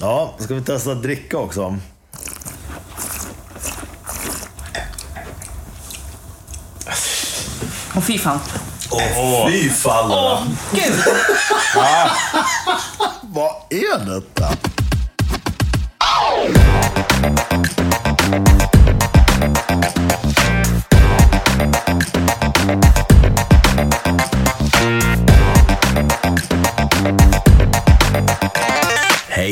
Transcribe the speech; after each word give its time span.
Ja, 0.00 0.34
ska 0.38 0.54
vi 0.54 0.60
testa 0.60 0.92
att 0.92 1.02
dricka 1.02 1.38
också? 1.38 1.76
Åh 7.96 8.02
fy 8.02 8.18
fan. 8.18 8.38
Åh, 8.90 9.48
fy 9.50 9.70
fan! 9.70 10.10
Åh 10.10 10.42
gud! 10.72 10.94
Vad 13.22 13.52
är 13.70 14.14
detta? 14.14 14.56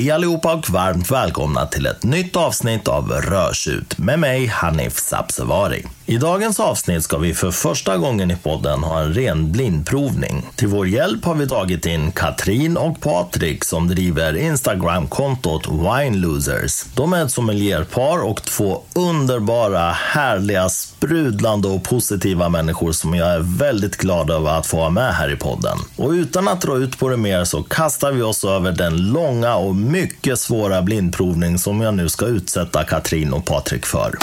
Hej 0.08 0.14
allihopa 0.14 0.54
och 0.54 0.70
varmt 0.70 1.10
välkomna 1.10 1.66
till 1.66 1.86
ett 1.86 2.04
nytt 2.04 2.36
avsnitt 2.36 2.88
av 2.88 3.10
Rörsut 3.10 3.98
med 3.98 4.18
mig 4.18 4.46
Hanif 4.46 4.98
Sabsevari. 4.98 5.86
I 6.10 6.18
dagens 6.18 6.60
avsnitt 6.60 7.04
ska 7.04 7.18
vi 7.18 7.34
för 7.34 7.50
första 7.50 7.96
gången 7.96 8.30
i 8.30 8.36
podden 8.36 8.82
ha 8.82 9.00
en 9.00 9.14
ren 9.14 9.52
blindprovning. 9.52 10.46
Till 10.56 10.68
vår 10.68 10.88
hjälp 10.88 11.24
har 11.24 11.34
vi 11.34 11.48
tagit 11.48 11.86
in 11.86 12.12
Katrin 12.12 12.76
och 12.76 13.00
Patrik 13.00 13.64
som 13.64 13.88
driver 13.88 14.36
Instagram-kontot 14.36 15.68
Wine 15.68 16.16
Losers. 16.16 16.84
De 16.94 17.12
är 17.12 17.24
ett 17.24 17.30
sommelierpar 17.30 18.24
och 18.24 18.42
två 18.42 18.82
underbara, 18.94 19.90
härliga, 19.90 20.68
sprudlande 20.68 21.68
och 21.68 21.84
positiva 21.84 22.48
människor 22.48 22.92
som 22.92 23.14
jag 23.14 23.28
är 23.28 23.58
väldigt 23.58 23.96
glad 23.96 24.30
över 24.30 24.58
att 24.58 24.66
få 24.66 24.76
ha 24.76 24.90
med 24.90 25.14
här 25.14 25.32
i 25.32 25.36
podden. 25.36 25.78
Och 25.96 26.10
utan 26.10 26.48
att 26.48 26.60
dra 26.60 26.76
ut 26.76 26.98
på 26.98 27.08
det 27.08 27.16
mer 27.16 27.44
så 27.44 27.62
kastar 27.62 28.12
vi 28.12 28.22
oss 28.22 28.44
över 28.44 28.72
den 28.72 28.96
långa 29.12 29.56
och 29.56 29.76
mycket 29.76 30.38
svåra 30.38 30.82
blindprovning 30.82 31.58
som 31.58 31.80
jag 31.80 31.94
nu 31.94 32.08
ska 32.08 32.26
utsätta 32.26 32.84
Katrin 32.84 33.32
och 33.32 33.44
Patrik 33.44 33.86
för. 33.86 34.18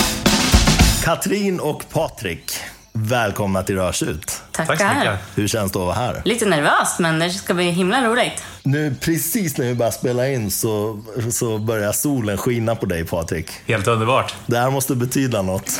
Katrin 1.05 1.59
och 1.59 1.89
Patrik, 1.89 2.53
välkomna 2.93 3.63
till 3.63 3.75
Rörsut. 3.75 4.41
Tackar. 4.51 4.75
Tack 4.75 4.91
så 4.91 4.99
mycket. 4.99 5.19
Hur 5.35 5.47
känns 5.47 5.71
det 5.71 5.79
att 5.79 5.85
vara 5.85 5.95
här? 5.95 6.21
Lite 6.25 6.45
nervöst, 6.45 6.99
men 6.99 7.19
det 7.19 7.29
ska 7.29 7.53
bli 7.53 7.69
himla 7.69 8.07
roligt. 8.07 8.43
Nu 8.63 8.95
precis 9.01 9.57
när 9.57 9.65
vi 9.65 9.75
börjar 9.75 9.91
spela 9.91 10.29
in 10.29 10.51
så, 10.51 11.01
så 11.31 11.57
börjar 11.57 11.91
solen 11.91 12.37
skina 12.37 12.75
på 12.75 12.85
dig 12.85 13.05
Patrik. 13.05 13.51
Helt 13.67 13.87
underbart. 13.87 14.35
Det 14.45 14.57
här 14.57 14.71
måste 14.71 14.95
betyda 14.95 15.41
något. 15.41 15.79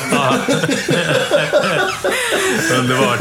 Underbart. 2.78 3.20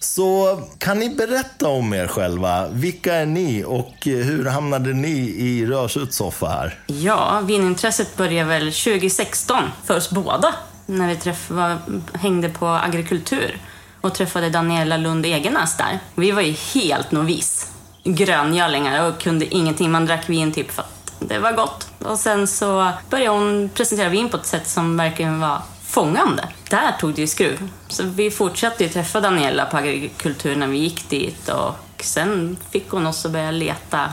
Så 0.00 0.60
kan 0.78 0.98
ni 0.98 1.08
berätta 1.08 1.68
om 1.68 1.94
er 1.94 2.06
själva? 2.06 2.68
Vilka 2.68 3.14
är 3.14 3.26
ni 3.26 3.64
och 3.66 3.94
hur 4.04 4.44
hamnade 4.44 4.92
ni 4.92 5.18
i 5.38 5.66
Rörsuts 5.66 6.16
soffa 6.16 6.48
här? 6.48 6.78
Ja, 6.86 7.42
vinintresset 7.44 8.16
började 8.16 8.48
väl 8.48 8.72
2016 8.72 9.62
för 9.84 9.96
oss 9.96 10.10
båda. 10.10 10.54
När 10.86 11.08
vi 11.08 11.16
träffade, 11.16 11.78
hängde 12.14 12.48
på 12.48 12.66
agrikultur 12.66 13.58
och 14.00 14.14
träffade 14.14 14.50
Daniela 14.50 14.96
Lund 14.96 15.26
Egenäs 15.26 15.76
där. 15.76 15.98
Vi 16.14 16.30
var 16.30 16.42
ju 16.42 16.52
helt 16.52 17.12
novis. 17.12 17.72
Gröngölingar 18.04 19.08
och 19.08 19.20
kunde 19.20 19.54
ingenting. 19.54 19.90
Man 19.90 20.06
drack 20.06 20.28
vin 20.28 20.52
typ 20.52 20.70
för 20.70 20.82
att 20.82 21.12
det 21.18 21.38
var 21.38 21.52
gott. 21.52 21.88
Och 21.98 22.18
sen 22.18 22.46
så 22.46 22.92
började 23.10 23.30
hon 23.30 23.70
presentera 23.74 24.08
vin 24.08 24.28
på 24.28 24.36
ett 24.36 24.46
sätt 24.46 24.68
som 24.68 24.96
verkligen 24.96 25.40
var 25.40 25.62
fångande. 25.86 26.48
Där 26.70 26.92
tog 27.00 27.14
det 27.14 27.20
ju 27.20 27.26
skruv. 27.26 27.68
Så 27.88 28.02
vi 28.02 28.30
fortsatte 28.30 28.84
ju 28.84 28.90
träffa 28.90 29.20
Daniela 29.20 29.66
på 29.66 29.76
agrikultur 29.76 30.56
när 30.56 30.66
vi 30.66 30.78
gick 30.78 31.08
dit 31.08 31.48
och 31.48 32.04
sen 32.04 32.56
fick 32.70 32.90
hon 32.90 33.06
oss 33.06 33.26
att 33.26 33.32
börja 33.32 33.50
leta 33.50 34.10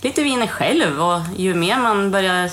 lite 0.00 0.22
viner 0.22 0.46
själv 0.46 1.02
och 1.02 1.20
ju 1.36 1.54
mer 1.54 1.78
man 1.78 2.10
börjar 2.10 2.50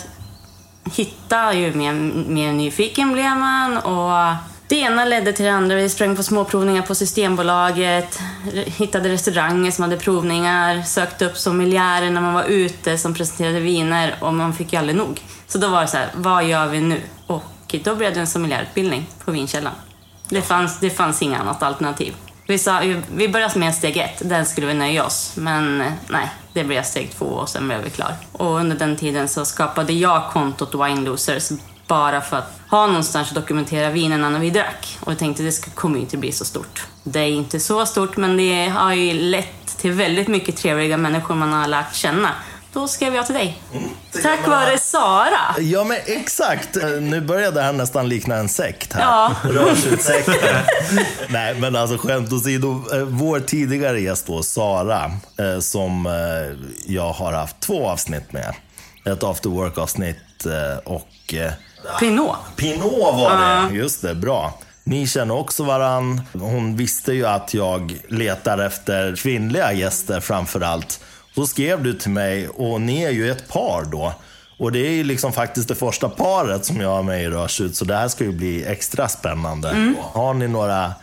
hitta, 0.96 1.54
ju 1.54 1.74
mer, 1.74 1.94
mer 2.28 2.54
nyfiken 2.54 3.14
blev 3.14 3.38
man 3.38 3.78
och 3.78 4.36
det 4.68 4.76
ena 4.76 5.06
ledde 5.06 5.34
till 5.34 5.46
det 5.46 5.52
andra. 5.52 5.76
Vi 5.76 5.90
sprang 5.90 6.16
på 6.16 6.24
småprovningar 6.24 6.82
på 6.82 6.96
Systembolaget, 6.96 8.20
hittade 8.66 9.10
restauranger 9.10 9.72
som 9.72 9.84
hade 9.84 9.98
provningar, 9.98 10.82
sökte 10.82 11.26
upp 11.26 11.38
sommeliärer 11.38 12.10
när 12.10 12.22
man 12.22 12.34
var 12.34 12.44
ute 12.44 12.98
som 12.98 13.14
presenterade 13.14 13.60
viner 13.60 14.16
och 14.20 14.34
man 14.34 14.54
fick 14.54 14.74
ju 14.74 14.80
aldrig 14.80 14.98
nog. 14.98 15.22
Så 15.48 15.58
då 15.58 15.68
var 15.68 15.82
det 15.82 15.88
så 15.88 15.98
här, 15.98 16.10
vad 16.16 16.44
gör 16.44 16.68
vi 16.68 16.82
nu? 16.82 17.02
Och 17.28 17.76
då 17.84 17.96
blev 17.96 18.14
det 18.14 18.20
en 18.20 18.28
sommelierutbildning 18.28 19.10
på 19.26 19.32
Vinkällan. 19.32 19.74
Det 20.30 20.42
fanns, 20.42 20.80
det 20.80 20.90
fanns 20.90 21.22
inget 21.22 21.42
annat 21.42 21.64
alternativ. 21.64 22.14
Vi, 22.48 22.58
sa, 22.58 22.82
vi 23.16 23.30
började 23.30 23.60
med 23.60 23.76
steg 23.76 23.98
ett, 23.98 24.22
den 24.30 24.46
skulle 24.46 24.68
vi 24.68 24.74
nöja 24.74 25.06
oss. 25.06 25.34
Men 25.36 25.82
eh, 25.82 25.92
nej, 26.08 26.30
det 26.60 26.66
blev 26.66 26.84
steg 26.84 27.12
två 27.18 27.26
och 27.26 27.50
sen 27.50 27.68
blev 27.68 27.84
vi 27.84 27.90
klar. 27.90 28.16
Och 28.32 28.60
under 28.60 28.76
den 28.76 28.96
tiden 28.96 29.28
så 29.28 29.46
skapade 29.46 29.94
jag 29.94 30.30
kontot 30.32 30.76
Wine 30.76 31.02
Losers 31.02 31.50
bara 31.88 32.22
för 32.22 32.38
att 32.38 32.60
ha 32.70 32.88
någonstans 32.88 33.30
att 33.30 33.36
dokumentera 33.36 33.90
vinerna 33.90 34.30
när 34.30 34.40
vi 34.40 34.50
drack. 34.50 34.98
Och 35.00 35.12
jag 35.12 35.20
tänkte 35.20 35.44
det 35.44 35.76
kommer 35.76 35.96
ju 35.96 36.02
inte 36.02 36.18
bli 36.18 36.32
så 36.32 36.46
stort. 36.46 36.88
Det 37.04 37.20
är 37.20 37.28
inte 37.28 37.60
så 37.60 37.86
stort 37.86 38.18
men 38.18 38.38
det 38.38 38.68
har 38.68 38.94
ju 38.94 39.14
lett 39.14 39.78
till 39.78 39.92
väldigt 39.92 40.28
mycket 40.28 40.58
trevliga 40.58 40.98
människor 40.98 41.36
man 41.36 41.54
har 41.54 41.68
lärt 41.68 41.96
känna. 41.96 42.30
Då 42.74 42.88
skrev 42.88 43.16
jag 43.16 43.26
till 43.26 43.36
dig. 43.36 43.62
Tack 44.24 44.48
vare 44.48 44.78
Sara. 44.78 45.56
Ja 45.60 45.84
men 45.84 45.98
exakt, 46.06 46.76
nu 47.02 47.22
börjar 47.22 47.52
det 47.52 47.62
här 47.62 47.74
nästan 47.74 48.10
likna 48.10 48.36
en 48.36 48.50
sekt 48.50 48.94
här. 48.94 49.02
Ja. 49.02 49.36
Rörsutssekten. 49.50 50.56
Nej 51.30 51.56
men 51.60 51.76
alltså 51.76 51.98
skämt 51.98 52.34
åsido, 52.34 52.84
eh, 52.94 53.00
vår 53.00 53.40
tidigare 53.40 54.02
gäst 54.02 54.28
då, 54.28 54.44
Sara, 54.44 55.12
eh, 55.40 55.60
som 55.60 56.06
eh, 56.06 56.14
jag 56.86 57.12
har 57.14 57.32
haft 57.34 57.60
två 57.60 57.88
avsnitt 57.88 58.34
med. 58.34 58.54
Ett 59.06 59.24
after 59.24 59.50
work-avsnitt 59.50 60.46
eh, 60.46 60.78
och 60.84 61.34
eh, 61.34 61.52
Pinot. 62.00 62.36
Pinot 62.56 63.16
var 63.16 63.38
det, 63.38 63.76
just 63.76 64.02
det, 64.02 64.16
bra. 64.16 64.54
Ni 64.84 65.08
känner 65.08 65.36
också 65.36 65.64
varann. 65.64 66.22
Hon 66.34 66.76
visste 66.76 67.14
ju 67.14 67.26
att 67.26 67.54
jag 67.54 68.00
letar 68.08 68.58
efter 68.58 69.16
kvinnliga 69.16 69.74
gäster 69.74 70.20
framför 70.20 70.62
allt. 70.62 71.00
Så 71.36 71.48
skrev 71.48 71.84
du 71.84 71.94
till 71.94 72.12
mig 72.12 72.48
och 72.48 72.82
ni 72.82 73.04
är 73.04 73.12
ju 73.12 73.32
ett 73.32 73.48
par 73.48 73.86
då. 73.92 74.14
Och 74.58 74.72
det 74.72 74.80
är 74.88 74.92
ju 74.92 75.04
liksom 75.04 75.34
faktiskt 75.34 75.68
det 75.68 75.76
första 75.76 76.10
paret 76.10 76.66
som 76.66 76.82
jag 76.82 76.90
har 76.90 77.04
med 77.04 77.24
i 77.24 77.28
Rörsut, 77.28 77.76
så 77.76 77.86
det 77.86 77.96
här 77.96 78.08
ska 78.08 78.24
ju 78.24 78.32
bli 78.32 78.66
extra 78.66 79.08
spännande. 79.08 79.94
Har 80.02 80.34
ni 80.34 80.48
några 80.48 80.94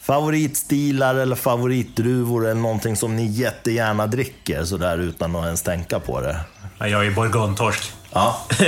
favoritstilar 0.00 1.14
eller 1.14 1.36
favoritdruvor 1.36 2.46
eller 2.46 2.60
någonting 2.60 2.96
som 2.96 3.16
ni 3.16 3.26
jättegärna 3.26 4.06
dricker 4.06 4.64
sådär 4.64 4.98
utan 4.98 5.36
att 5.36 5.44
ens 5.44 5.62
tänka 5.62 6.00
på 6.00 6.20
det? 6.20 6.40
Ja, 6.78 6.88
Jag 6.88 7.06
är 7.06 7.10
bourgogne-torsk. 7.10 7.92
Ja. 8.12 8.40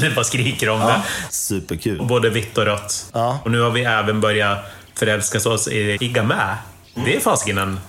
Det 0.00 0.14
bara 0.14 0.24
skriker 0.24 0.68
om 0.68 0.80
det. 0.80 1.02
Superkul. 1.30 2.06
Både 2.06 2.30
vitt 2.30 2.58
och 2.58 2.64
rött. 2.64 3.10
Ja. 3.12 3.38
Och 3.44 3.50
nu 3.50 3.60
har 3.60 3.70
vi 3.70 3.84
även 3.84 4.20
börjat 4.20 4.58
förälska 4.94 5.50
oss 5.50 5.68
i 5.68 5.98
i 6.00 6.08
Gamay. 6.08 6.56
Det 7.04 7.16
är 7.16 7.20
fasiken 7.20 7.58
en, 7.58 7.80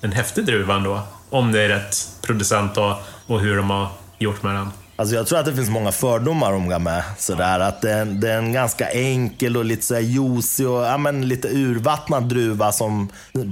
en 0.00 0.12
häftig 0.12 0.46
druva 0.46 0.74
ändå. 0.74 1.02
Om 1.30 1.52
det 1.52 1.62
är 1.62 1.68
rätt 1.68 2.08
producent 2.22 2.76
och, 2.76 2.94
och 3.26 3.40
hur 3.40 3.56
de 3.56 3.70
har 3.70 3.88
gjort 4.18 4.42
med 4.42 4.54
den. 4.54 4.68
Alltså 4.96 5.14
jag 5.14 5.26
tror 5.26 5.38
att 5.38 5.44
det 5.44 5.54
finns 5.54 5.70
många 5.70 5.92
fördomar 5.92 6.52
om 6.52 6.68
Gamay. 6.68 7.02
Sådär, 7.18 7.60
att 7.60 7.80
det 7.82 7.92
är, 7.92 8.02
en, 8.02 8.20
det 8.20 8.32
är 8.32 8.38
en 8.38 8.52
ganska 8.52 8.90
enkel 8.90 9.56
och 9.56 9.64
lite 9.64 9.86
såhär 9.86 10.00
juicy 10.00 10.64
och 10.64 10.84
ja, 10.84 10.98
men 10.98 11.28
lite 11.28 11.48
urvattnad 11.48 12.28
druva 12.28 12.72
som 12.72 13.08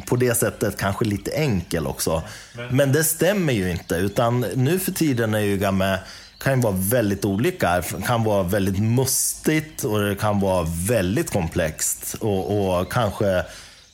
på 0.06 0.16
det 0.16 0.34
sättet 0.34 0.78
kanske 0.78 1.04
lite 1.04 1.31
enkel 1.31 1.87
också. 1.87 2.22
Men 2.70 2.92
det 2.92 3.04
stämmer 3.04 3.53
ju 3.53 3.70
inte. 3.70 3.94
Utan 3.94 4.41
nu 4.41 4.78
för 4.78 4.93
tiden 4.93 5.34
är 5.34 5.41
ju 5.41 5.56
Gamay 5.56 5.98
kan 6.38 6.54
ju 6.54 6.60
vara 6.60 6.75
väldigt 6.76 7.25
olika. 7.25 7.76
Det 7.76 8.06
kan 8.06 8.25
vara 8.25 8.43
väldigt 8.43 8.78
mustigt 8.78 9.84
och 9.84 10.00
det 10.00 10.14
kan 10.14 10.41
vara 10.41 10.66
väldigt 10.88 11.32
komplext. 11.32 12.16
Och, 12.20 12.78
och 12.78 12.93
kanske 12.93 13.44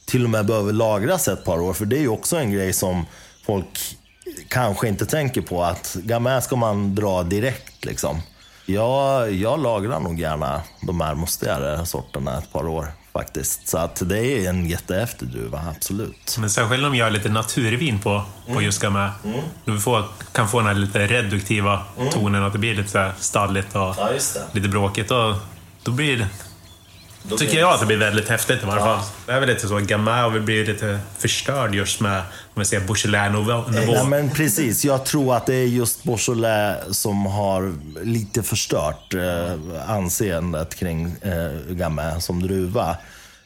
till 0.05 0.25
och 0.25 0.31
med 0.31 0.47
behöver 0.47 0.73
lagras 0.73 1.29
ett 1.29 1.45
par 1.45 1.61
år. 1.61 1.73
För 1.73 1.85
det 1.85 1.97
är 1.97 2.01
ju 2.01 2.09
också 2.09 2.37
en 2.37 2.53
grej 2.53 2.73
som 2.73 3.07
folk 3.47 3.97
kanske 4.49 4.89
inte 4.89 5.07
tänker 5.07 5.41
på 5.41 5.65
att 5.65 5.95
Gamay 6.03 6.41
ska 6.43 6.57
man 6.57 6.95
dra 6.95 7.23
direkt 7.23 7.85
liksom. 7.85 8.23
Jag, 8.67 9.33
jag 9.33 9.63
lagrar 9.63 10.01
nog 10.01 10.21
gärna 10.21 10.63
de 10.81 11.01
här 11.01 11.15
mustigare 11.15 11.87
sorterna 11.87 12.39
ett 12.39 12.53
par 12.53 12.67
år 12.69 12.87
faktiskt. 13.13 13.69
Så 13.69 13.79
att 13.79 14.03
det 14.09 14.19
är 14.27 14.49
en 14.49 14.67
jättehäftig 14.67 15.29
druva, 15.29 15.63
absolut. 15.77 16.37
Men 16.39 16.51
särskilt 16.51 16.85
om 16.85 16.93
vi 16.93 16.99
gör 16.99 17.11
lite 17.11 17.29
naturvin 17.29 17.99
på, 18.01 18.23
på 18.55 18.63
just 18.63 18.83
Gamay. 18.83 19.11
Du 19.65 19.81
får, 19.81 20.05
kan 20.33 20.49
få 20.49 20.59
den 20.59 20.67
här 20.67 20.75
lite 20.75 21.07
reduktiva 21.07 21.83
tonen, 22.13 22.43
att 22.45 22.53
det 22.53 22.59
blir 22.59 22.75
lite 22.75 23.13
stalligt 23.19 23.75
och 23.77 23.97
det. 23.97 24.21
lite 24.53 24.69
bråkigt. 24.69 25.11
Och 25.11 25.35
då 25.83 25.91
blir 25.91 26.17
det, 26.17 26.27
Då 27.23 27.37
tycker 27.37 27.53
blir- 27.53 27.61
jag 27.61 27.75
att 27.75 27.81
det 27.81 27.87
blir 27.87 27.97
väldigt 27.97 28.29
häftigt 28.29 28.63
i 28.63 28.67
varje 28.67 28.81
fall. 28.81 29.01
Det 29.27 29.33
är 29.33 29.41
väl 29.41 29.49
lite 29.49 29.69
så, 29.69 29.79
Gamay 29.79 30.25
och 30.25 30.35
vi 30.37 30.41
blir 30.41 30.67
lite 30.67 31.01
förstörd 31.19 31.75
just 31.75 32.01
med, 32.01 32.23
om 32.55 32.61
vi 32.61 32.65
säger 32.65 32.87
Beaujolais 32.87 33.33
Nouveau. 33.33 33.65
Ja, 33.95 34.05
men 34.05 34.31
precis. 34.31 34.85
Jag 34.85 35.05
tror 35.05 35.37
att 35.37 35.47
det 35.47 35.55
är 35.55 35.67
just 35.67 36.05
Beaujolais 36.05 36.99
som 36.99 37.27
har 37.27 37.75
lite 38.03 38.43
förstört 38.43 39.15
eh, 39.15 39.91
anseendet 39.91 40.75
kring 40.75 41.17
eh, 41.23 41.75
Gamay 41.75 42.21
som 42.21 42.43
druva. 42.43 42.97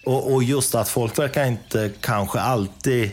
Och, 0.04 0.32
och 0.32 0.42
just 0.42 0.74
att 0.74 0.88
folk 0.88 1.18
verkar 1.18 1.44
inte 1.44 1.90
kanske 2.00 2.40
alltid 2.40 3.10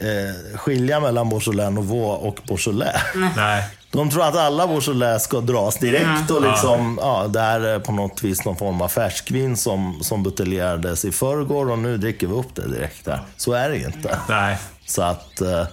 eh, 0.00 0.58
skilja 0.58 1.00
mellan 1.00 1.28
Beaujolais 1.28 1.74
Nouveau 1.74 2.28
och 2.28 2.38
Beaujolais. 2.48 3.02
Nej. 3.36 3.64
De 3.90 4.10
tror 4.10 4.24
att 4.24 4.36
alla 4.36 4.66
Beaujolais 4.66 5.22
ska 5.22 5.40
dras 5.40 5.78
direkt 5.78 6.30
och 6.30 6.42
liksom, 6.42 6.98
ja, 7.02 7.26
det 7.28 7.40
här 7.40 7.60
är 7.60 7.78
på 7.78 7.92
något 7.92 8.22
vis 8.22 8.44
någon 8.44 8.56
form 8.56 8.80
av 8.80 8.88
färskvin 8.88 9.56
som, 9.56 9.98
som 10.02 10.22
buteljerades 10.22 11.04
i 11.04 11.12
förrgår 11.12 11.70
och 11.70 11.78
nu 11.78 11.96
dricker 11.96 12.26
vi 12.26 12.32
upp 12.34 12.54
det 12.54 12.68
direkt 12.68 13.04
där. 13.04 13.20
Så 13.36 13.52
är 13.52 13.68
det 13.68 13.76
ju 13.76 13.86
inte. 13.86 14.18
Nej. 14.28 14.58
Så 14.94 15.02
att, 15.02 15.40
eh, 15.40 15.66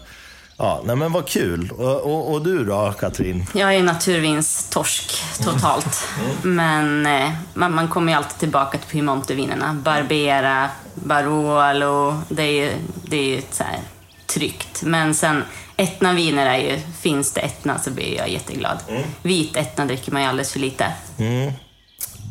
ja, 0.58 0.82
nej 0.86 0.96
men 0.96 1.12
vad 1.12 1.28
kul. 1.28 1.72
Och, 1.72 2.02
och, 2.02 2.34
och 2.34 2.44
du 2.44 2.66
då, 2.66 2.94
Katrin? 3.00 3.46
Jag 3.54 3.76
är 3.76 3.84
naturvinstorsk 3.84 5.24
totalt. 5.44 6.08
Men 6.42 7.06
eh, 7.06 7.32
man, 7.54 7.76
man 7.76 7.88
kommer 7.88 8.12
ju 8.12 8.18
alltid 8.18 8.38
tillbaka 8.40 8.78
till 8.78 8.88
Piemonte-vinerna. 8.88 9.74
Barbera, 9.74 10.70
Barolo. 10.94 12.22
Det 12.30 12.44
är 12.44 12.52
ju 12.52 12.72
det 13.04 13.18
är 13.18 13.36
ju 13.36 13.42
så 13.52 13.64
här 13.64 13.80
tryggt. 14.26 14.84
Men 14.84 15.14
sen 15.14 15.44
Etna-viner 15.78 16.46
är 16.46 16.58
ju, 16.58 16.80
finns 17.02 17.32
det 17.34 17.42
Etna 17.42 17.80
så 17.80 17.92
blir 17.92 18.18
jag 18.18 18.30
jätteglad. 18.30 18.78
Vit 19.22 19.58
Etna 19.58 19.86
dricker 19.86 20.12
man 20.12 20.22
ju 20.22 20.28
alldeles 20.28 20.52
för 20.52 20.60
lite. 20.60 20.94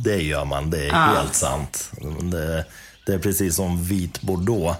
Det 0.04 0.22
gör 0.22 0.44
man, 0.44 0.70
det 0.70 0.86
är 0.86 0.92
helt 0.92 1.34
sant. 1.34 1.90
Det, 2.20 2.64
det 3.06 3.14
är 3.14 3.18
precis 3.18 3.56
som 3.56 3.84
vit 3.84 4.20
bordeaux, 4.20 4.78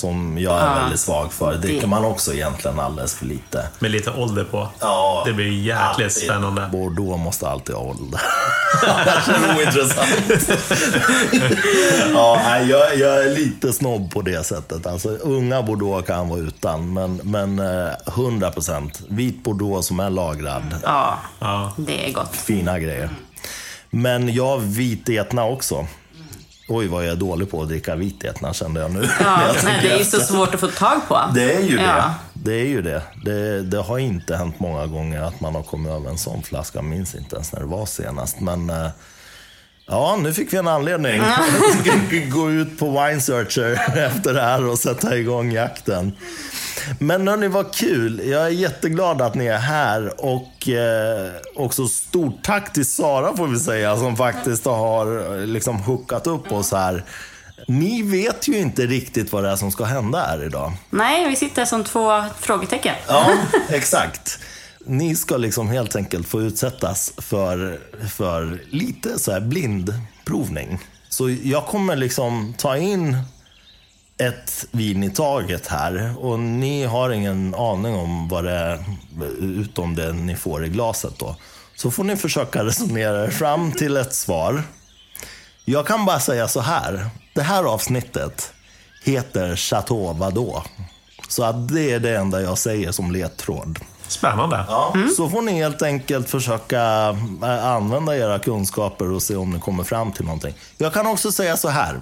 som 0.00 0.38
jag 0.38 0.58
är 0.60 0.66
Ja. 0.66 0.74
väldigt 0.74 1.00
svag 1.00 1.32
för. 1.32 1.52
Det 1.52 1.58
dricker 1.58 1.80
Det- 1.80 1.86
man 1.86 2.04
också 2.04 2.34
egentligen 2.34 2.80
alldeles 2.80 3.14
för 3.14 3.26
lite. 3.26 3.66
Med 3.78 3.90
lite 3.90 4.10
ålder 4.10 4.44
på. 4.44 4.68
Ja, 4.80 5.22
Det 5.26 5.32
blir 5.32 5.46
jäkligt 5.52 5.76
alltid. 5.82 6.10
spännande. 6.12 6.68
Bordeaux 6.72 7.18
måste 7.24 7.48
alltid 7.48 7.74
ha 7.74 7.82
ålder. 7.82 8.20
Annars 8.88 9.28
är 9.28 9.48
det 9.48 9.58
ointressant. 9.58 10.10
ja, 12.14 12.58
jag, 12.58 12.96
jag 12.98 13.24
är 13.24 13.34
lite 13.34 13.72
snobb 13.72 14.10
på 14.12 14.22
det 14.22 14.46
sättet. 14.46 14.86
Alltså, 14.86 15.08
unga 15.08 15.62
Bordeaux 15.62 16.06
kan 16.06 16.28
vara 16.28 16.40
utan, 16.40 16.92
men, 16.92 17.20
men 17.24 17.58
eh, 17.58 17.92
100% 18.06 18.90
vit 19.08 19.42
Bordeaux 19.44 19.86
som 19.86 20.00
är 20.00 20.10
lagrad. 20.10 20.62
Ja, 20.84 21.18
Ja. 21.38 21.72
det 21.76 22.08
är 22.08 22.12
gott. 22.12 22.36
Fina 22.36 22.78
grejer. 22.78 23.10
Men 23.90 24.34
jag 24.34 24.58
vit 24.58 25.08
etna 25.08 25.44
också. 25.44 25.86
Oj, 26.72 26.86
vad 26.86 27.04
jag 27.04 27.12
är 27.12 27.16
dålig 27.16 27.50
på 27.50 27.62
att 27.62 27.68
dricka 27.68 27.94
vit 27.94 28.24
etna 28.24 28.52
kände 28.52 28.80
jag 28.80 28.90
nu. 28.90 29.08
Ja, 29.20 29.42
Jag 29.54 29.64
nej, 29.64 29.78
det 29.82 29.92
är 29.92 29.98
ju 29.98 30.04
så 30.04 30.20
svårt 30.20 30.54
att 30.54 30.60
få 30.60 30.66
tag 30.66 31.00
på. 31.08 31.20
Det 31.34 31.52
är 31.52 31.60
ju 31.60 31.76
det. 31.76 31.82
Ja. 31.82 32.14
Det 32.32 32.52
är 32.52 32.66
ju 32.66 32.82
det. 32.82 33.02
det. 33.24 33.62
Det 33.62 33.78
har 33.78 33.98
inte 33.98 34.36
hänt 34.36 34.60
många 34.60 34.86
gånger 34.86 35.22
att 35.22 35.40
man 35.40 35.54
har 35.54 35.62
kommit 35.62 35.92
över 35.92 36.10
en 36.10 36.18
sån 36.18 36.42
flaska. 36.42 36.78
Jag 36.78 36.84
minns 36.84 37.14
inte 37.14 37.36
ens 37.36 37.52
när 37.52 37.60
det 37.60 37.66
var 37.66 37.86
senast. 37.86 38.40
Men 38.40 38.70
eh, 38.70 38.88
ja, 39.86 40.18
nu 40.22 40.32
fick 40.32 40.52
vi 40.52 40.56
en 40.56 40.68
anledning 40.68 41.20
att 41.20 42.30
gå 42.32 42.50
ut 42.50 42.78
på 42.78 42.90
Wine 42.90 43.20
Searcher 43.20 43.72
efter 44.06 44.34
det 44.34 44.42
här 44.42 44.64
och 44.66 44.78
sätta 44.78 45.16
igång 45.16 45.52
jakten. 45.52 46.12
Men 46.98 47.28
hörni, 47.28 47.48
vad 47.48 47.74
kul. 47.74 48.28
Jag 48.28 48.42
är 48.42 48.48
jätteglad 48.48 49.22
att 49.22 49.34
ni 49.34 49.46
är 49.46 49.58
här. 49.58 50.24
Och 50.24 50.68
eh, 50.68 51.30
också 51.56 51.88
stort 51.88 52.42
tack 52.42 52.72
till 52.72 52.86
Sara 52.86 53.36
får 53.36 53.46
vi 53.46 53.58
säga, 53.58 53.96
som 53.96 54.16
faktiskt 54.16 54.64
har 54.64 55.38
eh, 55.40 55.46
liksom 55.46 55.76
hookat 55.76 56.26
upp 56.26 56.52
oss 56.52 56.72
här. 56.72 57.04
Ni 57.68 58.02
vet 58.02 58.48
ju 58.48 58.58
inte 58.58 58.86
riktigt 58.86 59.32
vad 59.32 59.44
det 59.44 59.50
är 59.50 59.56
som 59.56 59.70
ska 59.72 59.84
hända 59.84 60.18
här 60.18 60.44
idag. 60.44 60.72
Nej, 60.90 61.28
vi 61.28 61.36
sitter 61.36 61.64
som 61.64 61.84
två 61.84 62.24
frågetecken. 62.40 62.94
Ja, 63.08 63.32
exakt. 63.68 64.38
Ni 64.86 65.16
ska 65.16 65.36
liksom 65.36 65.68
helt 65.68 65.96
enkelt 65.96 66.28
få 66.28 66.40
utsättas 66.40 67.12
för, 67.16 67.80
för 68.08 68.62
lite 68.70 69.18
så 69.18 69.32
här 69.32 69.40
blindprovning. 69.40 70.78
Så 71.08 71.30
jag 71.42 71.66
kommer 71.66 71.96
liksom 71.96 72.54
ta 72.58 72.76
in 72.76 73.16
ett 74.20 74.66
vin 74.70 75.04
i 75.04 75.10
taget 75.10 75.66
här 75.66 76.14
och 76.18 76.38
ni 76.38 76.84
har 76.84 77.10
ingen 77.10 77.54
aning 77.54 77.94
om 77.94 78.28
vad 78.28 78.44
det 78.44 78.50
är 78.50 78.84
utom 79.40 79.94
det 79.94 80.12
ni 80.12 80.36
får 80.36 80.64
i 80.64 80.68
glaset 80.68 81.18
då. 81.18 81.36
Så 81.76 81.90
får 81.90 82.04
ni 82.04 82.16
försöka 82.16 82.64
resonera 82.64 83.24
er 83.24 83.30
fram 83.30 83.72
till 83.72 83.96
ett 83.96 84.14
svar. 84.14 84.62
Jag 85.64 85.86
kan 85.86 86.04
bara 86.04 86.20
säga 86.20 86.48
så 86.48 86.60
här. 86.60 87.06
Det 87.34 87.42
här 87.42 87.64
avsnittet 87.64 88.52
heter 89.04 89.56
Chateau 89.56 90.12
Vadå. 90.12 90.62
Så 91.28 91.44
att 91.44 91.68
det 91.68 91.92
är 91.92 92.00
det 92.00 92.16
enda 92.16 92.42
jag 92.42 92.58
säger 92.58 92.92
som 92.92 93.12
ledtråd. 93.12 93.78
Spännande. 94.08 94.64
Ja. 94.68 94.94
Så 95.16 95.30
får 95.30 95.42
ni 95.42 95.52
helt 95.52 95.82
enkelt 95.82 96.30
försöka 96.30 97.16
eh, 97.42 97.66
använda 97.66 98.16
era 98.16 98.38
kunskaper 98.38 99.12
och 99.12 99.22
se 99.22 99.36
om 99.36 99.50
ni 99.50 99.60
kommer 99.60 99.84
fram 99.84 100.12
till 100.12 100.24
någonting. 100.24 100.54
Jag 100.78 100.92
kan 100.92 101.06
också 101.06 101.32
säga 101.32 101.56
så 101.56 101.68
här. 101.68 102.00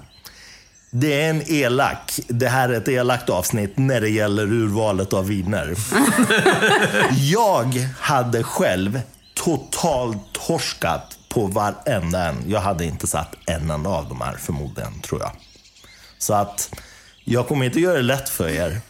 Det 0.91 1.21
är 1.21 1.29
en 1.29 1.51
elak, 1.51 2.19
det 2.27 2.47
här 2.47 2.69
är 2.69 2.73
ett 2.73 2.87
elakt 2.87 3.29
avsnitt 3.29 3.77
när 3.77 4.01
det 4.01 4.09
gäller 4.09 4.43
urvalet 4.43 5.13
av 5.13 5.27
viner. 5.27 5.75
jag 7.31 7.87
hade 7.99 8.43
själv 8.43 9.01
totalt 9.33 10.33
torskat 10.33 11.17
på 11.29 11.45
varenda 11.45 12.25
en. 12.25 12.43
Jag 12.47 12.59
hade 12.59 12.85
inte 12.85 13.07
satt 13.07 13.35
en 13.45 13.71
enda 13.71 13.89
av 13.89 14.09
de 14.09 14.21
här 14.21 14.33
förmodligen, 14.33 15.01
tror 15.01 15.21
jag. 15.21 15.31
Så 16.17 16.33
att 16.33 16.75
jag 17.23 17.47
kommer 17.47 17.65
inte 17.65 17.79
göra 17.79 17.95
det 17.95 18.01
lätt 18.01 18.29
för 18.29 18.49
er. 18.49 18.81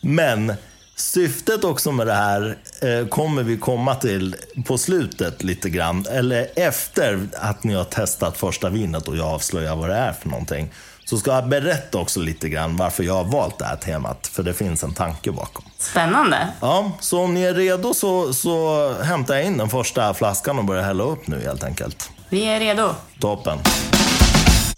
Men 0.00 0.52
syftet 0.96 1.64
också 1.64 1.92
med 1.92 2.06
det 2.06 2.14
här 2.14 2.58
eh, 2.82 3.06
kommer 3.06 3.42
vi 3.42 3.56
komma 3.56 3.94
till 3.94 4.36
på 4.66 4.78
slutet 4.78 5.42
lite 5.42 5.70
grann. 5.70 6.06
Eller 6.10 6.48
efter 6.56 7.28
att 7.34 7.64
ni 7.64 7.74
har 7.74 7.84
testat 7.84 8.36
första 8.36 8.68
vinet 8.68 9.08
och 9.08 9.16
jag 9.16 9.26
avslöjar 9.26 9.76
vad 9.76 9.88
det 9.88 9.96
är 9.96 10.12
för 10.12 10.28
någonting. 10.28 10.72
Så 11.10 11.18
ska 11.18 11.34
jag 11.34 11.48
berätta 11.48 11.98
också 11.98 12.20
lite 12.20 12.48
grann 12.48 12.76
varför 12.76 13.02
jag 13.02 13.14
har 13.14 13.24
valt 13.24 13.58
det 13.58 13.64
här 13.64 13.76
temat. 13.76 14.26
För 14.26 14.42
det 14.42 14.54
finns 14.54 14.84
en 14.84 14.94
tanke 14.94 15.32
bakom. 15.32 15.64
Spännande. 15.78 16.48
Ja, 16.60 16.92
så 17.00 17.20
om 17.20 17.34
ni 17.34 17.42
är 17.42 17.54
redo 17.54 17.94
så, 17.94 18.34
så 18.34 18.92
hämtar 19.02 19.34
jag 19.34 19.44
in 19.44 19.58
den 19.58 19.68
första 19.68 20.14
flaskan 20.14 20.58
och 20.58 20.64
börjar 20.64 20.82
hälla 20.82 21.04
upp 21.04 21.26
nu 21.26 21.40
helt 21.40 21.64
enkelt. 21.64 22.10
Vi 22.28 22.44
är 22.44 22.60
redo. 22.60 22.94
Toppen. 23.20 23.58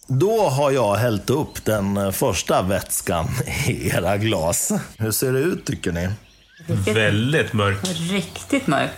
Då 0.06 0.48
har 0.48 0.70
jag 0.70 0.94
hällt 0.94 1.30
upp 1.30 1.64
den 1.64 1.96
eh, 1.96 2.10
första 2.10 2.62
vätskan 2.62 3.28
i 3.66 3.88
era 3.88 4.16
glas. 4.16 4.72
Hur 4.96 5.10
ser 5.10 5.32
det 5.32 5.40
ut 5.40 5.64
tycker 5.64 5.92
ni? 5.92 6.08
Väldigt 6.94 7.52
mörkt. 7.52 7.88
Riktigt 8.10 8.66
mörkt. 8.66 8.94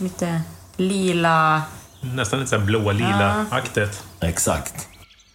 Lite 0.00 0.40
lila. 0.76 1.62
Nästan 2.00 2.40
lite 2.40 2.58
blålila-aktigt. 2.58 4.02
Exakt. 4.20 4.88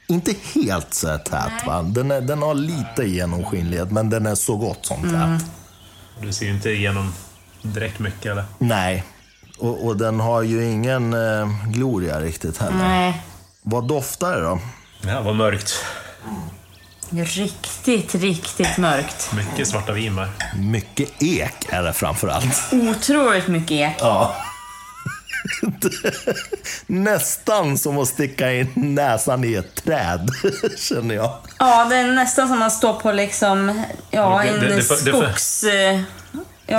Inte 0.10 0.34
helt 0.56 0.94
så 0.94 1.18
tät 1.18 1.66
va? 1.66 1.82
Den, 1.82 2.12
är, 2.12 2.22
den 2.22 2.42
har 2.42 2.54
lite 2.54 3.04
genomskinlighet 3.04 3.92
men 3.92 4.10
den 4.10 4.26
är 4.26 4.36
så 4.36 4.56
gott 4.58 4.86
som 4.86 5.02
tät. 5.02 5.50
Du 6.22 6.34
ser 6.34 6.46
ju 6.46 6.52
inte 6.52 6.70
igenom 6.70 7.14
direkt 7.62 8.00
mycket 8.00 8.26
eller? 8.32 8.44
Nej. 8.58 9.04
Och, 9.60 9.86
och 9.86 9.98
den 9.98 10.20
har 10.20 10.42
ju 10.42 10.66
ingen 10.72 11.14
eh, 11.14 11.50
gloria 11.68 12.22
riktigt 12.22 12.58
heller. 12.58 12.78
Nej, 12.78 13.22
Vad 13.62 13.88
doftar 13.88 14.36
det 14.36 14.42
då? 14.42 14.60
Ja, 15.02 15.22
vad 15.22 15.36
mörkt. 15.36 15.86
riktigt, 17.10 18.16
riktigt 18.16 18.78
mörkt. 18.78 19.32
Mycket 19.36 19.68
svarta 19.68 19.92
vinbär. 19.94 20.30
Mycket 20.58 21.24
ek 21.24 21.68
är 21.70 21.84
det 21.84 21.94
framförallt. 21.94 22.74
Otroligt 22.74 23.48
mycket 23.48 23.72
ek. 23.72 23.96
Ja. 24.00 24.36
Nästan 26.88 27.78
som 27.78 27.98
att 27.98 28.08
sticka 28.08 28.54
in 28.54 28.68
näsan 28.76 29.44
i 29.44 29.54
ett 29.54 29.84
träd, 29.84 30.30
känner 30.78 31.16
jag. 31.16 31.34
Ja, 31.60 31.86
det 31.90 31.96
är 31.96 32.08
nästan 32.12 32.48
som 32.48 32.62
att 32.62 32.74
stå 32.74 32.94
på 33.00 33.12
liksom, 33.12 33.84
ja, 34.12 34.44
en 34.44 34.60
det- 34.60 34.68
det- 34.68 34.76
det- 34.76 34.82
skogs... 34.84 35.64
eh, 35.64 36.00
Ja, 36.72 36.78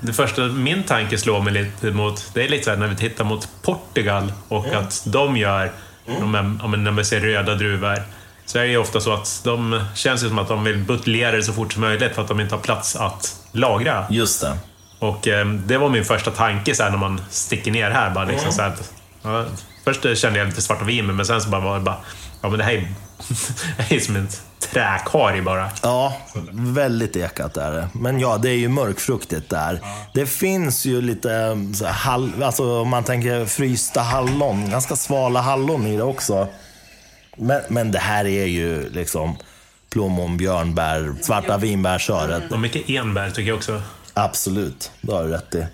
Det, 0.00 0.06
det 0.06 0.12
första 0.12 0.42
min 0.42 0.82
tanke 0.84 1.18
slår 1.18 1.40
mig 1.40 1.52
lite 1.52 1.86
mot, 1.90 2.30
det 2.34 2.44
är 2.44 2.48
lite 2.48 2.64
så 2.64 2.76
när 2.76 2.86
vi 2.88 2.96
tittar 2.96 3.24
mot 3.24 3.48
Portugal 3.62 4.32
och 4.48 4.66
att 4.66 5.02
de 5.06 5.36
gör, 5.36 5.72
de 6.06 6.58
ja, 6.62 6.68
men 6.68 6.84
när 6.84 6.90
vi 6.92 7.04
ser 7.04 7.20
röda 7.20 7.54
druvor, 7.54 8.02
så 8.46 8.58
är 8.58 8.62
det 8.62 8.68
ju 8.68 8.76
ofta 8.76 9.00
så 9.00 9.12
att 9.14 9.40
de 9.44 9.84
känns 9.94 10.24
ju 10.24 10.28
som 10.28 10.38
att 10.38 10.48
de 10.48 10.64
vill 10.64 10.78
buteljera 10.78 11.36
det 11.36 11.42
så 11.42 11.52
fort 11.52 11.72
som 11.72 11.80
möjligt 11.80 12.14
för 12.14 12.22
att 12.22 12.28
de 12.28 12.40
inte 12.40 12.54
har 12.54 12.62
plats 12.62 12.96
att 12.96 13.36
lagra. 13.52 14.06
Just 14.10 14.40
det. 14.40 14.56
Och 15.02 15.28
eh, 15.28 15.46
det 15.46 15.78
var 15.78 15.88
min 15.88 16.04
första 16.04 16.30
tanke 16.30 16.74
så 16.74 16.82
här, 16.82 16.90
när 16.90 16.98
man 16.98 17.20
sticker 17.30 17.70
ner 17.70 17.90
här. 17.90 18.10
Bara, 18.10 18.24
liksom, 18.24 18.52
så 18.52 18.62
här, 18.62 18.68
att, 18.68 18.92
ja, 19.22 19.44
först 19.84 20.18
kände 20.18 20.38
jag 20.38 20.48
lite 20.48 20.62
svarta 20.62 20.84
vin, 20.84 21.16
men 21.16 21.26
sen 21.26 21.40
så 21.40 21.48
bara 21.48 21.60
var 21.60 21.74
det 21.74 21.84
bara, 21.84 21.96
ja 22.42 22.48
men 22.48 22.58
det 22.58 22.64
här 22.64 22.72
är, 22.72 22.88
det 23.88 23.94
är 23.94 24.00
som 24.00 24.16
en 24.16 24.28
träkari 24.58 25.42
bara. 25.42 25.70
Ja, 25.82 26.16
väldigt 26.52 27.16
ekat 27.16 27.56
är 27.56 27.72
det. 27.72 27.88
Men 27.92 28.20
ja, 28.20 28.38
det 28.38 28.50
är 28.50 28.56
ju 28.56 28.68
mörkfruktigt 28.68 29.50
där. 29.50 29.80
Det 30.14 30.26
finns 30.26 30.84
ju 30.84 31.00
lite, 31.00 31.28
um, 31.28 31.74
så 31.74 31.84
här, 31.84 31.92
hall, 31.92 32.42
alltså 32.42 32.80
om 32.80 32.88
man 32.88 33.04
tänker 33.04 33.46
frysta 33.46 34.00
hallon, 34.00 34.70
ganska 34.70 34.96
svala 34.96 35.40
hallon 35.40 35.86
i 35.86 35.96
det 35.96 36.02
också. 36.02 36.48
Men, 37.36 37.60
men 37.68 37.92
det 37.92 37.98
här 37.98 38.24
är 38.24 38.46
ju 38.46 38.90
liksom 38.90 39.36
plommon, 39.90 40.36
björnbär, 40.36 41.14
svarta 41.22 41.58
vinbärsköret. 41.58 42.52
Och 42.52 42.60
mycket 42.60 42.90
enbär 42.90 43.30
tycker 43.30 43.48
jag 43.48 43.56
också. 43.56 43.82
Absolut, 44.14 44.90
det 45.00 45.12
har 45.12 45.24
du 45.24 45.30
rätt 45.30 45.54
i. 45.54 45.66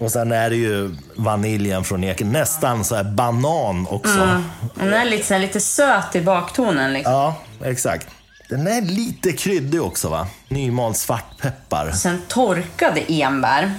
Och 0.00 0.12
sen 0.12 0.32
är 0.32 0.50
det 0.50 0.56
ju 0.56 0.96
vaniljen 1.16 1.84
från 1.84 2.04
eken, 2.04 2.32
nästan 2.32 2.84
så 2.84 2.94
här 2.94 3.04
banan 3.04 3.86
också. 3.90 4.40
den 4.74 4.92
är 4.92 5.04
lite, 5.04 5.26
så 5.26 5.34
här, 5.34 5.40
lite 5.40 5.60
söt 5.60 6.16
i 6.16 6.20
baktonen. 6.20 6.92
Liksom. 6.92 7.12
Ja, 7.12 7.36
exakt. 7.64 8.06
Den 8.48 8.66
är 8.66 8.82
lite 8.82 9.32
kryddig 9.32 9.82
också 9.82 10.08
va? 10.08 10.26
Nymald 10.48 10.96
svartpeppar. 10.96 11.90
Sen 11.90 12.22
torkade 12.28 13.00
enbär. 13.08 13.72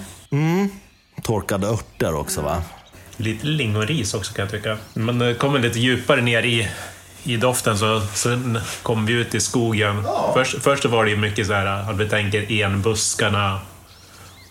torkade 1.23 1.67
örter 1.67 2.15
också 2.15 2.41
va? 2.41 2.61
Lite 3.17 3.45
lingonris 3.47 4.13
också 4.13 4.33
kan 4.33 4.43
jag 4.43 4.51
tycka. 4.51 4.77
Men 4.93 5.19
det 5.19 5.33
kommer 5.35 5.59
lite 5.59 5.79
djupare 5.79 6.21
ner 6.21 6.43
i, 6.43 6.67
i 7.23 7.37
doften 7.37 7.77
så, 7.77 8.01
så 8.13 8.39
kom 8.83 9.05
vi 9.05 9.13
ut 9.13 9.35
i 9.35 9.39
skogen. 9.39 10.07
Först, 10.33 10.63
först 10.63 10.85
var 10.85 11.03
det 11.03 11.11
ju 11.11 11.17
mycket 11.17 11.47
så 11.47 11.53
här 11.53 11.65
att 11.65 11.97
vi 11.97 12.09
tänker 12.09 12.51
enbuskarna 12.61 13.59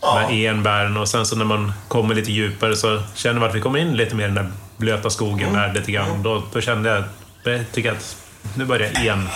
med 0.02 0.46
enbären 0.50 0.96
och 0.96 1.08
sen 1.08 1.26
så 1.26 1.36
när 1.36 1.44
man 1.44 1.72
kommer 1.88 2.14
lite 2.14 2.32
djupare 2.32 2.76
så 2.76 3.02
känner 3.14 3.40
vi 3.40 3.46
att 3.46 3.54
vi 3.54 3.60
kommer 3.60 3.78
in 3.78 3.96
lite 3.96 4.14
mer 4.14 4.24
i 4.24 4.26
den 4.26 4.34
där 4.34 4.50
blöta 4.76 5.10
skogen 5.10 5.52
där 5.52 5.74
lite 5.74 5.92
grann. 5.92 6.22
Då, 6.22 6.42
då 6.52 6.60
kände 6.60 6.88
jag, 6.88 7.04
jag 7.44 7.72
tycker 7.72 7.92
att 7.92 8.16
nu 8.56 8.64
börjar 8.64 8.90
en, 9.08 9.28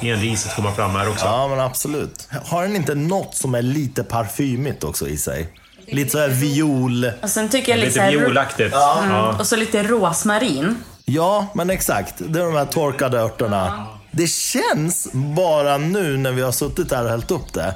enriset 0.00 0.56
komma 0.56 0.72
fram 0.72 0.90
här 0.90 1.08
också. 1.08 1.26
Ja, 1.26 1.48
men 1.48 1.60
absolut. 1.60 2.28
Har 2.46 2.62
den 2.62 2.76
inte 2.76 2.94
något 2.94 3.34
som 3.34 3.54
är 3.54 3.62
lite 3.62 4.04
parfymigt 4.04 4.84
också 4.84 5.08
i 5.08 5.16
sig? 5.16 5.48
Lite 5.86 6.10
såhär 6.10 6.28
viol... 6.28 7.10
Och 7.22 7.30
sen 7.30 7.48
tycker 7.48 7.72
jag 7.72 7.76
lite 7.76 7.88
Lite 7.88 7.98
så 7.98 8.00
här, 8.00 8.10
violaktigt. 8.10 8.72
Ja. 8.72 9.36
Och 9.38 9.46
så 9.46 9.56
lite 9.56 9.82
rosmarin. 9.82 10.76
Ja, 11.04 11.46
men 11.54 11.70
exakt. 11.70 12.14
Det 12.18 12.40
är 12.40 12.44
de 12.44 12.54
här 12.54 12.64
torkade 12.64 13.18
örterna. 13.18 13.86
Det 14.10 14.26
känns 14.26 15.08
bara 15.12 15.78
nu 15.78 16.16
när 16.16 16.32
vi 16.32 16.42
har 16.42 16.52
suttit 16.52 16.92
här 16.92 17.04
och 17.04 17.10
hällt 17.10 17.30
upp 17.30 17.52
det, 17.52 17.74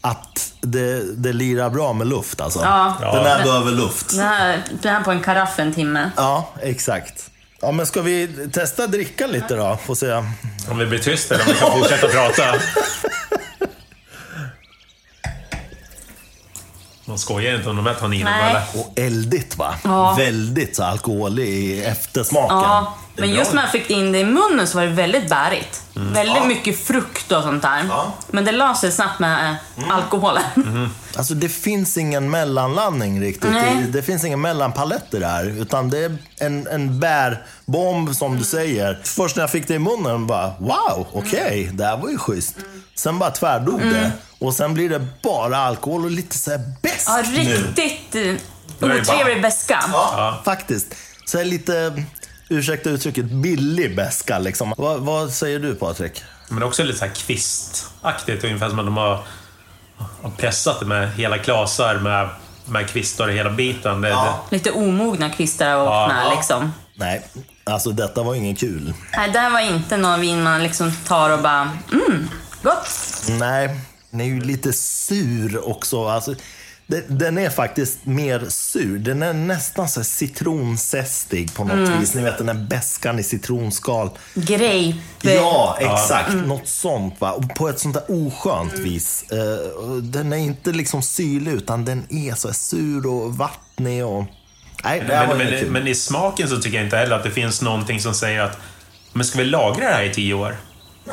att 0.00 0.52
det, 0.60 1.16
det 1.16 1.32
lirar 1.32 1.70
bra 1.70 1.92
med 1.92 2.06
luft 2.06 2.40
alltså. 2.40 2.60
Ja. 2.62 2.96
Den 3.00 3.24
här 3.24 3.42
behöver 3.42 3.72
luft. 3.72 4.10
Den 4.10 4.26
här, 4.26 4.62
den 4.82 4.94
här 4.94 5.02
på 5.02 5.10
en 5.10 5.20
karaff 5.20 5.58
en 5.58 5.74
timme. 5.74 6.10
Ja, 6.16 6.48
exakt. 6.62 7.30
Ja, 7.60 7.72
men 7.72 7.86
ska 7.86 8.02
vi 8.02 8.48
testa 8.52 8.86
dricka 8.86 9.26
lite 9.26 9.56
då? 9.56 9.78
Får 9.86 9.94
se. 9.94 10.12
Om 10.70 10.78
vi 10.78 10.86
blir 10.86 10.98
tysta 10.98 11.34
eller 11.34 11.44
om 11.44 11.52
vi 11.52 11.58
kan 11.58 11.70
fortsätta 11.78 12.08
prata. 12.08 12.42
Man 17.04 17.18
skojar 17.18 17.54
inte 17.54 17.70
om 17.70 17.76
de 17.76 17.86
här 17.86 17.94
tanninerna 17.94 18.50
eller? 18.50 18.62
Och 18.74 18.92
eldigt 18.96 19.58
va? 19.58 19.74
Ja. 19.84 20.14
Väldigt 20.18 20.76
så 20.76 20.84
alkoholig 20.84 21.48
i 21.48 21.84
eftersmaken. 21.84 22.56
Ja, 22.56 22.94
men 23.16 23.30
just 23.30 23.52
när 23.52 23.62
man 23.62 23.70
fick 23.70 23.90
in 23.90 24.12
det 24.12 24.18
i 24.18 24.24
munnen 24.24 24.66
så 24.66 24.78
var 24.78 24.84
det 24.84 24.92
väldigt 24.92 25.28
bärigt. 25.28 25.82
Mm. 26.00 26.12
Väldigt 26.12 26.46
mycket 26.46 26.86
frukt 26.86 27.32
och 27.32 27.42
sånt 27.42 27.62
där. 27.62 27.84
Men 28.30 28.44
det 28.44 28.52
la 28.52 28.74
sig 28.74 28.92
snabbt 28.92 29.18
med 29.20 29.56
Mm. 29.76 29.90
eh, 29.90 29.96
alkoholen. 29.96 30.90
Alltså 31.16 31.34
det 31.34 31.48
finns 31.48 31.96
ingen 31.96 32.30
mellanlandning 32.30 33.20
riktigt. 33.20 33.50
Det, 33.52 33.86
det 33.88 34.02
finns 34.02 34.24
ingen 34.24 34.40
mellanpalett 34.40 35.14
i 35.14 35.18
det 35.18 35.26
här. 35.26 35.44
Utan 35.44 35.90
det 35.90 35.98
är 36.04 36.16
en, 36.40 36.66
en 36.66 37.00
bärbomb 37.00 38.14
som 38.16 38.36
du 38.36 38.44
säger. 38.44 38.98
Först 39.04 39.36
när 39.36 39.42
jag 39.42 39.50
fick 39.50 39.68
det 39.68 39.74
i 39.74 39.78
munnen 39.78 40.26
bara, 40.26 40.52
wow, 40.58 41.06
okej, 41.12 41.70
det 41.72 41.84
här 41.84 41.96
var 41.96 42.08
ju 42.08 42.18
schysst. 42.18 42.54
Sen 42.94 43.18
bara 43.18 43.30
tvärdog 43.30 43.80
det. 43.80 44.12
Och 44.38 44.54
sen 44.54 44.74
blir 44.74 44.88
det 44.90 45.06
bara 45.22 45.56
alkohol 45.56 46.04
och 46.04 46.10
lite 46.10 46.38
så 46.38 46.50
här 46.50 46.60
besk 46.82 47.08
Ja, 47.08 47.22
riktigt 47.32 48.14
eh, 48.14 48.90
otrevlig 49.00 49.42
beska. 49.42 49.84
Ja, 49.92 50.40
faktiskt. 50.44 50.86
Så 51.24 51.42
lite, 51.42 52.02
ursäkta 52.50 52.90
uttrycket, 52.90 53.24
billig 53.24 53.96
beska 53.96 54.38
liksom. 54.38 54.74
Vad, 54.78 55.00
vad 55.00 55.30
säger 55.32 55.58
du 55.58 55.74
Patrik? 55.74 56.22
Men 56.48 56.62
också 56.62 56.82
lite 56.84 56.98
så 56.98 57.04
här 57.04 57.12
kvistaktigt, 57.14 58.44
ungefär 58.44 58.68
som 58.68 58.78
att 58.78 58.86
de 58.86 58.96
har, 58.96 59.22
har 60.22 60.30
pressat 60.30 60.80
det 60.80 60.86
med 60.86 61.12
hela 61.14 61.38
klasar 61.38 61.98
med, 61.98 62.28
med 62.66 62.88
kvistar 62.88 63.30
i 63.30 63.36
hela 63.36 63.50
biten. 63.50 64.00
Det, 64.00 64.08
det, 64.08 64.32
Lite 64.50 64.70
omogna 64.70 65.30
kvistar 65.30 65.76
och 65.76 65.86
Ja, 65.86 66.12
ja. 66.24 66.34
liksom. 66.36 66.72
Nej, 66.94 67.26
alltså 67.64 67.90
detta 67.90 68.22
var 68.22 68.34
ingen 68.34 68.56
kul. 68.56 68.94
Nej, 69.16 69.30
det 69.32 69.38
här 69.38 69.50
var 69.50 69.60
inte 69.60 69.96
någon 69.96 70.20
vin 70.20 70.42
man 70.42 70.62
liksom 70.62 70.92
tar 71.06 71.30
och 71.30 71.42
bara, 71.42 71.70
mm, 71.92 72.28
gott. 72.62 72.88
Nej, 73.28 73.80
den 74.10 74.20
är 74.20 74.24
ju 74.24 74.40
lite 74.40 74.72
sur 74.72 75.68
också. 75.68 76.06
Alltså, 76.08 76.30
det- 76.30 76.40
den 77.08 77.38
är 77.38 77.50
faktiskt 77.50 78.06
mer 78.06 78.44
sur. 78.48 78.98
Den 78.98 79.22
är 79.22 79.32
nästan 79.32 79.88
så 79.88 80.00
här 80.00 80.04
citronzestig 80.04 81.54
på 81.54 81.64
något 81.64 81.88
vis. 81.88 82.14
Ni 82.14 82.22
vet 82.22 82.38
den 82.38 82.46
där 82.46 82.66
beskan 82.70 83.18
i 83.18 83.22
citronskal. 83.22 84.10
Grape. 84.34 84.94
Ja, 85.22 85.76
exakt. 85.80 86.34
Något 86.34 86.68
sånt. 86.68 87.20
Va? 87.20 87.32
Och 87.32 87.54
på 87.54 87.68
ett 87.68 87.78
sånt 87.78 87.94
där 87.94 88.04
oskönt 88.08 88.78
vis. 88.78 89.24
Eh, 89.32 89.96
den 90.02 90.32
är 90.32 90.36
inte 90.36 90.72
liksom 90.72 91.02
syrlig, 91.02 91.52
utan 91.52 91.84
den 91.84 92.06
är 92.10 92.34
så 92.34 92.52
sur 92.52 93.06
och 93.06 93.36
vattnig. 93.36 94.04
Och... 94.04 94.24
Nej, 94.84 95.00
det 95.00 95.26
men, 95.28 95.38
men, 95.38 95.72
men 95.72 95.88
i 95.88 95.94
smaken 95.94 96.48
så 96.48 96.56
tycker 96.56 96.76
jag 96.76 96.86
inte 96.86 96.96
heller 96.96 97.16
att 97.16 97.24
det 97.24 97.30
finns 97.30 97.62
någonting 97.62 98.00
som 98.00 98.14
säger 98.14 98.40
att 98.40 98.58
men 99.12 99.24
ska 99.24 99.38
vi 99.38 99.44
lagra 99.44 99.88
det 99.88 99.94
här 99.94 100.02
i 100.02 100.14
tio 100.14 100.34
år? 100.34 100.56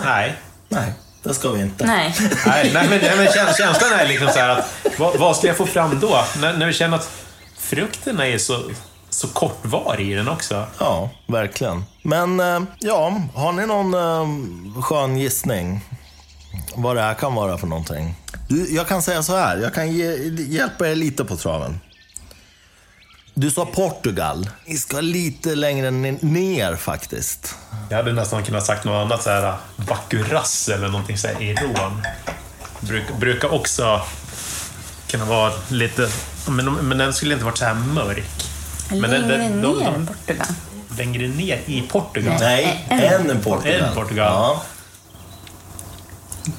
Nej. 0.04 0.36
Nej, 0.70 0.94
det 1.24 1.34
ska 1.34 1.50
vi 1.52 1.62
inte. 1.62 1.86
Nej. 1.86 2.16
Nej, 2.46 2.72
nej 2.74 2.88
men, 2.90 3.00
nej, 3.02 3.14
men 3.18 3.28
käns- 3.28 3.58
känslan 3.58 3.92
är 4.00 4.08
liksom 4.08 4.28
så 4.28 4.40
här 4.40 4.50
att 4.50 4.66
vad, 4.98 5.16
vad 5.20 5.38
ska 5.38 5.48
jag 5.48 5.58
få 5.58 5.66
fram 5.66 6.00
då? 6.00 6.24
När, 6.42 6.54
när 6.58 6.66
vi 6.66 6.74
känner 6.74 6.98
att 6.98 7.10
frukten 7.58 8.20
är 8.20 8.38
så, 8.38 8.64
så 9.10 9.28
kortvarig 9.28 10.12
i 10.12 10.14
den 10.14 10.28
också. 10.28 10.66
Ja, 10.80 11.10
verkligen. 11.28 11.84
Men 12.02 12.40
eh, 12.40 12.60
ja, 12.80 13.22
har 13.36 13.52
ni 13.52 13.66
någon 13.66 13.94
eh, 13.94 14.82
skön 14.84 15.18
gissning? 15.18 15.82
Vad 16.76 16.96
det 16.96 17.02
här 17.02 17.14
kan 17.14 17.36
vara 17.36 17.58
för 17.58 17.68
någonting? 17.68 18.16
Jag 18.70 18.88
kan 18.88 19.02
säga 19.02 19.24
så 19.24 19.36
här, 19.36 19.58
jag 19.58 19.74
kan 19.74 19.92
ge, 19.92 20.16
hjälpa 20.48 20.88
er 20.90 20.96
lite 20.96 21.26
på 21.26 21.36
traven. 21.38 21.80
Du 23.40 23.52
sa 23.52 23.66
Portugal. 23.66 24.50
Ni 24.66 24.78
ska 24.78 25.02
lite 25.02 25.56
längre 25.56 25.90
ne- 25.90 26.18
ner 26.26 26.76
faktiskt. 26.76 27.56
Jag 27.90 27.98
hade 27.98 28.14
nästan 28.14 28.44
kunnat 28.44 28.66
sagt 28.66 28.84
något 28.84 29.06
annat, 29.06 29.24
så 29.24 29.30
här 29.30 29.56
Bacurras 29.76 30.70
eller 30.70 30.88
någonting 30.88 31.18
så 31.18 31.28
här 31.28 31.42
i 31.42 31.56
rån. 31.56 32.02
Bruk, 32.80 33.04
brukar 33.20 33.54
också 33.54 34.02
kunna 35.08 35.26
vara 35.26 35.52
lite... 35.70 36.10
Men, 36.48 36.74
men 36.74 36.98
den 36.98 37.14
skulle 37.14 37.34
inte 37.34 37.46
varit 37.46 37.58
så 37.58 37.66
här 37.66 37.74
mörk. 37.74 38.26
Men 38.90 39.02
den, 39.02 39.12
Längre 39.12 39.38
den, 39.38 39.62
de, 39.62 39.80
ner 39.80 39.92
de, 39.92 40.06
Portugal. 40.08 40.48
längre 40.98 41.28
ner 41.28 41.62
i 41.66 41.82
Portugal. 41.82 42.38
Nej, 42.40 42.86
en 42.90 43.42
Portugal. 43.42 43.82
En 43.90 43.96
Portugal. 43.96 44.32
Ja. 44.34 44.64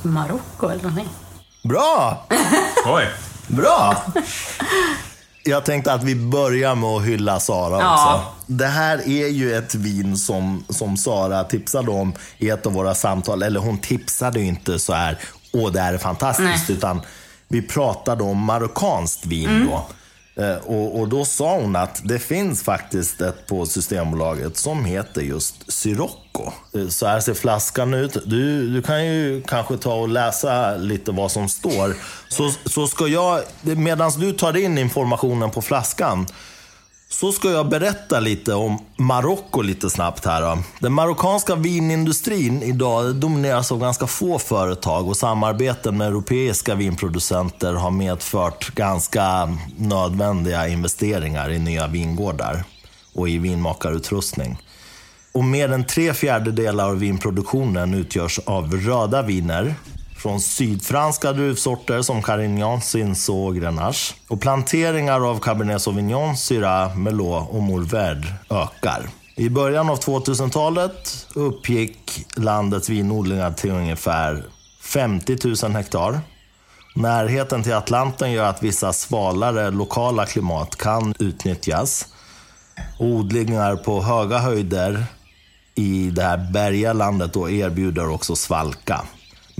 Marocko 0.02 0.68
eller 0.68 0.82
någonting. 0.82 1.08
Bra! 1.62 2.26
Oj. 2.87 3.04
Bra! 3.47 4.04
Jag 5.49 5.64
tänkte 5.64 5.93
att 5.93 6.02
vi 6.05 6.14
börjar 6.14 6.75
med 6.75 6.88
att 6.88 7.05
hylla 7.05 7.40
Sara 7.40 7.76
också. 7.76 7.85
Ja. 7.85 8.35
Det 8.47 8.67
här 8.67 8.99
är 9.09 9.28
ju 9.28 9.55
ett 9.55 9.75
vin 9.75 10.17
som, 10.17 10.64
som 10.69 10.97
Sara 10.97 11.45
tipsade 11.45 11.90
om 11.90 12.12
i 12.38 12.50
ett 12.50 12.67
av 12.67 12.73
våra 12.73 12.95
samtal. 12.95 13.43
Eller 13.43 13.61
hon 13.61 13.78
tipsade 13.78 14.40
ju 14.40 14.47
inte 14.47 14.78
så 14.78 14.93
här, 14.93 15.19
åh 15.52 15.73
det 15.73 15.81
här 15.81 15.95
är 15.95 15.99
fantastiskt. 15.99 16.69
Nej. 16.69 16.76
Utan 16.76 17.00
vi 17.49 17.62
pratade 17.62 18.25
om 18.25 18.38
marockanskt 18.38 19.26
vin 19.26 19.67
då. 19.71 19.87
Eh, 20.38 20.57
och, 20.57 21.00
och 21.00 21.09
då 21.09 21.25
sa 21.25 21.61
hon 21.61 21.76
att 21.76 22.00
det 22.04 22.18
finns 22.18 22.62
faktiskt 22.62 23.21
ett 23.21 23.47
på 23.47 23.66
Systembolaget 23.66 24.57
som 24.57 24.85
heter 24.85 25.23
just 25.23 25.73
Sirocco. 25.73 26.52
Eh, 26.75 26.88
så 26.88 27.07
här 27.07 27.21
ser 27.21 27.35
flaskan 27.35 27.95
ut. 27.95 28.16
Du, 28.26 28.75
du 28.75 28.83
kan 28.83 29.07
ju 29.07 29.42
kanske 29.47 29.76
ta 29.76 29.95
och 29.95 30.09
läsa 30.09 30.76
lite 30.76 31.12
vad 31.12 31.30
som 31.30 31.49
står. 31.49 31.95
Så, 32.28 32.52
så 32.71 32.87
ska 32.87 33.07
jag, 33.07 33.40
medan 33.62 34.11
du 34.18 34.33
tar 34.33 34.57
in 34.57 34.78
informationen 34.78 35.50
på 35.50 35.62
flaskan, 35.62 36.26
så 37.11 37.33
ska 37.33 37.50
jag 37.50 37.69
berätta 37.69 38.21
lite 38.21 38.55
om 38.55 38.79
Marocko 38.97 39.62
lite 39.62 39.91
snabbt 39.91 40.25
här. 40.25 40.43
Då. 40.43 40.62
Den 40.79 40.93
marockanska 40.93 41.55
vinindustrin 41.55 42.62
idag 42.62 43.15
domineras 43.15 43.73
av 43.73 43.81
ganska 43.81 44.07
få 44.07 44.38
företag 44.38 45.09
och 45.09 45.17
samarbeten 45.17 45.97
med 45.97 46.07
europeiska 46.09 46.75
vinproducenter 46.75 47.73
har 47.73 47.91
medfört 47.91 48.75
ganska 48.75 49.57
nödvändiga 49.77 50.69
investeringar 50.69 51.50
i 51.50 51.59
nya 51.59 51.87
vingårdar 51.87 52.65
och 53.15 53.29
i 53.29 53.38
vinmakarutrustning. 53.38 54.59
Och 55.33 55.45
mer 55.45 55.73
än 55.73 55.85
tre 55.85 56.15
fjärdedelar 56.15 56.88
av 56.88 56.99
vinproduktionen 56.99 57.95
utgörs 57.95 58.38
av 58.38 58.73
röda 58.73 59.23
viner 59.23 59.75
från 60.18 60.40
sydfranska 60.40 61.32
druvsorter 61.32 62.02
som 62.02 62.22
Carignan, 62.22 62.80
Cinsault 62.80 63.48
och 63.48 63.56
Grenache. 63.56 64.14
Och 64.28 64.40
planteringar 64.40 65.30
av 65.30 65.38
Cabernet 65.38 65.82
Sauvignon, 65.82 66.37
Syrah, 66.37 66.96
Merlot 66.96 67.48
och 67.50 67.62
Mourvèdre 67.62 68.32
ökar. 68.50 69.08
I 69.37 69.48
början 69.48 69.90
av 69.90 70.00
2000-talet 70.00 71.26
uppgick 71.34 72.26
landets 72.37 72.88
vinodlingar 72.88 73.52
till 73.52 73.70
ungefär 73.70 74.44
50 74.82 75.37
000 75.64 75.72
hektar. 75.72 76.20
Närheten 76.94 77.62
till 77.62 77.75
Atlanten 77.75 78.32
gör 78.32 78.44
att 78.44 78.62
vissa 78.62 78.92
svalare 78.92 79.70
lokala 79.70 80.26
klimat 80.26 80.76
kan 80.76 81.14
utnyttjas. 81.18 82.06
Odlingar 82.98 83.76
på 83.76 84.02
höga 84.02 84.38
höjder 84.38 85.04
i 85.75 86.10
det 86.10 86.22
här 86.22 86.50
bergiga 86.52 86.92
landet 86.92 87.32
då 87.32 87.50
erbjuder 87.50 88.08
också 88.08 88.37
svalka. 88.37 89.04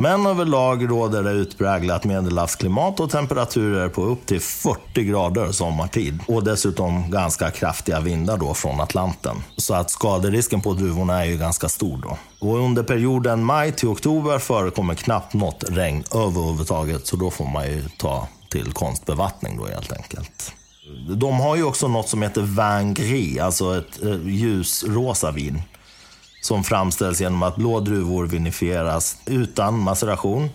Men 0.01 0.27
överlag 0.27 0.91
råder 0.91 1.23
det 1.23 1.31
utpräglat 1.31 2.05
medelhavsklimat 2.05 3.01
och 3.01 3.11
temperaturer 3.11 3.89
på 3.89 4.03
upp 4.03 4.27
till 4.27 4.41
40 4.41 5.05
grader 5.05 5.53
sommartid. 5.53 6.21
Och 6.29 6.45
dessutom 6.45 7.11
ganska 7.11 7.51
kraftiga 7.51 8.01
vindar 8.01 8.37
då 8.37 8.55
från 8.55 8.81
Atlanten. 8.81 9.37
Så 9.57 9.75
att 9.75 9.91
skaderisken 9.91 10.61
på 10.61 10.73
druvorna 10.73 11.25
är 11.25 11.25
ju 11.25 11.37
ganska 11.37 11.69
stor 11.69 11.99
då. 12.03 12.19
Och 12.47 12.59
under 12.59 12.83
perioden 12.83 13.45
maj 13.45 13.73
till 13.73 13.89
oktober 13.89 14.39
förekommer 14.39 14.95
knappt 14.95 15.35
något 15.35 15.65
regn 15.69 16.05
överhuvudtaget. 16.15 17.07
Så 17.07 17.17
då 17.17 17.31
får 17.31 17.47
man 17.47 17.67
ju 17.67 17.83
ta 17.99 18.29
till 18.51 18.73
konstbevattning 18.73 19.57
då 19.57 19.67
helt 19.67 19.93
enkelt. 19.93 20.53
De 21.17 21.41
har 21.41 21.57
ju 21.57 21.65
också 21.65 21.89
något 21.89 22.09
som 22.09 22.23
heter 22.23 22.43
vin 22.43 22.95
gris, 22.95 23.41
alltså 23.41 23.79
ett 23.79 24.03
eh, 24.03 24.29
ljusrosa 24.29 25.31
vin. 25.31 25.63
Som 26.41 26.65
framställs 26.65 27.21
genom 27.21 27.43
att 27.43 27.57
blå 27.57 27.81
druvor 27.81 28.27
vinifieras 28.27 29.17
utan 29.27 29.79
maceration 29.79 30.51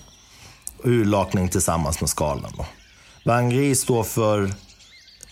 och 0.78 0.90
urlakning 0.90 1.50
tillsammans 1.50 2.02
med 2.02 2.10
skalen. 2.10 2.52
Vangri 3.26 3.76
står 3.76 4.04
för 4.04 4.54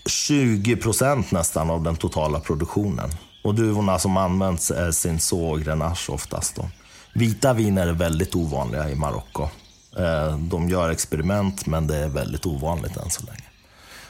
20 0.05 0.75
procent 0.75 1.31
nästan 1.31 1.69
av 1.69 1.83
den 1.83 1.95
totala 1.95 2.39
produktionen. 2.39 3.09
Och 3.43 3.55
druvorna 3.55 3.99
som 3.99 4.17
används 4.17 4.71
är 4.71 4.91
Cinsault 4.91 5.51
och 5.53 5.61
Grenache 5.61 6.11
oftast. 6.11 6.55
Då. 6.55 6.69
Vita 7.13 7.53
viner 7.53 7.87
är 7.87 7.93
väldigt 7.93 8.35
ovanliga 8.35 8.89
i 8.89 8.95
Marocko. 8.95 9.49
Eh, 9.97 10.37
de 10.37 10.69
gör 10.69 10.89
experiment, 10.89 11.65
men 11.65 11.87
det 11.87 11.97
är 11.97 12.07
väldigt 12.07 12.45
ovanligt 12.45 12.97
än 12.97 13.09
så 13.09 13.25
länge. 13.25 13.43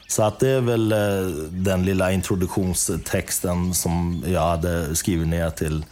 Så 0.08 0.24
att 0.24 0.40
det 0.40 0.50
är 0.50 0.62
väl 0.62 0.92
eh, 0.92 1.28
den 1.50 1.86
lilla 1.86 2.12
introduktionstexten 2.12 3.74
som 3.74 4.24
jag 4.28 4.42
hade 4.42 4.96
skrivit 4.96 5.28
ner 5.28 5.50
till, 5.50 5.86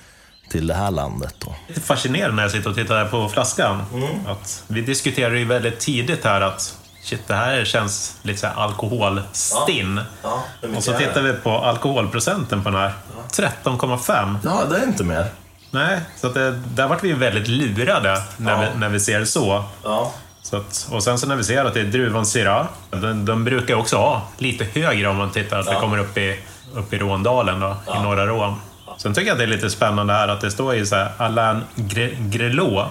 till 0.50 0.68
det 0.68 0.74
här 0.74 0.92
landet. 0.92 1.36
Då. 1.40 1.56
lite 1.68 1.82
fascinerande 1.82 2.36
när 2.36 2.44
jag 2.44 2.52
sitter 2.52 2.70
och 2.70 2.76
tittar 2.76 3.06
på 3.06 3.30
flaskan. 3.30 3.84
Att 4.28 4.64
vi 4.68 4.82
diskuterade 4.82 5.40
ju 5.40 5.46
väldigt 5.46 5.80
tidigt 5.80 6.24
här 6.24 6.42
att 6.42 6.78
shit, 7.04 7.28
det 7.28 7.34
här 7.34 7.66
känns 7.66 8.18
lite 8.22 8.40
så 8.40 8.48
här 8.48 8.56
alkoholstinn. 8.56 10.02
Ja, 10.24 10.44
mycket 10.62 10.78
och 10.78 10.84
så 10.84 10.94
tittar 10.94 11.22
vi 11.22 11.34
på 11.34 11.52
alkoholprocenten 11.52 12.64
på 12.64 12.70
den 12.70 12.80
här. 12.80 12.94
13,5. 13.32 14.38
Ja, 14.44 14.62
det 14.70 14.78
är 14.78 14.84
inte 14.84 15.04
mer. 15.04 15.26
Nej, 15.72 16.00
så 16.18 16.28
att 16.28 16.34
det, 16.34 16.52
där 16.52 16.88
vart 16.88 17.04
vi 17.04 17.14
väldigt 17.14 17.48
lurade 17.48 18.22
när, 18.38 18.52
Ja. 18.52 18.70
vi, 18.74 18.80
när 18.80 18.90
vi 18.90 19.00
ser 19.00 19.20
det 19.20 19.26
så. 19.26 19.64
Ja. 19.84 20.14
så 20.42 20.58
att, 20.58 20.88
och 20.92 21.04
sen 21.04 21.20
så 21.20 21.28
när 21.28 21.36
vi 21.36 21.44
ser 21.44 21.66
att 21.66 21.74
det 21.74 21.80
är 21.80 21.86
druvan 21.86 22.26
Syrah, 22.26 22.66
den, 22.92 23.26
den 23.26 23.44
brukar 23.44 23.76
också 23.76 23.98
ha 23.98 24.22
lite 24.38 24.64
högre 24.80 25.08
om 25.08 25.18
man 25.18 25.32
tittar 25.32 25.60
att 25.60 25.66
det 25.66 25.76
kommer 25.76 25.98
upp 25.98 26.18
i, 26.18 26.40
upp 26.74 26.94
i 26.94 26.98
Råndalen, 26.98 27.60
då, 27.60 27.76
i 27.98 28.04
norra 28.04 28.26
Rån. 28.28 28.56
Sen 28.98 29.14
tycker 29.14 29.28
jag 29.28 29.34
att 29.34 29.38
det 29.40 29.44
är 29.44 29.48
lite 29.48 29.70
spännande 29.70 30.14
här 30.14 30.28
att 30.28 30.42
det 30.42 30.52
står 30.52 30.76
ju 30.76 30.86
så 30.86 30.96
här 30.96 31.12
Alain 31.18 31.64
Gre- 31.76 32.30
Grelot, 32.30 32.88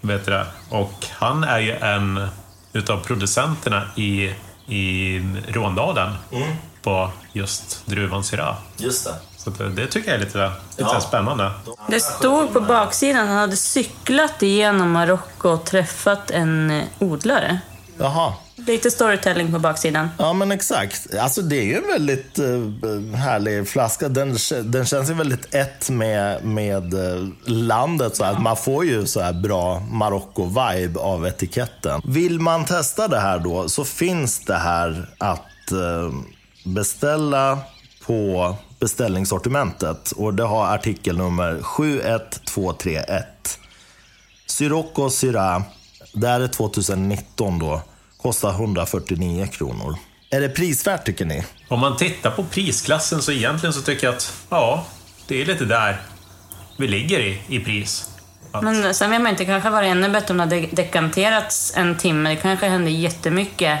vet 0.00 0.24
du 0.24 0.30
det? 0.30 0.46
Och 0.70 0.92
han 1.12 1.44
är 1.44 1.58
ju 1.58 1.72
en 1.76 2.28
utav 2.72 3.00
producenterna 3.04 3.82
i, 3.96 4.34
i 4.66 5.18
Råndalen 5.48 6.12
på 6.82 7.10
just 7.32 7.86
druvan 7.86 8.24
Syrah. 8.24 8.54
Just 8.76 9.04
det. 9.04 9.14
Så 9.36 9.50
det, 9.50 9.68
det 9.68 9.86
tycker 9.86 10.10
jag 10.10 10.20
är 10.20 10.24
lite, 10.24 10.38
lite 10.78 10.90
Ja. 10.94 11.00
spännande. 11.00 11.50
Det 11.88 12.00
stod 12.00 12.52
på 12.52 12.60
baksidan 12.60 13.22
att 13.22 13.28
han 13.28 13.36
hade 13.38 13.56
cyklat 13.56 14.42
igenom 14.42 14.90
Marocko 14.90 15.48
och 15.48 15.64
träffat 15.64 16.30
en 16.30 16.70
eh, 16.70 16.84
odlare. 16.98 17.58
Jaha. 17.98 18.32
Lite 18.66 18.90
storytelling 18.90 19.52
på 19.52 19.58
baksidan. 19.58 20.08
Ja, 20.18 20.32
men 20.32 20.52
exakt. 20.52 21.14
Alltså 21.14 21.42
det 21.42 21.56
är 21.56 21.64
ju 21.64 21.76
en 21.76 21.86
väldigt 21.86 22.38
uh, 22.38 23.14
härlig 23.14 23.68
flaska. 23.68 24.08
Den, 24.08 24.36
den 24.64 24.86
känns 24.86 25.10
ju 25.10 25.14
väldigt 25.14 25.54
ett 25.54 25.90
med, 25.90 26.44
med 26.44 26.94
eh, 26.94 27.26
landet. 27.44 28.16
Så 28.16 28.24
att 28.24 28.42
man 28.42 28.56
får 28.56 28.84
ju 28.84 29.06
så 29.06 29.20
här 29.20 29.32
bra 29.32 29.82
Marocko-vibe 29.90 30.98
av 30.98 31.26
etiketten. 31.26 32.02
Vill 32.04 32.40
man 32.40 32.64
testa 32.64 33.08
det 33.08 33.20
här 33.20 33.38
då 33.38 33.68
så 33.68 33.84
finns 33.84 34.44
det 34.44 34.56
här 34.56 35.10
att 35.18 35.72
eh, 35.72 36.12
beställa 36.64 37.58
på 38.06 38.54
beställningssortimentet. 38.78 40.12
Och 40.12 40.34
det 40.34 40.44
har 40.44 40.66
artikelnummer 40.66 41.62
71231. 41.62 43.58
Sirocco 44.46 45.10
Syrah, 45.10 45.62
det 46.12 46.28
här 46.28 46.40
är 46.40 46.48
2019 46.48 47.58
då, 47.58 47.82
kostar 48.22 48.50
149 48.50 49.46
kronor. 49.52 49.96
Är 50.30 50.40
det 50.40 50.48
prisvärt 50.48 51.04
tycker 51.06 51.24
ni? 51.24 51.44
Om 51.68 51.80
man 51.80 51.96
tittar 51.96 52.30
på 52.30 52.44
prisklassen 52.44 53.22
så 53.22 53.32
egentligen 53.32 53.72
så 53.72 53.80
tycker 53.82 54.06
jag 54.06 54.14
att 54.14 54.32
ja, 54.50 54.84
det 55.26 55.42
är 55.42 55.46
lite 55.46 55.64
där 55.64 56.00
vi 56.76 56.88
ligger 56.88 57.20
i, 57.20 57.40
i 57.48 57.60
pris. 57.60 58.10
Att, 58.52 58.62
Men 58.62 58.94
sen 58.94 59.10
vet 59.10 59.20
man 59.20 59.30
inte, 59.30 59.44
kanske 59.44 59.70
var 59.70 59.82
det 59.82 59.88
ännu 59.88 60.08
bättre 60.08 60.30
om 60.30 60.36
det 60.36 60.42
hade 60.42 60.66
dekanterats 60.66 61.72
en 61.76 61.96
timme. 61.96 62.30
Det 62.30 62.36
kanske 62.36 62.66
hände 62.68 62.90
jättemycket. 62.90 63.78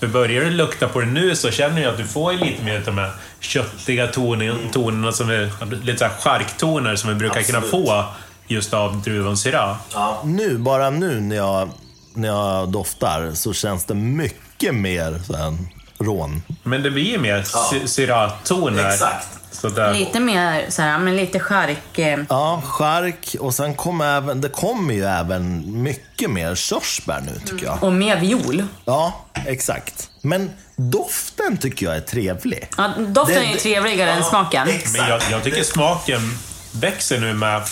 för 0.00 0.06
börjar 0.06 0.44
du 0.44 0.50
lukta 0.50 0.88
på 0.88 1.00
det 1.00 1.06
nu 1.06 1.36
så 1.36 1.50
känner 1.50 1.82
jag 1.82 1.90
att 1.92 1.98
du 1.98 2.04
får 2.06 2.32
ju 2.32 2.38
lite 2.38 2.64
mer 2.64 2.76
av 2.76 2.84
de 2.84 2.98
här 2.98 3.12
köttiga 3.40 4.06
tonen, 4.06 4.58
tonerna 4.72 5.12
som 5.12 5.30
är 5.30 5.74
lite 5.84 5.98
så 5.98 6.04
här 6.04 6.12
charktoner 6.20 6.96
som 6.96 7.08
vi 7.10 7.14
brukar 7.16 7.42
kunna 7.42 7.58
Absolut. 7.58 7.86
få 7.86 8.04
just 8.48 8.74
av 8.74 9.02
druvan 9.02 9.36
Syrah. 9.36 9.76
Ja. 9.94 10.22
Nu, 10.24 10.58
bara 10.58 10.90
nu 10.90 11.20
när 11.20 11.36
jag, 11.36 11.70
när 12.16 12.28
jag 12.28 12.68
doftar 12.68 13.30
så 13.34 13.52
känns 13.52 13.84
det 13.84 13.94
mycket 13.94 14.74
mer 14.74 15.20
så 15.26 15.36
här, 15.36 15.56
rån. 15.98 16.42
Men 16.62 16.82
det 16.82 16.90
blir 16.90 17.04
ju 17.12 17.18
mer 17.18 17.42
sy- 17.42 17.86
Syrah-toner. 17.86 18.88
Exakt. 18.92 19.26
Så 19.52 19.68
där. 19.68 19.94
Lite 19.94 20.20
mer 20.20 20.66
så 20.68 20.82
här, 20.82 20.98
men 20.98 21.16
lite 21.16 21.40
chark. 21.40 21.98
eh, 21.98 22.18
Ja, 22.28 22.62
chark 22.66 23.36
och 23.40 23.54
sen 23.54 23.74
kommer 23.74 24.16
även, 24.16 24.40
det 24.40 24.48
kommer 24.48 24.94
ju 24.94 25.04
även 25.04 25.64
mycket 25.82 26.30
mer 26.30 26.54
körsbär 26.54 27.20
nu 27.20 27.40
tycker 27.46 27.66
jag. 27.66 27.82
Och 27.84 27.92
mer 27.92 28.20
viol. 28.20 28.64
Ja, 28.84 29.24
exakt. 29.46 30.10
Men 30.22 30.50
doften 30.76 31.56
tycker 31.56 31.86
jag 31.86 31.96
är 31.96 32.00
trevlig. 32.00 32.68
Ja, 32.76 32.90
doften 33.08 33.34
Det- 33.36 33.40
är 33.42 33.48
ju 33.48 33.52
det- 33.54 33.60
trevligare 33.60 34.10
än 34.10 34.24
smaken. 34.24 34.68
Men 34.96 35.08
jag, 35.08 35.20
jag 35.30 35.42
tycker 35.44 35.62
smaken 35.62 36.38
växer 36.72 37.20
nu 37.20 37.34
med 37.34 37.62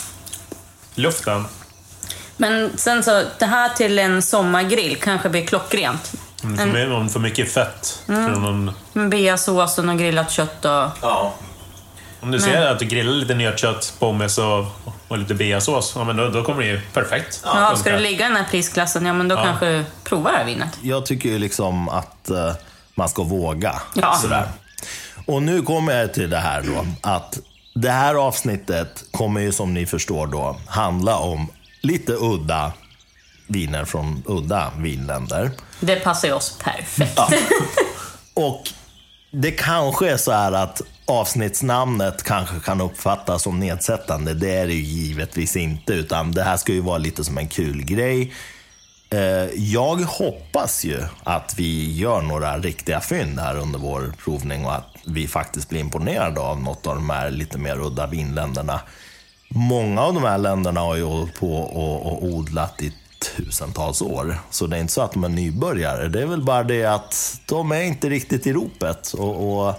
luften. 0.95 1.45
Men 2.37 2.79
sen 2.79 3.03
så, 3.03 3.23
det 3.39 3.47
här 3.47 3.69
till 3.69 3.99
en 3.99 4.23
sommargrill 4.23 4.97
kanske 4.97 5.29
blir 5.29 5.47
klockrent. 5.47 6.13
Mm, 6.45 6.59
för, 6.59 6.67
mig, 6.67 6.93
om 6.93 7.09
för 7.09 7.21
mycket 7.21 7.53
fett. 7.53 8.03
Från 8.07 8.43
någon, 8.43 8.73
Med 8.93 9.09
beasås 9.09 9.79
och 9.79 9.85
något 9.85 9.99
grillat 9.99 10.31
kött 10.31 10.65
och... 10.65 10.71
Ja. 11.03 11.35
om 12.21 12.31
du 12.31 12.41
ser 12.41 12.67
att 12.67 12.79
du 12.79 12.85
grillar 12.85 13.13
lite 13.13 13.35
nötkött, 13.35 13.95
pommes 13.99 14.39
och, 14.39 14.67
och 15.09 15.19
lite 15.19 15.35
beasås, 15.35 15.93
ja, 15.97 16.05
men 16.05 16.17
då, 16.17 16.29
då 16.29 16.43
kommer 16.45 16.63
det 16.63 16.69
ju 16.69 16.81
perfekt. 16.81 17.41
Ja, 17.45 17.77
ska 17.77 17.93
du 17.93 17.99
ligga 17.99 18.27
i 18.27 18.29
den 18.29 18.37
här 18.37 18.47
prisklassen, 18.51 19.07
ja 19.07 19.13
men 19.13 19.29
då 19.29 19.37
kanske 19.37 19.67
du 19.67 19.85
provar 20.05 20.33
det 20.33 20.39
här 20.39 20.45
vinet. 20.45 20.79
Jag 20.83 21.07
tycker 21.07 21.29
ju 21.29 21.39
liksom 21.39 21.89
att 21.89 22.31
eh, 22.31 22.53
man 22.95 23.09
ska 23.09 23.23
våga. 23.23 23.83
Ja. 23.95 24.15
Sådär. 24.15 24.49
Och 25.27 25.43
nu 25.43 25.63
kommer 25.63 26.01
jag 26.01 26.15
till 26.15 26.31
det 26.31 26.39
här 26.39 26.63
då, 26.63 26.87
att 27.11 27.39
det 27.75 27.91
här 27.91 28.15
avsnittet 28.15 29.05
kommer 29.11 29.41
ju 29.41 29.53
som 29.53 29.75
ni 29.75 29.87
förstår 29.87 30.27
då 30.27 30.57
handla 30.67 31.17
om 31.17 31.49
lite 31.85 32.13
udda 32.13 32.73
viner 33.47 33.85
från 33.85 34.23
udda 34.27 34.73
vinländer. 34.79 35.51
Det 35.81 35.97
passar 35.97 36.29
ju 36.29 36.35
oss 36.35 36.59
perfekt. 36.65 37.19
Och 38.35 38.63
det 39.31 39.51
kanske 39.51 40.11
är 40.11 40.17
så 40.17 40.33
här 40.33 40.53
att 40.53 40.83
avsnittsnamnet 41.07 42.23
kanske 42.23 42.61
kan 42.61 42.81
uppfattas 42.81 43.43
som 43.43 43.61
nedsättande. 43.61 44.35
Det 44.35 44.55
är 44.55 44.67
det 44.67 44.73
ju 44.75 44.83
givetvis 44.83 45.57
inte, 45.57 45.93
utan 45.93 46.33
det 46.33 46.43
här 46.43 46.57
ska 46.57 46.73
ju 46.73 46.81
vara 46.81 46.99
lite 46.99 47.25
som 47.25 47.39
en 47.39 47.49
kul 47.49 47.83
grej. 47.85 48.33
Eh, 49.11 49.19
Jag 49.57 49.97
hoppas 49.97 50.85
ju 50.85 51.03
att 51.25 51.55
vi 51.57 51.93
gör 51.97 52.23
några 52.23 52.59
riktiga 52.59 53.01
fynd 53.01 53.39
här 53.41 53.57
under 53.59 53.79
vår 53.79 54.15
provning 54.25 54.65
och 54.65 54.75
att 54.75 54.95
vi 55.07 55.29
faktiskt 55.29 55.69
blir 55.69 55.81
imponerade 55.81 56.41
av 56.41 56.61
något 56.61 56.87
av 56.87 56.95
de 56.95 57.11
här 57.11 57.31
lite 57.31 57.59
mer 57.59 57.81
udda 57.81 58.07
vinländerna. 58.07 58.81
Många 59.57 60.03
av 60.03 60.15
de 60.15 60.23
här 60.23 60.39
länderna 60.39 60.81
har 60.81 60.97
ju 60.97 61.05
hållit 61.05 61.35
på 61.35 61.55
och, 61.57 62.13
och 62.13 62.25
odlat 62.25 62.83
i 62.83 62.93
tusentals 63.37 64.03
år. 64.03 64.39
Så 64.51 64.67
det 64.67 64.77
är 64.77 64.81
inte 64.81 64.93
så 64.93 65.03
att 65.03 65.13
de 65.13 65.25
är 65.25 65.29
nybörjare. 65.29 66.09
Det 66.09 66.23
är 66.23 66.27
väl 66.27 66.43
bara 66.43 66.63
det 66.63 66.85
att 66.85 67.41
de 67.47 67.73
är 67.73 67.83
inte 67.83 68.09
riktigt 68.09 68.47
i 68.47 68.53
ropet. 68.53 69.13
Och, 69.13 69.67
och 69.67 69.75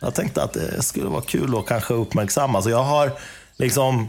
jag 0.00 0.14
tänkte 0.14 0.42
att 0.42 0.52
det 0.52 0.82
skulle 0.82 1.08
vara 1.08 1.22
kul 1.22 1.58
att 1.58 1.66
kanske 1.66 1.94
uppmärksamma. 1.94 2.62
Så 2.62 2.70
jag 2.70 2.84
har 2.84 3.12
liksom 3.56 4.08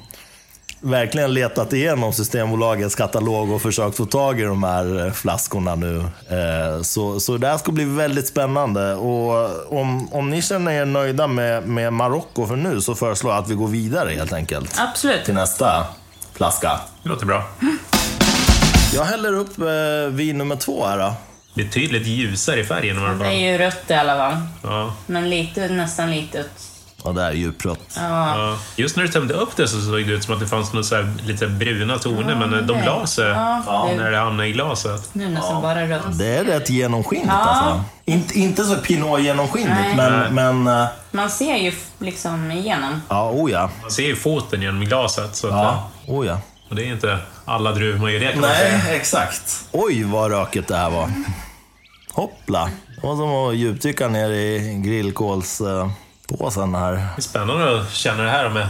verkligen 0.81 1.33
letat 1.33 1.73
igenom 1.73 2.13
Systembolagets 2.13 2.95
katalog 2.95 3.51
och 3.51 3.61
försökt 3.61 3.97
få 3.97 4.05
tag 4.05 4.39
i 4.39 4.43
de 4.43 4.63
här 4.63 5.05
eh, 5.05 5.11
flaskorna 5.13 5.75
nu. 5.75 5.97
Eh, 6.29 6.81
Så, 6.81 7.19
så 7.19 7.37
det 7.37 7.47
här 7.47 7.57
ska 7.57 7.71
bli 7.71 7.83
väldigt 7.85 8.27
spännande. 8.27 8.93
Och 8.95 9.71
om, 9.79 10.13
om 10.13 10.29
ni 10.29 10.41
känner 10.41 10.71
er 10.71 10.85
nöjda 10.85 11.27
med, 11.27 11.67
med 11.67 11.93
Marocko 11.93 12.47
för 12.47 12.55
nu 12.55 12.81
så 12.81 12.95
föreslår 12.95 13.33
jag 13.33 13.43
att 13.43 13.49
vi 13.49 13.55
går 13.55 13.67
vidare 13.67 14.09
helt 14.09 14.33
enkelt. 14.33 14.75
Absolut. 14.79 15.25
Till 15.25 15.33
nästa 15.33 15.85
flaska. 16.33 16.79
Det 17.03 17.09
låter 17.09 17.25
bra. 17.25 17.43
Jag 18.95 19.03
häller 19.05 19.33
upp 19.33 19.59
eh, 19.59 19.65
vin 20.11 20.37
nummer 20.37 20.55
två 20.55 20.85
här 20.85 20.97
då. 20.99 21.13
Betydligt 21.53 22.07
ljusare 22.07 22.59
i 22.59 22.63
färgen 22.63 22.95
i 22.97 22.99
alla 22.99 23.09
Det 23.13 23.25
är 23.25 23.29
fall. 23.29 23.33
ju 23.39 23.57
rött 23.57 23.83
i 23.87 23.93
alla 23.93 24.15
fall. 24.17 24.37
Ja. 24.63 24.93
Men 25.07 25.29
lite, 25.29 25.67
nästan 25.69 26.11
lite 26.11 26.39
åt... 26.39 26.47
Ja, 27.07 27.13
det 27.13 27.21
här 27.21 27.29
är 27.29 27.33
djuprött. 27.33 27.79
Ja. 27.95 28.37
Ja. 28.37 28.57
Just 28.75 28.95
när 28.95 29.03
du 29.03 29.09
tömde 29.09 29.33
upp 29.33 29.55
det 29.55 29.67
så 29.67 29.81
såg 29.81 29.93
det 29.93 30.01
ut 30.13 30.23
som 30.23 30.33
att 30.33 30.39
det 30.39 30.47
fanns 30.47 30.73
något 30.73 30.85
så 30.85 30.95
här, 30.95 31.13
lite 31.25 31.47
bruna 31.47 31.97
toner, 31.97 32.35
men 32.35 32.67
de 32.67 32.81
la 32.85 33.07
sig 33.07 33.27
Ja, 33.27 33.89
när 33.97 34.11
det 34.11 34.17
hamnade 34.17 34.49
i 34.49 34.51
glaset. 34.51 35.09
Nu 35.13 35.23
är 35.23 35.27
det 35.27 35.33
nästan 35.33 35.61
bara 35.61 35.87
rött. 35.87 36.17
Det 36.17 36.27
är 36.27 36.43
rätt 36.43 36.69
genomskinligt 36.69 37.27
Ja. 37.29 37.33
alltså. 37.37 37.83
Inte, 38.05 38.39
inte 38.39 38.63
så 38.63 38.75
pinot-genomskinligt, 38.75 39.95
men, 39.95 40.35
men 40.35 40.81
eh, 40.81 40.87
Man 41.11 41.29
ser 41.29 41.55
ju 41.55 41.71
liksom 41.99 42.51
igenom. 42.51 43.01
ja, 43.09 43.31
oh 43.31 43.51
ja. 43.51 43.69
Man 43.81 43.91
ser 43.91 44.03
ju 44.03 44.15
foten 44.15 44.61
genom 44.61 44.85
glaset, 44.85 45.35
så 45.35 45.47
att, 45.47 45.53
Ja, 45.53 45.89
oh 46.07 46.25
ja. 46.27 46.39
och 46.69 46.75
det 46.75 46.83
är 46.83 46.91
inte 46.93 47.17
alla 47.45 47.71
druvor 47.71 47.99
man 47.99 48.13
gör 48.13 48.19
det 48.19 48.31
kan 48.31 48.41
man 48.41 48.49
säga. 48.49 48.77
Nej, 48.87 48.95
exakt. 48.95 49.65
Oj, 49.71 50.03
vad 50.03 50.31
rökigt 50.31 50.67
det 50.67 50.77
här 50.77 50.89
var. 50.89 51.09
Hoppla. 52.13 52.69
Det 53.01 53.07
var 53.07 53.15
som 53.15 53.29
att 53.49 53.55
djupdyka 53.55 54.07
ner 54.07 54.29
i 54.29 54.73
grillkolspåsen 56.27 56.75
här 56.75 56.91
Det 56.91 56.99
är 57.17 57.21
spännande 57.21 57.81
att 57.81 57.91
känna 57.93 58.23
det 58.23 58.29
här 58.29 58.49
med, 58.49 58.69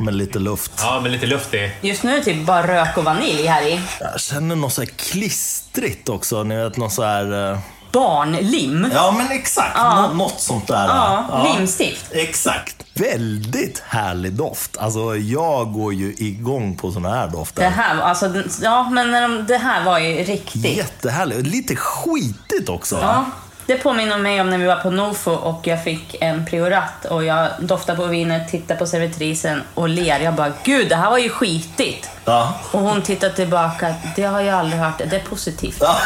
med 0.00 0.14
lite 0.14 0.38
luft. 0.38 0.72
ja, 0.78 1.00
med 1.00 1.10
lite 1.12 1.26
luft 1.26 1.54
i. 1.54 1.70
Just 1.80 2.02
nu 2.02 2.12
är 2.12 2.18
det 2.18 2.24
typ 2.24 2.46
bara 2.46 2.66
rök 2.66 2.96
och 2.98 3.04
vanilj 3.04 3.46
här 3.46 3.62
i. 3.62 3.80
Jag 4.00 4.20
känner 4.20 4.56
något 4.56 4.72
så 4.72 4.80
här 4.80 4.88
klistrigt 4.88 6.08
också. 6.08 6.42
Ni 6.42 6.56
vet, 6.56 6.76
något 6.76 6.92
så 6.92 7.02
här... 7.02 7.52
eh, 7.52 7.58
Barnlim. 7.92 8.90
Ja, 8.94 9.10
men 9.18 9.30
exakt. 9.38 9.76
Nå- 9.76 10.12
något 10.14 10.40
sånt 10.40 10.66
där. 10.66 10.86
Ja, 10.86 11.46
limstift. 11.56 12.06
Exakt. 12.12 12.76
Väldigt 12.94 13.82
härlig 13.86 14.32
doft. 14.32 14.76
Alltså, 14.76 15.16
jag 15.16 15.72
går 15.72 15.94
ju 15.94 16.14
igång 16.18 16.76
på 16.76 16.92
såna 16.92 17.10
här 17.14 17.28
dofter. 17.28 17.62
Det 17.62 17.68
här, 17.68 18.00
alltså, 18.00 18.42
ja 18.62 18.90
men 18.90 19.10
när 19.10 19.22
de, 19.22 19.46
det 19.46 19.56
här 19.58 19.84
var 19.84 19.98
ju 19.98 20.24
riktigt. 20.24 20.64
Jättehärligt. 20.76 21.46
Lite 21.46 21.76
skitigt 21.76 22.68
också. 22.68 22.98
Ja, 23.02 23.24
det 23.66 23.76
påminner 23.76 24.18
mig 24.18 24.40
om 24.40 24.50
när 24.50 24.58
vi 24.58 24.66
var 24.66 24.76
på 24.76 24.90
Nofo 24.90 25.30
och 25.30 25.66
jag 25.66 25.84
fick 25.84 26.16
en 26.20 26.46
priorat 26.46 27.04
och 27.04 27.24
jag 27.24 27.48
doftar 27.58 27.96
på 27.96 28.04
vinet, 28.04 28.48
tittar 28.48 28.76
på 28.76 28.86
servitrisen 28.86 29.62
och 29.74 29.88
ler. 29.88 30.20
Jag 30.20 30.34
bara, 30.34 30.52
gud 30.64 30.88
det 30.88 30.96
här 30.96 31.10
var 31.10 31.18
ju 31.18 31.28
skitigt. 31.28 32.10
Ja. 32.24 32.54
Och 32.72 32.80
hon 32.80 33.02
tittar 33.02 33.30
tillbaka, 33.30 33.94
det 34.16 34.22
har 34.22 34.40
jag 34.40 34.54
aldrig 34.58 34.80
hört, 34.80 34.98
det 34.98 35.16
är 35.16 35.20
positivt. 35.20 35.78
Ja. 35.80 35.96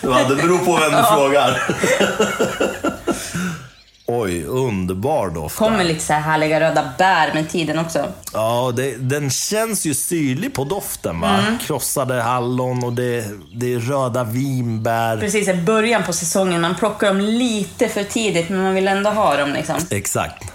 ja, 0.00 0.24
det 0.28 0.36
beror 0.36 0.58
på 0.58 0.76
vem 0.76 0.92
du 0.92 1.02
frågar. 1.02 1.62
Oj, 4.06 4.44
underbar 4.44 5.30
doft. 5.30 5.56
Kommer 5.56 5.84
lite 5.84 6.00
så 6.00 6.12
här 6.12 6.20
härliga 6.20 6.60
röda 6.60 6.92
bär 6.98 7.34
med 7.34 7.50
tiden 7.50 7.78
också. 7.78 8.12
Ja, 8.32 8.72
det, 8.76 8.96
den 8.96 9.30
känns 9.30 9.86
ju 9.86 9.94
syrlig 9.94 10.54
på 10.54 10.64
doften 10.64 11.20
va? 11.20 11.38
Mm. 11.38 11.58
Krossade 11.58 12.22
hallon 12.22 12.84
och 12.84 12.92
det, 12.92 13.24
det 13.54 13.74
är 13.74 13.78
röda 13.78 14.24
vinbär. 14.24 15.16
Precis 15.16 15.48
i 15.48 15.54
början 15.54 16.02
på 16.02 16.12
säsongen, 16.12 16.60
man 16.60 16.74
plockar 16.74 17.06
dem 17.06 17.20
lite 17.20 17.88
för 17.88 18.04
tidigt 18.04 18.48
men 18.48 18.62
man 18.62 18.74
vill 18.74 18.88
ändå 18.88 19.10
ha 19.10 19.36
dem 19.36 19.52
liksom. 19.52 19.76
Exakt. 19.90 20.52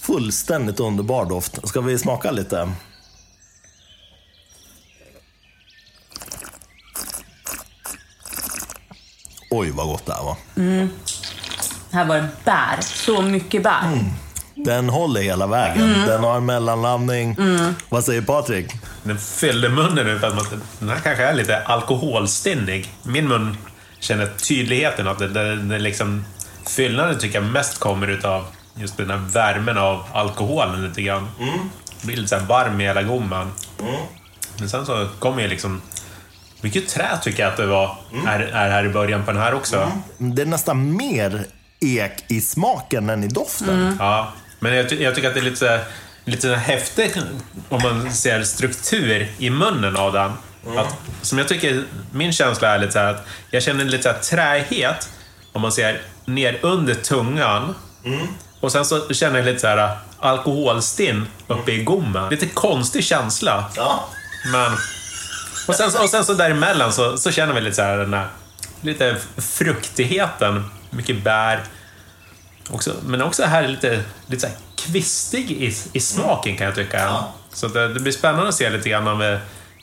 Fullständigt 0.00 0.80
underbar 0.80 1.24
doft. 1.24 1.68
Ska 1.68 1.80
vi 1.80 1.98
smaka 1.98 2.30
lite? 2.30 2.72
Oj, 9.50 9.70
vad 9.70 9.86
gott 9.86 10.06
det 10.06 10.12
här 10.12 10.24
var. 10.24 10.36
Här 11.92 12.04
var 12.04 12.16
det 12.16 12.28
bär, 12.44 12.80
så 12.80 13.22
mycket 13.22 13.62
bär. 13.62 13.82
Mm. 13.86 14.04
Den 14.54 14.88
håller 14.88 15.20
hela 15.20 15.46
vägen. 15.46 15.94
Mm. 15.94 16.06
Den 16.06 16.24
har 16.24 16.36
en 16.36 16.46
mellanlandning. 16.46 17.36
Vad 17.88 18.04
säger 18.04 18.22
Patrik? 18.22 18.72
Den 19.02 19.18
fyllde 19.18 19.68
munnen 19.68 20.06
utan 20.06 20.32
att 20.32 20.50
den 20.78 20.88
här 20.88 21.00
kanske 21.00 21.24
är 21.24 21.34
lite 21.34 21.58
alkoholstinnig. 21.58 22.88
Min 23.02 23.28
mun 23.28 23.56
känner 24.00 24.26
tydligheten 24.26 25.08
att 25.08 25.18
det, 25.18 25.28
det, 25.28 25.56
det 25.56 25.78
liksom, 25.78 26.24
fyllnaden 26.66 27.18
tycker 27.18 27.40
jag 27.40 27.50
mest 27.50 27.78
kommer 27.78 28.08
utav 28.08 28.44
just 28.74 28.96
den 28.96 29.10
här 29.10 29.16
värmen 29.16 29.78
av 29.78 30.04
alkoholen 30.12 30.88
lite 30.88 31.02
grann. 31.02 31.28
Det 32.00 32.06
blir 32.06 32.16
lite 32.16 32.28
så 32.28 32.36
här 32.36 32.46
varm 32.46 32.80
i 32.80 32.84
hela 32.84 33.02
gommen. 33.02 33.50
Men 34.58 34.68
sen 34.68 34.86
så 34.86 35.08
kommer 35.18 35.42
ju 35.42 35.48
liksom 35.48 35.82
mycket 36.60 36.88
trä 36.88 37.18
tycker 37.22 37.42
jag 37.42 37.50
att 37.50 37.56
det 37.56 37.66
var, 37.66 37.96
är, 38.26 38.40
är 38.40 38.70
här 38.70 38.84
i 38.84 38.88
början 38.88 39.24
på 39.24 39.32
den 39.32 39.40
här 39.40 39.54
också. 39.54 39.92
Det 40.18 40.42
är 40.42 40.46
nästan 40.46 40.96
mer 40.96 41.46
ek 41.80 42.24
i 42.28 42.40
smaken 42.40 43.10
än 43.10 43.24
i 43.24 43.28
doften. 43.28 43.96
Ja, 43.98 44.32
men 44.58 44.74
jag, 44.74 44.88
ty- 44.88 45.02
jag 45.02 45.14
tycker 45.14 45.28
att 45.28 45.34
det 45.34 45.40
är 45.40 45.44
lite, 45.44 45.80
lite 46.24 46.48
häftigt 46.54 47.16
om 47.68 47.82
man 47.82 48.12
ser 48.12 48.42
struktur 48.42 49.28
i 49.38 49.50
munnen 49.50 49.96
av 49.96 50.12
den. 50.12 50.32
Att, 50.78 50.94
som 51.22 51.38
jag 51.38 51.48
tycker, 51.48 51.84
min 52.12 52.32
känsla 52.32 52.68
är 52.74 52.78
lite 52.78 52.92
så 52.92 52.98
här 52.98 53.06
att 53.06 53.26
jag 53.50 53.62
känner 53.62 53.84
lite 53.84 54.02
så 54.02 54.08
här 54.08 54.18
träighet 54.18 55.08
om 55.52 55.62
man 55.62 55.72
ser 55.72 56.00
ner 56.24 56.58
under 56.62 56.94
tungan. 56.94 57.74
Och 58.60 58.72
sen 58.72 58.84
så 58.84 59.08
känner 59.14 59.38
jag 59.38 59.46
lite 59.46 59.58
så 59.60 59.66
här 59.66 59.96
alkoholstinn 60.18 61.26
uppe 61.46 61.72
i 61.72 61.82
gommen. 61.84 62.28
Lite 62.30 62.46
konstig 62.46 63.04
känsla. 63.04 63.70
Ja. 63.76 64.08
Men... 64.52 64.72
Och 65.68 65.74
sen, 65.74 65.90
och 66.02 66.10
sen 66.10 66.24
så 66.24 66.34
däremellan 66.34 66.92
så, 66.92 67.16
så 67.16 67.30
känner 67.30 67.54
vi 67.54 67.60
lite 67.60 67.76
så 67.76 67.82
här 67.82 67.96
den 67.98 68.14
här 68.14 68.28
lite 68.80 69.16
fruktigheten, 69.36 70.64
mycket 70.90 71.24
bär. 71.24 71.60
Också, 72.70 72.94
men 73.04 73.22
också 73.22 73.44
här 73.44 73.68
lite, 73.68 74.04
lite 74.26 74.48
så 74.48 74.54
kvistig 74.76 75.50
i, 75.50 75.76
i 75.92 76.00
smaken 76.00 76.56
kan 76.56 76.66
jag 76.66 76.74
tycka. 76.74 77.24
Så 77.52 77.68
det, 77.68 77.94
det 77.94 78.00
blir 78.00 78.12
spännande 78.12 78.48
att 78.48 78.54
se 78.54 78.70
lite 78.70 78.88
grann 78.88 79.08
om 79.08 79.18
vi 79.18 79.38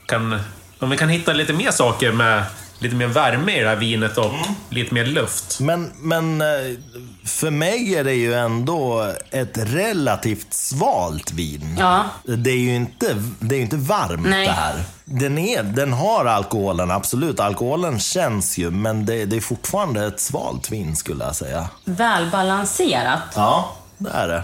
kan, 0.06 0.39
om 0.80 0.89
vi 0.89 0.98
kan 0.98 1.10
hitta 1.10 1.34
lite 1.34 1.54
mer 1.54 1.72
saker 1.72 2.12
med 2.12 2.43
lite 2.80 2.96
mer 2.96 3.08
värme 3.08 3.58
i 3.60 3.63
det 3.63 3.70
här 3.70 3.76
vinet 3.76 4.18
och 4.18 4.32
lite 4.70 4.94
mer 4.94 5.06
luft. 5.06 5.60
Men, 5.60 5.92
men 5.96 6.42
eh, 6.42 6.48
för 7.26 7.52
mig 7.52 7.96
är 7.96 8.04
det 8.04 8.13
ju 8.13 8.34
ändå 8.34 9.12
ett 9.32 9.58
relativt 9.58 10.54
svalt 10.54 11.32
vin. 11.32 11.76
Ja. 11.80 12.04
Det 12.24 12.50
är 12.50 12.58
ju 12.58 12.76
inte, 12.76 13.24
det 13.40 13.56
är 13.56 13.60
inte 13.62 13.78
varmt 13.78 14.28
Nej. 14.28 14.48
det 14.48 14.52
här. 14.54 14.76
Den, 15.06 15.38
är, 15.38 15.63
den 15.63 15.94
har 15.94 16.26
alkoholen, 16.26 16.92
absolut. 16.92 17.40
Alkoholen 17.40 18.00
känns 18.00 18.58
ju, 18.58 18.72
men 18.72 19.06
det, 19.06 19.26
det 19.26 19.36
är 19.36 19.42
fortfarande 19.42 20.06
ett 20.08 20.20
svalt 20.20 20.72
vin 20.72 20.96
skulle 20.96 21.24
jag 21.26 21.36
säga. 21.36 21.68
Välbalanserat. 21.86 23.20
Ja, 23.36 23.76
det 23.98 24.10
är 24.10 24.28
det. 24.28 24.44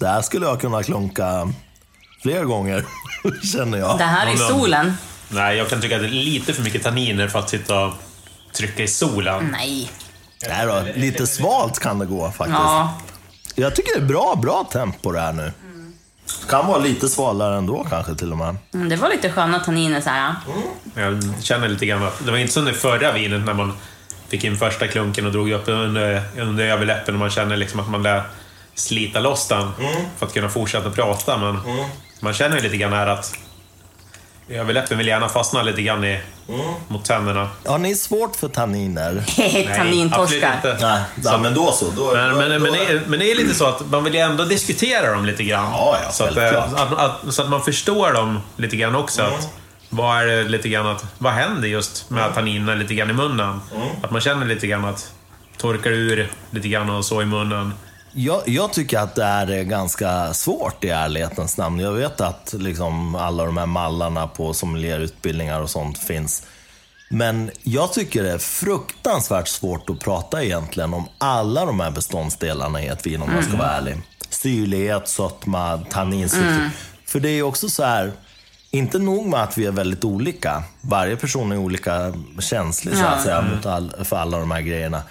Det 0.00 0.06
här 0.08 0.22
skulle 0.22 0.46
jag 0.46 0.60
kunna 0.60 0.82
klunka 0.82 1.52
fler 2.22 2.44
gånger, 2.44 2.84
känner 3.52 3.78
jag. 3.78 3.98
Det 3.98 4.04
här 4.04 4.26
är 4.26 4.30
Ja, 4.30 4.36
men- 4.38 4.58
solen. 4.60 4.96
Nej, 5.28 5.56
jag 5.56 5.68
kan 5.68 5.80
tycka 5.80 5.96
att 5.96 6.02
det 6.02 6.08
är 6.08 6.10
lite 6.10 6.52
för 6.54 6.62
mycket 6.62 6.82
tanniner 6.82 7.28
för 7.28 7.38
att 7.38 7.50
sitta 7.50 7.84
och 7.86 7.92
trycka 8.52 8.82
i 8.82 8.88
solen. 8.88 9.48
Nej. 9.52 9.90
Nej 10.48 10.66
då, 10.66 10.82
lite 10.94 11.26
svalt 11.26 11.78
kan 11.78 11.98
det 11.98 12.06
gå 12.06 12.30
faktiskt. 12.30 12.58
Ja. 12.58 12.94
Jag 13.54 13.74
tycker 13.74 13.92
det 13.98 14.04
är 14.04 14.08
bra, 14.08 14.34
bra 14.42 14.68
tempo 14.72 15.12
det 15.12 15.20
här 15.20 15.32
nu. 15.32 15.52
Kan 16.48 16.66
vara 16.66 16.78
lite 16.78 17.08
svalare 17.08 17.56
ändå 17.58 17.86
kanske 17.90 18.14
till 18.14 18.32
och 18.32 18.38
med. 18.38 18.56
Mm, 18.74 18.88
Det 18.88 18.96
var 18.96 19.08
lite 19.08 19.32
sköna 19.32 19.60
tanniner 19.60 20.00
så 20.00 20.10
här. 20.10 20.34
Jag 20.94 21.22
känner 21.42 21.68
lite 21.68 21.86
grann 21.86 22.02
att 22.02 22.24
det 22.24 22.30
var 22.30 22.38
inte 22.38 22.52
som 22.52 22.64
det 22.64 22.72
förra 22.72 23.12
vinet 23.12 23.44
när 23.44 23.54
man 23.54 23.72
fick 24.28 24.44
in 24.44 24.56
första 24.56 24.86
klunken 24.88 25.26
och 25.26 25.32
drog 25.32 25.50
upp 25.50 25.68
under, 25.68 26.22
under 26.38 26.64
överläppen 26.64 27.14
och 27.14 27.20
man 27.20 27.30
känner 27.30 27.56
liksom 27.56 27.80
att 27.80 27.88
man 27.90 28.02
lär 28.02 28.22
slita 28.74 29.20
loss 29.20 29.48
den 29.48 29.70
för 30.18 30.26
att 30.26 30.32
kunna 30.34 30.48
fortsätta 30.48 30.90
prata. 30.90 31.36
Men 31.38 31.58
man 32.20 32.32
känner 32.34 32.60
lite 32.60 32.76
grann 32.76 32.92
här 32.92 33.06
att 33.06 33.34
överläppen 34.48 34.98
vill 34.98 35.06
gärna 35.06 35.28
fastna 35.28 35.62
lite 35.62 35.82
grann 35.82 36.04
i, 36.04 36.20
mot 36.88 37.04
tänderna. 37.04 37.50
Har 37.64 37.78
ni 37.78 37.94
svårt 37.94 38.36
för 38.36 38.48
tanniner? 38.48 39.24
Tannintorskar. 39.76 40.54
inte. 40.56 40.78
Nej, 40.80 41.02
ja, 41.24 41.38
men 41.38 41.54
då 41.54 41.72
så. 41.72 41.90
Då, 41.96 42.12
Men, 42.14 42.30
då, 42.30 42.36
men, 42.36 42.50
då, 42.50 42.58
men, 42.58 42.72
det 42.72 42.86
är, 42.86 43.02
men 43.06 43.18
det 43.18 43.30
är 43.30 43.34
lite 43.34 43.54
så 43.54 43.66
att 43.66 43.90
man 43.90 44.04
vill 44.04 44.14
ju 44.14 44.20
ändå 44.20 44.44
diskutera 44.44 45.14
dem 45.14 45.26
lite 45.26 45.44
grann. 45.44 45.70
Ja, 45.72 45.98
ja, 46.04 46.12
så, 46.12 46.24
att, 46.24 46.36
eh, 46.36 46.62
att, 46.74 46.98
att, 46.98 47.34
så 47.34 47.42
att 47.42 47.48
man 47.48 47.62
förstår 47.62 48.12
dem 48.12 48.40
lite 48.56 48.76
grann 48.76 48.94
också. 48.94 49.22
Att, 49.22 49.48
vad 49.88 50.22
är 50.22 50.26
det 50.26 50.42
lite 50.44 50.68
grann 50.68 50.86
att, 50.86 51.04
vad 51.18 51.32
händer 51.32 51.68
just 51.68 52.10
med 52.10 52.34
tanninerna 52.34 52.74
lite 52.74 52.94
grann 52.94 53.10
i 53.10 53.12
munnen? 53.12 53.60
Att 54.02 54.10
man 54.10 54.20
känner 54.20 54.46
lite 54.46 54.66
grann 54.66 54.84
att 54.84 55.12
torkar 55.56 55.90
ur 55.90 56.28
lite 56.50 56.68
grann 56.68 56.90
och 56.90 57.04
så 57.04 57.22
i 57.22 57.24
munnen. 57.24 57.74
Jag, 58.16 58.48
jag 58.48 58.72
tycker 58.72 58.98
att 58.98 59.14
det 59.14 59.24
här 59.24 59.50
är 59.50 59.62
ganska 59.62 60.34
svårt 60.34 60.84
i 60.84 60.88
ärlighetens 60.88 61.56
namn. 61.56 61.80
Jag 61.80 61.92
vet 61.92 62.20
att 62.20 62.54
liksom 62.58 63.14
alla 63.14 63.44
de 63.44 63.56
här 63.56 63.66
mallarna 63.66 64.26
på 64.26 64.54
sommelierutbildningar 64.54 65.60
och 65.60 65.70
sånt 65.70 65.98
finns. 65.98 66.42
Men 67.08 67.50
jag 67.62 67.92
tycker 67.92 68.22
det 68.22 68.32
är 68.32 68.38
fruktansvärt 68.38 69.48
svårt 69.48 69.90
att 69.90 70.00
prata 70.00 70.44
egentligen 70.44 70.94
om 70.94 71.08
alla 71.18 71.64
de 71.64 71.80
här 71.80 71.90
beståndsdelarna 71.90 72.82
i 72.82 72.86
ett 72.86 73.06
vin 73.06 73.22
om 73.22 73.32
man 73.32 73.42
ska 73.42 73.56
vara 73.56 73.70
ärlig. 73.70 73.96
Syrlighet, 74.30 75.08
sötma, 75.08 75.78
tanninstruktur. 75.90 76.70
För 77.06 77.20
det 77.20 77.28
är 77.28 77.34
ju 77.34 77.42
också 77.42 77.68
så 77.68 77.84
här, 77.84 78.12
inte 78.70 78.98
nog 78.98 79.26
med 79.26 79.42
att 79.42 79.58
vi 79.58 79.66
är 79.66 79.72
väldigt 79.72 80.04
olika. 80.04 80.62
Varje 80.80 81.16
person 81.16 81.52
är 81.52 81.56
olika 81.56 82.12
känslig 82.40 82.96
så 82.96 83.04
att 83.04 83.22
säga 83.22 83.44
all, 83.64 84.04
för 84.04 84.16
alla 84.16 84.38
de 84.38 84.50
här 84.50 84.60
grejerna. 84.60 85.02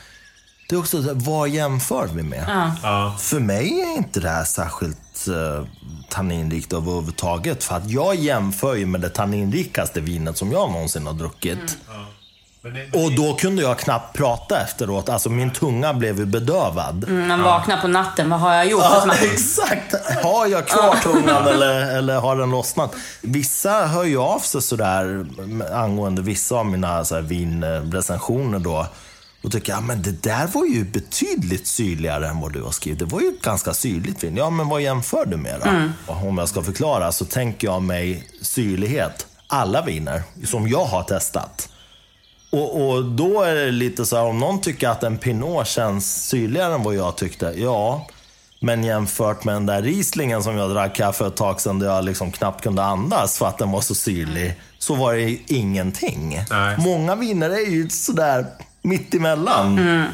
Det 0.69 0.75
är 0.75 0.80
också 0.80 1.01
så 1.04 1.08
här, 1.08 1.15
vad 1.15 1.49
jämför 1.49 2.08
vi 2.13 2.23
med? 2.23 2.73
Ja. 2.84 3.15
För 3.19 3.39
mig 3.39 3.82
är 3.82 3.97
inte 3.97 4.19
det 4.19 4.30
här 4.30 4.43
särskilt 4.43 5.28
uh, 5.30 5.65
tanninrikt 6.10 6.73
överhuvudtaget. 6.73 7.63
För 7.63 7.75
att 7.75 7.89
jag 7.89 8.15
jämför 8.15 8.75
ju 8.75 8.86
med 8.86 9.01
det 9.01 9.10
tanninrikaste 9.10 9.99
vinet 10.01 10.38
som 10.38 10.51
jag 10.51 10.71
någonsin 10.71 11.08
har 11.08 11.13
druckit. 11.13 11.78
Men 12.62 12.73
det, 12.73 13.04
Och 13.04 13.12
då 13.12 13.34
kunde 13.36 13.62
jag 13.62 13.80
knappt 13.80 14.17
prata 14.17 14.62
efteråt. 14.62 15.10
Alltså 15.10 15.30
min 15.30 15.51
tunga 15.51 15.93
blev 15.93 16.19
ju 16.19 16.25
bedövad. 16.25 17.04
Mm, 17.04 17.28
Man 17.28 17.41
vaknar 17.43 17.82
på 17.82 17.88
natten, 17.88 18.30
vad 18.30 18.39
har 18.39 18.54
jag 18.54 18.67
gjort? 18.67 18.82
Ja, 18.84 18.95
Och 18.95 19.01
så 19.01 19.08
man, 19.08 19.15
exakt. 19.34 19.95
Har 20.23 20.47
jag 20.47 20.67
kvar 20.67 20.95
tungan 20.95 21.47
eller, 21.47 21.97
eller 21.97 22.19
har 22.19 22.36
den 22.36 22.51
lossnat? 22.51 22.95
Vissa 23.21 23.86
hör 23.88 24.04
ju 24.04 24.17
av 24.17 24.39
sig 24.39 24.62
sådär 24.62 25.25
angående 25.73 26.21
vissa 26.21 26.56
av 26.56 26.65
mina 26.65 27.06
så 27.06 27.15
här, 27.15 27.21
vinrecensioner 27.21 28.60
då. 28.60 28.88
Och 29.45 29.51
tycker, 29.51 29.73
ja 29.73 29.81
men 29.81 30.01
det 30.01 30.23
där 30.23 30.47
var 30.47 30.65
ju 30.65 30.84
betydligt 30.84 31.67
syrligare 31.67 32.27
än 32.27 32.39
vad 32.39 32.53
du 32.53 32.62
har 32.62 32.71
skrivit. 32.71 32.99
Det 32.99 33.05
var 33.05 33.21
ju 33.21 33.27
ett 33.27 33.41
ganska 33.41 33.73
syrligt 33.73 34.23
vin. 34.23 34.38
Ja, 34.38 34.49
men 34.49 34.69
vad 34.69 34.81
jämför 34.81 35.25
du 35.25 35.38
med 35.38 35.62
då? 35.63 36.13
Om 36.13 36.38
jag 36.38 36.49
ska 36.49 36.62
förklara 36.62 37.12
så 37.12 37.25
tänker 37.25 37.67
jag 37.67 37.84
mig 37.84 38.27
syrlighet. 38.41 39.27
Alla 39.47 39.81
viner 39.81 40.23
som 40.45 40.67
jag 40.67 40.86
har 40.86 41.03
testat 41.03 41.69
Och, 42.51 42.89
och 42.89 43.05
då 43.05 43.41
är 43.41 43.55
det 43.55 43.71
lite 43.71 44.05
så 44.05 44.15
här, 44.15 44.23
om 44.25 44.39
någon 44.39 44.62
tycker 44.62 44.89
att 44.89 45.03
en 45.03 45.17
Pinot 45.17 45.67
känns 45.67 46.27
syrligare 46.27 46.73
än 46.73 46.84
vad 46.84 46.95
jag 46.95 47.17
tyckte, 47.17 47.53
ja. 47.58 48.08
Men 48.60 48.84
jämfört 48.84 49.43
med 49.43 49.55
den 49.55 49.65
där 49.65 49.81
Rieslingen 49.81 50.43
som 50.43 50.58
jag 50.58 50.69
drack 50.69 50.99
här 50.99 51.12
för 51.12 51.27
ett 51.27 51.36
tag 51.36 51.62
sedan, 51.62 51.79
där 51.79 51.88
jag 51.88 52.05
liksom 52.05 52.31
knappt 52.31 52.63
kunde 52.63 52.84
andas 52.84 53.38
för 53.38 53.47
att 53.47 53.58
den 53.58 53.71
var 53.71 53.81
så 53.81 53.95
syrlig, 53.95 54.60
så 54.79 54.95
var 54.95 55.13
det 55.13 55.21
ju 55.21 55.39
ingenting. 55.47 56.43
Nej. 56.49 56.77
Många 56.77 57.15
viner 57.15 57.49
är 57.49 57.69
ju 57.69 57.89
sådär 57.89 58.45
mittemellan 58.86 59.78
Mm. 59.80 60.06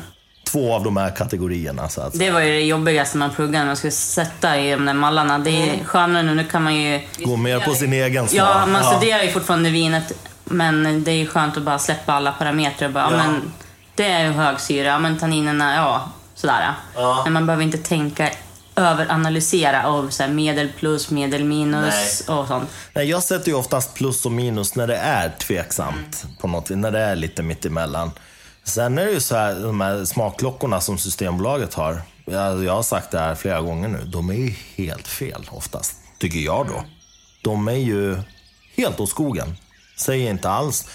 två 0.51 0.73
av 0.75 0.83
de 0.83 0.97
här 0.97 1.15
kategorierna. 1.15 1.89
Så 1.89 2.01
att 2.01 2.15
säga. 2.15 2.25
Det 2.25 2.31
var 2.33 2.39
ju 2.41 2.51
det 2.51 2.61
jobbigaste 2.61 3.17
man 3.17 3.29
pluggade 3.31 3.57
när 3.57 3.65
man 3.65 3.75
skulle 3.77 3.91
sätta 3.91 4.59
i 4.59 4.71
de 4.71 4.85
där 4.85 4.93
mallarna. 4.93 5.39
Det 5.39 5.49
är 5.69 5.83
skönare 5.83 6.23
nu, 6.23 6.35
nu 6.35 6.43
kan 6.43 6.63
man 6.63 6.75
ju... 6.75 7.01
Gå 7.19 7.35
mer 7.35 7.59
på 7.59 7.73
sin 7.75 7.93
egen 7.93 8.27
smak. 8.27 8.39
Ja, 8.39 8.65
man 8.65 8.83
studerar 8.83 9.23
ju 9.23 9.31
fortfarande 9.31 9.69
vinet, 9.69 10.11
men 10.43 11.03
det 11.03 11.11
är 11.11 11.15
ju 11.15 11.27
skönt 11.27 11.57
att 11.57 11.63
bara 11.63 11.79
släppa 11.79 12.13
alla 12.13 12.31
parametrar. 12.31 12.87
och 12.87 12.93
Bara, 12.93 13.11
ja. 13.11 13.17
Men, 13.17 13.51
det 13.95 14.05
är 14.05 14.25
ju 14.25 14.31
hög 14.31 14.59
syra, 14.59 14.99
men 14.99 15.19
tanninerna, 15.19 15.75
ja, 15.75 16.09
sådär. 16.35 16.73
Ja. 16.95 17.21
Men 17.23 17.33
man 17.33 17.45
behöver 17.45 17.63
inte 17.63 17.77
tänka 17.77 18.29
överanalysera 18.75 19.87
av 19.87 20.09
så 20.09 20.23
här, 20.23 20.29
medel 20.29 20.69
plus, 20.79 21.09
medel 21.11 21.43
minus 21.43 22.23
och 22.27 22.47
sånt. 22.47 22.69
Nej, 22.93 23.09
jag 23.09 23.23
sätter 23.23 23.47
ju 23.47 23.53
oftast 23.53 23.93
plus 23.93 24.25
och 24.25 24.31
minus 24.31 24.75
när 24.75 24.87
det 24.87 24.95
är 24.97 25.29
tveksamt. 25.39 26.25
På 26.41 26.47
något, 26.47 26.69
när 26.69 26.91
det 26.91 26.99
är 26.99 27.15
lite 27.15 27.43
mittemellan. 27.43 28.11
Sen 28.71 28.97
är 28.97 29.05
det 29.05 29.11
ju 29.11 29.19
så 29.19 29.35
här, 29.35 29.55
de 29.59 29.81
här 29.81 30.05
smakklockorna 30.05 30.81
som 30.81 30.97
Systembolaget 30.97 31.73
har. 31.73 32.01
Jag, 32.25 32.63
jag 32.63 32.73
har 32.75 32.83
sagt 32.83 33.11
det 33.11 33.19
här 33.19 33.35
flera 33.35 33.61
gånger 33.61 33.87
nu. 33.87 34.03
De 34.05 34.29
är 34.29 34.33
ju 34.33 34.53
helt 34.75 35.07
fel 35.07 35.47
oftast, 35.51 35.95
tycker 36.19 36.39
jag 36.39 36.67
då. 36.67 36.83
De 37.41 37.67
är 37.67 37.71
ju 37.75 38.17
helt 38.77 38.99
åt 38.99 39.09
skogen. 39.09 39.55
Säger 39.97 40.31
inte 40.31 40.49
alls. 40.49 40.89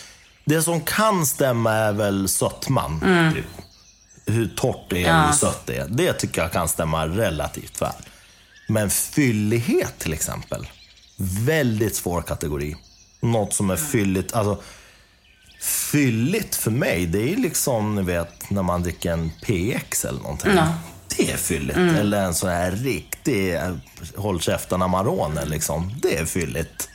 Det 0.45 0.63
som 0.63 0.81
kan 0.81 1.27
stämma 1.27 1.73
är 1.73 1.93
väl 1.93 2.29
sötman. 2.29 3.01
Typ. 3.35 3.45
Hur 4.27 4.49
torrt 4.49 4.91
det 4.91 5.05
är, 5.05 5.09
Ja. 5.09 5.27
hur 5.27 5.33
sött 5.33 5.67
det 5.67 5.77
är. 5.77 5.87
Det 5.89 6.13
tycker 6.13 6.43
jag 6.43 6.53
kan 6.53 6.69
stämma 6.69 7.07
relativt 7.07 7.83
väl. 7.83 7.93
Men 8.69 8.91
fyllighet 8.91 9.99
till 9.99 10.13
exempel. 10.13 10.67
Väldigt 11.47 11.97
svår 11.97 12.23
kategori. 12.23 12.77
Något 13.21 13.55
som 13.55 13.71
är 13.71 13.77
fylligt. 13.77 14.35
Alltså, 14.35 14.63
fylligt 15.67 16.57
för 16.57 16.71
mig, 16.71 17.07
det 17.07 17.33
är 17.33 17.37
liksom, 17.37 17.95
ni 17.95 18.03
vet, 18.03 18.51
när 18.51 18.63
man 18.63 18.83
dricker 18.83 19.13
en 19.13 19.31
PX 19.31 20.05
eller 20.05 20.21
någonting. 20.21 20.53
Ja. 20.57 20.67
Det 21.17 21.31
är 21.31 21.37
fylligt. 21.37 21.77
Eller 21.77 22.25
en 22.25 22.35
sån 22.35 22.51
här 22.51 22.71
riktig 22.71 23.55
eh, 23.55 23.73
håll 24.17 24.41
käften 24.41 24.83
Amarone 24.83 25.45
liksom. 25.45 25.93
Det 26.03 26.17
är 26.17 26.25
fylligt. 26.25 26.89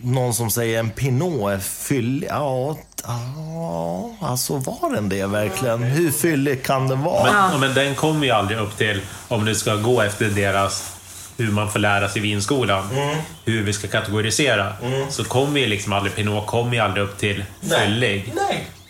Någon 0.00 0.34
som 0.34 0.50
säger 0.50 0.78
en 0.78 0.90
Pinot 0.90 1.50
är 1.50 1.58
fyllig. 1.58 2.28
Ja, 2.30 2.78
ja, 3.04 4.10
alltså 4.20 4.56
var 4.56 4.94
den 4.94 5.08
det 5.08 5.26
verkligen? 5.26 5.82
Hur 5.82 6.10
fyllig 6.10 6.64
kan 6.64 6.88
den 6.88 7.02
vara? 7.02 7.24
Men, 7.24 7.52
ja, 7.52 7.58
men 7.58 7.74
den 7.74 7.94
kommer 7.94 8.26
ju 8.26 8.32
aldrig 8.32 8.58
upp 8.58 8.76
till, 8.76 9.00
om 9.28 9.44
du 9.44 9.54
ska 9.54 9.76
gå 9.76 10.00
efter 10.00 10.30
deras 10.30 10.92
hur 11.36 11.50
man 11.52 11.70
får 11.72 11.78
lära 11.78 12.08
sig 12.08 12.22
vinskolan, 12.22 12.90
Mm. 12.90 13.16
hur 13.44 13.62
vi 13.62 13.72
ska 13.72 13.88
kategorisera, 13.88 14.72
så 15.10 15.24
kommer 15.24 15.60
ju 15.60 15.66
liksom 15.66 15.92
aldrig 15.92 16.14
Pinot 16.14 16.46
kommer 16.46 16.74
ju 16.74 16.78
aldrig 16.80 17.04
upp 17.04 17.18
till 17.18 17.44
fyllig. 17.78 18.34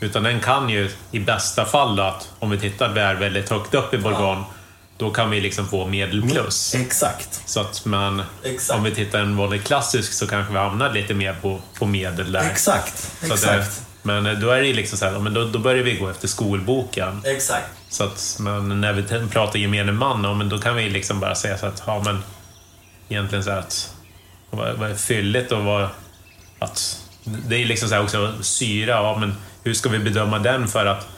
Utan 0.00 0.22
den 0.22 0.40
kan 0.40 0.68
ju 0.68 0.90
i 1.10 1.18
bästa 1.18 1.64
fall 1.64 1.96
då, 1.96 2.02
att 2.02 2.28
om 2.38 2.50
vi 2.50 2.58
tittar 2.58 2.88
där 2.94 3.14
väldigt 3.14 3.50
högt 3.50 3.74
upp 3.74 3.94
i 3.94 3.98
Bourgogne, 3.98 4.44
då 4.96 5.10
kan 5.10 5.30
vi 5.30 5.40
liksom 5.40 5.68
få 5.68 5.86
medel 5.86 6.22
plus. 6.30 6.74
Exakt. 6.74 7.40
Så 7.46 7.60
att 7.60 7.84
man, 7.84 8.22
Exakt. 8.44 8.78
om 8.78 8.84
vi 8.84 8.94
tittar 8.94 9.18
en 9.20 9.36
vanlig 9.36 9.64
klassisk 9.64 10.12
så 10.12 10.26
kanske 10.26 10.52
vi 10.52 10.58
hamnar 10.58 10.92
lite 10.92 11.14
mer 11.14 11.36
på, 11.42 11.60
på 11.78 11.86
medel 11.86 12.32
där. 12.32 12.50
Exakt. 12.50 13.10
Så 13.20 13.46
det, 13.46 13.66
men 14.02 14.40
då 14.40 14.50
är 14.50 14.60
det 14.60 14.66
ju 14.66 14.74
liksom 14.74 14.98
så 14.98 15.04
här, 15.04 15.18
men 15.18 15.34
då, 15.34 15.44
då 15.44 15.58
börjar 15.58 15.84
vi 15.84 15.96
gå 15.96 16.08
efter 16.08 16.28
skolboken. 16.28 17.22
Exakt. 17.24 17.68
Så 17.88 18.04
att, 18.04 18.36
men 18.40 18.80
när 18.80 18.92
vi 18.92 19.28
pratar 19.28 19.58
gemene 19.58 19.92
man, 19.92 20.24
ja, 20.24 20.34
men 20.34 20.48
då 20.48 20.58
kan 20.58 20.76
vi 20.76 20.90
liksom 20.90 21.20
bara 21.20 21.34
säga 21.34 21.58
så 21.58 21.66
att, 21.66 21.82
ja 21.86 22.02
men 22.04 22.22
egentligen 23.08 23.44
så 23.44 23.50
här 23.50 23.58
att 23.58 23.94
vad, 24.50 24.76
vad 24.76 24.90
är 24.90 24.94
fylligt 24.94 25.52
och 25.52 25.64
vad, 25.64 25.88
att 26.58 27.00
det 27.24 27.62
är 27.62 27.66
liksom 27.66 27.88
så 27.88 27.94
här 27.94 28.02
också 28.02 28.32
syra, 28.40 28.92
ja 28.92 29.18
men 29.18 29.34
hur 29.64 29.74
ska 29.74 29.88
vi 29.88 29.98
bedöma 29.98 30.38
den 30.38 30.68
för 30.68 30.86
att 30.86 31.08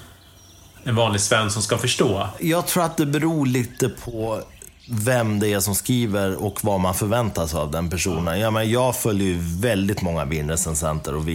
en 0.85 0.97
vanlig 0.97 1.20
Svensson 1.20 1.62
ska 1.62 1.79
förstå? 1.79 2.29
Jag 2.40 2.66
tror 2.66 2.85
att 2.85 2.97
det 2.97 3.07
beror 3.07 3.47
lite 3.47 3.88
på 3.88 4.42
vem 4.90 5.40
det 5.40 5.53
är 5.53 5.61
som 5.61 5.75
skriver 5.75 6.44
och 6.44 6.64
vad 6.64 6.81
man 6.81 6.94
förväntar 6.94 7.47
sig 7.47 7.59
av 7.59 7.70
den 7.70 7.90
personen. 7.90 8.40
Ja, 8.40 8.51
men 8.51 8.70
jag 8.70 8.97
följer 8.97 9.29
ju 9.29 9.38
väldigt 9.40 10.03
många 10.03 10.25
vinrecensenter 10.25 11.14
och 11.14 11.29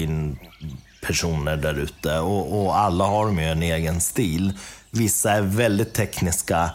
personer 1.01 1.57
där 1.57 1.73
ute 1.73 2.19
och, 2.19 2.61
och 2.61 2.77
alla 2.77 3.05
har 3.05 3.25
de 3.25 3.39
ju 3.39 3.45
en 3.45 3.63
egen 3.63 4.01
stil. 4.01 4.53
Vissa 4.91 5.31
är 5.31 5.41
väldigt 5.41 5.93
tekniska, 5.93 6.71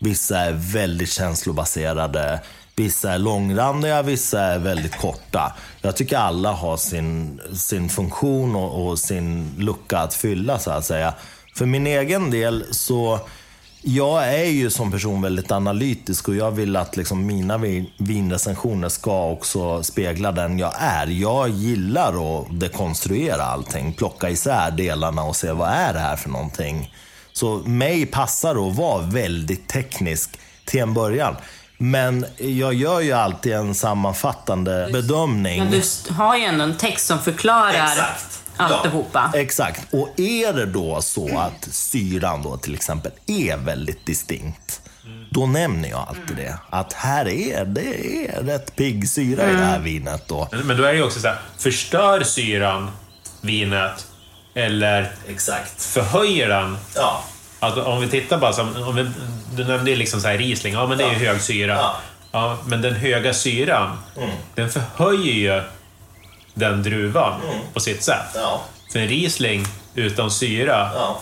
vissa 0.00 0.38
är 0.38 0.52
väldigt 0.52 1.12
känslobaserade. 1.12 2.40
Vissa 2.76 3.12
är 3.12 3.18
långrandiga, 3.18 4.02
vissa 4.02 4.40
är 4.40 4.58
väldigt 4.58 4.96
korta. 4.96 5.52
Jag 5.80 5.96
tycker 5.96 6.16
alla 6.16 6.52
har 6.52 6.76
sin, 6.76 7.40
sin 7.54 7.88
funktion 7.88 8.56
och, 8.56 8.86
och 8.86 8.98
sin 8.98 9.54
lucka 9.58 9.98
att 9.98 10.14
fylla, 10.14 10.58
så 10.58 10.70
att 10.70 10.84
säga. 10.84 11.14
För 11.54 11.66
min 11.66 11.86
egen 11.86 12.30
del 12.30 12.64
så 12.70 13.20
jag 13.82 14.28
är 14.34 14.44
ju 14.44 14.70
som 14.70 14.90
person 14.92 15.22
väldigt 15.22 15.52
analytisk 15.52 16.28
och 16.28 16.36
jag 16.36 16.50
vill 16.50 16.76
att 16.76 16.96
liksom 16.96 17.26
mina 17.26 17.58
vin- 17.58 17.90
vinrecensioner 17.96 18.88
ska 18.88 19.24
också 19.30 19.82
spegla 19.82 20.32
den 20.32 20.58
jag 20.58 20.72
är. 20.78 21.06
Jag 21.06 21.48
gillar 21.48 22.40
att 22.40 22.60
dekonstruera 22.60 23.44
allting, 23.44 23.92
plocka 23.92 24.30
isär 24.30 24.70
delarna 24.70 25.22
och 25.22 25.36
se 25.36 25.52
vad 25.52 25.68
är 25.68 25.92
det 25.92 25.98
här 25.98 26.16
för 26.16 26.28
någonting. 26.28 26.94
Så 27.32 27.56
mig 27.64 28.06
passar 28.06 28.54
det 28.54 28.60
att 28.60 28.76
vara 28.76 29.02
väldigt 29.02 29.68
teknisk 29.68 30.30
till 30.64 30.80
en 30.80 30.94
början. 30.94 31.36
Men 31.78 32.26
jag 32.38 32.74
gör 32.74 33.00
ju 33.00 33.12
alltid 33.12 33.52
en 33.52 33.74
sammanfattande 33.74 34.88
bedömning. 34.92 35.58
Men 35.64 35.70
du 35.70 36.14
har 36.14 36.36
ju 36.36 36.44
ändå 36.44 36.64
en 36.64 36.76
text 36.76 37.06
som 37.06 37.18
förklarar 37.18 38.16
alltihopa. 38.58 39.30
Exakt. 39.34 39.94
Och 39.94 40.08
är 40.16 40.52
det 40.52 40.66
då 40.66 41.02
så 41.02 41.38
att 41.38 41.68
syran 41.70 42.42
då 42.42 42.56
till 42.56 42.74
exempel 42.74 43.12
är 43.26 43.56
väldigt 43.56 44.06
distinkt, 44.06 44.80
då 45.30 45.46
nämner 45.46 45.88
jag 45.88 46.06
alltid 46.08 46.36
det. 46.36 46.58
Att 46.70 46.92
här 46.92 47.28
är 47.28 47.64
det 47.64 48.26
är 48.28 48.42
rätt 48.42 48.76
pigg 48.76 49.08
syra 49.08 49.50
i 49.50 49.52
det 49.52 49.64
här 49.64 49.78
vinet 49.78 50.28
då. 50.28 50.48
Men, 50.52 50.66
men 50.66 50.76
då 50.76 50.84
är 50.84 50.92
det 50.92 50.98
ju 50.98 51.04
också 51.04 51.20
så 51.20 51.28
här, 51.28 51.38
förstör 51.58 52.22
syran 52.22 52.90
vinet 53.40 54.06
eller 54.54 55.12
Exakt. 55.28 55.82
förhöjer 55.82 56.48
den? 56.48 56.78
Ja. 56.94 57.24
Att 57.60 57.78
om 57.78 58.00
vi 58.00 58.08
tittar 58.08 58.38
bara, 58.38 58.52
som, 58.52 58.82
om 58.82 58.96
vi, 58.96 59.10
du 59.56 59.64
nämnde 59.64 59.90
ju 59.90 59.96
liksom 59.96 60.20
så 60.20 60.28
här 60.28 60.38
Riesling, 60.38 60.74
ja 60.74 60.86
men 60.86 60.98
det 60.98 61.04
är 61.04 61.10
ju 61.10 61.26
hög 61.26 61.40
syra. 61.40 61.74
Ja. 61.74 61.96
Ja, 62.32 62.58
men 62.66 62.82
den 62.82 62.94
höga 62.94 63.34
syran, 63.34 63.98
den 64.54 64.70
förhöjer 64.70 65.34
ju 65.34 65.62
den 66.58 66.82
druvan 66.82 67.40
på 67.74 67.80
sitt 67.80 68.02
sätt. 68.02 68.26
Ja. 68.34 68.60
För 68.92 68.98
en 68.98 69.08
Riesling 69.08 69.64
utan 69.94 70.30
syra, 70.30 70.90
Ja. 70.94 71.18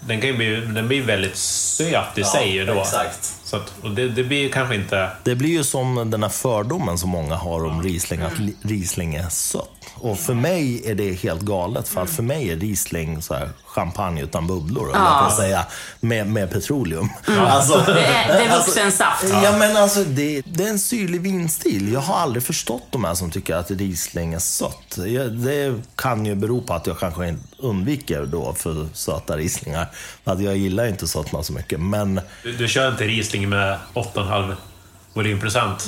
den, 0.00 0.20
kan 0.20 0.28
ju 0.30 0.36
bli, 0.36 0.56
den 0.60 0.88
blir 0.88 1.02
väldigt 1.02 1.36
söt 1.36 2.18
i 2.18 2.24
sig 2.24 2.50
ju 2.52 2.66
då. 2.66 2.80
Exakt. 2.80 3.34
Så 3.46 3.56
att, 3.56 3.72
och 3.82 3.90
det, 3.90 4.08
det 4.08 4.24
blir 4.24 4.38
ju 4.42 4.48
kanske 4.50 4.74
inte... 4.74 5.10
Det 5.24 5.34
blir 5.34 5.50
ju 5.50 5.64
som 5.64 6.10
den 6.10 6.22
här 6.22 6.30
fördomen 6.30 6.98
som 6.98 7.10
många 7.10 7.34
har 7.34 7.64
om 7.64 7.82
Riesling, 7.82 8.20
att 8.20 8.38
li- 8.38 8.56
Riesling 8.62 9.14
är 9.14 9.28
sött. 9.28 9.70
Och 9.94 10.18
för 10.18 10.34
mig 10.34 10.82
är 10.90 10.94
det 10.94 11.12
helt 11.12 11.40
galet, 11.40 11.88
för 11.88 12.00
att 12.02 12.10
för 12.10 12.22
mig 12.22 12.50
är 12.52 12.56
Riesling 12.56 13.22
så 13.22 13.34
här 13.34 13.50
champagne 13.66 14.22
utan 14.22 14.46
bubblor, 14.46 14.90
ja. 14.94 14.98
jag 15.20 15.28
kan 15.28 15.36
säga, 15.36 15.66
med, 16.00 16.26
med 16.26 16.50
petroleum. 16.50 17.08
Alltså, 17.38 17.82
Det 17.86 18.04
är, 18.04 18.28
det 18.28 18.44
är 18.44 18.58
vuxensaft. 18.58 19.24
Ja, 19.42 19.56
men 19.58 19.76
alltså 19.76 20.04
det, 20.04 20.42
det 20.46 20.64
är 20.64 20.68
en 20.68 20.78
syrlig 20.78 21.20
vinstil. 21.20 21.92
Jag 21.92 22.00
har 22.00 22.14
aldrig 22.16 22.42
förstått 22.42 22.82
de 22.90 23.04
här 23.04 23.14
som 23.14 23.30
tycker 23.30 23.54
att 23.56 23.70
Riesling 23.70 24.34
är 24.34 24.38
sött. 24.38 24.98
Det 25.44 25.74
kan 25.96 26.26
ju 26.26 26.34
bero 26.34 26.60
på 26.62 26.74
att 26.74 26.86
jag 26.86 26.98
kanske 26.98 27.36
undviker 27.58 28.26
då 28.26 28.54
för 28.54 28.86
söta 28.92 29.36
Rieslingar. 29.36 29.86
För 30.24 30.32
att 30.32 30.42
jag 30.42 30.56
gillar 30.56 30.86
inte 30.86 31.08
sötma 31.08 31.42
så 31.42 31.52
mycket. 31.52 31.80
Men 31.80 32.20
Du, 32.42 32.52
du 32.52 32.68
kör 32.68 32.88
inte 32.90 33.04
Riesling 33.04 33.35
med 33.40 33.78
8,5 33.94 34.54
volymprocent? 35.14 35.80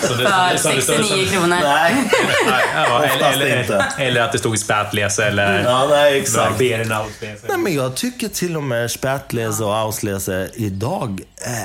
Så 0.00 0.14
det- 0.14 0.28
För 0.28 0.56
så 0.56 0.68
det 0.68 0.82
står- 0.82 0.94
69 0.94 1.26
kronor. 1.30 1.46
nej. 1.62 2.10
Nej, 2.50 2.64
ja, 2.74 3.04
eller, 3.04 3.32
eller, 3.32 3.60
inte. 3.60 3.84
eller 3.98 4.20
att 4.20 4.32
det 4.32 4.38
stod 4.38 4.54
i 4.54 4.58
spätlese 4.58 5.24
eller 5.24 5.64
Ja, 5.64 5.86
nej, 5.90 6.18
exakt. 6.20 6.58
Beerenauslese. 6.58 7.46
Nej, 7.48 7.58
men 7.58 7.74
jag 7.74 7.94
tycker 7.94 8.28
till 8.28 8.56
och 8.56 8.62
med 8.62 8.90
Spätlese 8.90 9.64
och 9.64 9.76
Auslese 9.76 10.50
idag 10.54 11.20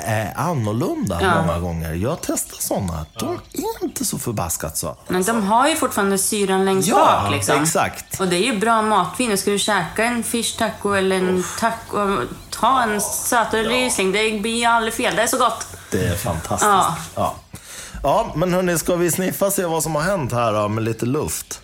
är, 0.06 0.32
annorlunda 0.36 1.18
Ja. 1.22 1.42
många 1.42 1.58
gånger. 1.58 1.92
Jag 1.92 2.18
testar 2.22 2.56
sådana. 2.60 3.06
De 3.18 3.34
är 3.52 3.84
inte 3.84 4.04
så 4.04 4.18
förbaskat 4.18 4.76
söta. 4.76 4.96
Men 5.08 5.22
de 5.22 5.42
har 5.46 5.68
ju 5.68 5.76
fortfarande 5.76 6.18
syran 6.18 6.64
längst 6.64 6.88
Ja, 6.88 7.20
bak. 7.24 7.32
Liksom. 7.32 7.62
exakt. 7.62 8.20
Och 8.20 8.28
det 8.28 8.36
är 8.36 8.52
ju 8.52 8.58
bra 8.58 8.82
matvin. 8.82 9.38
Ska 9.38 9.50
du 9.50 9.58
käka 9.58 10.04
en 10.04 10.22
fish 10.22 10.56
taco 10.58 10.92
eller 10.92 11.16
en 11.16 11.44
taco, 11.60 12.20
ta 12.60 12.82
en 12.82 13.00
sötare 13.00 13.62
Riesling. 13.62 14.12
Det 14.12 14.40
blir 14.40 14.58
ju 14.58 14.64
aldrig 14.64 14.94
fel. 14.94 15.16
Det 15.16 15.22
är 15.22 15.26
så 15.26 15.38
gott. 15.38 15.66
Det 15.90 16.06
är 16.06 16.14
fantastiskt. 16.16 16.62
Ja. 16.70 16.96
Ja. 17.14 17.34
Ja, 18.02 18.32
men 18.34 18.54
hörni, 18.54 18.78
ska 18.78 18.96
vi 18.96 19.10
sniffa 19.10 19.50
se 19.50 19.64
vad 19.64 19.82
som 19.82 19.94
har 19.94 20.02
hänt 20.02 20.32
här 20.32 20.52
då, 20.52 20.68
med 20.68 20.84
lite 20.84 21.06
luft? 21.06 21.60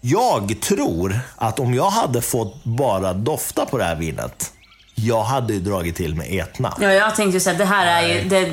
Jag 0.00 0.56
tror 0.62 1.20
att 1.36 1.60
om 1.60 1.74
jag 1.74 1.90
hade 1.90 2.22
fått 2.22 2.64
bara 2.64 3.12
dofta 3.12 3.66
på 3.66 3.78
det 3.78 3.84
här 3.84 3.94
vinet, 3.96 4.52
jag 4.94 5.22
hade 5.22 5.52
ju 5.52 5.60
dragit 5.60 5.96
till 5.96 6.14
med 6.14 6.26
Etna. 6.40 6.74
Ja, 6.80 6.92
jag 6.92 7.14
tänkte 7.14 7.40
så 7.40 7.50
att 7.50 7.58
det 7.58 7.64
här 7.64 8.02
är 8.02 8.08
ju... 8.08 8.28
Det, 8.28 8.52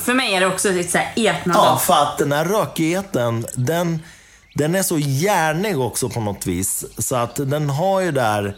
för 0.00 0.14
mig 0.14 0.34
är 0.34 0.40
det 0.40 0.46
också 0.46 0.70
lite 0.70 0.90
såhär 0.90 1.12
Ja, 1.16 1.32
etnadoft. 1.32 1.84
för 1.86 2.02
att 2.02 2.18
den 2.18 2.32
här 2.32 2.44
rökigheten, 2.44 3.46
den, 3.54 4.02
den 4.54 4.74
är 4.74 4.82
så 4.82 4.98
järnig 4.98 5.80
också 5.80 6.08
på 6.08 6.20
något 6.20 6.46
vis. 6.46 6.84
Så 6.98 7.16
att 7.16 7.34
den 7.36 7.70
har 7.70 8.00
ju 8.00 8.12
där... 8.12 8.56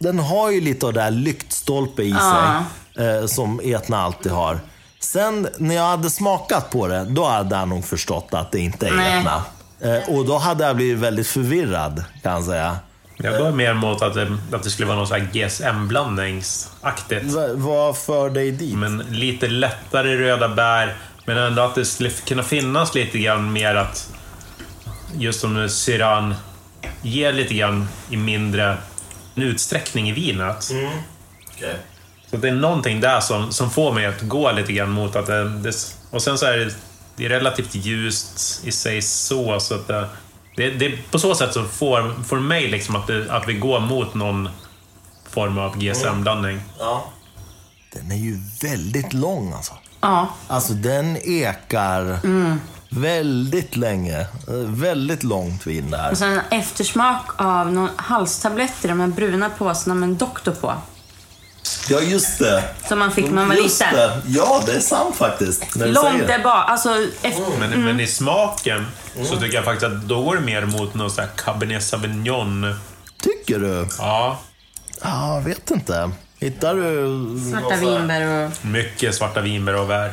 Den 0.00 0.18
har 0.18 0.50
ju 0.50 0.60
lite 0.60 0.86
av 0.86 0.92
det 0.92 1.00
här 1.00 1.10
lyktstolpe 1.10 2.02
i 2.02 2.12
sig. 2.12 3.06
Eh, 3.06 3.26
som 3.26 3.60
Etna 3.64 4.02
alltid 4.02 4.32
har. 4.32 4.60
Sen 5.00 5.48
när 5.58 5.74
jag 5.74 5.86
hade 5.86 6.10
smakat 6.10 6.70
på 6.70 6.86
det, 6.86 7.04
då 7.04 7.24
hade 7.24 7.56
jag 7.56 7.68
nog 7.68 7.84
förstått 7.84 8.28
att 8.30 8.52
det 8.52 8.60
inte 8.60 8.86
är 8.86 8.92
Nej. 8.92 9.18
Etna. 9.18 9.42
Eh, 9.80 10.16
och 10.16 10.26
då 10.26 10.38
hade 10.38 10.64
jag 10.64 10.76
blivit 10.76 10.98
väldigt 10.98 11.26
förvirrad, 11.26 12.04
kan 12.22 12.32
jag 12.32 12.44
säga. 12.44 12.76
Jag 13.16 13.38
går 13.38 13.52
mer 13.52 13.74
mot 13.74 14.02
att 14.02 14.14
det, 14.14 14.38
att 14.52 14.62
det 14.62 14.70
skulle 14.70 14.86
vara 14.86 14.98
någon 14.98 15.06
sån 15.06 15.20
här 15.20 15.28
GSM-blandningsaktigt. 15.32 17.34
Va, 17.34 17.48
vad 17.54 17.96
för 17.96 18.30
dig 18.30 18.50
dit? 18.50 18.76
Men 18.76 18.98
lite 18.98 19.48
lättare 19.48 20.16
röda 20.16 20.48
bär, 20.48 20.96
men 21.24 21.38
ändå 21.38 21.62
att 21.62 21.74
det 21.74 21.84
skulle 21.84 22.10
kunna 22.10 22.42
finnas 22.42 22.94
lite 22.94 23.18
grann 23.18 23.52
mer 23.52 23.74
att 23.74 24.10
just 25.18 25.40
som 25.40 25.68
Syran 25.68 26.34
ger 27.02 27.32
lite 27.32 27.54
grann 27.54 27.88
i 28.10 28.16
mindre 28.16 28.76
utsträckning 29.42 30.08
i 30.08 30.12
vinet. 30.12 30.70
Så 32.30 32.36
det 32.36 32.48
är 32.48 32.52
någonting 32.52 33.00
där 33.00 33.20
som, 33.20 33.52
som 33.52 33.70
får 33.70 33.92
mig 33.92 34.06
att 34.06 34.20
gå 34.20 34.52
lite 34.52 34.72
grann 34.72 34.90
mot 34.90 35.16
att 35.16 35.26
det, 35.26 35.48
det 35.48 35.74
och 36.10 36.22
sen 36.22 36.38
så 36.38 36.46
är 36.46 36.58
det, 36.58 36.74
det 37.16 37.24
är 37.24 37.28
relativt 37.28 37.74
ljust 37.74 38.60
i 38.64 38.72
sig 38.72 39.02
så, 39.02 39.60
så 39.60 39.74
att 39.74 39.86
det, 39.86 40.08
det, 40.56 40.70
det 40.70 41.10
på 41.10 41.18
så 41.18 41.34
sätt 41.34 41.54
så 41.54 41.64
får, 41.64 42.22
får 42.24 42.40
mig 42.40 42.68
liksom 42.68 42.96
att, 42.96 43.06
det, 43.06 43.32
att 43.32 43.48
vi 43.48 43.54
går 43.54 43.80
mot 43.80 44.14
någon 44.14 44.48
form 45.28 45.58
av 45.58 45.78
GSM-blandning. 45.78 46.60
Ja. 46.78 47.12
Den 47.92 48.12
är 48.12 48.16
ju 48.16 48.38
väldigt 48.62 49.12
lång 49.12 49.52
alltså. 49.52 49.72
Ja. 50.00 50.28
Alltså 50.46 50.72
den 50.72 51.16
ekar 51.16 52.18
väldigt 52.90 53.76
länge. 53.76 54.20
Eh, 54.20 54.54
Väldigt 54.66 55.22
långt 55.22 55.66
vin 55.66 55.90
där. 55.90 56.10
Och 56.10 56.18
sen 56.18 56.32
en 56.32 56.58
eftersmak 56.60 57.30
av 57.36 57.72
någon 57.72 57.90
halstablett 57.96 58.84
i 58.84 58.88
de 58.88 59.00
här 59.00 59.06
bruna 59.08 59.50
påsarna 59.50 59.94
med 59.94 60.08
en 60.08 60.16
doktor 60.16 60.52
på. 60.52 60.74
Ja, 61.88 62.00
just 62.00 62.38
det. 62.38 62.64
Som 62.88 62.98
man 62.98 63.12
fick 63.12 63.24
när 63.24 63.32
man 63.32 63.48
var 63.48 63.54
Just 63.54 63.80
liten. 63.80 63.94
det. 63.96 64.22
Ja, 64.26 64.62
det 64.66 64.72
är 64.72 64.80
sant 64.80 65.16
faktiskt. 65.16 65.74
när 65.76 65.86
du 65.86 65.92
Långt 65.92 66.06
säger 66.12 66.26
det. 66.26 66.32
där 66.36 66.44
bak. 66.44 66.70
Alltså, 66.70 66.88
efter, 67.22 67.58
Men, 67.60 67.84
men 67.84 68.00
i 68.00 68.06
smaken 68.06 68.86
så 69.24 69.36
tycker 69.36 69.54
jag 69.56 69.64
faktiskt 69.64 69.92
att 69.92 70.02
då 70.08 70.22
går 70.22 70.34
det 70.36 70.40
mer 70.42 70.66
mot 70.66 70.94
någon 70.94 71.10
sån 71.10 71.24
här 71.24 71.30
Cabernet 71.36 71.82
Sauvignon. 71.84 72.74
Tycker 73.22 73.58
du? 73.58 73.86
Ja, 73.98 74.40
Ja, 75.02 75.34
jag 75.34 75.40
vet 75.42 75.70
inte. 75.70 76.10
Hittar 76.38 76.74
du... 76.74 77.50
svarta 77.50 77.76
vinbär 77.76 78.44
och... 78.46 78.64
mycket 78.66 79.14
svarta 79.14 79.40
vinbär 79.40 79.74
och 79.76 79.86
bär 79.86 80.12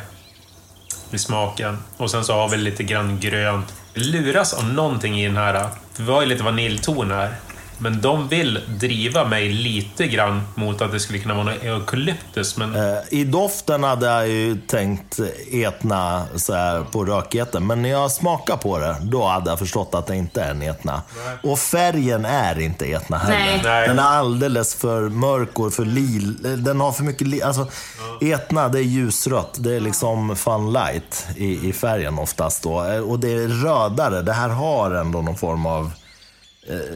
i 1.14 1.18
smaken. 1.18 1.78
Och 1.96 2.10
sen 2.10 2.24
så 2.24 2.32
har 2.32 2.48
vi 2.48 2.56
lite 2.56 2.82
grann 2.82 3.20
grönt. 3.20 3.74
Luras 3.94 4.52
av 4.52 4.64
någonting 4.64 5.20
i 5.20 5.26
den 5.26 5.36
här. 5.36 5.68
För 5.92 6.02
vi 6.02 6.12
har 6.12 6.22
ju 6.22 6.28
lite 6.28 6.44
vaniljton 6.44 7.10
här. 7.10 7.34
Men 7.80 8.00
de 8.00 8.28
vill 8.28 8.60
driva 8.78 9.24
mig 9.24 9.48
lite 9.48 10.06
grann 10.06 10.42
mot 10.54 10.82
att 10.82 10.92
det 10.92 11.00
skulle 11.00 11.18
kunna 11.18 11.34
vara 11.34 11.44
något 11.44 11.62
eukalyptus. 11.62 12.56
Men 12.56 12.74
Eh, 12.76 12.98
I 13.10 13.24
doften 13.24 13.84
hade 13.84 14.06
jag 14.06 14.28
ju 14.28 14.56
tänkt 14.56 15.20
etna 15.52 16.22
så 16.36 16.54
här, 16.54 16.80
på 16.92 17.04
rökigheten. 17.04 17.66
Men 17.66 17.82
när 17.82 17.88
jag 17.88 18.10
smakar 18.12 18.56
på 18.56 18.78
det, 18.78 18.96
då 19.02 19.26
hade 19.26 19.50
jag 19.50 19.58
förstått 19.58 19.94
att 19.94 20.06
det 20.06 20.16
inte 20.16 20.42
är 20.42 20.50
en 20.50 20.62
etna. 20.62 21.02
Och 21.42 21.58
färgen 21.58 22.24
är 22.24 22.60
inte 22.60 22.86
etna 22.86 23.18
heller. 23.18 23.38
Nej. 23.38 23.60
Nej. 23.64 23.88
Den 23.88 23.98
är 23.98 24.02
alldeles 24.02 24.74
för 24.74 25.02
mörk 25.08 25.58
och 25.58 25.72
för 25.72 25.84
lil. 25.84 26.36
Den 26.64 26.80
har 26.80 26.92
för 26.92 27.02
mycket 27.02 27.26
li... 27.26 27.42
Alltså, 27.42 27.66
etna, 28.20 28.68
det 28.68 28.78
är 28.78 28.82
ljusrött. 28.82 29.54
Det 29.58 29.76
är 29.76 29.80
liksom 29.80 30.36
fun 30.36 30.72
light 30.72 31.26
i, 31.36 31.68
i 31.68 31.72
färgen 31.72 32.18
oftast 32.18 32.62
då. 32.62 32.84
Eh, 32.84 33.00
Och 33.00 33.18
det 33.20 33.32
är 33.32 33.48
rödare. 33.48 34.22
Det 34.22 34.32
här 34.32 34.48
har 34.48 34.90
ändå 34.90 35.22
någon 35.22 35.36
form 35.36 35.66
av 35.66 35.90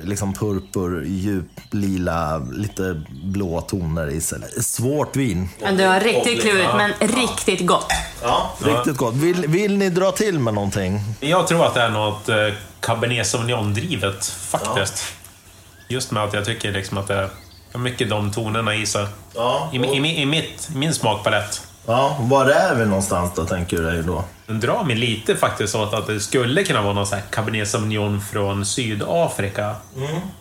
liksom 0.03 0.35
purpur, 0.35 1.05
djup, 1.05 1.47
lila, 1.71 2.39
lite 2.39 3.03
blå 3.25 3.61
toner 3.61 4.09
i 4.09 4.21
sig. 4.21 4.39
Svårt 4.63 5.17
vin. 5.17 5.49
Ja, 5.63 5.73
du 5.73 5.87
har 5.87 6.01
riktigt 6.01 6.41
klurigt, 6.43 6.71
men 6.77 6.93
riktigt 7.01 7.67
gott. 7.67 7.93
Ja, 8.23 8.53
riktigt 8.65 8.97
gott. 8.97 9.15
Vill, 9.15 9.47
vill 9.49 9.79
ni 9.79 9.91
dra 9.91 10.13
till 10.13 10.39
med 10.39 10.55
någonting? 10.55 11.01
jag 11.21 11.47
tror 11.47 11.67
att 11.67 11.75
det 11.75 11.81
är 11.83 11.91
något 11.91 12.29
eh, 12.29 12.37
Cabernet 12.81 13.27
Sauvignon-drivet 13.27 14.25
faktiskt. 14.27 15.05
Just 15.89 16.11
med 16.11 16.25
att 16.25 16.35
jag 16.35 16.45
tycker 16.45 16.73
liksom 16.73 16.99
att 16.99 17.09
det 17.09 17.31
har 17.73 17.81
mycket 17.81 18.11
de 18.11 18.33
tonerna 18.33 18.75
i 18.75 18.87
sig. 18.87 19.07
Ja, 19.35 19.71
I, 19.73 19.77
i, 19.77 19.81
i, 19.81 20.23
i 20.23 20.27
mitt, 20.27 20.69
min 20.75 20.95
smakpalett. 20.95 21.63
Ja, 21.87 22.17
var 22.21 22.47
är 22.47 22.75
vi 22.75 22.87
någonstans 22.87 23.31
då, 23.35 23.45
tänker 23.45 23.77
du 23.77 23.83
dig 23.83 24.03
då? 24.03 24.25
Den 24.47 24.61
drar 24.61 24.85
mig 24.85 24.97
lite 24.97 25.37
faktiskt 25.37 25.75
åt 25.75 25.95
att 25.95 26.07
det 26.07 26.21
skulle 26.21 26.65
kunna 26.65 26.83
vara 26.83 26.93
någon 26.93 27.07
sån 27.07 27.19
här 27.19 27.25
Cabernet 27.31 27.69
Sauvignon 27.69 28.21
från 28.21 28.67
Sydafrika. 28.67 29.75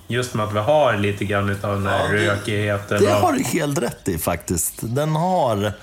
Just 0.07 0.33
med 0.33 0.45
att 0.45 0.53
vi 0.53 0.59
har 0.59 0.97
lite 0.97 1.25
grann 1.25 1.49
utav 1.49 1.75
den 1.75 1.87
här 1.87 2.09
rökigheten. 2.09 3.03
Det 3.03 3.11
har 3.11 3.33
du 3.33 3.43
helt 3.43 3.77
rätt 3.77 4.07
i 4.07 4.17
faktiskt. 4.17 4.73
Den 4.81 5.15
har, 5.15 5.73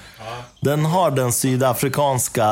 den, 0.61 0.85
har 0.85 1.11
den 1.11 1.33
sydafrikanska 1.33 2.47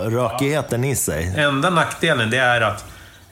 rökigheten 0.00 0.84
i 0.84 0.96
sig. 0.96 1.34
Enda 1.36 1.70
nackdelen 1.70 2.30
det 2.30 2.38
är 2.38 2.60
att 2.60 2.84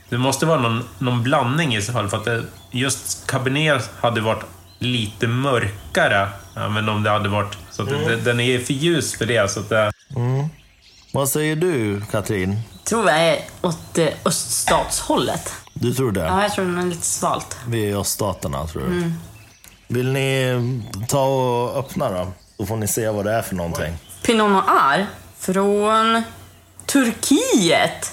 det 0.09 0.18
måste 0.18 0.46
vara 0.46 0.61
någon, 0.61 0.85
någon 0.98 1.22
blandning 1.22 1.77
i 1.77 1.83
så 1.83 1.92
fall. 1.92 2.09
För 2.09 2.16
att 2.16 2.24
det, 2.24 2.42
just 2.70 3.27
Cabernet 3.27 3.90
hade 4.01 4.20
varit 4.20 4.44
lite 4.79 5.27
mörkare. 5.27 6.29
Ja, 6.55 6.68
men 6.68 6.88
om 6.88 7.03
det 7.03 7.11
hade 7.11 7.29
varit... 7.29 7.59
Så 7.70 7.83
att 7.83 7.88
det, 7.88 8.16
den 8.16 8.40
är 8.40 8.59
för 8.59 8.74
ljus 8.74 9.18
för 9.18 9.27
det. 9.27 9.51
Så 9.51 9.61
att 9.61 9.68
det, 9.68 9.92
Vad 11.12 11.29
säger 11.29 11.57
du, 11.57 12.01
Katrin? 12.11 12.61
tror 12.85 13.11
jag 13.11 13.21
är 13.29 13.38
åt 13.62 13.99
eh, 13.99 14.09
öststatshållet. 14.25 15.53
Du 15.75 15.94
tror 15.94 16.12
det? 16.12 16.21
Ja, 16.21 16.42
jag 16.42 16.53
tror 16.53 16.64
den 16.64 16.79
är 16.79 16.87
lite 16.87 17.07
svalt. 17.07 17.57
Vi 17.66 17.85
är 17.85 17.88
i 17.88 17.94
öststaterna, 17.94 18.66
tror 18.66 18.83
du? 18.83 19.12
Vill 19.88 20.12
ni 20.12 20.55
ta 21.09 21.25
och 21.25 21.77
öppna 21.79 22.11
då? 22.11 22.33
Då 22.59 22.66
får 22.66 22.77
ni 22.77 22.88
se 22.88 23.09
vad 23.09 23.25
det 23.25 23.33
är 23.33 23.42
för 23.42 23.55
någonting. 23.55 23.99
Pinot 24.23 24.51
Noir 24.51 25.07
från 25.38 26.23
Turkiet. 26.87 28.12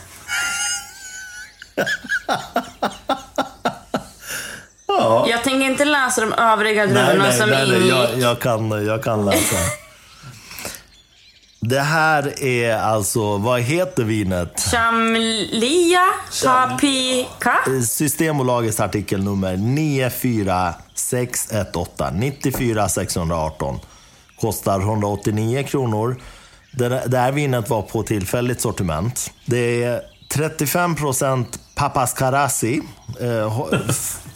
Jag 5.27 5.43
tänker 5.43 5.65
inte 5.65 5.85
läsa 5.85 6.21
de 6.21 6.33
övriga 6.33 6.85
druvorna 6.85 7.31
som 7.31 7.53
ingick. 7.53 7.91
jag, 7.91 8.19
jag, 8.19 8.39
kan, 8.39 8.85
jag 8.85 9.03
kan 9.03 9.25
läsa. 9.25 9.55
Det 11.69 11.79
här 11.79 12.43
är 12.43 12.77
alltså, 12.77 13.37
vad 13.37 13.61
heter 13.61 14.03
vinet? 14.03 14.59
Chamlia 14.71 16.05
Chapika. 16.31 17.55
Systembolagets 17.87 18.79
artikelnummer 18.79 19.57
94618. 19.57 22.19
94 22.19 22.89
618. 22.89 23.79
Kostar 24.41 24.79
189 24.79 25.63
kronor. 25.63 26.15
Det, 26.71 27.17
här 27.17 27.31
vinet 27.31 27.69
var 27.69 27.81
på 27.81 28.03
tillfälligt 28.03 28.61
sortiment. 28.61 29.31
Det 29.45 29.83
är 29.83 30.01
35% 30.33 31.45
Papas 31.75 32.13
Karasi. 32.13 32.81
Eh, 33.21 33.61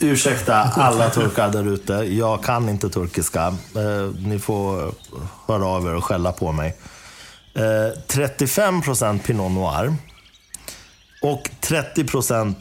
ursäkta 0.00 0.56
alla 0.56 1.10
turkar 1.10 1.48
där 1.48 1.74
ute. 1.74 1.92
Jag 1.92 2.44
kan 2.44 2.68
inte 2.68 2.88
turkiska. 2.88 3.46
Eh, 3.46 3.54
ni 4.26 4.38
får 4.38 4.92
höra 5.46 5.66
av 5.66 5.86
er 5.86 5.94
och 5.94 6.04
skälla 6.04 6.32
på 6.32 6.52
mig. 6.52 6.76
Eh, 7.54 7.98
35% 8.08 9.18
Pinot 9.22 9.52
Noir. 9.52 9.94
Och 11.22 11.50
30% 11.60 12.54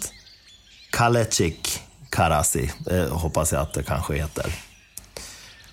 Kalecik 0.89 1.81
Karasi, 2.09 2.71
eh, 2.91 3.09
hoppas 3.17 3.51
jag 3.51 3.61
att 3.61 3.73
det 3.73 3.83
kanske 3.83 4.13
heter. 4.13 4.45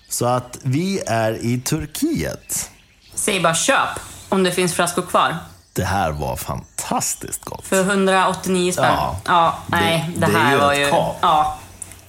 Så 0.09 0.25
att 0.25 0.57
vi 0.63 0.99
är 1.07 1.45
i 1.45 1.59
Turkiet. 1.61 2.69
Säg 3.15 3.39
bara 3.41 3.55
köp 3.55 3.89
om 4.29 4.43
det 4.43 4.51
finns 4.51 4.73
flaskor 4.73 5.01
kvar. 5.01 5.37
Det 5.73 5.83
här 5.85 6.11
var 6.11 6.35
fantastiskt 6.35 7.45
gott. 7.45 7.65
För 7.65 7.83
189 7.83 8.71
spänn. 8.71 8.85
Ja. 8.85 9.19
Ja, 9.25 9.59
nej. 9.67 10.09
Det, 10.15 10.19
Det- 10.25 10.31
det 10.31 10.37
är 10.37 10.43
här 10.43 10.51
ju 10.53 10.57
var 10.59 10.73
ett 10.73 10.79
ju... 10.79 10.89
kap. 10.89 11.15
Ja, 11.21 11.59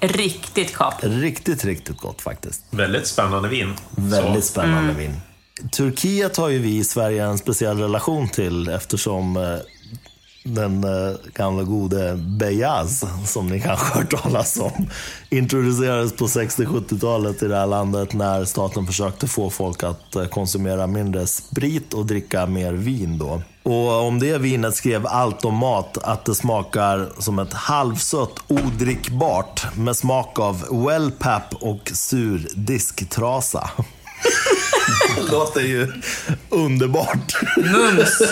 riktigt 0.00 0.76
kap. 0.76 0.94
Riktigt, 1.00 1.64
riktigt 1.64 1.96
gott 1.98 2.20
faktiskt. 2.20 2.64
väldigt 2.70 3.06
spännande 3.06 3.48
vin. 3.48 3.76
Väldigt 3.90 4.44
Så, 4.44 4.50
spännande 4.50 4.92
vin. 4.92 5.20
Turkiet 5.72 6.36
har 6.36 6.48
ju 6.48 6.58
vi 6.58 6.76
i 6.76 6.84
Sverige 6.84 7.24
en 7.24 7.38
speciell 7.38 7.78
relation 7.78 8.28
till 8.28 8.68
eftersom 8.68 9.36
eh, 9.36 9.58
den 10.44 10.84
eh, 10.84 11.16
gamla 11.34 11.62
gode 11.62 12.16
Beyaz, 12.16 13.04
som 13.24 13.46
ni 13.46 13.60
kanske 13.60 13.86
har 13.86 14.00
hört 14.00 14.22
talas 14.22 14.56
om, 14.60 14.86
introducerades 15.30 16.16
på 16.16 16.26
60-70-talet 16.26 17.42
i 17.42 17.48
det 17.48 17.56
här 17.56 17.66
landet 17.66 18.12
när 18.12 18.44
staten 18.44 18.86
försökte 18.86 19.26
få 19.26 19.50
folk 19.50 19.82
att 19.82 20.16
eh, 20.16 20.24
konsumera 20.24 20.86
mindre 20.86 21.26
sprit 21.26 21.94
och 21.94 22.06
dricka 22.06 22.46
mer 22.46 22.72
vin 22.72 23.18
då. 23.18 23.42
Och 23.62 24.06
om 24.06 24.18
det 24.18 24.38
vinet 24.38 24.74
skrev 24.74 25.06
Allt 25.06 25.44
om 25.44 25.54
mat 25.54 25.98
att 26.02 26.24
det 26.24 26.34
smakar 26.34 27.08
som 27.18 27.38
ett 27.38 27.52
halvsött 27.52 28.34
odrickbart 28.48 29.76
med 29.76 29.96
smak 29.96 30.38
av 30.38 30.84
wellpap 30.86 31.54
och 31.60 31.90
sur 31.94 32.48
disktrasa. 32.54 33.70
Låter 35.30 35.60
ju 35.60 35.92
underbart. 36.48 37.42
Mums! 37.56 38.22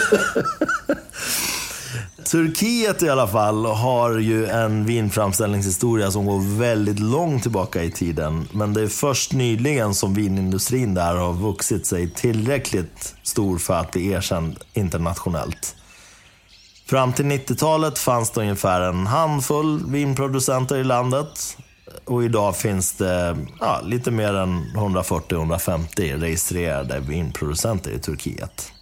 Turkiet 2.30 3.02
i 3.02 3.08
alla 3.08 3.28
fall 3.28 3.66
har 3.66 4.18
ju 4.18 4.46
en 4.46 4.86
vinframställningshistoria 4.86 6.10
som 6.10 6.26
går 6.26 6.58
väldigt 6.58 6.98
långt 6.98 7.42
tillbaka 7.42 7.82
i 7.82 7.90
tiden. 7.90 8.48
Men 8.52 8.74
det 8.74 8.82
är 8.82 8.88
först 8.88 9.32
nyligen 9.32 9.94
som 9.94 10.14
vinindustrin 10.14 10.94
där 10.94 11.14
har 11.14 11.32
vuxit 11.32 11.86
sig 11.86 12.10
tillräckligt 12.10 13.14
stor 13.22 13.58
för 13.58 13.74
att 13.74 13.90
bli 13.90 14.10
erkänd 14.10 14.58
internationellt. 14.72 15.76
Fram 16.86 17.12
till 17.12 17.24
90-talet 17.24 17.98
fanns 17.98 18.30
det 18.30 18.40
ungefär 18.40 18.80
en 18.80 19.06
handfull 19.06 19.90
vinproducenter 19.90 20.76
i 20.76 20.84
landet. 20.84 21.56
Och 22.04 22.24
idag 22.24 22.56
finns 22.56 22.92
det 22.92 23.36
ja, 23.60 23.80
lite 23.84 24.10
mer 24.10 24.34
än 24.34 24.64
140-150 24.76 26.20
registrerade 26.20 27.00
vinproducenter 27.00 27.90
i 27.90 27.98
Turkiet. 27.98 28.72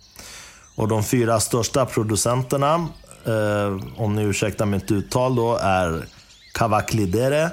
Och 0.74 0.88
de 0.88 1.04
fyra 1.04 1.40
största 1.40 1.86
producenterna 1.86 2.88
eh, 3.26 3.78
om 3.96 4.14
ni 4.14 4.22
ursäktar 4.22 4.66
mitt 4.66 4.90
uttal 4.90 5.36
då, 5.36 5.56
är 5.56 6.06
Kavaklidere, 6.54 7.50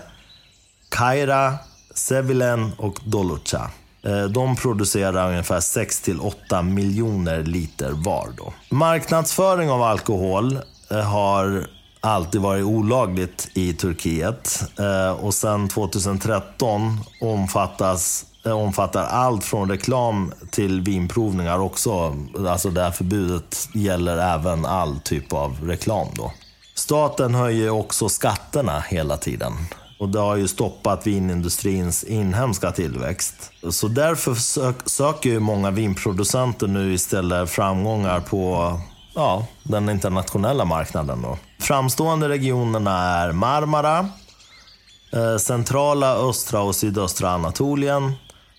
Kaira, 0.89 1.53
Sevilen 1.95 2.71
och 2.77 2.99
Doluca. 3.05 3.71
Eh, 4.03 4.23
de 4.23 4.55
producerar 4.55 5.29
ungefär 5.29 5.59
6-8 5.59 6.63
miljoner 6.63 7.43
liter 7.43 7.91
var. 7.91 8.29
Då. 8.37 8.53
Marknadsföring 8.69 9.69
av 9.69 9.83
alkohol 9.83 10.59
eh, 10.91 10.97
har 10.97 11.67
alltid 12.01 12.41
varit 12.41 12.65
olagligt 12.65 13.49
i 13.53 13.73
Turkiet. 13.73 14.63
Eh, 14.79 15.11
och 15.11 15.33
sen 15.33 15.67
2013 15.67 16.99
omfattas 17.21 18.25
eh, 18.45 18.51
omfattar 18.51 19.03
allt 19.03 19.43
från 19.43 19.69
reklam 19.69 20.33
till 20.51 20.81
vinprovningar 20.81 21.59
också. 21.59 22.15
Alltså 22.47 22.69
det 22.69 22.81
här 22.81 22.91
förbudet 22.91 23.67
gäller 23.73 24.17
även 24.17 24.65
all 24.65 24.99
typ 24.99 25.33
av 25.33 25.57
reklam 25.63 26.07
då. 26.13 26.31
Staten 26.75 27.35
höjer 27.35 27.69
också 27.69 28.09
skatterna 28.09 28.79
hela 28.79 29.17
tiden. 29.17 29.53
Och 29.99 30.09
det 30.09 30.19
har 30.19 30.35
ju 30.35 30.47
stoppat 30.47 31.07
vinindustrins 31.07 32.03
inhemska 32.03 32.71
tillväxt. 32.71 33.51
Så 33.69 33.87
därför 33.87 34.35
söker 34.89 35.29
ju 35.29 35.39
många 35.39 35.71
vinproducenter 35.71 36.67
nu 36.67 36.93
istället 36.93 37.49
framgångar 37.49 38.19
på 38.19 38.79
ja, 39.15 39.45
den 39.63 39.89
internationella 39.89 40.65
marknaden. 40.65 41.21
Då. 41.21 41.37
Framstående 41.61 42.29
regionerna 42.29 42.99
är 43.01 43.31
Marmara, 43.31 44.09
eh, 45.13 45.37
centrala, 45.37 46.15
östra 46.15 46.61
och 46.61 46.75
sydöstra 46.75 47.29
Anatolien, 47.29 48.13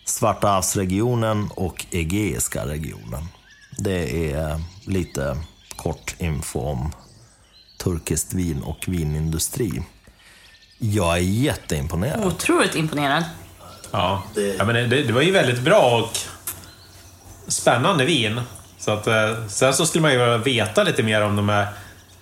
Svarta 0.05 0.49
havsregionen 0.49 1.49
och 1.55 1.87
Egeiska 1.91 2.67
regionen. 2.67 3.29
Det 3.79 4.33
är 4.33 4.61
lite 4.87 5.37
kort 5.77 6.15
info 6.19 6.61
om 6.61 6.93
turkiskt 7.79 8.33
vin 8.33 8.63
och 8.63 8.85
vinindustri. 8.87 9.83
Jag 10.79 11.17
är 11.17 11.21
jätteimponerad. 11.21 12.25
Otroligt 12.25 12.75
imponerad. 12.75 13.25
Ja, 13.91 14.23
ja 14.59 14.65
men 14.65 14.75
det, 14.75 15.03
det 15.03 15.13
var 15.13 15.23
ju 15.23 15.33
väldigt 15.33 15.61
bra 15.61 16.01
och 16.01 16.19
spännande 17.49 18.05
vin. 18.05 18.41
Så 18.79 18.91
att, 18.91 19.07
eh, 19.07 19.47
sen 19.49 19.75
så 19.75 19.87
skulle 19.87 20.03
man 20.03 20.13
ju 20.13 20.19
vilja 20.19 20.39
veta 20.39 20.83
lite 20.83 21.03
mer 21.03 21.23
om 21.23 21.37
de 21.37 21.49
här 21.49 21.67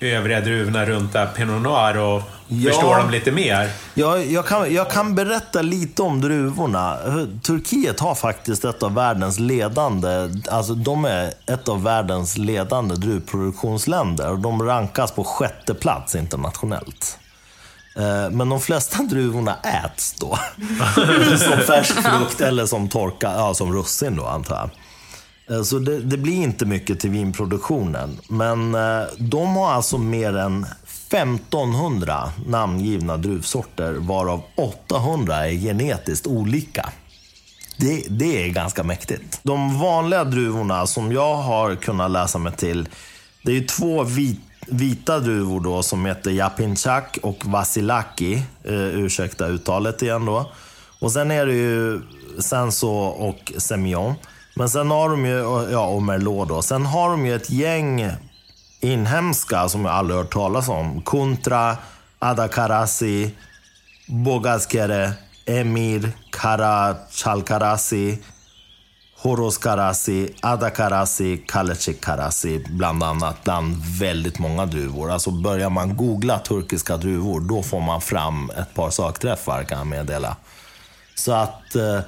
övriga 0.01 0.40
druvorna 0.40 0.86
runt 0.86 1.16
Pinot 1.36 1.62
Noir 1.62 1.98
och 1.98 2.22
ja, 2.48 2.72
förstå 2.72 2.96
dem 2.96 3.11
lite 3.11 3.32
mer. 3.32 3.70
Ja, 3.94 4.18
jag, 4.18 4.46
kan, 4.46 4.74
jag 4.74 4.90
kan 4.90 5.14
berätta 5.14 5.62
lite 5.62 6.03
om 6.03 6.20
druvorna. 6.20 6.98
Turkiet 7.42 8.01
har 8.01 8.14
faktiskt 8.14 8.64
ett 8.64 8.82
av 8.82 8.94
världens 8.94 9.38
ledande, 9.38 10.30
alltså 10.51 10.74
de 10.74 11.05
är 11.05 11.32
ett 11.46 11.68
av 11.68 11.82
världens 11.82 12.38
ledande 12.38 12.94
druvproduktionsländer 12.94 14.30
och 14.30 14.38
de 14.38 14.62
rankas 14.62 15.12
på 15.12 15.24
sjätte 15.24 15.74
plats 15.74 16.14
internationellt. 16.14 17.18
Eh, 17.96 18.30
men 18.30 18.48
de 18.48 18.61
flesta 18.61 19.03
druvorna 19.11 19.57
äts 19.84 20.12
då. 20.12 20.38
som 21.38 21.59
färsk 21.66 21.92
frukt 22.03 22.40
eller 22.40 22.66
som 22.66 22.88
torka, 22.88 23.32
ja 23.36 23.55
som 23.55 23.72
russin 23.74 24.16
då 24.16 24.26
antar 24.26 24.57
jag. 24.57 24.70
Eh, 25.51 25.62
så 25.62 25.78
det, 25.78 26.01
det, 26.01 26.16
blir 26.16 26.34
inte 26.34 26.66
mycket 26.66 27.01
till 27.01 27.11
vinproduktionen. 27.11 28.18
Men 28.28 28.74
eh, 28.74 29.03
de 29.18 29.57
har 29.57 29.72
alltså 29.72 29.98
mer 29.98 30.36
än 30.36 30.66
1500 31.09 32.32
namngivna 32.46 33.16
druvsorter 33.16 33.92
varav 33.92 34.42
800 34.57 35.46
är 35.46 35.53
genetiskt 35.53 36.26
olika. 36.26 36.88
Det, 37.76 38.05
det, 38.09 38.44
är 38.44 38.48
ganska 38.48 38.82
mäktigt. 38.82 39.40
De 39.42 39.78
vanliga 39.78 40.24
druvorna 40.24 40.86
som 40.86 41.12
jag 41.12 41.34
har 41.34 41.74
kunnat 41.74 42.11
läsa 42.11 42.38
mig 42.38 42.53
till, 42.53 42.88
det 43.42 43.57
är 43.57 43.64
två 43.64 44.05
vita 44.05 44.40
vita 44.66 45.18
druvor 45.18 45.61
då 45.61 45.82
som 45.82 46.07
heter 46.07 46.30
Japinchak 46.30 47.18
och 47.22 47.46
Vasilaki. 47.46 48.42
Eh, 48.64 48.74
ursäkta 48.74 49.46
uttalet 49.46 50.03
igen 50.03 50.24
då. 50.24 50.53
Och 51.01 51.12
sen 51.12 51.30
är 51.30 51.46
det 51.46 51.55
ju 51.55 52.01
Senso 52.38 52.88
och 52.98 53.53
Semillon. 53.59 54.14
Men 54.61 54.69
sen 54.69 54.91
har 54.91 55.09
de 55.09 55.27
ju, 55.27 55.39
ja 55.73 55.87
och 55.87 56.03
Merlot 56.03 56.49
då. 56.49 56.63
Sen 56.63 56.87
har 56.87 57.11
de 57.11 57.27
ju 57.27 57.35
ett 57.35 57.51
gäng 57.51 58.11
inhemska 58.81 59.69
som 59.69 59.85
jag 59.85 59.95
aldrig 59.95 60.19
hört 60.19 60.33
talas 60.33 60.69
om. 60.69 61.03
Kuntra, 61.03 61.77
Adakarasi, 62.19 63.35
Bogaskere, 64.09 65.13
Emir, 65.47 66.13
Kara, 66.31 66.97
Chalkarasi, 67.11 68.19
Horoskarasi, 69.19 70.35
Adakarasi, 70.41 71.45
Kalecikkarasi 71.49 72.65
bland 72.69 73.03
annat. 73.03 73.45
Bland 73.45 73.77
väldigt 74.01 74.39
många 74.39 74.67
druvor. 74.67 75.11
Alltså 75.11 75.31
börjar 75.31 75.71
man 75.71 75.97
googla 75.97 76.39
turkiska 76.39 76.97
druvor, 76.97 77.41
då 77.41 77.63
får 77.63 77.81
man 77.81 78.01
fram 78.01 78.51
ett 78.51 78.75
par 78.75 78.91
sakträffar 78.91 79.65
kan 79.65 79.79
jag 79.79 79.87
meddela. 79.87 80.37
Så 81.15 81.33
att 81.33 81.75
eh, 81.75 82.01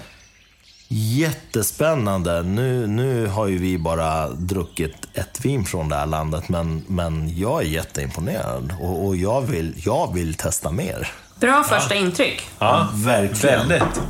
Jättespännande. 0.95 2.43
Nu, 2.43 2.87
nu 2.87 3.27
har 3.27 3.47
ju 3.47 3.59
vi 3.59 3.79
bara 3.79 4.29
druckit 4.29 4.97
ett 5.15 5.45
vin 5.45 5.65
från 5.65 5.89
det 5.89 5.97
här 5.97 6.07
landet, 6.07 6.49
men, 6.49 6.85
men 6.87 7.39
jag 7.39 7.63
är 7.63 7.67
jätteimponerad 7.67 8.75
och, 8.81 9.07
och 9.07 9.17
jag, 9.17 9.43
vill, 9.43 9.75
jag 9.77 10.15
vill 10.15 10.35
testa 10.35 10.71
mer. 10.71 11.09
Bra 11.41 11.63
första 11.63 11.95
ja. 11.95 12.01
intryck. 12.01 12.43
Ja, 12.59 12.89
verkligen. 12.95 13.69
Väldigt. 13.69 14.03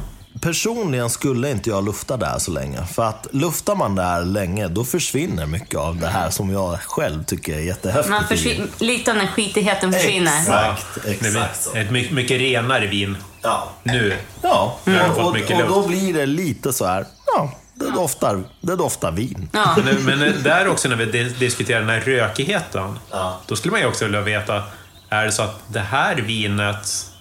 Personligen 0.43 1.11
skulle 1.11 1.51
inte 1.51 1.71
jag 1.71 1.85
lufta 1.85 2.17
där 2.17 2.39
så 2.39 2.51
länge. 2.51 2.87
För 2.87 3.05
att 3.05 3.27
luftar 3.31 3.75
man 3.75 3.95
där 3.95 4.25
länge, 4.25 4.69
då 4.69 4.85
försvinner 4.85 5.47
mycket 5.47 5.81
av 5.81 5.97
det 5.97 6.07
här 6.07 6.31
som 6.31 6.51
jag 6.51 6.81
själv 6.81 7.25
tycker 7.25 7.55
är 7.55 7.61
jättehäftigt. 7.61 8.11
Man 8.11 8.25
försvin- 8.25 8.69
lite 8.79 9.11
av 9.11 9.17
den 9.17 9.29
skitigheten 9.29 9.93
försvinner. 9.93 10.41
Exakt, 10.41 11.07
exakt. 11.07 11.75
Ett 11.75 11.91
mycket, 11.91 12.13
mycket 12.13 12.41
renare 12.41 12.87
vin. 12.87 13.17
Ja. 13.43 13.69
Nu. 13.83 14.17
Ja, 14.43 14.79
mm. 14.85 15.11
och, 15.11 15.19
och, 15.19 15.27
och, 15.27 15.69
då 15.69 15.89
blir 15.89 16.15
det 16.15 16.27
lite 16.27 16.73
så 16.73 16.87
här, 16.87 17.07
ja, 17.27 17.53
det 17.75 17.91
doftar, 17.91 18.43
det 18.61 18.77
doftar 18.77 19.13
vin. 19.13 19.49
Ja. 19.53 19.77
Men, 19.85 20.05
men 20.05 20.43
där 20.43 20.69
också 20.69 20.89
när 20.89 20.97
vi 20.97 21.25
diskuterar 21.25 21.81
den 21.81 21.89
här 21.89 22.01
rökigheten, 22.01 22.99
ja. 23.11 23.41
då 23.47 23.57
skulle 23.57 23.73
man 23.73 23.81
ju 23.81 23.87
också 23.87 24.05
vilja 24.05 24.21
veta, 24.21 24.63
är 25.09 25.25
det 25.25 25.33
så 25.33 25.43
att 25.43 25.61
det 25.69 25.81
här 25.81 26.17
vinet 26.17 27.12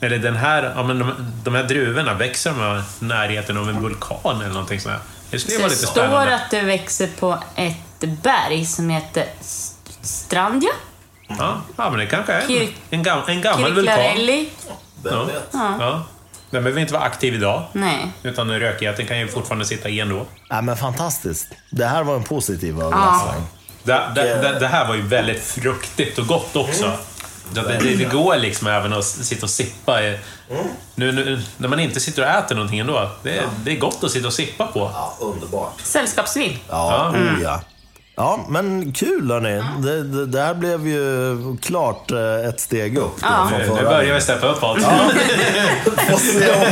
eller 0.00 0.18
den 0.18 0.36
här, 0.36 0.72
ja, 0.76 0.82
men 0.82 0.98
de, 0.98 1.32
de 1.44 1.54
här 1.54 1.64
druvorna, 1.64 2.14
växer 2.14 2.50
de 2.50 2.78
i 2.78 3.04
närheten 3.04 3.56
av 3.56 3.68
en 3.68 3.82
vulkan 3.82 4.36
eller 4.40 4.48
någonting 4.48 4.80
sånt? 4.80 4.94
Det 5.30 5.38
skulle 5.38 5.58
vara 5.58 5.68
lite 5.68 5.86
spännande. 5.86 6.16
Det 6.16 6.26
står 6.26 6.34
att 6.34 6.50
det 6.50 6.62
växer 6.62 7.08
på 7.18 7.38
ett 7.54 8.00
berg 8.22 8.66
som 8.66 8.90
heter 8.90 9.24
Strandja. 10.02 10.70
Ja, 11.28 11.60
ja 11.76 11.90
men 11.90 11.98
det 11.98 12.06
kanske 12.06 12.32
är 12.32 12.62
en, 12.62 12.68
en, 12.90 13.02
gam, 13.02 13.22
en 13.26 13.40
gammal 13.40 13.74
vulkan. 13.74 14.46
Ja. 15.04 15.28
Ja. 15.52 16.04
Den 16.50 16.62
behöver 16.62 16.80
inte 16.80 16.92
vara 16.92 17.02
aktiv 17.02 17.34
idag. 17.34 17.62
Nej. 17.72 18.12
Utan 18.22 18.60
rökigheten 18.60 19.06
kan 19.06 19.18
ju 19.18 19.28
fortfarande 19.28 19.64
sitta 19.64 19.88
i 19.88 20.00
ändå. 20.00 20.26
Ja, 20.48 20.60
men 20.62 20.76
fantastiskt. 20.76 21.48
Det 21.70 21.86
här 21.86 22.04
var 22.04 22.16
en 22.16 22.22
positiv 22.22 22.80
överraskning. 22.80 23.44
Ja. 23.82 24.10
Det, 24.14 24.22
det, 24.22 24.42
det, 24.42 24.58
det, 24.58 24.66
här 24.66 24.88
var 24.88 24.94
ju 24.94 25.02
väldigt 25.02 25.42
fruktigt 25.42 26.18
och 26.18 26.26
gott 26.26 26.56
också. 26.56 26.92
Mm. 27.56 27.68
Det, 27.68 27.78
det, 27.78 27.96
det, 27.96 28.04
går 28.04 28.36
liksom 28.36 28.66
även 28.66 28.92
att 28.92 29.04
sitta 29.04 29.46
och 29.46 29.50
sippa. 29.50 30.00
Mm. 30.00 30.18
Nu, 30.94 31.12
nu, 31.12 31.42
när 31.56 31.68
man 31.68 31.80
inte 31.80 32.00
sitter 32.00 32.22
och 32.22 32.28
äter 32.28 32.54
någonting 32.54 32.78
ändå. 32.78 33.10
Det, 33.22 33.36
ja. 33.36 33.42
det 33.64 33.72
är 33.72 33.76
gott 33.78 34.04
att 34.04 34.10
sitta 34.10 34.26
och 34.26 34.32
sippa 34.32 34.66
på. 34.66 34.90
Ja, 34.94 35.16
underbart. 35.20 35.80
Sällskapsvin. 35.82 36.58
Ja, 36.68 37.08
mm. 37.14 37.36
oh, 37.36 37.42
ja. 37.42 37.60
Ja, 38.16 38.46
men 38.48 38.92
kul 38.92 39.30
hörni. 39.30 39.62
Det, 39.82 40.02
det, 40.02 40.26
det 40.26 40.40
här 40.40 40.54
blev 40.54 40.86
ju 40.86 41.36
klart 41.56 42.10
eh, 42.10 42.48
ett 42.48 42.60
steg 42.60 42.98
upp. 42.98 43.18
Ja. 43.22 43.50
Nu, 43.58 43.58
nu 43.58 43.82
börjar 43.82 44.14
vi 44.14 44.20
steppa 44.20 44.46
upp 44.46 44.62
allt. 44.62 44.82
Ja. 44.82 44.88
Får 46.10 46.18
se 46.18 46.50
om, 46.52 46.62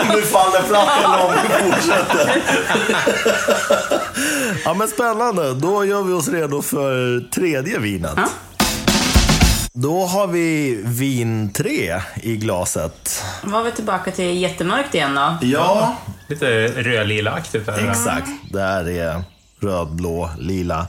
om 0.00 0.16
du 0.16 0.22
faller 0.22 0.62
fram 0.62 0.88
eller 1.04 1.26
om 1.26 1.32
du 1.32 1.70
fortsätter. 1.70 2.42
Ja, 4.64 4.74
men 4.74 4.88
spännande. 4.88 5.54
Då 5.54 5.84
gör 5.84 6.02
vi 6.02 6.12
oss 6.12 6.28
redo 6.28 6.62
för 6.62 7.20
tredje 7.30 7.78
vinet. 7.78 8.12
Ja. 8.16 8.28
Då 9.78 10.04
har 10.06 10.26
vi 10.26 10.78
vin 10.84 11.52
3 11.52 12.00
i 12.22 12.36
glaset. 12.36 13.24
Var 13.42 13.62
vi 13.62 13.72
tillbaka 13.72 14.10
till 14.10 14.40
jättemörkt 14.40 14.94
igen 14.94 15.14
då? 15.14 15.36
Ja, 15.46 15.96
Lite 16.28 16.66
rödlilaaktigt 16.82 17.68
exakt. 17.68 18.28
Det 18.52 18.60
här 18.60 18.88
är 18.88 19.22
röd, 19.60 19.88
blå, 19.88 20.30
lila. 20.38 20.86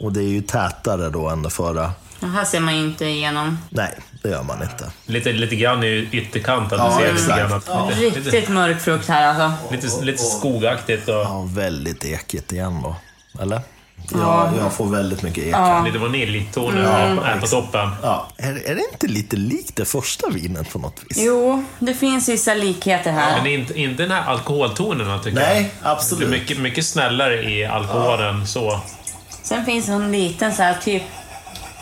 Och 0.00 0.12
det 0.12 0.20
är 0.20 0.28
ju 0.28 0.40
tätare 0.42 1.10
då 1.10 1.28
än 1.28 1.42
det 1.42 1.50
förra. 1.50 1.92
Det 2.20 2.26
här 2.26 2.44
ser 2.44 2.60
man 2.60 2.76
ju 2.76 2.84
inte 2.84 3.04
igenom. 3.04 3.58
Nej, 3.70 3.98
det 4.22 4.28
gör 4.28 4.42
man 4.42 4.62
inte. 4.62 4.90
Lite, 5.06 5.32
lite 5.32 5.56
grann 5.56 5.84
i 5.84 6.08
ytterkanten. 6.12 6.78
Ja, 6.78 6.88
du 6.88 7.04
ser 7.04 7.12
lite, 7.12 7.32
exakt. 7.32 7.66
grann 7.66 7.82
att, 7.82 7.98
lite, 7.98 8.18
lite, 8.18 8.30
Riktigt 8.30 8.48
mörk 8.48 8.80
frukt 8.80 9.08
här 9.08 9.26
alltså. 9.26 9.74
lite, 9.74 10.04
lite 10.04 10.22
skogaktigt 10.22 11.08
och 11.08 11.14
Ja, 11.14 11.48
väldigt 11.48 12.04
ekigt 12.04 12.52
igen 12.52 12.80
då. 12.82 12.96
Eller? 13.42 13.60
Ja. 14.12 14.52
Jag, 14.58 14.72
får 14.72 14.86
väldigt 14.86 15.22
mycket 15.22 15.44
ek. 15.44 15.52
Ja. 15.52 15.82
lite 15.86 15.98
vaniljtoner 15.98 16.82
här 17.24 17.40
på 17.40 17.46
toppen. 17.46 17.90
Ja, 18.02 18.26
är, 18.36 18.70
är 18.70 18.74
det 18.74 18.82
inte 18.92 19.06
lite 19.06 19.36
likt 19.36 19.76
det 19.76 19.84
första 19.84 20.30
vinet 20.30 20.72
på 20.72 20.78
något 20.78 21.02
vis? 21.08 21.18
Jo, 21.20 21.64
det 21.78 21.94
finns 21.94 22.28
vissa 22.28 22.54
likheter 22.54 23.12
här. 23.12 23.42
Men 23.42 23.52
inte, 23.52 23.80
inte 23.80 24.02
den 24.02 24.10
här 24.12 24.22
alkoholtonerna 24.30 25.18
tycker 25.18 25.38
Nej, 25.38 25.70
jag. 25.82 25.92
absolut. 25.92 26.30
Det 26.30 26.36
är 26.36 26.40
mycket, 26.40 26.58
mycket 26.58 26.86
snällare 26.86 27.50
i 27.50 27.64
alkoholen 27.64 28.46
så. 28.46 28.80
Sen 29.42 29.64
finns 29.64 29.88
en 29.88 30.12
liten 30.12 30.54
så 30.54 30.62
här 30.62 30.74
typ 30.84 31.02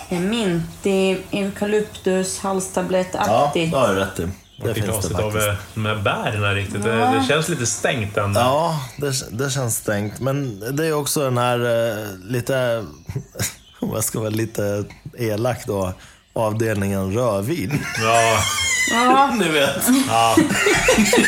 mintig, 0.09 1.19
eukalyptus, 1.31 2.41
Ja, 2.43 2.49
halstablettaktig. 2.49 3.71
det 3.71 3.77
har 3.79 3.89
du 3.89 3.95
rätt 3.95 4.21
i. 4.21 4.29
Det 4.57 4.75
finns 4.75 4.87
det 4.87 4.93
glaset 4.93 5.19
av 5.19 5.33
de 5.75 5.87
här 5.87 5.97
bären 5.97 6.55
riktigt. 6.55 6.83
Det, 6.83 6.91
det 6.91 7.25
känns 7.29 7.49
lite 7.49 7.67
stängt 7.67 8.17
ändå. 8.17 8.41
Ja, 8.41 8.81
det, 8.99 9.39
det 9.39 9.51
känns 9.51 9.77
stängt. 9.77 10.21
Men 10.21 10.61
det 10.77 10.87
är 10.87 10.93
också 10.93 11.21
den 11.21 11.39
här 11.39 11.59
eh, 11.61 12.07
lite, 12.25 12.85
om 13.81 13.91
jag 13.95 14.05
ska 14.05 14.19
vara 14.21 14.31
lite 14.31 14.85
elak 15.19 15.67
då, 15.67 15.93
avdelningen 16.33 17.13
rödvin. 17.15 17.85
Ja, 18.03 18.39
Ja, 18.91 19.35
Ni 19.39 19.49
vet. 19.49 19.83
ja. 20.09 20.37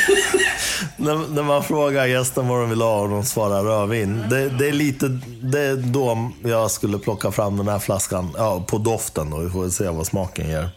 när, 0.97 1.35
när 1.35 1.43
man 1.43 1.63
frågar 1.65 2.07
gästen 2.07 2.49
vad 2.49 2.61
de 2.61 2.71
vill 2.71 2.81
ha 2.81 3.01
och 3.01 3.09
de 3.09 3.25
svarar 3.25 3.63
rödvin. 3.65 4.25
Det, 4.31 4.49
det 4.49 4.69
är 4.69 4.73
lite, 4.73 5.21
det 5.43 5.61
är 5.61 5.77
då 5.77 6.31
jag 6.45 6.71
skulle 6.71 6.99
plocka 6.99 7.31
fram 7.33 7.57
den 7.57 7.69
här 7.69 7.79
flaskan. 7.79 8.31
Ja, 8.37 8.65
på 8.69 8.79
doften 8.79 9.31
då. 9.31 9.39
Vi 9.39 9.51
får 9.51 9.61
väl 9.61 9.73
se 9.73 9.89
vad 9.89 10.07
smaken 10.07 10.49
ger. 10.49 10.69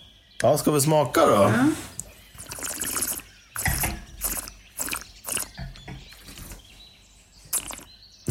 Ja, 0.41 0.57
ska 0.57 0.71
vi 0.71 0.81
smaka 0.81 1.25
då? 1.25 1.51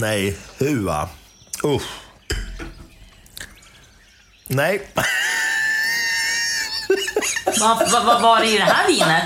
Nej, 0.01 0.37
hua. 0.59 1.09
Usch. 1.65 1.83
Nej. 4.49 4.89
vad, 7.61 7.91
vad, 7.93 8.05
vad 8.05 8.23
var 8.23 8.41
det 8.41 8.47
i 8.47 8.59
det 8.59 8.65
här 8.65 8.87
vinet? 8.89 9.23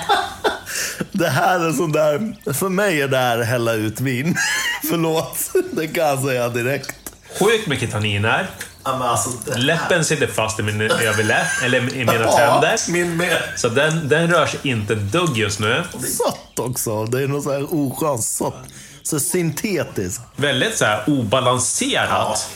Det 1.12 1.28
här 1.28 1.60
är 1.68 1.72
sån 1.72 1.92
där... 1.92 2.36
För 2.52 2.68
mig 2.68 3.02
är 3.02 3.08
det 3.08 3.16
här 3.16 3.42
hälla 3.42 3.72
ut 3.72 4.00
vin. 4.00 4.36
Förlåt, 4.90 5.38
det 5.72 5.88
kan 5.88 6.04
jag 6.06 6.22
säga 6.22 6.48
direkt. 6.48 6.94
Sjukt 7.40 7.66
mycket 7.66 7.90
tanniner. 7.90 8.50
Ja, 8.84 8.98
men 8.98 9.08
alltså, 9.08 9.30
det 9.46 9.58
Läppen 9.58 10.04
sitter 10.04 10.26
fast 10.26 10.60
i 10.60 10.62
min 10.62 10.80
överläpp, 10.80 11.46
eller 11.64 11.78
i 11.78 11.80
mina 11.98 12.14
Ja, 12.14 12.36
tänder. 12.36 12.92
min 12.92 13.16
med. 13.16 13.42
Så 13.56 13.68
den, 13.68 14.08
den 14.08 14.30
rör 14.30 14.46
sig 14.46 14.60
inte 14.62 14.92
ett 14.92 15.12
dugg 15.12 15.36
just 15.38 15.60
nu. 15.60 15.82
Sött 15.92 16.58
också. 16.58 17.04
Det 17.04 17.22
är 17.22 17.28
något 17.28 17.44
så 17.44 17.52
här 17.52 17.66
oskönt 17.74 18.24
sött. 18.24 18.54
Så 19.02 19.20
syntetiskt. 19.20 20.22
Väldigt 20.36 20.76
så 20.76 20.84
här 20.84 21.04
obalanserat. 21.06 22.50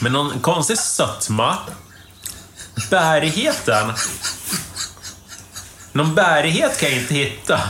Men 0.00 0.12
någon 0.12 0.40
konstig 0.40 0.78
sötma. 0.78 1.58
Bärigheten. 2.90 3.92
Någon 5.92 6.14
bärighet 6.14 6.80
kan 6.80 6.90
jag 6.90 6.98
inte 6.98 7.14
hitta. 7.14 7.60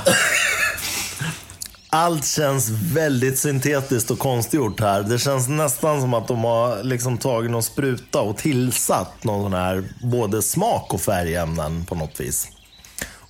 Allt 1.91 2.27
känns 2.27 2.69
väldigt 2.71 3.39
syntetiskt 3.39 4.11
och 4.11 4.19
konstgjort 4.19 4.81
här. 4.81 5.03
Det 5.03 5.19
känns 5.19 5.49
nästan 5.49 6.01
som 6.01 6.15
att 6.15 6.29
de 6.29 6.45
har 6.45 6.83
liksom 6.83 7.19
tagit 7.19 7.51
någon 7.51 7.63
spruta 7.63 8.21
och 8.21 8.37
tillsatt 8.37 9.25
någon 9.25 9.43
sån 9.43 9.55
här 9.55 9.85
både 10.03 10.43
smak 10.43 10.95
och 10.95 11.01
färgämnen 11.01 11.85
på 11.85 11.95
något 11.95 12.21
vis. 12.21 12.49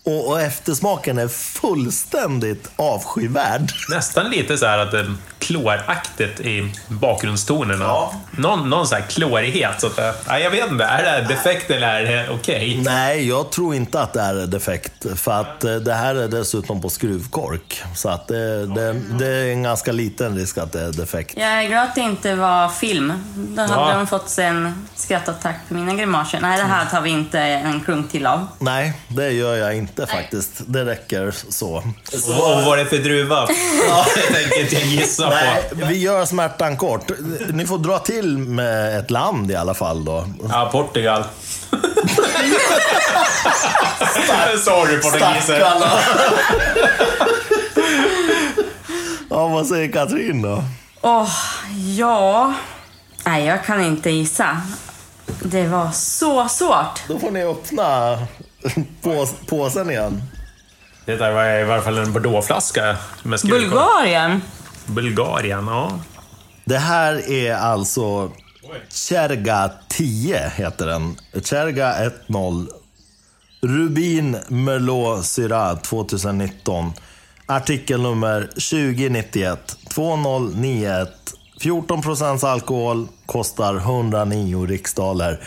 Och, 0.07 0.29
och 0.29 0.41
eftersmaken 0.41 1.19
är 1.19 1.29
fullständigt 1.29 2.71
avskyvärd. 2.77 3.73
Nästan 3.91 4.31
lite 4.31 4.59
så 4.59 4.67
här 4.67 4.79
att 4.79 5.07
kloraktigt 5.39 6.41
i 6.41 6.73
bakgrundstonerna. 6.89 7.85
Ja. 7.85 8.15
Någon, 8.37 8.71
någon 8.71 8.87
så 8.87 8.95
här 8.95 9.03
klorighet. 9.03 9.81
Så 9.81 9.87
att, 9.87 9.97
det- 9.97 10.15
ja, 10.29 10.39
jag 10.39 10.51
vet 10.51 10.71
inte, 10.71 10.85
är 10.85 11.03
det 11.23 11.29
defekt 11.29 11.71
eller 11.71 11.89
är 11.89 12.03
det 12.03 12.29
okej? 12.31 12.81
Nej, 12.85 13.29
jag 13.29 13.51
tror 13.51 13.75
inte 13.75 14.01
att 14.01 14.13
det 14.13 14.21
är 14.21 14.35
defekt. 14.35 14.93
För 15.17 15.33
att 15.41 15.65
eh, 15.65 15.75
det 15.75 15.95
här 15.95 16.15
är 16.15 16.29
dessutom 16.29 16.83
på 16.83 16.89
skruvkork. 16.89 17.83
Så 17.95 18.09
att 18.09 18.29
det, 18.29 18.67
det, 18.67 18.93
det 19.19 19.27
är 19.27 19.47
en 19.47 19.63
ganska 19.63 19.93
liten 19.93 20.37
risk 20.39 20.59
att 20.59 20.73
det 20.73 20.81
är 20.81 20.93
defekt. 20.93 21.35
Jag 21.37 21.49
är 21.65 21.69
glad 21.69 21.83
att 21.83 21.95
det 21.95 22.01
inte 22.01 22.35
var 22.35 22.69
film. 22.69 23.13
Då 23.35 23.63
hade 23.63 23.75
Ja. 23.75 23.95
de 23.95 24.07
fått 24.07 24.29
sig 24.29 24.45
en 24.47 24.87
skrattattack 24.97 25.57
på 25.69 25.75
mina 25.75 25.95
grimaser. 25.95 26.39
Nej, 26.43 26.59
det 26.59 26.65
här 26.65 26.85
tar 26.87 27.01
vi 27.01 27.11
inte 27.11 27.39
en 27.41 27.81
klunk 27.81 28.11
till 28.11 28.27
av. 28.27 28.47
Nej, 28.59 28.93
det 29.09 29.31
gör 29.31 29.57
jag 29.57 29.77
inte 29.77 30.07
faktiskt. 30.07 30.53
Det 30.67 30.85
räcker 30.85 31.35
så. 31.49 31.77
Och 31.77 31.85
vad 32.39 32.65
var 32.65 32.77
det 32.77 32.85
för 32.85 32.99
druva? 32.99 33.47
det 33.47 34.33
tänker 34.35 34.61
inte 34.61 34.75
jag 34.75 34.85
gissa 34.87 35.29
Nej, 35.31 35.63
på. 35.71 35.87
vi 35.87 35.99
gör 35.99 36.25
smärtan 36.25 36.77
kort. 36.77 37.11
Ni 37.53 37.67
får 37.67 37.79
dra 37.79 37.99
till 37.99 38.26
med 38.29 38.99
ett 38.99 39.11
land 39.11 39.51
i 39.51 39.55
alla 39.57 39.75
fall 39.75 40.05
då. 40.05 40.27
Ja, 40.49 40.69
Portugal. 40.73 41.25
Sorry 44.65 45.01
portugiser. 45.01 45.61
Ja, 49.31 49.49
vad 49.49 49.67
säger 49.67 49.93
Katrin 49.93 50.43
då? 50.43 50.65
Åh, 51.01 51.29
ja... 51.97 52.55
Nej, 53.25 53.45
jag 53.45 53.65
kan 53.65 53.85
inte 53.85 54.11
gissa. 54.11 54.61
Det 55.43 55.67
var 55.67 55.91
så 55.91 56.49
svårt. 56.49 57.03
Då 57.09 57.19
får 57.19 57.31
ni 57.31 57.45
öppna 57.45 58.19
pås 59.03 59.35
påsen 59.47 59.91
igen. 59.91 60.23
Det 61.05 61.17
där 61.17 61.33
var 61.33 61.45
i 61.61 61.65
varje 61.65 61.83
fall 61.83 61.99
en 61.99 62.13
bordeauxflaska. 62.13 62.97
med 63.23 63.41
skruvkork. 63.41 63.71
Bulgarien. 63.71 64.43
Bulgarien, 64.87 65.67
ja. 65.67 65.91
Det 66.69 66.79
här 66.79 67.31
är 67.31 67.55
alltså 67.55 68.31
Cherga 68.89 69.71
10 69.89 70.49
heter 70.49 70.87
den. 70.87 71.17
Cherga 71.43 72.11
10 72.27 72.67
Rubin 73.61 74.37
Merlot 74.49 75.27
Syrah 75.27 75.79
2019. 75.79 76.93
Artikelnummer 77.47 78.41
2091 78.41 79.77
2091. 79.95 81.09
14 81.61 82.03
procents 82.03 82.45
alkohol, 82.45 83.09
kostar 83.27 83.77
109 83.77 84.67
riksdaler. 84.67 85.41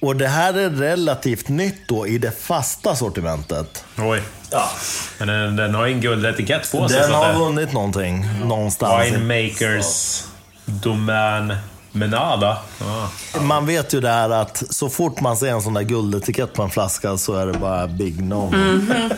Och 0.00 0.16
det 0.16 0.28
här 0.28 0.54
är 0.54 0.70
relativt 0.70 1.48
nytt 1.48 1.88
då 1.88 2.06
i 2.06 2.18
det 2.18 2.30
fasta 2.30 2.96
sortimentet. 2.96 3.84
Oj. 3.98 4.22
Ja. 4.50 4.70
Men 5.18 5.28
den, 5.28 5.56
den 5.56 5.74
har 5.74 5.86
ju 5.86 5.92
en 5.92 6.00
guldetikett 6.00 6.72
på 6.72 6.88
sig. 6.88 7.00
Den 7.00 7.12
har 7.12 7.38
vunnit 7.38 7.72
någonting 7.72 8.26
någonstans. 8.44 9.06
Winemakers 9.06 10.24
Domän 10.66 11.56
Menada. 11.92 12.58
Ja. 12.80 13.10
Man 13.40 13.66
vet 13.66 13.94
ju 13.94 14.00
det 14.00 14.08
här 14.08 14.30
att 14.30 14.64
så 14.70 14.88
fort 14.88 15.20
man 15.20 15.36
ser 15.36 15.52
en 15.52 15.62
sån 15.62 15.74
där 15.74 15.82
guldetikett 15.82 16.52
på 16.52 16.62
en 16.62 16.70
flaska 16.70 17.16
så 17.16 17.34
är 17.34 17.46
det 17.46 17.58
bara 17.58 17.86
big 17.86 18.22
no. 18.22 18.52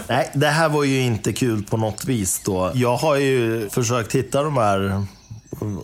Nej, 0.08 0.30
det 0.34 0.46
här 0.46 0.68
var 0.68 0.84
ju 0.84 1.00
inte 1.00 1.32
kul 1.32 1.62
på 1.62 1.76
något 1.76 2.04
vis 2.04 2.42
då. 2.44 2.70
Jag 2.74 2.96
har 2.96 3.16
ju 3.16 3.68
försökt 3.70 4.14
hitta 4.14 4.42
de 4.42 4.56
här 4.56 5.04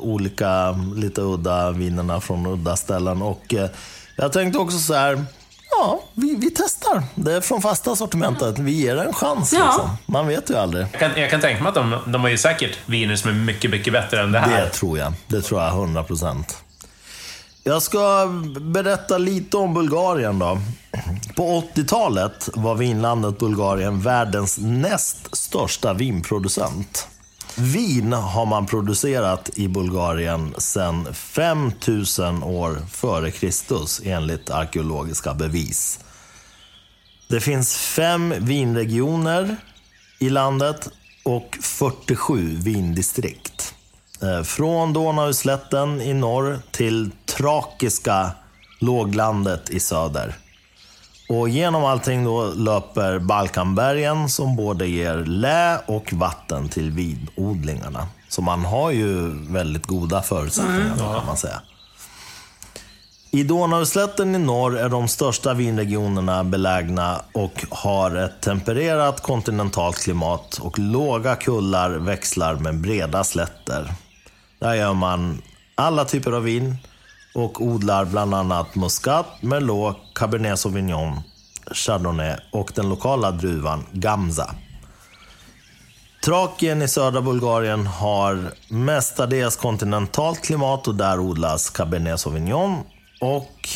olika, 0.00 0.72
lite 0.94 1.20
udda 1.20 1.70
vinerna 1.70 2.20
från 2.20 2.46
udda 2.46 2.76
ställen 2.76 3.22
och 3.22 3.54
eh, 3.54 3.70
jag 4.16 4.32
tänkte 4.32 4.58
också 4.58 4.78
så 4.78 4.94
här. 4.94 5.24
Ja, 5.79 6.01
vi, 6.14 6.35
vi 6.35 6.51
testar. 6.51 7.03
Det 7.14 7.33
är 7.33 7.41
från 7.41 7.62
fasta 7.62 7.97
sortimentet. 7.97 8.59
Vi 8.59 8.72
ger 8.72 8.97
det 8.97 9.03
en 9.03 9.12
chans. 9.12 9.53
Ja. 9.53 9.64
Liksom. 9.64 9.97
Man 10.07 10.27
vet 10.27 10.51
ju 10.51 10.57
aldrig. 10.57 10.87
Jag, 10.93 11.01
kan, 11.01 11.11
jag 11.16 11.31
kan 11.31 11.41
tänka 11.41 11.62
mig 11.62 11.68
att 11.68 11.75
de, 11.75 11.99
de 12.07 12.20
har 12.20 12.29
ju 12.29 12.39
säkert 12.39 12.79
viner 12.87 13.16
som 13.16 13.31
är 13.31 13.35
mycket, 13.35 13.70
mycket 13.70 13.93
bättre 13.93 14.22
än 14.22 14.33
det 14.33 14.39
här. 14.39 14.64
Det 14.64 14.70
tror 14.70 14.99
jag. 14.99 15.12
Det 15.27 15.43
tror 15.43 15.62
jag 15.62 15.70
100 15.70 16.05
procent. 16.05 16.64
Jag 17.66 17.83
ska 17.83 18.27
berätta 18.61 19.18
lite 19.18 19.57
om 19.57 19.75
Bulgarien 19.75 20.39
då. 20.39 20.59
På 21.37 21.62
80-talet 21.75 22.49
var 22.55 22.75
vinlandet 22.75 23.39
Bulgarien 23.39 24.01
världens 24.01 24.59
näst 24.59 25.37
största 25.37 25.93
vinproducent. 25.93 27.09
Vin 27.57 28.12
har 28.12 28.46
man 28.46 28.66
producerat 28.66 29.50
i 29.55 29.68
Bulgarien 29.68 30.55
sedan 30.59 31.14
5000 31.14 32.42
år 32.42 32.82
före 32.90 33.30
Kristus 33.30 34.00
enligt 34.05 34.50
arkeologiska 34.50 35.34
bevis. 35.34 36.00
Det 37.28 37.40
finns 37.40 37.76
fem 37.76 38.34
vinregioner 38.38 39.57
i 40.18 40.30
landet 40.30 40.88
och 41.24 41.59
47 41.61 42.57
vindistrikt. 42.57 43.74
Eh, 44.22 44.42
från 44.42 44.92
Donauslätten 44.92 46.00
i 46.00 46.14
norr 46.14 46.59
till 46.70 47.11
trakiska 47.26 48.30
låglandet 48.80 49.70
i 49.70 49.80
söder. 49.80 50.34
Och 51.29 51.49
genom 51.49 51.85
allting 51.85 52.25
då 52.25 52.53
löper 52.57 53.18
Balkanbergen 53.18 54.29
som 54.29 54.57
både 54.57 54.87
ger 54.87 55.16
lä 55.16 55.79
och 55.87 56.12
vatten 56.12 56.68
till 56.68 56.91
vinodlingarna. 56.91 58.07
Så 58.29 58.43
man 58.43 58.64
har 58.64 58.91
ju 58.91 59.31
väldigt 59.53 59.87
goda 59.87 60.22
förutsättningar 60.22 60.95
då, 60.99 61.05
kan 61.05 61.27
man 61.27 61.37
säga. 61.37 61.61
I 63.31 63.43
Donauslätten 63.43 64.35
i 64.35 64.39
norr 64.39 64.79
är 64.79 64.89
de 64.89 65.09
största 65.09 65.55
vinregionerna 65.55 66.45
belägna 66.45 67.20
och 67.33 67.64
har 67.70 68.16
ett 68.16 68.41
tempererat 68.41 69.20
kontinentalt 69.20 69.99
klimat 69.99 70.59
och 70.59 70.79
låga 70.79 71.37
kullar 71.37 71.91
växlar 71.91 72.55
med 72.55 72.81
breda 72.81 73.25
slätter. 73.25 73.93
Där 74.59 74.75
gör 74.75 74.93
man 74.93 75.43
alla 75.75 76.05
typer 76.05 76.33
av 76.33 76.43
vin 76.43 76.77
och 77.35 77.62
odlar 77.62 78.05
bland 78.05 78.35
annat 78.35 78.74
Muscat, 78.74 79.26
Merlot, 79.41 79.97
Cabernet 80.14 80.59
Sauvignon, 80.59 81.20
Chardonnay 81.72 82.37
och 82.53 82.72
den 82.74 82.89
lokala 82.89 83.30
druvan 83.30 83.87
Gamza. 83.93 84.55
Trakien 86.24 86.82
i 86.82 86.89
södra 86.89 87.22
Bulgarien 87.22 87.87
har 87.87 88.53
mestadels 88.68 89.57
kontinentalt 89.57 90.45
klimat 90.45 90.89
och 90.89 90.95
där 90.95 91.20
odlas 91.20 91.70
Cabernet 91.70 92.20
Sauvignon. 92.20 92.78
Och 93.20 93.68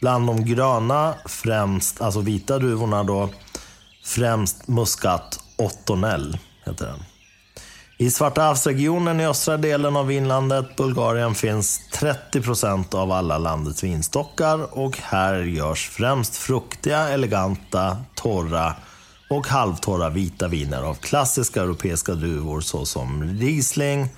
bland 0.00 0.26
de 0.26 0.44
gröna, 0.44 1.14
främst, 1.26 2.00
alltså 2.00 2.20
vita 2.20 2.58
druvorna 2.58 3.04
då, 3.04 3.28
främst 4.04 4.68
Muscat 4.68 5.40
Ottonell 5.56 6.38
heter 6.64 6.86
den. 6.86 7.15
I 7.98 8.10
Svarta 8.10 8.42
havsregionen 8.42 9.20
i 9.20 9.26
östra 9.26 9.56
delen 9.56 9.96
av 9.96 10.12
inlandet, 10.12 10.76
Bulgarien 10.76 11.34
finns 11.34 11.80
30 11.92 12.40
procent 12.40 12.94
av 12.94 13.12
alla 13.12 13.38
landets 13.38 13.84
vinstockar 13.84 14.78
och 14.78 14.98
här 14.98 15.34
görs 15.40 15.88
främst 15.88 16.36
fruktiga, 16.36 17.08
eleganta, 17.08 17.96
torra 18.14 18.74
och 19.30 19.46
halvtorra 19.46 20.08
vita 20.08 20.48
viner 20.48 20.82
av 20.82 20.94
klassiska 20.94 21.62
europeiska 21.62 22.14
druvor 22.14 22.60
såsom 22.60 23.24
Riesling, 23.38 24.08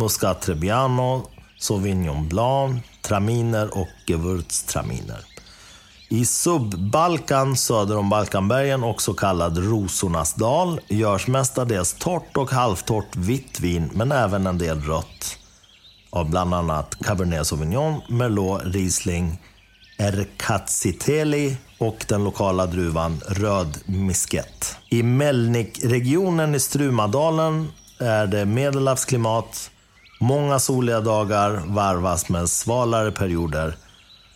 Muscat 0.00 0.42
Trebbiano, 0.42 1.22
Sauvignon 1.58 2.28
Blanc, 2.28 2.84
Traminer 3.02 3.78
och 3.78 3.88
Gewürztraminer. 4.06 5.27
I 6.10 6.24
subbalkan 6.24 7.56
söder 7.56 7.96
om 7.96 8.10
Balkanbergen, 8.10 8.84
också 8.84 9.14
kallad 9.14 9.58
Rosornas 9.58 10.34
dal, 10.34 10.80
görs 10.88 11.26
mestadels 11.26 11.96
torrt 11.98 12.36
och 12.36 12.50
halvtorrt 12.50 13.16
vitt 13.16 13.60
vin, 13.60 13.90
men 13.94 14.12
även 14.12 14.46
en 14.46 14.58
del 14.58 14.80
rött. 14.80 15.38
Av 16.10 16.30
bland 16.30 16.54
annat 16.54 16.96
Cabernet 17.04 17.46
Sauvignon, 17.46 18.00
Merlot, 18.08 18.62
Riesling, 18.64 19.40
Erkatsiteli 19.98 21.56
och 21.78 22.04
den 22.08 22.24
lokala 22.24 22.66
druvan 22.66 23.20
Röd 23.26 23.78
Misket. 23.86 24.76
I 24.88 25.02
Melnikregionen 25.02 26.54
i 26.54 26.60
Strumadalen 26.60 27.68
är 27.98 28.26
det 28.26 28.44
medelhavsklimat. 28.46 29.70
Många 30.20 30.58
soliga 30.58 31.00
dagar 31.00 31.62
varvas 31.66 32.28
med 32.28 32.50
svalare 32.50 33.12
perioder. 33.12 33.76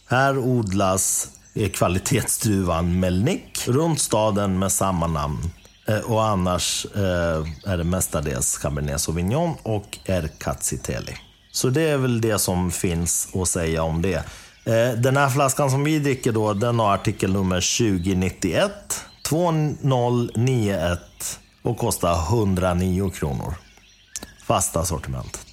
Här 0.06 0.38
odlas 0.38 1.28
är 1.54 1.68
kvalitetsdruvan 1.68 3.00
Melnik 3.00 3.68
runt 3.68 4.00
staden 4.00 4.58
med 4.58 4.72
samma 4.72 5.06
namn. 5.06 5.50
Eh, 5.88 5.98
och 5.98 6.24
annars 6.24 6.86
eh, 6.94 7.70
är 7.72 7.76
det 7.76 7.84
mestadels 7.84 8.58
Cabernet 8.58 9.00
Sauvignon 9.00 9.54
och 9.62 9.98
Erkatsiteli. 10.04 11.16
Så 11.52 11.68
det 11.68 11.82
är 11.82 11.96
väl 11.96 12.20
det 12.20 12.38
som 12.38 12.70
finns 12.70 13.28
att 13.34 13.48
säga 13.48 13.82
om 13.82 14.02
det. 14.02 14.24
Eh, 14.64 14.92
Den 14.96 15.16
här 15.16 15.28
flaskan 15.28 15.70
som 15.70 15.84
vi 15.84 15.98
dricker 15.98 16.32
då, 16.32 16.54
den 16.54 16.78
har 16.78 16.94
artikelnummer 16.94 17.78
2091 17.78 18.72
2091 19.28 21.00
och 21.62 21.78
kostar 21.78 22.14
109 22.14 23.10
kronor. 23.10 23.54
Fasta 24.46 24.84
sortimentet. 24.84 25.46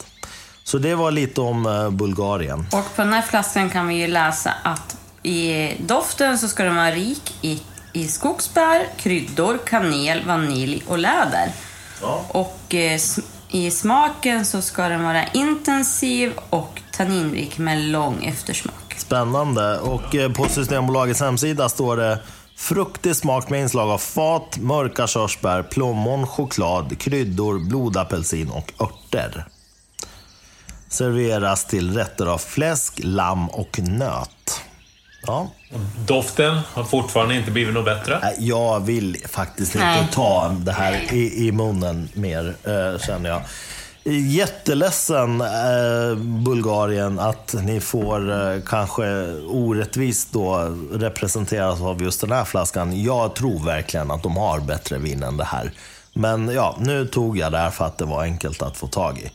Så 0.64 0.78
det 0.78 0.96
var 0.96 1.12
lite 1.12 1.42
om 1.42 1.66
eh, 1.66 1.90
Bulgarien. 1.90 2.60
Och 2.60 2.96
på 2.96 3.02
den 3.02 3.14
här 3.14 3.22
flaskan 3.22 3.70
kan 3.70 3.88
vi 3.88 3.96
ju 3.96 4.08
läsa 4.08 4.54
att 4.64 4.99
i 5.30 5.76
doften 5.80 6.38
så 6.38 6.48
ska 6.48 6.64
den 6.64 6.76
vara 6.76 6.92
rik 6.92 7.34
i, 7.42 7.62
i 7.94 8.08
skogsbär, 8.08 8.88
kryddor, 8.98 9.60
kanel, 9.66 10.26
vanilj 10.26 10.84
och 10.88 10.98
läder. 10.98 11.52
Ja. 12.02 12.26
Och 12.28 12.76
eh, 12.76 13.00
i 13.50 13.72
smaken 13.72 14.46
så 14.46 14.62
ska 14.62 14.90
den 14.90 15.04
vara 15.04 15.28
intensiv 15.28 16.34
och 16.50 16.82
tanninrik 16.92 17.58
med 17.58 17.82
lång 17.82 18.26
eftersmak. 18.26 18.96
Spännande. 18.98 19.80
Och 19.80 20.16
eh, 20.16 20.32
på 20.32 20.50
Systembolagets 20.50 21.22
hemsida 21.22 21.70
står 21.70 21.98
det 21.98 22.20
fruktig 22.56 23.16
smak 23.16 23.50
med 23.50 23.62
inslag 23.62 23.90
av 23.90 23.98
fat, 23.98 24.58
mörka 24.58 25.08
körsbär, 25.08 25.64
plommon, 25.64 26.28
choklad, 26.28 27.00
kryddor, 27.00 27.60
blodapelsin 27.60 28.50
och 28.50 28.74
örter. 28.80 29.46
Serveras 30.90 31.66
till 31.66 31.94
rätter 31.94 32.26
av 32.26 32.38
fläsk, 32.38 33.00
lamm 33.04 33.50
och 33.50 33.80
nöt. 33.80 34.62
Ja. 35.28 35.50
Doften 36.06 36.60
har 36.74 36.84
fortfarande 36.84 37.36
inte 37.36 37.52
blivit 37.52 37.74
något 37.74 37.86
bättre. 37.86 38.34
Jag 38.40 38.80
vill 38.80 39.18
faktiskt 39.30 39.76
inte 39.76 39.88
Nej. 39.88 40.08
ta 40.12 40.56
det 40.60 40.72
här 40.72 41.14
i, 41.14 41.48
i 41.48 41.52
munnen 41.52 42.10
mer, 42.14 42.56
eh, 42.64 43.00
känner 43.00 43.30
jag. 43.30 43.42
Jätteledsen, 44.14 45.42
eh, 45.42 46.16
Bulgarien, 46.18 47.20
att 47.20 47.56
ni 47.64 47.80
får 47.80 48.32
eh, 48.32 48.62
kanske 48.68 49.04
orättvist 49.48 50.34
då 50.34 50.78
representeras 50.92 51.82
av 51.82 52.02
just 52.02 52.22
den 52.22 52.32
här 52.32 52.46
flaskan. 52.46 53.04
Jag 53.04 53.36
tror 53.36 53.66
verkligen 53.66 54.12
att 54.12 54.24
de 54.24 54.38
har 54.38 54.60
bättre 54.60 54.98
vin 54.98 55.24
än 55.24 55.38
det 55.38 55.44
här. 55.44 55.72
Men 56.14 56.50
ja, 56.50 56.78
nu 56.80 57.08
tog 57.08 57.38
jag 57.38 57.52
det 57.52 57.58
här 57.58 57.70
för 57.70 57.86
att 57.86 57.98
det 57.98 58.06
var 58.06 58.24
enkelt 58.24 58.62
att 58.62 58.78
få 58.78 58.88
tag 58.88 59.18
i. 59.18 59.32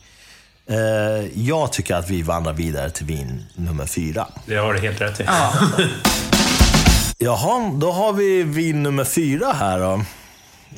Eh, 0.69 1.25
jag 1.47 1.71
tycker 1.73 1.95
att 1.95 2.09
vi 2.09 2.21
vandrar 2.21 2.53
vidare 2.53 2.89
till 2.89 3.05
vin 3.05 3.45
nummer 3.55 3.85
fyra. 3.85 4.27
Det 4.45 4.55
har 4.55 4.73
du 4.73 4.79
helt 4.79 5.01
rätt 5.01 5.19
i. 5.19 5.23
Ja. 5.23 5.53
Jaha, 7.17 7.71
då 7.73 7.91
har 7.91 8.13
vi 8.13 8.43
vin 8.43 8.83
nummer 8.83 9.03
fyra 9.03 9.51
här 9.53 9.79
då. 9.79 10.01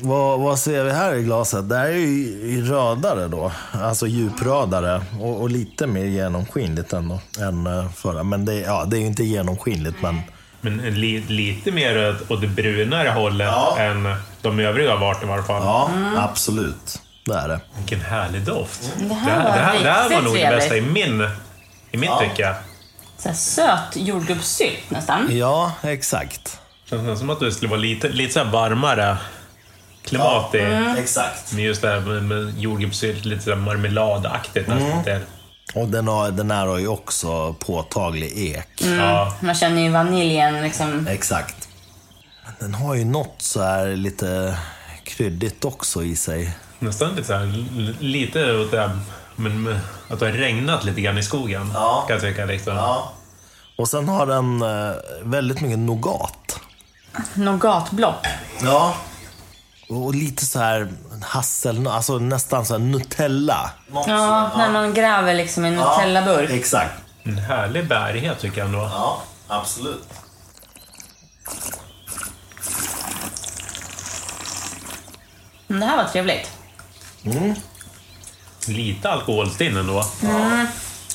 Vad, 0.00 0.40
vad 0.40 0.58
ser 0.58 0.84
vi 0.84 0.90
här 0.92 1.14
i 1.14 1.22
glaset? 1.22 1.68
Det 1.68 1.76
här 1.76 1.86
är 1.88 1.96
ju 1.96 2.64
rödare 2.68 3.28
då. 3.28 3.52
Alltså 3.72 4.06
djuprödare. 4.06 5.02
Och, 5.20 5.40
och 5.40 5.50
lite 5.50 5.86
mer 5.86 6.04
genomskinligt 6.04 6.92
ändå 6.92 7.20
än 7.40 7.66
eh, 7.66 7.90
förra. 7.90 8.22
Men 8.22 8.44
det, 8.44 8.54
ja, 8.54 8.84
det 8.84 8.96
är 8.96 9.00
ju 9.00 9.06
inte 9.06 9.24
genomskinligt, 9.24 9.96
men... 10.02 10.20
Men 10.60 10.76
li, 10.76 11.20
lite 11.28 11.72
mer 11.72 12.16
åt 12.28 12.40
det 12.40 12.46
brunare 12.48 13.08
hållet 13.08 13.46
Ja. 13.46 13.76
än 13.78 14.14
de 14.42 14.58
övriga 14.58 14.96
varit 14.96 15.22
i 15.22 15.26
varje 15.26 15.42
fall. 15.44 15.62
Ja, 15.64 15.90
absolut. 16.16 17.02
Det 17.28 17.34
är 17.34 17.48
det. 17.48 17.60
Vilken 17.78 18.00
härlig 18.00 18.42
doft. 18.42 18.92
Det 18.98 19.04
Det 19.08 19.14
här 19.14 19.30
här, 19.30 19.44
var 19.44 19.56
det 19.56 19.62
här, 19.62 19.84
det 19.84 19.90
här 19.90 20.10
var 20.10 20.22
nog 20.22 20.34
det 20.34 20.50
bästa 20.56 20.76
i 20.76 20.80
min, 20.80 21.30
i 21.90 21.96
mitt 21.96 22.10
Ja. 22.10 22.18
tycke. 22.20 22.54
Så 23.18 23.32
söt 23.34 23.96
jordgubbssylt 23.96 24.90
nästan. 24.90 25.28
Ja, 25.36 25.72
exakt. 25.82 26.58
Känns 26.90 27.18
som 27.18 27.30
att 27.30 27.40
det 27.40 27.52
skulle 27.52 27.68
vara 27.70 27.80
lite, 27.80 28.08
lite 28.08 28.32
så 28.32 28.44
här 28.44 28.50
varmare 28.50 29.16
klimat 30.04 30.54
i. 30.54 30.58
Exakt. 30.98 31.52
Men 31.52 31.62
just 31.64 31.82
det 31.82 31.88
här 31.88 32.00
med, 32.00 32.22
med 32.22 32.58
jordgubbssylt, 32.58 33.24
lite 33.24 33.42
så 33.42 33.50
här 33.50 33.56
marmeladaktigt 33.56 34.68
nästan. 34.68 35.04
till. 35.04 35.18
Och 35.74 35.88
den, 35.88 36.08
har, 36.08 36.30
den 36.30 36.50
här 36.50 36.66
har 36.66 36.78
ju 36.78 36.88
också 36.88 37.52
påtaglig 37.52 38.32
ek. 38.56 38.82
Ja, 38.98 39.34
Man 39.40 39.54
känner 39.54 39.82
ju 39.82 39.90
vaniljen 39.90 40.62
liksom. 40.62 41.06
Exakt. 41.06 41.68
Den 42.60 42.74
har 42.74 42.94
ju 42.94 43.04
något 43.04 43.34
så 43.38 43.62
här 43.62 43.86
lite 43.88 44.58
kryddigt 45.04 45.64
också 45.64 46.02
i 46.04 46.16
sig. 46.16 46.50
Nästan 46.78 47.10
lite 47.10 47.24
så 47.24 47.34
här, 47.34 47.64
lite 48.00 48.56
åt 48.56 48.70
det 48.70 48.80
här, 48.80 48.98
men 49.36 49.80
att 50.10 50.20
det 50.20 50.26
har 50.26 50.32
regnat 50.32 50.84
lite 50.84 51.00
grann 51.00 51.18
i 51.18 51.22
skogen. 51.22 51.70
Ja. 51.74 52.04
Kan 52.08 52.14
jag 52.16 52.22
tycka. 52.22 52.44
Liksom. 52.44 52.98
Och 53.78 53.88
sen 53.88 54.08
har 54.08 54.26
den 54.26 54.62
eh, 54.62 54.94
väldigt 55.22 55.60
mycket 55.60 55.78
nougat. 55.78 56.60
Nougatblock. 57.34 58.26
Ja. 58.62 58.94
Och 59.88 60.14
lite 60.14 60.46
så 60.46 60.58
här 60.58 60.88
hassel, 61.22 61.86
alltså 61.86 62.18
nästan 62.18 62.66
så 62.66 62.74
här 62.74 62.78
Nutella. 62.78 63.70
Ja, 63.92 64.50
när 64.56 64.72
man 64.72 64.94
gräver 64.94 65.34
liksom 65.34 65.64
i 65.64 65.68
en 65.68 65.74
Nutella-burk. 65.74 66.50
Exakt. 66.50 66.92
En 67.22 67.38
härlig 67.38 67.88
bärighet 67.88 68.38
tycker 68.38 68.58
jag 68.58 68.66
ändå. 68.66 68.78
Ja, 68.78 69.22
absolut. 69.48 70.08
Det 75.68 75.84
här 75.84 75.96
var 75.96 76.04
trevligt. 76.04 76.57
Lite 78.68 79.10
alkoholstinn 79.10 79.76
ändå. 79.76 80.04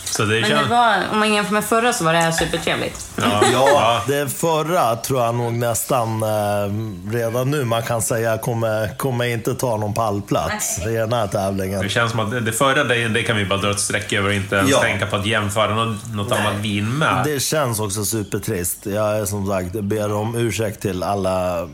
Så 0.05 0.23
det 0.23 0.27
Men 0.33 0.41
det 0.41 0.47
känns... 0.47 0.69
var, 0.69 0.97
om 1.11 1.19
man 1.19 1.33
jämför 1.33 1.53
med 1.53 1.63
förra 1.63 1.93
så 1.93 2.03
var 2.03 2.13
det 2.13 2.19
här 2.19 2.31
supertrevligt. 2.31 3.07
Ja. 3.21 3.41
Ja, 3.53 4.01
det 4.07 4.29
förra 4.29 4.95
tror 4.95 5.21
jag 5.23 5.35
nog 5.35 5.53
nästan 5.53 6.23
eh, 6.23 7.09
redan 7.13 7.51
nu 7.51 7.65
man 7.65 7.83
kan 7.83 8.01
säga 8.01 8.37
kommer, 8.37 8.97
kommer 8.97 9.25
inte 9.25 9.55
ta 9.55 9.77
någon 9.77 9.93
pallplats 9.93 10.79
i 10.87 10.89
den 10.93 11.13
här 11.13 11.27
tävlingen. 11.27 11.81
Det 11.81 11.89
känns 11.89 12.11
som 12.11 12.19
att 12.19 12.31
det- 12.31 12.39
det 12.39 12.51
förra, 12.51 12.83
det, 12.83 13.07
det 13.07 13.23
kan 13.23 13.37
vi 13.37 13.45
bara 13.45 13.59
dra 13.59 13.71
ett 13.71 13.79
streck 13.79 14.13
över 14.13 14.29
och 14.29 14.35
inte 14.35 14.55
ens 14.55 14.71
Ja. 14.71 14.79
tänka 14.81 15.05
på 15.05 15.15
att 15.15 15.25
jämföra 15.25 15.75
något, 15.75 16.13
något 16.15 16.31
annat 16.31 16.55
vin 16.61 16.97
med. 16.97 17.21
Det 17.25 17.39
känns 17.39 17.79
också 17.79 18.05
supertrist. 18.05 18.85
Jag 18.85 19.17
är 19.17 19.25
som 19.25 19.47
sagt, 19.47 19.71
ber 19.71 20.13
om 20.13 20.35
ursäkt 20.35 20.81
till 20.81 21.03
alla 21.03 21.59
eh, 21.61 21.67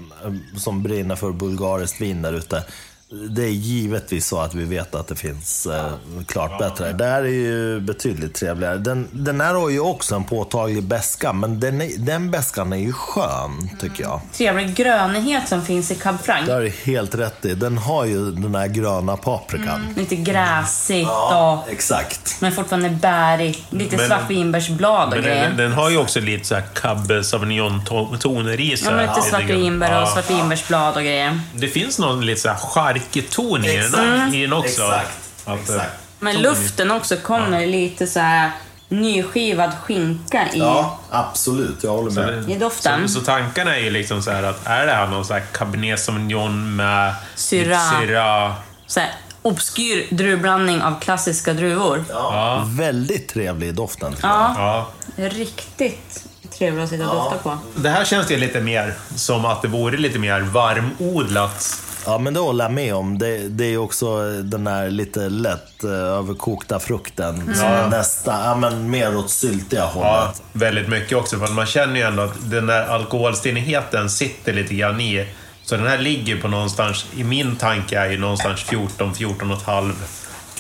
som 0.58 0.84
brinner 0.84 1.16
för 1.16 1.32
bulgariskt 1.32 2.02
vin 2.02 2.22
där 2.22 2.34
ute. 2.34 2.64
Det 3.12 3.44
är 3.44 3.50
givetvis 3.50 4.28
så 4.28 4.40
att 4.40 4.56
vi 4.56 4.64
vet 4.64 4.96
att 4.96 5.08
det 5.08 5.16
finns 5.16 5.66
eh, 5.66 5.92
klart 6.28 6.60
bättre. 6.60 6.92
Det 6.94 7.06
här 7.06 7.22
är 7.22 7.28
ju 7.28 7.80
betydligt 7.80 8.34
trevligare. 8.36 8.78
Den, 8.78 9.08
den 9.12 9.42
här 9.42 9.54
har 9.54 9.70
ju 9.70 9.80
också 9.80 10.16
en 10.16 10.24
påtaglig 10.24 10.84
beska 10.84 11.34
men 11.34 11.60
den, 11.60 11.82
är, 11.82 11.90
den 11.98 12.32
beskan 12.32 12.74
är 12.74 12.78
ju 12.78 12.94
skön, 12.94 13.70
tycker 13.80 14.04
jag. 14.04 14.22
Trevlig 14.34 14.76
grönighet 14.76 15.48
som 15.48 15.62
finns 15.66 15.92
i 15.92 15.96
Cab 15.96 16.16
Franc. 16.24 16.46
Det 16.46 16.54
har 16.54 16.62
du 16.62 16.70
helt 16.70 17.16
rätt 17.16 17.46
i. 17.46 17.54
Den 17.56 17.78
har 17.78 18.06
ju 18.06 18.32
den 18.32 18.56
här 18.56 18.68
gröna 18.68 19.18
paprikan. 19.18 19.94
Lite 19.98 20.16
gräsigt 20.16 21.10
och... 21.34 21.70
Exakt. 21.72 22.36
Men 22.42 22.52
fortfarande 22.52 22.90
bärigt. 22.90 23.60
Lite 23.70 23.98
Men- 23.98 24.08
svartvinbärsblad 24.08 25.08
och 25.08 25.14
Men 25.16 25.24
grejer. 25.24 25.48
den, 25.48 25.58
den 25.58 25.72
har 25.72 25.90
ju 25.90 25.98
också 25.98 26.20
lite 26.20 26.46
så 26.48 26.56
här 26.56 26.64
Cab 26.74 27.12
Sauvignon-toner 27.26 28.60
i 28.60 28.78
sig. 28.78 28.88
Ja, 28.88 28.96
men 28.96 29.08
lite 29.08 29.22
svartvinbär 29.22 29.96
och 29.96 30.02
Ja. 30.02 30.12
svartvinbärsblad 30.14 30.96
och 30.96 31.02
grejer. 31.04 31.40
Det 31.54 31.68
finns 31.68 32.00
någon 32.00 32.26
lite 32.26 32.42
så 32.42 32.50
här 32.50 32.58
charketon 33.00 33.66
i 33.66 33.78
den, 33.78 33.86
Exakt. 33.86 34.34
i 34.34 34.42
den 34.42 34.54
också. 34.54 34.70
Exakt. 34.84 35.20
Att, 35.46 35.70
eh, 35.70 35.76
Exakt. 35.76 35.92
Men 36.20 36.42
luften 36.42 36.92
också 36.92 37.16
kommer 37.18 37.66
lite 37.68 38.08
så 38.08 38.20
här 38.20 38.52
nyskivad 38.90 39.72
skinka 39.84 40.48
i, 40.54 40.60
Ja, 40.60 41.00
absolut. 41.10 41.84
Jag 41.84 41.92
håller 41.92 42.12
med. 42.12 42.50
i 42.52 42.56
doften. 42.56 43.10
Så, 43.10 43.20
så 43.20 43.26
tankarna 43.26 43.76
är 43.76 43.80
ju 43.80 43.90
liksom 43.90 44.24
så 44.24 44.32
här 44.32 44.44
att 44.44 44.68
är 44.68 44.86
det 44.86 44.94
här 44.94 45.08
någon 45.08 45.26
så 45.26 45.34
här 45.34 45.44
Cabernet 45.54 46.00
Sauvignon 46.00 46.76
med 46.76 47.14
Syrah. 47.36 48.00
Syrah? 48.02 48.54
Så 48.88 49.00
här, 49.00 49.10
obskyr 49.42 50.08
druvblandning 50.16 50.82
av 50.82 51.00
klassiska 51.00 51.54
druvor. 51.54 52.06
Ja. 52.10 52.64
Väldigt 52.68 53.28
trevlig 53.30 53.68
i 53.68 53.72
doften. 53.72 54.14
tycker 54.16 54.28
jag. 54.28 54.38
Ja, 54.58 54.88
Ja. 55.16 55.30
riktigt 55.30 56.24
trevligt 56.58 56.84
att 56.84 56.90
sitta 56.90 57.10
och 57.10 57.16
dofta 57.16 57.38
på. 57.38 57.58
Det 57.76 57.90
här 57.90 58.06
känns 58.06 58.32
ju 58.32 58.38
lite 58.38 58.62
mer 58.62 58.94
som 59.16 59.46
att 59.46 59.62
det 59.62 59.68
vore 59.68 59.98
lite 59.98 60.20
mer 60.20 60.42
varmodlat. 60.42 61.82
Ja, 62.06 62.18
men 62.18 62.34
det 62.34 62.40
håller 62.40 62.66
jag 62.66 62.72
med 62.74 62.96
om. 62.96 63.18
Det, 63.18 63.38
det 63.50 63.66
är 63.66 63.78
också 63.78 64.32
den 64.44 64.68
här 64.68 64.90
lite 64.90 65.20
lätt 65.30 65.84
eh, 65.84 65.90
överkokta 65.92 66.80
frukten. 66.80 67.56
Som 67.56 67.66
är 67.68 67.88
nästan, 67.90 68.44
ja 68.46 68.56
men 68.56 68.90
mer 68.90 69.18
åt 69.18 69.30
syltiga 69.30 69.80
Ja, 69.80 69.86
hållet. 69.86 70.42
väldigt 70.54 70.88
mycket 70.90 71.18
också. 71.18 71.40
För 71.40 71.48
man 71.48 71.66
känner 71.66 71.96
ju 71.96 72.02
ändå 72.02 72.24
att 72.24 72.34
den 72.52 72.68
där 72.68 72.88
alkoholstinnigheten 72.88 74.10
sitter 74.10 74.54
lite 74.54 74.74
grann 74.76 75.02
i. 75.02 75.28
Så 75.64 75.76
den 75.78 75.88
här 75.88 75.98
ligger 75.98 76.42
på 76.42 76.48
någonstans, 76.48 77.06
i 77.16 77.24
min 77.24 77.56
tanke 77.56 78.00
är 78.00 78.10
ju 78.10 78.18
någonstans 78.18 78.64
14, 78.64 79.14
14,5 79.14 79.94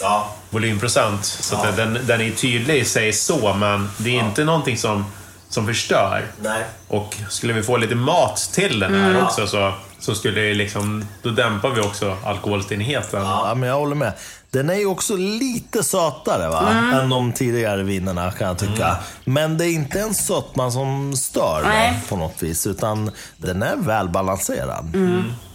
Ja. 0.02 0.30
volymprocent. 0.50 1.26
Så 1.26 1.56
att 1.56 1.76
den, 1.76 2.00
den 2.08 2.22
är 2.22 2.32
tydlig 2.32 2.78
i 2.78 2.86
sig 2.86 3.14
så, 3.14 3.54
men 3.54 3.90
det 3.98 4.10
är 4.10 4.24
inte 4.24 4.44
någonting 4.44 4.78
som, 4.78 5.06
som 5.50 5.68
förstör. 5.68 6.26
Nej. 6.42 6.64
Och 6.88 7.16
skulle 7.30 7.54
vi 7.54 7.64
få 7.64 7.78
lite 7.78 7.96
mat 7.96 8.50
till 8.54 8.80
den 8.80 8.94
här 9.02 9.24
också 9.24 9.48
så, 9.48 9.74
så 10.00 10.16
skulle 10.16 10.41
det 10.41 10.54
liksom, 10.54 11.06
då 11.22 11.30
dämpar 11.30 11.70
vi 11.70 11.82
också 11.82 12.18
alkoholstinnigheten. 12.24 13.22
Ja, 13.22 13.54
men 13.56 13.70
jag 13.70 13.76
håller 13.76 13.95
med. 13.95 14.14
Den 14.52 14.70
är 14.70 14.76
ju 14.76 14.86
också 14.86 15.16
lite 15.16 15.84
sötare 15.84 16.50
va? 16.50 16.70
än 16.93 17.10
de 17.10 17.34
tidigare 17.34 17.84
vinerna 17.84 18.32
kan 18.32 18.47
jag 18.47 18.58
tycka. 18.58 18.97
Men 19.26 19.58
det 19.58 19.66
är 19.66 19.72
inte 19.72 20.00
en 20.00 20.14
sötma 20.14 20.72
som 20.72 21.16
stör 21.16 21.62
Nej. 21.64 22.00
på 22.10 22.16
något 22.16 22.43
vis. 22.43 22.68
Utan 22.68 23.12
den 23.38 23.64
är 23.64 23.76
välbalanserad. 23.76 24.95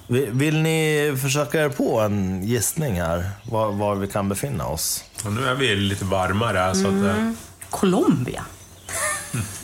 Vill, 0.06 0.30
vill 0.30 0.62
ni 0.62 1.16
försöka 1.22 1.64
er 1.64 1.68
på 1.68 2.00
en 2.00 2.42
gissning 2.42 3.00
här? 3.00 3.30
Var, 3.42 3.72
var 3.72 3.94
vi 3.94 4.06
kan 4.06 4.28
befinna 4.28 4.66
oss? 4.66 5.04
Och 5.24 5.32
nu 5.32 5.46
är 5.48 5.54
vi 5.54 5.76
lite 5.76 6.04
varmare 6.04 6.74
så 6.74 6.86
att, 6.86 7.16
eh, 7.16 7.30
Colombia? 7.70 8.44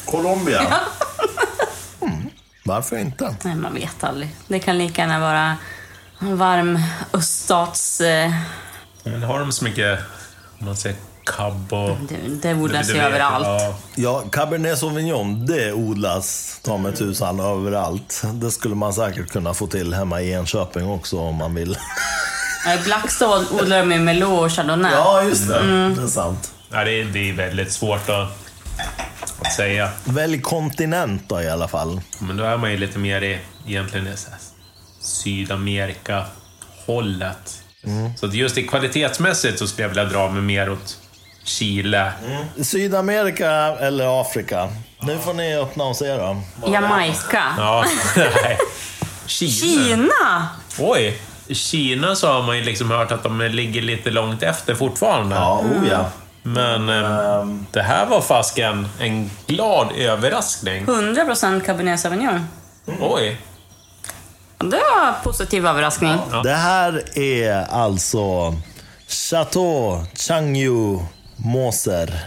Colombia. 0.04 0.60
Mm. 0.60 0.72
Varför 2.70 2.98
inte? 2.98 3.34
Nej, 3.42 3.56
man 3.56 3.74
vet 3.74 4.04
aldrig. 4.04 4.36
Det 4.48 4.58
kan 4.58 4.78
lika 4.78 5.02
gärna 5.02 5.20
vara 5.20 5.56
en 6.18 6.36
varm 6.36 6.78
öststats... 7.12 8.00
Eh, 8.00 8.32
men 9.04 9.22
har 9.22 9.40
de 9.40 9.52
så 9.52 9.64
mycket, 9.64 9.98
om 10.58 10.66
man 10.66 10.76
säger 10.76 10.96
cab 11.24 11.72
och... 11.72 11.96
det, 12.08 12.16
det 12.42 12.54
odlas 12.54 12.90
ju 12.90 12.98
överallt. 12.98 13.46
Ja, 13.46 13.74
Ja, 13.94 14.22
Cabernet 14.32 14.78
Sauvignon, 14.78 15.46
det 15.46 15.72
odlas 15.72 16.58
ta 16.62 16.78
med 16.78 16.96
tusan 16.96 17.40
överallt. 17.40 18.22
Det 18.32 18.50
skulle 18.50 18.74
man 18.74 18.94
säkert 18.94 19.30
kunna 19.30 19.54
få 19.54 19.66
till 19.66 19.94
hemma 19.94 20.20
i 20.20 20.32
Enköping 20.32 20.90
också 20.90 21.18
om 21.18 21.36
man 21.36 21.54
vill. 21.54 21.78
Blackstad 22.84 23.46
odlar 23.50 23.78
de 23.78 23.92
ju 23.92 23.98
Merlot 23.98 24.40
och 24.40 24.52
Chardonnay. 24.52 24.92
Ja, 24.92 25.22
just 25.22 25.48
det. 25.48 25.94
Det 25.96 26.02
är 26.02 26.06
sant. 26.06 26.52
Ja, 26.70 26.84
det, 26.84 27.00
är, 27.00 27.04
det 27.04 27.30
är 27.30 27.32
väldigt 27.32 27.72
svårt 27.72 28.08
att, 28.08 28.28
att 29.40 29.52
säga. 29.52 29.90
Välj 30.04 30.40
kontinent 30.40 31.28
då 31.28 31.42
i 31.42 31.50
alla 31.50 31.68
fall. 31.68 32.00
Men 32.18 32.36
då 32.36 32.44
är 32.44 32.56
man 32.56 32.70
ju 32.70 32.76
lite 32.76 32.98
mer 32.98 33.22
i, 33.22 33.38
egentligen 33.66 34.06
i 34.06 34.16
så 34.16 34.28
Sydamerika-hållet. 35.00 37.62
Så 38.16 38.26
att 38.26 38.34
just 38.34 38.58
i 38.58 38.66
kvalitetsmässigt 38.66 39.58
så 39.58 39.66
skulle 39.66 39.82
jag 39.82 39.88
vilja 39.88 40.04
dra 40.04 40.30
mig 40.30 40.42
mer 40.42 40.70
åt 40.70 40.98
Chile. 41.44 42.12
Sydamerika 42.62 43.50
eller 43.80 44.20
Afrika? 44.20 44.68
Nu 45.00 45.18
får 45.18 45.34
ni 45.34 45.56
öppna 45.56 45.84
och 45.84 45.96
se 45.96 46.16
då. 46.16 46.42
Jamaica. 46.66 47.42
Ja, 47.56 47.84
nej. 48.16 48.58
Kina. 49.26 49.52
Kina! 49.52 50.48
Oj! 50.78 51.18
I 51.46 51.54
Kina 51.54 52.16
så 52.16 52.32
har 52.32 52.42
man 52.42 52.56
ju 52.58 52.64
liksom 52.64 52.90
hört 52.90 53.12
att 53.12 53.22
de 53.22 53.40
ligger 53.40 53.82
lite 53.82 54.10
långt 54.10 54.42
efter 54.42 54.74
fortfarande. 54.74 55.36
Ja, 55.36 55.58
oh 55.58 55.88
ja. 55.90 56.10
Men 56.54 56.88
eh, 56.88 57.46
det 57.70 57.82
här 57.82 58.06
var 58.06 58.20
fasken 58.20 58.88
en 59.00 59.30
glad 59.46 59.92
överraskning. 59.96 60.86
100% 60.86 61.60
Cabernet 61.60 62.00
Sauvignon. 62.00 62.46
Oj! 63.00 63.40
Det 64.58 64.66
var 64.96 65.08
en 65.08 65.14
positiv 65.24 65.66
överraskning. 65.66 66.18
Det 66.44 66.54
här 66.54 67.18
är 67.18 67.66
alltså 67.72 68.54
Chateau 69.08 70.04
Changyu 70.14 70.98
Moser. 71.36 72.20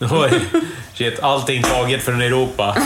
Oj! 0.00 0.40
Shit, 0.94 1.20
allting 1.22 1.62
taget 1.62 2.02
från 2.02 2.20
Europa. 2.20 2.76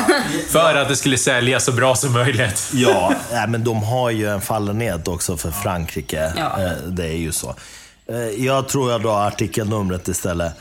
För 0.48 0.74
att 0.74 0.88
det 0.88 0.96
skulle 0.96 1.18
säljas 1.18 1.64
så 1.64 1.72
bra 1.72 1.94
som 1.94 2.12
möjligt. 2.12 2.70
Ja, 2.72 3.12
men 3.48 3.64
de 3.64 3.82
har 3.82 4.10
ju 4.10 4.28
en 4.30 4.40
fallenhet 4.40 5.08
också 5.08 5.36
för 5.36 5.50
Frankrike. 5.50 6.32
Ja. 6.36 6.62
Eh, 6.62 6.72
Det 6.72 7.04
är 7.06 7.16
ju 7.16 7.32
så. 7.32 7.54
Eh, 8.06 8.44
jag 8.44 8.68
tror 8.68 8.90
jag 8.90 9.02
drar 9.02 9.26
artikelnumret 9.26 10.08
istället. 10.08 10.52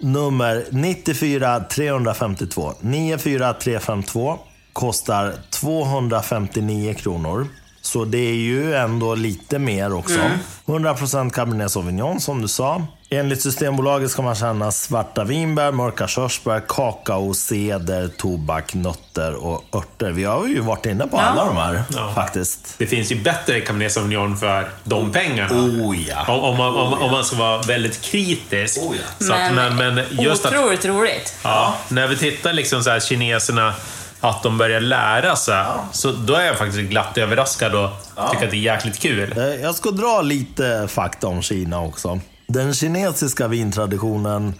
Nummer 0.00 0.64
94 0.70 1.60
352. 1.60 2.72
94 2.80 3.52
352 3.54 4.38
kostar 4.72 5.34
259 5.50 6.94
kronor. 6.94 7.46
Så 7.88 8.04
det 8.04 8.18
är 8.18 8.34
ju 8.34 8.74
ändå 8.74 9.14
lite 9.14 9.58
mer 9.58 9.92
också. 9.94 10.18
100% 10.66 11.30
Cabernet 11.30 11.70
Sauvignon 11.72 12.20
som 12.20 12.42
du 12.42 12.48
sa. 12.48 12.86
Enligt 13.10 13.42
Systembolaget 13.42 14.10
ska 14.10 14.22
man 14.22 14.34
känna 14.34 14.70
svarta 14.72 15.24
vinbär, 15.24 15.72
mörka 15.72 16.06
körsbär, 16.08 16.62
kakao, 16.68 17.34
ceder, 17.34 18.08
tobak, 18.08 18.74
nötter 18.74 19.34
och 19.34 19.64
örter. 19.74 20.10
Vi 20.10 20.24
har 20.24 20.46
ju 20.46 20.60
varit 20.60 20.86
inne 20.86 21.06
på 21.06 21.18
alla 21.18 21.44
de 21.44 21.56
här 21.56 21.82
Ja. 21.94 22.12
faktiskt. 22.14 22.74
Det 22.78 22.86
finns 22.86 23.12
ju 23.12 23.22
bättre 23.22 23.60
Cabernet 23.60 23.92
Sauvignon 23.92 24.36
för 24.36 24.68
de 24.84 25.12
pengarna. 25.12 25.54
Oh 25.60 25.96
ja. 26.08 26.24
Om, 26.28 26.40
om, 26.40 26.56
man, 26.56 26.74
om, 26.74 26.92
om 26.92 27.10
man 27.10 27.24
ska 27.24 27.36
vara 27.36 27.62
väldigt 27.62 28.00
kritisk. 28.02 28.78
Oh 28.82 28.96
ja. 28.96 29.26
Så 29.26 29.32
att, 29.32 29.54
men, 29.54 29.76
men 29.76 30.00
just 30.10 30.46
att, 30.46 30.52
Otroligt 30.54 30.84
roligt. 30.84 31.34
ja, 31.42 31.74
när 31.88 32.06
vi 32.08 32.16
tittar 32.16 32.52
liksom 32.52 32.82
så 32.82 32.90
här 32.90 33.00
kineserna, 33.00 33.74
att 34.20 34.42
de 34.42 34.58
börjar 34.58 34.80
lära 34.80 35.36
sig, 35.36 35.64
så 35.92 36.12
då 36.12 36.34
är 36.34 36.44
jag 36.46 36.58
faktiskt 36.58 36.90
glatt 36.90 37.18
överraskad 37.18 37.74
och 37.74 37.90
tycker 38.30 38.44
att 38.44 38.50
det 38.50 38.56
är 38.56 38.60
jäkligt 38.74 38.98
kul. 38.98 39.38
Eh, 39.38 39.44
Jag 39.44 39.74
ska 39.74 39.90
dra 39.90 40.22
lite 40.22 40.88
fakta 40.88 41.26
om 41.26 41.42
Kina 41.42 41.80
också. 41.80 42.20
Den 42.46 42.74
kinesiska 42.74 43.48
vintraditionen 43.48 44.54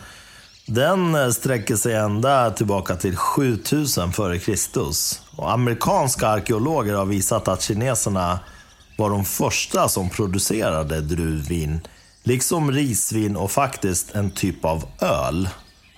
den 0.67 1.15
eh, 1.15 1.31
sträcker 1.31 1.77
sig 1.77 1.95
ända 1.95 2.51
tillbaka 2.51 2.97
till 2.97 3.17
7000 3.17 4.09
f.Kr. 4.11 5.43
Amerikanska 5.43 6.29
arkeologer 6.29 6.95
har 6.95 7.05
visat 7.07 7.49
att 7.49 7.63
kineserna 7.63 8.39
var 8.97 9.11
de 9.11 9.25
första 9.25 9.89
som 9.89 10.11
producerade 10.11 11.01
druvvin. 11.01 11.81
Liksom 12.23 12.73
risvin 12.73 13.37
och 13.37 13.51
faktiskt 13.51 14.15
en 14.15 14.31
typ 14.31 14.65
av 14.65 14.85
öl 15.01 15.49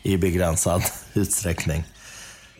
i 0.03 0.17
begränsad 0.17 0.83
utsträckning. 1.15 1.85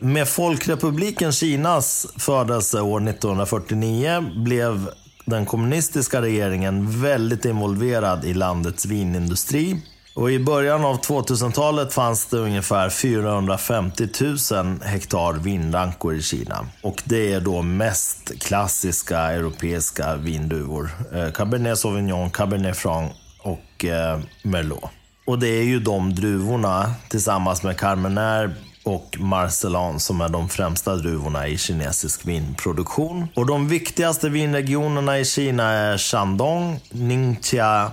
Med 0.03 0.27
Folkrepubliken 0.27 1.31
Kinas 1.31 2.07
födelse 2.17 2.81
år 2.81 3.09
1949 3.09 4.31
blev 4.35 4.89
den 5.25 5.45
kommunistiska 5.45 6.21
regeringen 6.21 7.01
väldigt 7.01 7.45
involverad 7.45 8.25
i 8.25 8.33
landets 8.33 8.85
vinindustri. 8.85 9.81
Och 10.15 10.31
I 10.31 10.39
början 10.39 10.85
av 10.85 11.01
2000-talet 11.01 11.93
fanns 11.93 12.25
det 12.25 12.37
ungefär 12.37 12.89
450 12.89 14.07
000 14.51 14.81
hektar 14.81 15.33
vinrankor 15.33 16.15
i 16.15 16.21
Kina. 16.21 16.67
Och 16.81 17.01
det 17.05 17.33
är 17.33 17.41
då 17.41 17.61
mest 17.61 18.41
klassiska 18.41 19.19
europeiska 19.19 20.15
vinduvor. 20.15 20.89
Eh, 21.13 21.31
Cabernet 21.31 21.79
Sauvignon, 21.79 22.29
Cabernet 22.29 22.77
Franc 22.77 23.11
och 23.39 23.85
eh, 23.85 24.19
Merlot. 24.43 24.89
Och 25.25 25.39
det 25.39 25.47
är 25.47 25.63
ju 25.63 25.79
de 25.79 26.15
druvorna 26.15 26.93
tillsammans 27.09 27.63
med 27.63 27.77
Carmener 27.77 28.55
och 28.83 29.17
Marcellan 29.19 29.99
som 29.99 30.21
är 30.21 30.29
de 30.29 30.49
främsta 30.49 30.95
druvorna 30.95 31.47
i 31.47 31.57
kinesisk 31.57 32.25
vinproduktion. 32.25 33.27
Och 33.35 33.45
de 33.45 33.67
viktigaste 33.67 34.29
vinregionerna 34.29 35.19
i 35.19 35.25
Kina 35.25 35.63
är 35.63 35.97
Shandong, 35.97 36.79
Ningxia, 36.89 37.91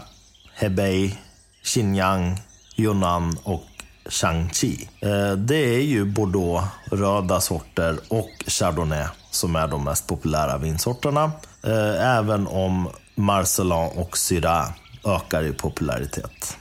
Hebei, 0.55 1.19
Xinjiang, 1.63 2.41
Yunnan 2.77 3.37
och 3.43 3.65
Shangqi. 4.09 4.89
Eh, 5.01 5.33
det 5.33 5.75
är 5.77 5.81
ju 5.81 6.05
Bordeaux, 6.05 6.67
röda 6.91 7.41
sorter 7.41 7.99
och 8.09 8.31
Chardonnay 8.47 9.07
som 9.31 9.57
är 9.57 9.69
de 9.69 9.85
mest 9.85 10.07
populära 10.07 10.59
vinsorterna. 10.59 11.33
Eh, 11.63 12.17
även 12.19 12.47
om 12.47 12.89
Marcellan 13.15 13.91
och 13.97 14.19
Syrah 14.19 14.69
ökar 15.05 15.43
i 15.43 15.53
popularitet. 15.53 16.57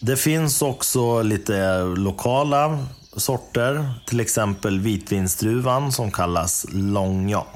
Det 0.00 0.16
finns 0.16 0.62
också 0.62 1.22
lite 1.22 1.82
lokala 1.82 2.78
sorter, 3.18 3.90
till 4.06 4.20
exempel 4.20 4.80
vitvinsdruvan 4.80 5.92
som 5.92 6.10
kallas 6.10 6.66
Longyang. 6.72 7.46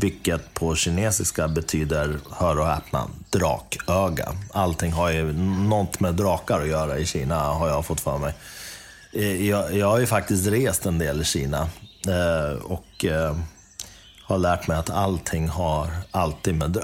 Vilket 0.00 0.54
på 0.54 0.74
kinesiska 0.74 1.48
betyder, 1.48 2.18
hör 2.30 2.58
och 2.58 2.66
häpna, 2.66 3.08
draköga. 3.30 4.32
Allting 4.52 4.92
har 4.92 5.10
ju 5.10 5.32
något 5.68 6.00
med 6.00 6.14
drakar 6.14 6.60
att 6.60 6.68
göra 6.68 6.98
i 6.98 7.06
Kina, 7.06 7.38
har 7.38 7.68
jag 7.68 7.86
fått 7.86 8.00
för 8.00 8.18
mig. 8.18 8.34
Eh, 9.12 9.48
jag, 9.48 9.74
jag 9.74 9.86
har 9.86 9.98
ju 9.98 10.06
faktiskt 10.06 10.46
rest 10.46 10.86
en 10.86 10.98
del 10.98 11.20
i 11.20 11.24
Kina. 11.24 11.68
Eh, 12.08 12.62
och 12.62 13.04
eh, 13.04 13.36
har 14.28 14.38
lärt 14.38 14.66
mig 14.66 14.76
att 14.76 14.90
allting 14.90 15.48
har 15.48 15.88
alltid 16.10 16.54
med... 16.54 16.78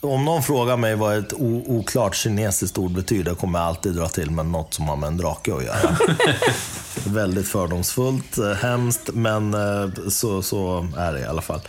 Om 0.00 0.24
någon 0.24 0.42
frågar 0.42 0.76
mig 0.76 0.94
vad 0.96 1.18
ett 1.18 1.32
oklart 1.66 2.14
kinesiskt 2.14 2.78
ord 2.78 2.90
betyder 2.90 3.34
kommer 3.34 3.58
jag 3.58 3.68
alltid 3.68 3.94
dra 3.94 4.08
till 4.08 4.30
med 4.30 4.46
något 4.46 4.74
som 4.74 4.88
har 4.88 4.96
med 4.96 5.06
en 5.06 5.16
drake 5.16 5.54
att 5.54 5.64
göra. 5.64 5.96
Väldigt 7.06 7.48
fördomsfullt, 7.48 8.38
hemskt, 8.62 9.10
men 9.12 9.56
så, 10.10 10.42
så 10.42 10.88
är 10.96 11.12
det 11.12 11.20
i 11.20 11.24
alla 11.24 11.42
fall. 11.42 11.60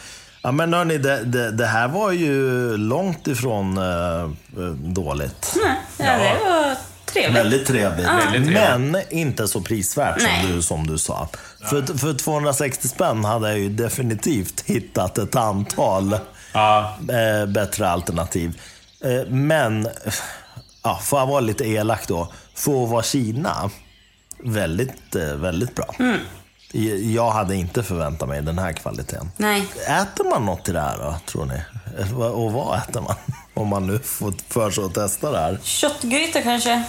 Ja, 0.41 0.51
men 0.51 0.73
hörni, 0.73 0.97
det, 0.97 1.23
det, 1.23 1.51
det, 1.51 1.65
här 1.65 1.87
var 1.87 2.11
ju 2.11 2.77
långt 2.77 3.27
ifrån 3.27 3.77
äh, 3.77 4.29
dåligt. 4.73 5.55
Nej, 5.65 5.77
ja, 5.97 6.17
det 6.17 6.49
var 6.49 6.75
trevligt. 7.13 7.35
Väldigt 7.35 7.67
trevligt. 7.67 8.07
Ah. 8.07 8.77
Men 8.77 8.97
inte 9.09 9.47
så 9.47 9.61
prisvärt 9.61 10.21
som 10.21 10.51
du, 10.51 10.61
som 10.61 10.87
du 10.87 10.97
sa. 10.97 11.29
För, 11.69 11.97
för 11.97 12.13
260 12.13 12.87
spänn 12.87 13.25
hade 13.25 13.49
jag 13.49 13.59
ju 13.59 13.69
definitivt 13.69 14.63
hittat 14.65 15.17
ett 15.17 15.35
antal 15.35 16.17
ah. 16.51 16.83
äh, 17.09 17.45
bättre 17.45 17.89
alternativ. 17.89 18.61
Äh, 19.03 19.27
men, 19.27 19.87
ja, 20.83 20.99
får 21.03 21.19
jag 21.19 21.27
vara 21.27 21.39
lite 21.39 21.65
elak 21.65 22.07
då, 22.07 22.21
att 22.57 22.67
vara 22.67 23.03
Kina, 23.03 23.69
väldigt, 24.43 25.15
väldigt 25.35 25.75
bra. 25.75 25.95
Mm. 25.99 26.19
Jag 27.13 27.31
hade 27.31 27.55
inte 27.55 27.83
förväntat 27.83 28.29
mig 28.29 28.41
den 28.41 28.59
här 28.59 28.73
kvaliteten. 28.73 29.31
Nej. 29.37 29.67
Äter 29.87 30.29
man 30.29 30.45
något 30.45 30.65
till 30.65 30.73
det 30.73 30.81
här 30.81 30.97
då, 30.97 31.15
tror 31.25 31.45
ni? 31.45 31.61
Och 32.15 32.51
vad 32.51 32.79
äter 32.79 33.01
man? 33.01 33.15
Om 33.59 33.67
man 33.67 33.87
nu 33.87 33.99
får 33.99 34.33
för 34.49 34.71
sig 34.71 34.83
att 34.83 34.93
testa 34.93 35.31
det 35.31 35.37
här. 35.37 35.59
Köttgryta 35.63 36.41
kanske? 36.41 36.83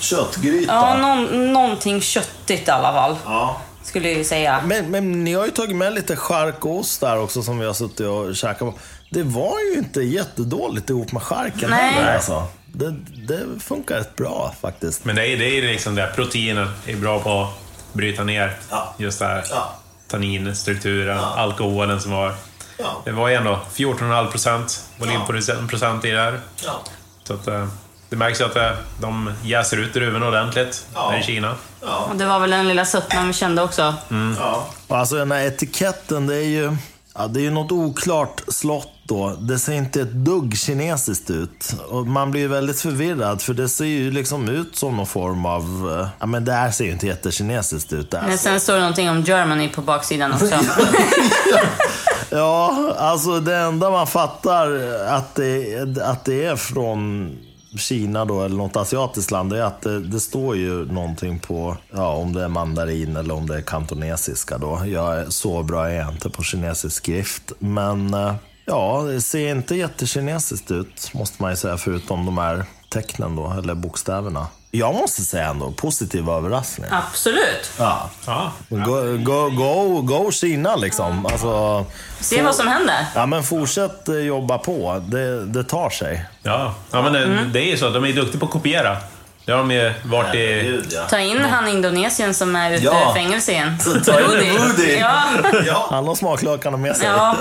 Köttgryta? 0.00 0.72
Ja, 0.72 0.96
någon, 0.96 1.52
någonting 1.52 2.00
köttigt 2.00 2.68
i 2.68 2.70
alla 2.70 2.92
fall. 2.92 3.16
Ja. 3.24 3.60
Skulle 3.82 4.10
jag 4.10 4.26
säga. 4.26 4.62
Men, 4.66 4.90
men 4.90 5.24
ni 5.24 5.32
har 5.34 5.44
ju 5.44 5.50
tagit 5.50 5.76
med 5.76 5.94
lite 5.94 6.16
chark 6.16 6.64
och 6.64 6.76
ost 6.76 7.00
där 7.00 7.18
också 7.18 7.42
som 7.42 7.58
vi 7.58 7.66
har 7.66 7.72
suttit 7.72 8.00
och 8.06 8.36
käkat 8.36 8.58
på. 8.58 8.74
Det 9.10 9.22
var 9.22 9.54
ju 9.72 9.78
inte 9.78 10.00
jättedåligt 10.00 10.90
ihop 10.90 11.12
med 11.12 11.22
charken 11.22 11.70
Nej. 11.70 11.92
heller 11.92 12.14
alltså. 12.14 12.46
Det, 12.66 12.94
det 13.28 13.60
funkar 13.60 13.96
rätt 13.96 14.16
bra 14.16 14.54
faktiskt. 14.60 15.04
Men 15.04 15.16
det 15.16 15.26
är, 15.26 15.36
det 15.36 15.58
är 15.58 15.62
liksom 15.62 15.94
det, 15.94 16.12
proteinen 16.14 16.68
är 16.86 16.96
bra 16.96 17.20
på 17.20 17.48
bryta 17.92 18.24
ner 18.24 18.56
ja. 18.70 18.94
just 18.98 19.18
det 19.18 19.24
här 19.24 19.44
ja. 19.50 19.74
tanninstrukturen, 20.08 21.16
ja. 21.16 21.34
alkoholen 21.36 22.00
som 22.00 22.12
var. 22.12 22.34
Ja. 22.82 23.02
Det 23.04 23.12
var 23.12 23.28
ju 23.28 23.34
ändå 23.34 23.60
14,5 23.74 24.30
procent 24.30 24.84
volymprocent 24.98 26.04
i 26.04 26.10
det 26.10 26.20
här. 26.20 26.40
Ja. 26.64 26.82
Så 27.24 27.34
att, 27.34 27.48
eh, 27.48 27.66
det 28.08 28.16
märks 28.16 28.40
ju 28.40 28.44
att 28.44 28.56
eh, 28.56 28.70
de 29.00 29.32
jäser 29.42 29.76
ut 29.76 29.94
druvorna 29.94 30.28
ordentligt 30.28 30.86
ja. 30.94 31.18
i 31.18 31.22
Kina. 31.22 31.54
Ja. 31.82 32.08
Och 32.10 32.16
det 32.16 32.26
var 32.26 32.40
väl 32.40 32.50
den 32.50 32.68
lilla 32.68 32.84
sötman 32.84 33.26
vi 33.26 33.32
kände 33.32 33.62
också. 33.62 33.94
Mm. 34.10 34.36
Ja. 34.40 34.66
Alltså 34.88 35.16
den 35.16 35.32
här 35.32 35.46
etiketten, 35.46 36.26
det 36.26 36.36
är 36.36 36.48
ju, 36.48 36.76
ja, 37.14 37.26
det 37.26 37.40
är 37.40 37.42
ju 37.42 37.50
något 37.50 37.72
oklart 37.72 38.42
slott 38.48 38.92
då. 39.04 39.36
Det 39.40 39.58
ser 39.58 39.72
inte 39.72 40.00
ett 40.00 40.12
dugg 40.12 40.58
kinesiskt 40.58 41.30
ut. 41.30 41.74
Och 41.88 42.06
man 42.06 42.30
blir 42.30 42.40
ju 42.40 42.48
väldigt 42.48 42.80
förvirrad 42.80 43.42
för 43.42 43.54
det 43.54 43.68
ser 43.68 43.84
ju 43.84 44.10
liksom 44.10 44.48
ut 44.48 44.76
som 44.76 44.96
någon 44.96 45.06
form 45.06 45.46
av... 45.46 45.96
Eh, 46.00 46.08
ja 46.18 46.26
men 46.26 46.44
det 46.44 46.52
här 46.52 46.70
ser 46.70 46.84
ju 46.84 46.90
inte 46.90 47.06
jättekinesiskt 47.06 47.92
ut. 47.92 48.12
Men 48.12 48.38
sen 48.38 48.60
står 48.60 48.74
det 48.74 48.80
någonting 48.80 49.10
om 49.10 49.22
Germany 49.22 49.68
på 49.68 49.82
baksidan 49.82 50.32
också. 50.32 50.46
ja, 52.30 52.94
alltså 52.98 53.40
det 53.40 53.56
enda 53.56 53.90
man 53.90 54.06
fattar 54.06 54.72
att 55.06 55.34
det, 55.34 56.02
att 56.02 56.24
det 56.24 56.44
är 56.44 56.56
från 56.56 57.30
Kina 57.78 58.24
då, 58.24 58.42
eller 58.42 58.56
något 58.56 58.76
asiatiskt 58.76 59.30
land, 59.30 59.52
är 59.52 59.62
att 59.62 59.82
det, 59.82 60.00
det, 60.00 60.20
står 60.20 60.56
ju 60.56 60.92
någonting 60.92 61.38
på, 61.38 61.76
ja, 61.90 62.12
om 62.12 62.32
det 62.32 62.44
är 62.44 62.48
mandarin 62.48 63.16
eller 63.16 63.34
om 63.34 63.46
det 63.46 63.56
är 63.56 63.62
kantonesiska 63.62 64.58
då. 64.58 64.82
Jag 64.86 65.18
är 65.18 65.30
så 65.30 65.62
bra 65.62 65.88
är 65.88 65.98
jag 65.98 66.12
inte 66.12 66.30
på 66.30 66.42
kinesisk 66.42 66.96
skrift. 66.96 67.52
Men 67.58 68.14
eh, 68.14 68.34
Ja, 68.70 69.02
det 69.02 69.20
ser 69.20 69.50
inte 69.50 69.74
jättekinesiskt 69.74 70.70
ut, 70.70 71.10
måste 71.14 71.42
man 71.42 71.50
ju 71.50 71.56
säga, 71.56 71.76
förutom 71.76 72.26
de 72.26 72.38
här 72.38 72.64
tecknen 72.88 73.36
då, 73.36 73.54
eller 73.58 73.74
bokstäverna. 73.74 74.46
Jag 74.72 74.94
måste 74.94 75.22
säga 75.22 75.48
ändå, 75.48 75.70
positiv 75.70 76.30
överraskning. 76.30 76.90
Absolut. 76.90 77.70
Ja. 77.78 78.10
ja. 78.26 78.52
Go, 78.68 79.18
go, 79.18 79.50
go, 79.50 80.02
go 80.02 80.30
Kina 80.30 80.76
liksom. 80.76 81.26
Alltså, 81.26 81.86
Se 82.20 82.42
vad 82.42 82.54
som 82.54 82.68
händer. 82.68 83.06
Ja, 83.14 83.26
men 83.26 83.42
fortsätt 83.42 84.08
eh, 84.08 84.14
jobba 84.14 84.58
på. 84.58 85.02
Det, 85.06 85.46
det 85.46 85.64
tar 85.64 85.90
sig. 85.90 86.24
Ja, 86.42 86.74
ja 86.90 87.02
men 87.02 87.12
det, 87.12 87.24
mm. 87.24 87.52
det 87.52 87.60
är 87.60 87.70
ju 87.70 87.76
så. 87.76 87.90
De 87.90 88.04
är 88.04 88.12
duktiga 88.12 88.40
på 88.40 88.46
att 88.46 88.52
kopiera. 88.52 88.96
Det 89.44 89.52
har 89.52 89.58
de 89.58 89.70
ju 89.70 89.92
varit 90.04 90.34
i... 90.34 90.80
Ta 91.10 91.18
in 91.18 91.40
han 91.44 91.68
Indonesien 91.68 92.34
som 92.34 92.56
är 92.56 92.70
ute 92.72 92.84
Ja. 92.84 93.14
fängelse 93.14 93.52
igen. 93.52 93.78
Ta 94.06 94.20
in 94.20 94.26
Woody. 94.58 94.96
Ja. 94.96 95.22
Ja. 95.66 95.86
Han 95.90 96.06
har 96.08 96.14
smaklökarna 96.14 96.76
med 96.76 96.96
sig. 96.96 97.06
ja. 97.06 97.36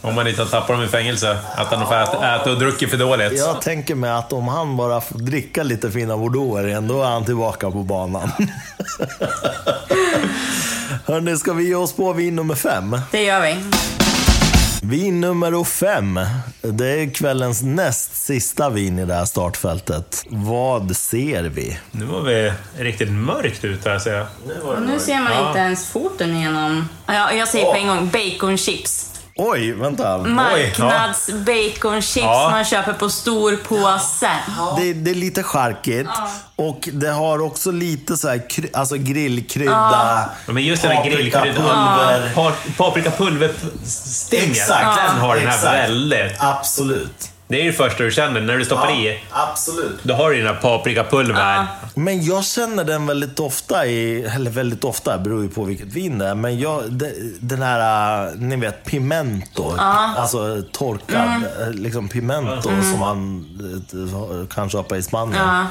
Om 0.00 0.14
man 0.14 0.26
inte 0.28 0.42
har 0.42 0.48
tappat 0.48 0.68
dem 0.68 0.82
i 0.82 0.88
fängelse. 0.88 1.36
Att 1.56 1.66
han 1.72 1.86
får 1.86 1.94
äta, 2.02 2.36
äta 2.36 2.50
och 2.50 2.58
druckit 2.58 2.90
för 2.90 2.96
dåligt. 2.96 3.38
Jag 3.38 3.62
tänker 3.62 3.94
mig 3.94 4.10
att 4.10 4.32
om 4.32 4.48
han 4.48 4.76
bara 4.76 5.00
får 5.00 5.18
dricka 5.18 5.62
lite 5.62 5.90
fina 5.90 6.16
bordeauxer 6.16 6.66
igen, 6.68 6.88
då 6.88 7.02
är 7.02 7.06
han 7.06 7.24
tillbaka 7.24 7.70
på 7.70 7.78
banan. 7.82 8.32
Hörni, 11.06 11.36
ska 11.36 11.52
vi 11.52 11.68
ge 11.68 11.74
oss 11.74 11.92
på 11.96 12.12
vin 12.12 12.36
nummer 12.36 12.54
fem? 12.54 13.00
Det 13.10 13.22
gör 13.24 13.40
vi. 13.40 13.56
Vin 14.86 15.20
nummer 15.20 15.64
fem. 15.64 16.20
Det 16.62 16.86
är 17.02 17.14
kvällens 17.14 17.62
näst 17.62 18.14
sista 18.16 18.70
vin 18.70 18.98
i 18.98 19.04
det 19.04 19.14
här 19.14 19.24
startfältet. 19.24 20.24
Vad 20.30 20.96
ser 20.96 21.42
vi? 21.42 21.78
Nu 21.90 22.04
var 22.04 22.22
vi 22.22 22.52
riktigt 22.78 23.12
mörkt 23.12 23.64
ute 23.64 23.90
här 23.90 23.98
ser 23.98 24.12
jag. 24.14 24.26
Och 24.62 24.82
nu 24.82 24.98
ser 24.98 25.20
man 25.20 25.32
Ja. 25.32 25.48
inte 25.48 25.58
ens 25.60 25.86
foten 25.88 26.36
igenom. 26.36 26.88
Ja, 27.06 27.32
jag 27.32 27.48
säger 27.48 27.64
på 27.64 27.74
en 27.74 27.86
gång 27.86 28.10
baconchips. 28.12 29.10
Oj, 29.36 29.72
vänta. 29.72 30.18
Marknads 30.18 31.30
baconchips 31.46 32.16
Ja. 32.24 32.48
man 32.50 32.64
köper 32.64 32.92
på 32.92 33.08
stor 33.10 33.56
påse. 33.56 34.30
Det, 34.78 34.92
det 34.92 35.10
är 35.10 35.14
lite 35.14 35.42
charkigt 35.42 36.08
och 36.56 36.88
det 36.92 37.10
har 37.10 37.40
också 37.42 37.70
lite 37.70 38.16
så 38.16 38.28
här, 38.28 38.42
alltså 38.72 38.96
grillkrydda, 38.96 39.70
Ja, 40.46 40.52
Men 40.52 40.62
just 40.64 40.82
den 40.82 40.90
här 40.90 41.04
grillkryddan. 41.04 41.54
paprikapulver. 41.54 42.32
Pa- 42.34 42.52
Paprikapulverstingen. 42.76 44.50
Exakt. 44.50 44.96
Den 45.08 45.20
har 45.20 45.34
den 45.36 45.46
här 45.46 45.54
Exakt. 45.56 45.74
väldigt. 45.74 46.32
Absolut. 46.38 47.30
Det 47.48 47.60
är 47.60 47.64
det 47.64 47.72
första 47.72 48.04
du 48.04 48.10
känner 48.10 48.40
när 48.40 48.58
du 48.58 48.64
stoppar 48.64 48.90
i. 48.90 49.20
absolut. 49.30 50.00
Då 50.02 50.14
har 50.14 50.30
du 50.30 50.36
den 50.36 50.46
här 50.54 50.60
paprikapulver. 50.62 51.66
Men 51.94 52.24
jag 52.24 52.44
känner 52.44 52.84
den 52.84 53.06
väldigt 53.06 53.40
ofta 53.40 53.86
i, 53.86 54.24
eller 54.24 54.50
väldigt 54.50 54.84
ofta, 54.84 55.18
beror 55.18 55.42
ju 55.42 55.48
på 55.48 55.64
vilket 55.64 55.92
vin 55.92 56.18
det 56.18 56.26
är. 56.26 56.34
Men 56.34 56.58
jag, 56.58 56.92
de, 56.92 57.12
den 57.40 57.62
här, 57.62 58.26
äh, 58.26 58.32
ni 58.36 58.56
vet, 58.56 58.84
pimento. 58.84 59.74
Alltså 59.78 60.62
torkad, 60.72 61.42
äh, 61.60 61.70
liksom 61.70 62.08
pimento 62.08 62.62
som 62.62 62.98
man 63.00 63.46
äh, 64.42 64.54
kan 64.54 64.70
köpa 64.70 64.96
i 64.96 65.02
Spanien. 65.02 65.48
Ja. 65.48 65.66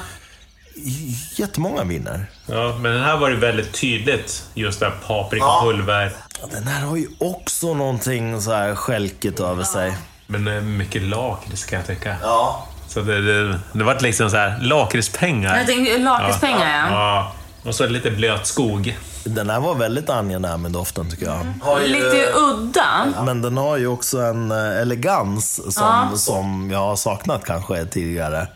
Jättemånga 1.36 1.84
viner. 1.84 2.26
Ja, 2.46 2.78
men 2.82 2.92
den 2.92 3.04
här 3.04 3.18
var 3.18 3.30
det 3.30 3.36
väldigt 3.36 3.74
tydligt. 3.74 4.44
Just 4.54 4.80
det 4.80 4.86
här 4.86 4.96
paprikapulver. 5.08 6.12
Den 6.52 6.68
här 6.68 6.86
har 6.86 6.98
ju 6.98 7.08
också 7.20 7.74
någonting 7.74 8.42
så 8.42 8.52
här 8.52 8.76
skälkigt 8.76 9.40
över 9.40 9.64
sig. 9.64 9.98
Men 10.40 10.48
eh, 10.58 10.62
mycket 10.64 11.02
lakrits 11.02 11.66
kan 11.66 11.78
jag 11.80 11.88
tycka. 11.88 12.16
Ja. 12.22 12.68
Så 12.88 13.02
det, 13.02 13.22
det, 13.22 13.60
det 13.72 13.84
vart 13.84 14.02
liksom 14.02 14.30
så 14.30 14.38
här 14.38 14.60
lakritspengar. 14.62 15.58
Jag 15.58 15.68
tänkte 15.68 15.98
lakritspengar, 15.98 16.90
ja. 16.92 16.92
Ja. 16.92 17.32
Och 17.70 17.76
så 17.76 17.88
lite 17.88 18.12
blöt 18.12 18.48
skog. 18.48 18.98
Den 19.24 19.50
här 19.50 19.60
var 19.60 19.76
väldigt 19.76 20.10
angenäm 20.10 20.62
med 20.62 20.72
doften 20.72 21.10
tycker 21.10 21.26
jag. 21.26 21.36
Mm. 21.42 21.92
Lite 21.92 22.32
udda. 22.36 23.06
Men 23.26 23.42
den 23.42 23.58
har 23.58 23.78
ju 23.78 23.88
också 23.88 24.22
en 24.22 24.52
eh, 24.52 24.82
elegans 24.82 25.74
som, 25.76 26.18
som 26.18 26.72
jag 26.72 26.80
har 26.80 26.96
saknat 26.96 27.46
kanske 27.46 27.86
tidigare. 27.86 28.48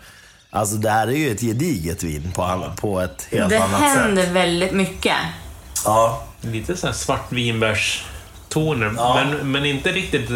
Alltså 0.50 0.76
det 0.76 0.90
här 0.90 1.08
är 1.08 1.12
ju 1.12 1.32
ett 1.32 1.42
gediget 1.42 2.04
vin 2.04 2.32
på, 2.36 2.72
på 2.82 3.00
ett 3.00 3.28
helt 3.32 3.50
Det 3.50 3.64
annat 3.64 3.82
händer 3.82 4.24
sätt. 4.24 4.32
väldigt 4.32 4.72
mycket. 4.72 5.16
Ja, 5.86 6.24
Lite 6.42 6.78
så 6.78 6.88
här 6.88 6.94
svartvinbärstoner, 8.54 8.94
Ja. 8.98 9.14
men, 9.40 9.52
men 9.52 9.66
inte 9.66 9.92
riktigt 9.92 10.30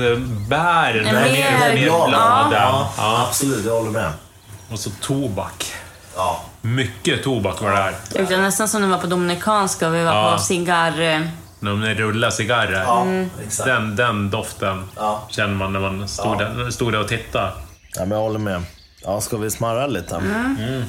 bär. 0.49 0.93
Nej, 0.93 1.03
men 1.03 1.13
mer- 1.13 1.59
mer, 1.59 1.73
mer 1.75 1.87
ja. 1.87 2.05
bladen. 2.09 2.51
ja, 2.51 2.93
Ja. 2.97 3.25
absolut. 3.29 3.65
Jag 3.65 3.73
håller 3.73 3.91
med. 3.91 4.11
Och 4.71 4.79
så 4.79 4.89
tobak. 5.01 5.73
Ja. 6.15 6.41
Mycket 6.61 7.23
tobak 7.23 7.61
var 7.61 7.69
det 7.71 7.77
här. 7.77 7.95
Det 8.13 8.23
var 8.23 8.37
nästan 8.37 8.67
som 8.67 8.81
när 8.81 8.87
vi 8.87 8.93
var 8.93 8.99
på 9.01 9.07
Dominikanska 9.07 9.87
och 9.87 9.95
vi 9.95 10.03
var 10.03 10.13
Ja. 10.13 10.31
på 10.37 10.43
cigarr... 10.43 11.01
eh, 11.01 11.21
När 11.59 11.71
de 11.71 11.93
rullar 11.93 12.29
cigarrer. 12.29 12.83
Ja, 12.87 13.01
Mm. 13.01 13.29
exakt. 13.45 13.67
Den, 13.67 13.95
den 13.95 14.29
doften 14.29 14.89
Ja. 14.95 15.23
känner 15.29 15.55
man 15.55 15.73
när 15.73 15.79
man 15.79 16.07
stod, 16.07 16.37
där, 16.39 16.71
stod 16.71 16.91
där 16.93 16.99
och 16.99 17.07
tittade. 17.07 17.51
Ja, 17.95 17.99
men 18.05 18.11
jag 18.11 18.17
håller 18.19 18.39
med. 18.39 18.63
Ja, 19.03 19.21
ska 19.21 19.37
vi 19.37 19.51
smarra 19.51 19.87
lite? 19.87 20.15
Mm. 20.15 20.83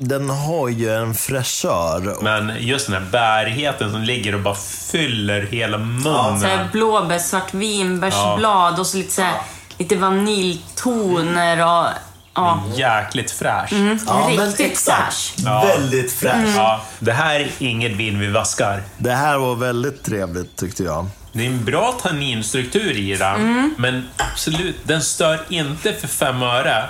Den 0.00 0.30
har 0.30 0.68
ju 0.68 0.94
en 0.94 1.14
fräschör. 1.14 2.16
Men 2.22 2.52
just 2.58 2.86
den 2.86 3.02
här 3.02 3.10
bärigheten 3.10 3.90
som 3.92 4.00
ligger 4.02 4.34
och 4.34 4.40
bara 4.40 4.54
fyller 4.90 5.42
hela 5.42 5.78
munnen. 5.78 6.40
Så 6.40 6.46
här 6.46 6.68
blåbär, 6.72 7.18
svartvinbärsblad 7.18 8.78
och 8.80 8.86
så 8.86 8.96
lite, 8.96 9.12
så 9.12 9.22
här, 9.22 9.34
lite 9.78 9.96
vaniljtoner 9.96 11.58
och... 11.66 11.86
Ja, 12.34 12.62
Jäkligt 12.74 13.30
fräsch. 13.30 13.72
Ja, 14.06 14.30
men 14.36 14.46
riktigt 14.46 14.78
fräsch. 14.78 15.34
Ja. 15.36 15.64
Väldigt 15.66 16.12
fräsch. 16.12 16.54
Ja, 16.56 16.80
det 16.98 17.12
här 17.12 17.40
är 17.40 17.50
inget 17.58 17.92
vin 17.92 18.18
vi 18.20 18.26
vaskar. 18.28 18.82
Det 18.98 19.12
här 19.14 19.38
var 19.38 19.54
väldigt 19.54 20.04
trevligt 20.04 20.56
tyckte 20.56 20.82
jag. 20.82 21.06
Det 21.32 21.42
är 21.42 21.46
en 21.46 21.64
bra 21.64 21.92
tanninstruktur 22.02 22.96
i 22.96 23.16
den, 23.16 23.34
Mm. 23.34 23.74
men 23.78 24.08
absolut, 24.16 24.76
den 24.84 25.02
stör 25.02 25.40
inte 25.48 25.92
för 25.92 26.08
fem 26.08 26.42
öre. 26.42 26.84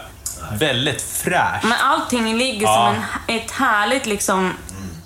Väldigt 0.59 1.03
fräsch. 1.03 1.63
Men 1.65 1.73
allting 1.73 2.39
ligger 2.39 2.63
Ja. 2.67 2.95
som 2.95 3.05
en, 3.35 3.37
ett 3.41 3.51
härligt 3.51 4.07
liksom, 4.07 4.53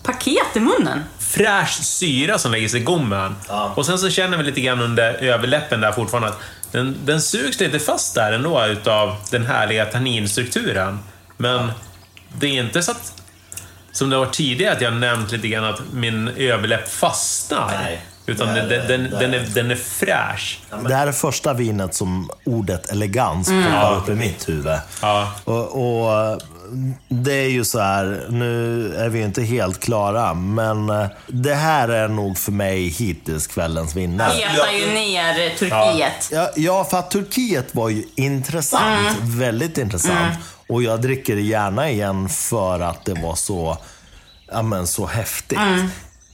paket 0.02 0.56
i 0.56 0.60
munnen. 0.60 1.04
Fräsch 1.18 1.82
syra 1.84 2.38
som 2.38 2.52
lägger 2.52 2.68
sig 2.68 2.80
i 2.80 2.84
gommen. 2.84 3.36
Ja. 3.48 3.72
Och 3.76 3.86
sen 3.86 3.98
så 3.98 4.10
känner 4.10 4.36
vi 4.38 4.44
lite 4.44 4.60
grann 4.60 4.80
under 4.80 5.12
överläppen 5.14 5.80
där 5.80 5.92
fortfarande 5.92 6.28
att 6.28 6.40
den, 6.72 6.96
den 7.04 7.22
sugs 7.22 7.60
lite 7.60 7.78
fast 7.78 8.14
där 8.14 8.32
ändå 8.32 8.66
utav 8.66 9.16
den 9.30 9.46
härliga 9.46 9.84
tanninstrukturen. 9.84 10.98
Men 11.36 11.72
det 12.38 12.46
är 12.46 12.62
inte 12.62 12.82
så 12.82 12.90
att, 12.90 13.12
som 13.92 14.10
det 14.10 14.16
var 14.16 14.26
tidigare, 14.26 14.72
att 14.72 14.80
jag 14.80 14.92
nämnt 14.92 15.32
lite 15.32 15.48
grann 15.48 15.64
att 15.64 15.80
min 15.92 16.28
överläpp 16.28 16.88
fastnar. 16.92 17.70
Nej. 17.82 18.02
Utan 18.32 18.54
den, 18.54 18.68
nej, 18.68 18.84
den, 18.88 19.02
nej. 19.02 19.20
den, 19.20 19.34
är, 19.34 19.40
den 19.54 19.70
är 19.70 19.76
fräsch. 19.76 20.60
Det 20.88 20.94
här 20.94 21.06
är 21.06 21.12
första 21.12 21.54
vinet 21.54 21.94
som 21.94 22.30
ordet 22.44 22.90
elegans 22.92 23.48
poppar 23.48 23.96
upp 23.96 24.08
i 24.08 24.14
mitt 24.14 24.48
huvud. 24.48 24.78
Ja. 25.02 25.32
Och, 25.44 25.98
och 25.98 26.40
det 27.08 27.34
är 27.34 27.48
ju 27.48 27.64
så 27.64 27.80
här, 27.80 28.26
nu 28.28 28.86
är 28.96 29.08
vi 29.08 29.22
inte 29.22 29.42
helt 29.42 29.80
klara, 29.80 30.34
men 30.34 30.90
eh, 30.90 31.06
det 31.26 31.54
här 31.54 31.88
är 31.88 32.08
nog 32.08 32.38
för 32.38 32.52
mig 32.52 32.88
hittills 32.88 33.46
kvällens 33.46 33.96
vinnare. 33.96 34.30
Petar 34.30 34.72
ju 34.72 34.94
ner 34.94 35.56
Turkiet. 35.58 36.28
Ja, 36.32 36.50
ja, 36.56 36.84
för 36.84 36.98
att 36.98 37.10
Turkiet 37.10 37.74
var 37.74 37.88
ju 37.88 38.04
intressant. 38.14 39.18
Väldigt 39.20 39.78
intressant. 39.78 40.38
Och 40.68 40.82
jag 40.82 41.02
dricker 41.02 41.36
det 41.36 41.42
gärna 41.42 41.90
igen 41.90 42.28
för 42.28 42.80
att 42.80 43.04
det 43.04 43.14
var 43.14 43.34
så, 43.34 43.78
ja, 44.52 44.62
men 44.62 44.86
så 44.86 45.06
häftigt. 45.06 45.58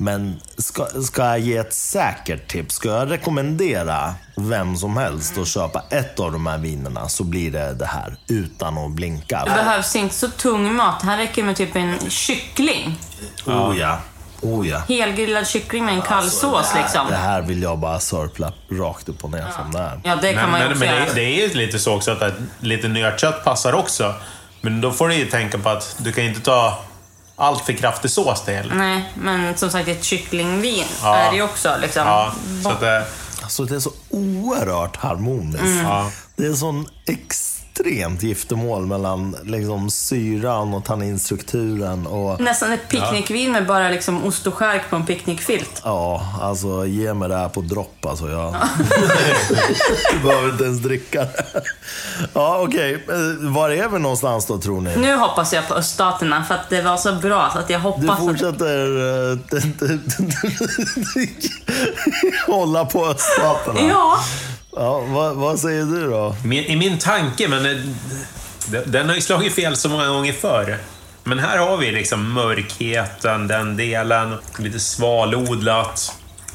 Men 0.01 0.41
ska, 0.59 0.87
ska 0.87 1.25
jag 1.25 1.39
ge 1.39 1.57
ett 1.57 1.75
säkert 1.75 2.49
tips, 2.49 2.75
ska 2.75 2.89
jag 2.89 3.11
rekommendera 3.11 4.15
vem 4.37 4.77
som 4.77 4.97
helst 4.97 5.39
att 5.39 5.49
köpa 5.49 5.83
ett 5.91 6.21
av 6.21 6.33
de 6.33 6.47
här 6.47 6.59
vinerna 6.59 7.09
så 7.09 7.25
blir 7.25 7.51
det 7.51 7.75
det 7.75 7.87
här 7.87 8.17
utan 8.27 8.79
att 8.79 8.91
blinka. 8.91 9.45
Det 9.45 9.51
behövs 9.51 9.97
inte 9.97 10.15
så 10.15 10.29
tung 10.29 10.75
mat. 10.75 11.03
Här 11.03 11.17
räcker 11.17 11.43
med 11.43 11.57
typ 11.57 11.77
en 11.77 11.99
kyckling. 12.11 12.99
Oh 13.47 13.79
ja. 13.79 13.99
Oh 14.43 14.69
ja. 14.69 14.83
Helgrillad 14.89 15.47
kyckling 15.47 15.85
med 15.85 15.95
en 15.95 16.03
kall 16.03 16.31
sås 16.31 16.75
liksom. 16.77 17.07
Det 17.09 17.17
här 17.17 17.43
vill 17.43 17.63
jag 17.63 17.79
bara 17.79 18.01
sörpla 18.01 18.53
rakt 18.71 19.09
upp 19.09 19.25
och 19.25 19.31
ner 19.31 19.47
som 19.57 19.73
det 19.73 19.79
är. 19.79 20.01
Ja, 20.05 20.17
det 20.17 20.33
kan 20.33 20.43
Men, 20.43 20.51
man 20.51 20.61
ju 20.61 20.67
men, 20.67 20.73
också 20.73 20.85
men 20.85 20.95
göra. 20.95 21.05
det, 21.05 21.15
det 21.15 21.41
är 21.41 21.49
ju 21.49 21.55
lite 21.55 21.79
så 21.79 21.95
också 21.95 22.11
att 22.11 22.23
att 22.23 22.35
lite 22.61 22.89
nötkött 22.89 23.45
passar 23.45 23.73
också. 23.73 24.15
Men 24.61 24.81
då 24.81 24.93
får 24.93 25.09
du 25.09 25.15
ju 25.15 25.27
tänka 25.27 25.59
på 25.59 25.69
att 25.69 25.97
du 25.99 26.13
kan 26.13 26.25
inte 26.25 26.41
ta 26.41 26.79
allt 27.39 27.67
för 27.67 27.73
kraftig 27.73 28.11
sås 28.11 28.45
till. 28.45 28.73
Nej, 28.75 29.13
men 29.15 29.57
som 29.57 29.71
sagt 29.71 29.89
ett 29.89 30.05
kycklingvin 30.05 30.85
Ja. 31.03 31.17
är 31.17 31.31
det 31.31 31.37
ju 31.37 31.43
också 31.43 31.77
liksom. 31.81 32.03
Ja, 32.07 32.33
så 32.63 32.71
att 32.71 32.81
det, 32.81 33.05
Alltså 33.43 33.65
det 33.65 33.75
är 33.77 33.81
så 33.81 33.93
oerhört 34.11 34.97
harmoniskt. 34.97 35.63
Mm. 35.63 35.85
Ja. 35.87 36.11
Det 36.37 36.47
är 36.47 36.53
sån 36.55 36.89
extremt 37.83 38.23
giftermål 38.23 38.87
mellan 38.87 39.37
liksom, 39.43 39.91
syran 39.91 40.75
och 40.75 40.85
tanninstrukturen. 40.85 42.07
Och, 42.07 42.41
Nästan 42.41 42.73
ett 42.73 42.89
picknickvin 42.89 43.53
med 43.53 43.67
bara 43.67 43.89
liksom 43.89 44.25
ost 44.25 44.47
och 44.47 44.55
skärk 44.55 44.91
på 44.91 44.97
en 44.97 45.07
picknickfilt. 45.07 45.83
ja, 45.85 46.23
alltså 46.43 46.87
ge 46.87 47.15
mig 47.15 47.29
det 47.29 47.37
här 47.37 47.49
på 47.49 47.61
dropp 47.61 48.07
alltså. 48.07 48.29
Jag, 48.31 48.55
jag 50.13 50.23
behöver 50.23 50.49
inte 50.53 50.65
ens 50.65 50.79
dricka 50.81 51.21
det. 51.21 51.45
Ja, 52.35 52.59
okej. 52.69 53.05
Eh, 53.09 53.49
Var 53.51 53.71
är 53.71 53.89
vi 53.89 53.99
någonstans 53.99 54.47
då 54.47 54.59
tror 54.59 54.81
ni? 54.81 54.97
Nu 54.97 55.17
hoppas 55.17 55.53
jag 55.53 55.69
på 55.69 55.75
öststaterna 55.75 56.45
för 56.45 56.55
att 56.55 56.71
det 56.71 56.83
var 56.83 56.97
så 56.97 57.13
bra 57.15 57.51
så 57.53 57.59
att 57.59 57.71
jag 57.71 57.81
Du 57.81 57.85
hoppas 57.85 58.11
att... 58.11 58.19
fortsätter 58.19 59.33
eh, 59.33 59.39
hålla 62.47 62.85
på 62.85 63.07
öststaterna. 63.07 63.81
Ja, 63.81 64.19
Ja, 64.79 65.01
vad, 65.01 65.37
vad 65.37 65.59
säger 65.61 65.85
du 65.85 66.11
då? 66.11 66.37
min, 66.45 66.65
I 66.65 66.77
min 66.77 66.99
tanke, 66.99 67.49
men 67.49 67.63
det- 68.69 68.85
den 68.87 69.09
har 69.09 69.15
ju 69.15 69.21
slagit 69.21 69.55
fel 69.55 69.77
så 69.77 69.89
många 69.89 70.09
gånger 70.09 70.33
förr. 70.33 70.79
Men 71.25 71.39
här 71.39 71.59
har 71.59 71.77
vi 71.77 71.93
liksom 71.93 72.33
mörkheten, 72.33 73.47
den 73.49 73.77
delen, 73.77 74.35
lite 74.59 74.81
svalodlat. 74.81 76.13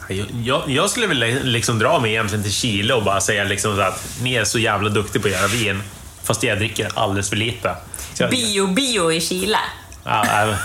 Jag, 0.10 0.26
jag, 0.44 0.62
jag 0.68 0.90
skulle 0.90 1.08
vilja 1.08 1.28
liksom 1.44 1.80
dra 1.80 2.00
mig 2.00 2.12
egentligen 2.12 2.44
till 2.44 2.54
Chile 2.54 2.94
och 2.94 3.04
bara 3.04 3.22
säga 3.22 3.44
liksom 3.44 3.76
så 3.76 3.82
att 3.82 4.04
ni 4.22 4.34
är 4.36 4.44
så 4.44 4.60
jävla 4.60 4.90
duktiga 4.90 5.22
på 5.22 5.28
att 5.28 5.34
göra 5.34 5.48
vin. 5.48 5.84
Fast 6.24 6.44
jag 6.44 6.58
dricker 6.58 6.90
alldeles 6.94 7.30
för 7.30 7.36
lite. 7.36 7.76
Så 8.14 8.24
jag- 8.24 8.32
bio-bio 8.32 9.12
i 9.12 9.22
Chile. 9.22 9.58
Ja, 10.04 10.24
nej, 10.28 10.56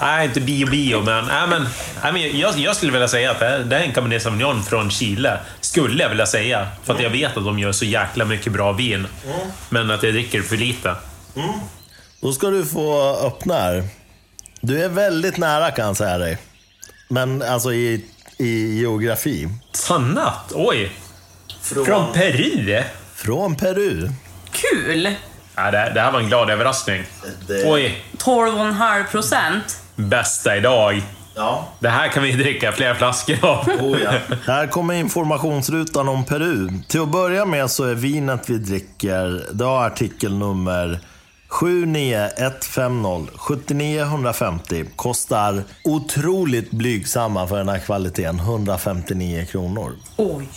nej, 0.00 0.24
inte 0.26 0.40
bio-bio, 0.40 1.02
men, 1.02 1.24
nej, 1.24 1.46
men, 1.48 1.68
nej, 2.02 2.12
men 2.12 2.38
jag, 2.38 2.58
jag 2.58 2.76
skulle 2.76 2.92
vilja 2.92 3.08
säga 3.08 3.30
att 3.30 3.38
det, 3.38 3.64
det 3.64 3.76
är 3.76 3.80
en 3.80 3.92
Cabernet 3.92 4.22
Sauvignon 4.22 4.62
från 4.64 4.90
Chile. 4.90 5.38
Skulle 5.76 6.02
jag 6.02 6.08
vilja 6.08 6.26
säga. 6.26 6.68
För 6.84 6.94
att 6.94 7.00
jag 7.02 7.10
vet 7.10 7.36
att 7.36 7.44
de 7.44 7.58
gör 7.58 7.72
så 7.72 7.84
jäkla 7.84 8.24
mycket 8.24 8.52
bra 8.52 8.72
vin. 8.72 9.06
Men 9.68 9.90
att 9.90 10.02
jag 10.02 10.12
dricker 10.14 10.42
för 10.42 10.56
lite. 10.56 10.94
Då 12.20 12.32
ska 12.32 12.46
du 12.50 12.64
få 12.66 13.16
öppna 13.26 13.54
här. 13.54 13.84
Du 14.60 14.84
är 14.84 14.88
väldigt 14.88 15.36
nära 15.36 15.70
kan 15.70 15.86
jag 15.86 15.96
säga 15.96 16.18
dig. 16.18 16.38
Men 17.08 17.42
alltså 17.42 17.72
i, 17.72 18.04
i 18.38 18.78
geografi. 18.80 19.48
Sannat? 19.72 20.52
Oj! 20.54 20.92
Från 21.62 22.12
Peru? 22.12 22.82
Från 23.14 23.54
Peru. 23.56 24.08
Kul! 24.52 25.14
Ja, 25.56 25.70
det, 25.70 25.90
det 25.94 26.00
här 26.00 26.12
var 26.12 26.20
en 26.20 26.28
glad 26.28 26.50
överraskning. 26.50 27.04
Det- 27.48 27.70
Oj, 27.72 28.04
12,5 28.18 29.04
procent. 29.10 29.78
bästa 29.96 30.56
idag. 30.56 31.02
Ja. 31.36 31.68
Det 31.80 31.88
här 31.88 32.08
kan 32.08 32.22
vi 32.22 32.32
dricka 32.32 32.72
flera 32.72 32.94
flaskor 32.94 33.44
av. 33.44 33.68
Oh, 33.68 34.00
ja. 34.00 34.12
Här 34.46 34.66
kommer 34.66 34.94
informationsrutan 34.94 36.08
om 36.08 36.24
Peru. 36.24 36.68
Till 36.88 37.00
att 37.00 37.12
börja 37.12 37.44
med 37.44 37.70
så 37.70 37.84
är 37.84 37.94
vinet 37.94 38.50
vi 38.50 38.58
dricker, 38.58 39.46
det 39.52 39.64
har 39.64 39.86
artikelnummer 39.86 41.00
79150 41.48 43.32
7950. 43.36 44.84
Kostar 44.96 45.64
otroligt 45.84 46.70
blygsamma 46.70 47.46
för 47.46 47.58
den 47.58 47.68
här 47.68 47.78
kvaliteten, 47.78 48.38
159 48.38 49.46
kronor. 49.50 49.92
Oj. 50.16 50.48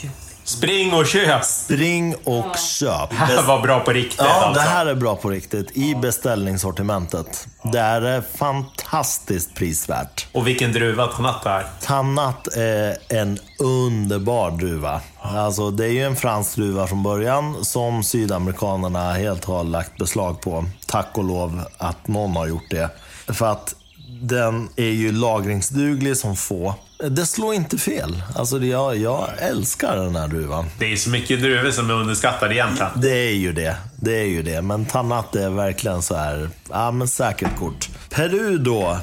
Spring 0.49 0.93
och 0.93 1.05
köp! 1.07 1.45
Spring 1.45 2.15
och 2.23 2.57
köp. 2.57 3.09
Det 3.09 3.15
här 3.15 3.47
var 3.47 3.61
bra 3.61 3.79
på 3.79 3.91
riktigt 3.91 4.19
Ja, 4.19 4.25
det 4.25 4.45
alltså. 4.45 4.61
här 4.61 4.85
är 4.85 4.95
bra 4.95 5.15
på 5.15 5.29
riktigt. 5.29 5.77
I 5.77 5.95
beställningssortimentet. 5.95 7.47
Det 7.63 7.79
här 7.79 8.01
är 8.01 8.21
fantastiskt 8.37 9.55
prisvärt. 9.55 10.27
Och 10.31 10.47
vilken 10.47 10.71
druva 10.71 11.07
Tannat 11.07 11.45
är. 11.45 11.65
Tannat 11.81 12.47
är 12.47 12.97
en 13.09 13.39
underbar 13.59 14.51
druva. 14.51 15.01
Alltså, 15.21 15.71
det 15.71 15.85
är 15.85 15.91
ju 15.91 16.03
en 16.03 16.15
fransk 16.15 16.55
druva 16.55 16.87
från 16.87 17.03
början 17.03 17.65
som 17.65 18.03
sydamerikanerna 18.03 19.13
helt 19.13 19.45
har 19.45 19.63
lagt 19.63 19.97
beslag 19.97 20.41
på. 20.41 20.65
Tack 20.85 21.17
och 21.17 21.23
lov 21.23 21.61
att 21.77 22.07
någon 22.07 22.35
har 22.35 22.47
gjort 22.47 22.69
det. 22.69 22.89
För 23.27 23.45
att 23.45 23.75
den 24.21 24.69
är 24.75 24.91
ju 24.91 25.11
lagringsduglig 25.11 26.17
som 26.17 26.35
få. 26.35 26.75
Det 27.07 27.25
slår 27.25 27.53
inte 27.53 27.77
fel. 27.77 28.23
Alltså, 28.35 28.59
jag, 28.59 28.97
jag 28.97 29.27
älskar 29.37 29.95
den 29.97 30.15
här 30.15 30.27
druvan. 30.27 30.65
Det 30.79 30.91
är 30.91 30.95
så 30.95 31.09
mycket 31.09 31.39
druvor 31.39 31.71
som 31.71 31.89
är 31.89 31.93
underskattade 31.93 32.53
egentligen. 32.55 32.91
Det 32.95 33.29
är 33.29 33.33
ju 33.33 33.53
det. 33.53 33.75
Det 33.95 34.19
är 34.19 34.25
ju 34.25 34.43
det. 34.43 34.61
Men 34.61 34.85
Tannat 34.85 35.35
är 35.35 35.49
verkligen 35.49 36.01
så 36.01 36.15
här, 36.15 36.49
ja 36.69 36.91
men 36.91 37.07
säkert 37.07 37.57
kort. 37.57 37.89
Peru 38.09 38.57
då, 38.57 38.99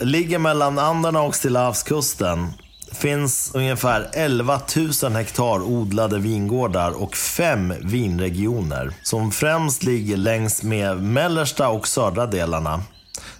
ligger 0.00 0.38
mellan 0.38 0.78
Anderna 0.78 1.20
och 1.20 1.34
Stillahavskusten. 1.34 2.52
Finns 2.92 3.50
ungefär 3.54 4.10
11 4.12 4.60
000 5.02 5.12
hektar 5.12 5.62
odlade 5.62 6.18
vingårdar 6.18 7.02
och 7.02 7.16
fem 7.16 7.74
vinregioner. 7.82 8.92
Som 9.02 9.32
främst 9.32 9.82
ligger 9.82 10.16
längs 10.16 10.62
med 10.62 11.02
mellersta 11.02 11.68
och 11.68 11.88
södra 11.88 12.26
delarna. 12.26 12.82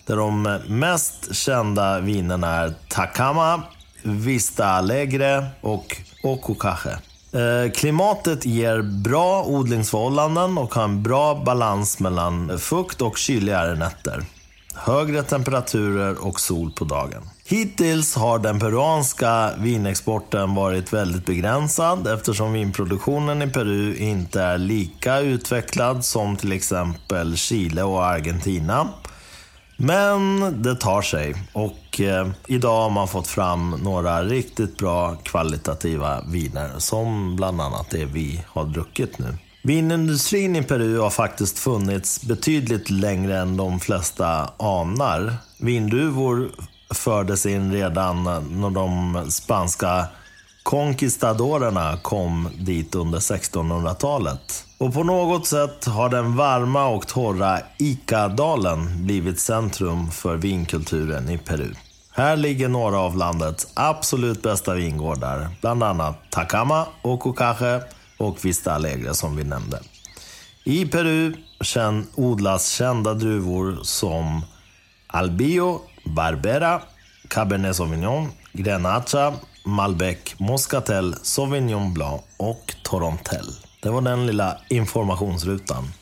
Där 0.06 0.16
de 0.16 0.42
mest 0.66 1.34
kända 1.34 2.00
vinerna 2.00 2.50
är 2.50 2.74
Takama, 2.88 3.62
Vista 4.06 4.66
Alegre 4.66 5.46
och 5.60 5.96
Okukache. 6.22 6.98
Eh, 7.32 7.70
klimatet 7.72 8.46
ger 8.46 8.82
bra 8.82 9.44
odlingsförhållanden 9.44 10.58
och 10.58 10.74
har 10.74 10.84
en 10.84 11.02
bra 11.02 11.42
balans 11.44 12.00
mellan 12.00 12.58
fukt 12.58 13.02
och 13.02 13.18
kyligare 13.18 13.74
nätter. 13.74 14.24
Högre 14.74 15.22
temperaturer 15.22 16.26
och 16.26 16.40
sol 16.40 16.72
på 16.72 16.84
dagen. 16.84 17.22
Hittills 17.48 18.14
har 18.14 18.38
den 18.38 18.60
peruanska 18.60 19.50
vinexporten 19.58 20.54
varit 20.54 20.92
väldigt 20.92 21.26
begränsad 21.26 22.06
eftersom 22.06 22.52
vinproduktionen 22.52 23.42
i 23.42 23.46
Peru 23.46 23.96
inte 23.96 24.42
är 24.42 24.58
lika 24.58 25.18
utvecklad 25.18 26.04
som 26.04 26.36
till 26.36 26.52
exempel 26.52 27.36
Chile 27.36 27.82
och 27.82 28.04
Argentina. 28.04 28.88
Men 29.76 30.40
det 30.62 30.74
tar 30.74 31.02
sig 31.02 31.34
och 31.52 32.00
eh, 32.00 32.28
idag 32.46 32.82
har 32.82 32.90
man 32.90 33.08
fått 33.08 33.26
fram 33.26 33.70
några 33.70 34.22
riktigt 34.24 34.78
bra 34.78 35.16
kvalitativa 35.16 36.20
viner 36.28 36.70
som 36.78 37.36
bland 37.36 37.60
annat 37.60 37.90
det 37.90 38.04
vi 38.04 38.44
har 38.48 38.64
druckit 38.64 39.18
nu. 39.18 39.34
Vinindustrin 39.62 40.56
i 40.56 40.62
Peru 40.62 40.98
har 40.98 41.10
faktiskt 41.10 41.58
funnits 41.58 42.22
betydligt 42.22 42.90
längre 42.90 43.38
än 43.38 43.56
de 43.56 43.80
flesta 43.80 44.50
anar. 44.56 45.34
Vindruvor 45.58 46.50
fördes 46.94 47.46
in 47.46 47.72
redan 47.72 48.24
när 48.60 48.70
de 48.70 49.30
spanska 49.30 50.06
Conquistadorerna 50.62 51.96
kom 52.02 52.48
dit 52.58 52.94
under 52.94 53.18
1600-talet. 53.18 54.65
Och 54.78 54.94
på 54.94 55.02
något 55.02 55.46
sätt 55.46 55.84
har 55.84 56.08
den 56.08 56.36
varma 56.36 56.86
och 56.86 57.06
torra 57.06 57.60
Ica-dalen 57.78 59.04
blivit 59.06 59.40
centrum 59.40 60.10
för 60.10 60.36
vinkulturen 60.36 61.28
i 61.28 61.38
Peru. 61.38 61.74
Här 62.12 62.36
ligger 62.36 62.68
några 62.68 62.98
av 62.98 63.16
landets 63.16 63.66
absolut 63.74 64.42
bästa 64.42 64.74
vingårdar, 64.74 65.48
bland 65.60 65.82
annat 65.82 66.30
Takama, 66.30 66.86
Okukache 67.02 67.80
och 68.18 68.44
Vista 68.44 68.74
Alegre 68.74 69.14
som 69.14 69.36
vi 69.36 69.44
nämnde. 69.44 69.80
I 70.64 70.86
Peru 70.86 71.34
odlas 72.14 72.68
kända 72.68 73.14
druvor 73.14 73.78
som 73.82 74.44
Albio, 75.06 75.80
Barbera, 76.04 76.82
Cabernet 77.28 77.76
Sauvignon, 77.76 78.28
Grenacha, 78.52 79.32
Malbec, 79.64 80.18
Moscatel, 80.38 81.14
Sauvignon 81.22 81.94
Blanc 81.94 82.22
och 82.36 82.74
Torontel. 82.82 83.46
Det 83.86 83.92
var 83.92 84.00
den 84.00 84.26
lilla 84.26 84.58
informationsrutan 84.68 85.92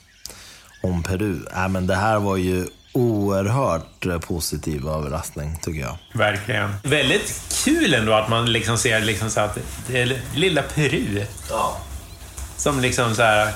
om 0.82 1.03
Peru. 1.03 1.39
Äh, 1.57 1.68
men 1.68 1.87
det 1.87 1.95
här 1.95 2.18
var 2.18 2.37
ju 2.37 2.66
oerhört 2.93 4.22
positiv 4.26 4.89
överraskning 4.89 5.59
tycker 5.62 5.80
jag. 5.80 5.97
Verkligen. 6.14 6.74
Väldigt 6.82 7.43
kul 7.64 7.95
ändå 7.95 8.12
att 8.12 8.28
man 8.28 8.53
liksom 8.53 8.78
ser 8.78 9.01
liksom 9.01 9.30
så 9.30 9.41
att 9.41 9.59
det 9.87 10.01
är 10.03 10.20
lilla 10.35 10.62
Peru 10.62 11.24
Ja. 11.51 11.76
som 12.57 12.80
liksom 12.80 13.14
så 13.14 13.22
här 13.22 13.53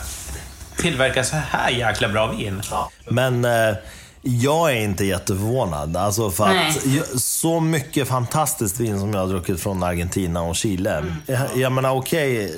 tillverkar 0.77 1.23
så 1.23 1.37
här 1.37 1.71
jäkla 1.71 2.09
bra 2.09 2.27
vin. 2.33 2.63
Men 3.09 3.45
eh, 3.45 3.77
jag 4.23 4.71
är 4.73 4.81
inte 4.81 5.05
jätteförvånad. 5.05 5.97
Alltså 5.97 6.31
för 6.31 6.45
att 6.45 6.55
Nej. 6.85 7.03
så 7.17 7.61
mycket 7.61 8.09
fantastiskt 8.09 8.81
vin 8.81 9.01
som 9.01 9.13
jag 9.15 9.21
har 9.21 9.29
druckit 9.29 9.61
från 9.61 9.83
Argentina 9.83 10.43
och 10.43 10.57
Chile. 10.57 11.05
Jag, 11.27 11.57
jag 11.57 11.73
menar 11.73 11.91
okej 11.91 12.55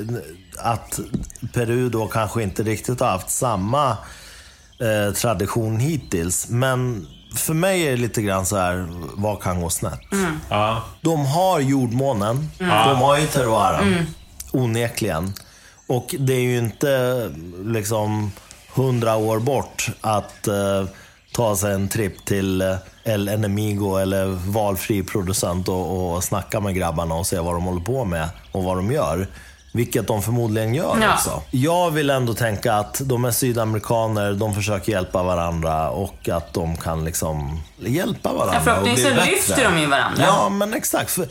att 0.62 1.00
Peru 1.52 1.88
då 1.88 2.06
kanske 2.06 2.42
inte 2.42 2.62
riktigt 2.62 3.00
har 3.00 3.08
haft 3.08 3.30
samma 3.30 3.90
eh, 4.80 5.14
tradition 5.14 5.76
hittills. 5.80 6.48
Men 6.48 7.06
för 7.36 7.54
mig 7.54 7.86
är 7.86 7.90
det 7.90 7.96
lite 7.96 8.22
grann 8.22 8.46
så 8.46 8.56
här, 8.56 8.88
vad 9.14 9.42
kan 9.42 9.60
gå 9.60 9.70
snett? 9.70 10.00
Ja. 10.48 10.82
De 11.00 11.26
har 11.26 11.60
jordmånen. 11.60 12.50
De 12.58 12.96
har 12.98 13.18
ju 13.18 13.26
terroiren. 13.26 14.06
Onekligen. 14.52 15.32
Och 15.86 16.14
det 16.18 16.32
är 16.32 16.40
ju 16.40 16.58
inte 16.58 17.30
liksom 17.64 18.32
hundra 18.74 19.16
år 19.16 19.38
bort 19.38 19.90
att 20.00 20.48
eh, 20.48 20.84
ta 21.32 21.56
sig 21.56 21.74
en 21.74 21.88
tripp 21.88 22.24
till 22.24 22.60
eh, 22.62 22.76
El 23.04 23.28
Enemigo 23.28 23.96
eller 23.96 24.26
valfri 24.26 25.02
producent 25.02 25.68
och, 25.68 26.14
och 26.14 26.24
snacka 26.24 26.60
med 26.60 26.74
grabbarna 26.74 27.14
och 27.14 27.26
se 27.26 27.38
vad 27.38 27.54
de 27.54 27.64
håller 27.64 27.80
på 27.80 28.04
med 28.04 28.28
och 28.52 28.64
vad 28.64 28.76
de 28.76 28.92
gör. 28.92 29.26
Vilket 29.72 30.06
de 30.06 30.22
förmodligen 30.22 30.74
gör 30.74 30.98
Ja. 31.02 31.14
också. 31.14 31.42
Jag 31.50 31.90
vill 31.90 32.10
ändå 32.10 32.34
tänka 32.34 32.74
att 32.74 33.00
de 33.04 33.24
är 33.24 33.30
sydamerikaner, 33.30 34.32
de 34.32 34.54
försöker 34.54 34.92
hjälpa 34.92 35.22
varandra 35.22 35.90
och 35.90 36.28
att 36.28 36.52
de 36.54 36.76
kan 36.76 37.04
liksom 37.04 37.62
hjälpa 37.78 38.32
varandra. 38.32 38.62
Ja, 38.66 38.76
och 38.76 38.82
bli 38.82 38.96
förhoppningsvis 38.96 39.14
bättre. 39.16 39.30
lyfter 39.30 39.64
de 39.70 39.80
ju 39.80 39.86
varandra. 39.86 40.22
Ja, 40.26 40.48
men 40.48 40.74
exakt. 40.74 41.10
För 41.10 41.26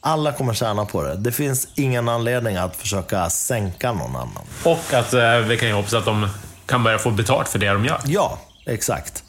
alla 0.00 0.32
kommer 0.32 0.54
tjäna 0.54 0.84
på 0.84 1.02
det. 1.02 1.16
Det 1.16 1.32
finns 1.32 1.68
ingen 1.74 2.08
anledning 2.08 2.56
att 2.56 2.76
försöka 2.76 3.30
sänka 3.30 3.92
någon 3.92 4.16
annan. 4.16 4.42
Och 4.64 4.92
att 4.94 5.14
eh, 5.14 5.36
vi 5.36 5.56
kan 5.58 5.68
ju 5.68 5.74
hoppas 5.74 5.94
att 5.94 6.04
de 6.04 6.28
kan 6.66 6.82
börja 6.82 6.98
få 6.98 7.10
betalt 7.10 7.48
för 7.48 7.58
det 7.58 7.68
de 7.72 7.84
gör. 7.84 8.00
Ja, 8.04 8.38
exakt. 8.66 9.24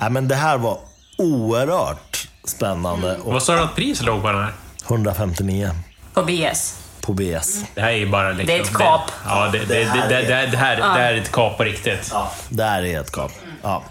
Nej, 0.00 0.10
men 0.10 0.28
det 0.28 0.34
här 0.34 0.58
var 0.58 0.78
oerhört 1.18 2.28
spännande. 2.44 3.16
Och 3.24 3.32
Vad 3.32 3.42
sa 3.42 3.54
du 3.54 3.60
att 3.60 3.74
priset 3.74 4.06
låg 4.06 4.22
på 4.22 4.28
den 4.32 4.42
här? 4.44 4.52
159 4.88 5.70
På 6.14 6.22
BS. 6.22 6.78
På 7.06 7.12
BS. 7.12 7.60
Det 7.74 7.80
här 7.80 7.88
är 7.88 7.92
ju 7.96 8.08
bara 8.08 8.28
liksom... 8.28 8.46
Det 8.46 8.56
är 8.56 8.60
ett 8.62 8.74
kap. 8.74 9.10
ja, 9.26 9.48
det, 9.52 9.58
här 9.58 9.66
det, 9.66 9.82
är- 9.82 10.08
det, 10.08 10.28
det, 10.50 10.56
här, 10.56 10.76
det 10.76 10.82
här 10.82 11.12
är 11.12 11.16
ett 11.20 11.32
kap 11.32 11.56
på 11.56 11.64
riktigt. 11.64 12.08
Ja, 12.12 12.32
det 12.48 12.64
här 12.64 12.82
är 12.82 13.00
ett 13.00 13.12
kap. 13.12 13.32
Ja. 13.62 13.82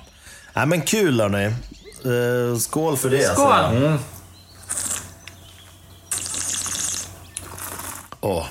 Nej, 0.53 0.65
men 0.65 0.81
kul 0.81 1.21
hörni. 1.21 1.45
Eh, 1.45 2.57
skål 2.59 2.97
för 2.97 3.09
det. 3.09 3.33
Skål. 3.33 3.53
säger 3.69 3.81
jag. 3.83 3.97
Åh. 8.21 8.45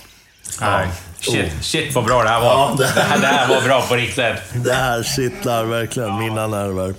Nej. 0.60 0.88
Shit, 1.20 1.52
shit 1.64 1.94
vad 1.94 2.04
bra 2.04 2.22
det 2.22 2.28
här 2.28 2.40
var. 2.40 2.46
Ja, 2.50 2.74
det 2.78 2.92
det, 2.94 3.00
här, 3.00 3.18
det 3.18 3.26
här 3.26 3.48
var 3.48 3.62
bra 3.62 3.82
på 3.82 3.94
riktigt. 3.94 4.36
Det 4.52 4.72
här 4.74 5.02
kittlar 5.02 5.64
verkligen 5.64 6.18
mina 6.18 6.46
nerver. 6.46 6.94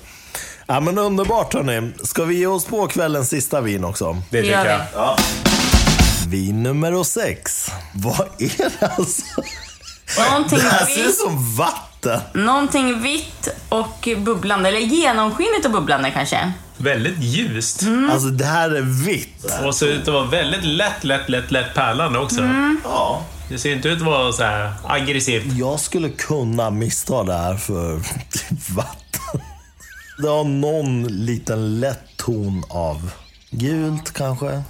Ja, 0.67 0.79
men 0.79 0.97
underbart 0.97 1.53
hörni. 1.53 1.91
Ska 2.03 2.23
vi 2.23 2.35
ge 2.35 2.47
oss 2.47 2.65
på 2.65 2.87
kvällens 2.87 3.29
sista 3.29 3.61
vin 3.61 3.83
också? 3.83 4.17
Det 4.29 4.41
tycker 4.41 4.65
jag. 4.95 5.17
Vin 6.25 6.63
nummer 6.63 7.03
sex. 7.03 7.71
Vad 7.93 8.27
är 8.39 8.79
det 8.79 8.87
alltså? 8.97 9.25
Någonting 10.31 10.57
Det 10.59 10.63
här 10.69 10.85
ser 10.85 11.05
ut 11.09 11.15
som 11.15 11.55
vatten. 11.55 12.19
någonting 12.33 13.01
vitt 13.01 13.47
och 13.69 14.09
bubblande, 14.17 14.69
eller 14.69 14.79
genomskinligt 14.79 15.65
och 15.65 15.71
bubblande 15.71 16.11
kanske. 16.11 16.51
Väldigt 16.77 17.19
ljust. 17.23 17.83
Alltså 18.11 18.27
det 18.29 18.45
här 18.45 18.69
är 18.69 18.81
vitt. 18.81 19.45
Och 19.65 19.75
ser 19.75 19.87
ut 19.87 20.07
att 20.07 20.13
vara 20.13 20.25
väldigt 20.25 20.63
lätt, 20.63 21.03
lätt, 21.03 21.29
lätt, 21.29 21.51
lätt 21.51 21.73
pärlande 21.73 22.19
också. 22.19 22.41
Ja. 22.83 23.25
Det 23.49 23.57
ser 23.57 23.71
inte 23.75 23.89
ut 23.89 23.99
att 23.99 24.05
vara 24.07 24.31
så 24.33 24.43
här 24.43 24.73
aggressivt. 24.87 25.53
Jag 25.53 25.79
skulle 25.79 26.09
kunna 26.09 26.69
missta 26.69 27.23
det 27.23 27.33
här 27.33 27.57
för 27.57 27.99
typ 28.31 28.69
vatten. 28.69 29.41
Det 30.17 30.27
har 30.27 30.43
någon 30.43 31.03
liten 31.07 31.79
lätt 31.79 32.17
ton 32.17 32.63
av 32.69 33.11
gult 33.57 34.13
kanske. 34.13 34.61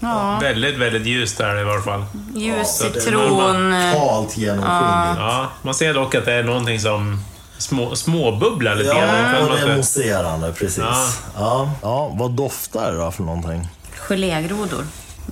Väldigt, 0.41 0.77
väldigt 0.77 1.05
ljust 1.05 1.37
där 1.37 1.61
i 1.61 1.63
varje 1.63 1.81
fall. 1.81 2.05
Ljus 2.35 2.81
Ja, 2.83 2.89
det 2.93 2.97
är 2.99 3.01
citron. 3.01 3.73
eh, 3.73 3.93
Totalt 3.93 4.37
genomskinligt. 4.37 5.19
Ja, 5.19 5.47
man 5.61 5.73
ser 5.75 5.93
dock 5.93 6.15
att 6.15 6.25
det 6.25 6.33
är 6.33 6.43
någonting 6.43 6.79
som 6.79 7.19
små, 7.57 7.95
småbubblar 7.95 8.75
lite 8.75 8.89
Ja, 8.89 8.95
grann. 8.95 9.43
och 9.49 9.55
det 9.55 9.61
är 9.71 9.75
mousserande, 9.75 10.51
precis. 10.51 10.77
Ja. 10.83 11.05
Ja. 11.37 11.71
Ja. 11.81 12.11
vad 12.13 12.31
doftar 12.31 12.91
det 12.91 12.97
då 12.97 13.11
för 13.11 13.23
någonting? 13.23 13.67
Gelégrodor. 14.09 14.85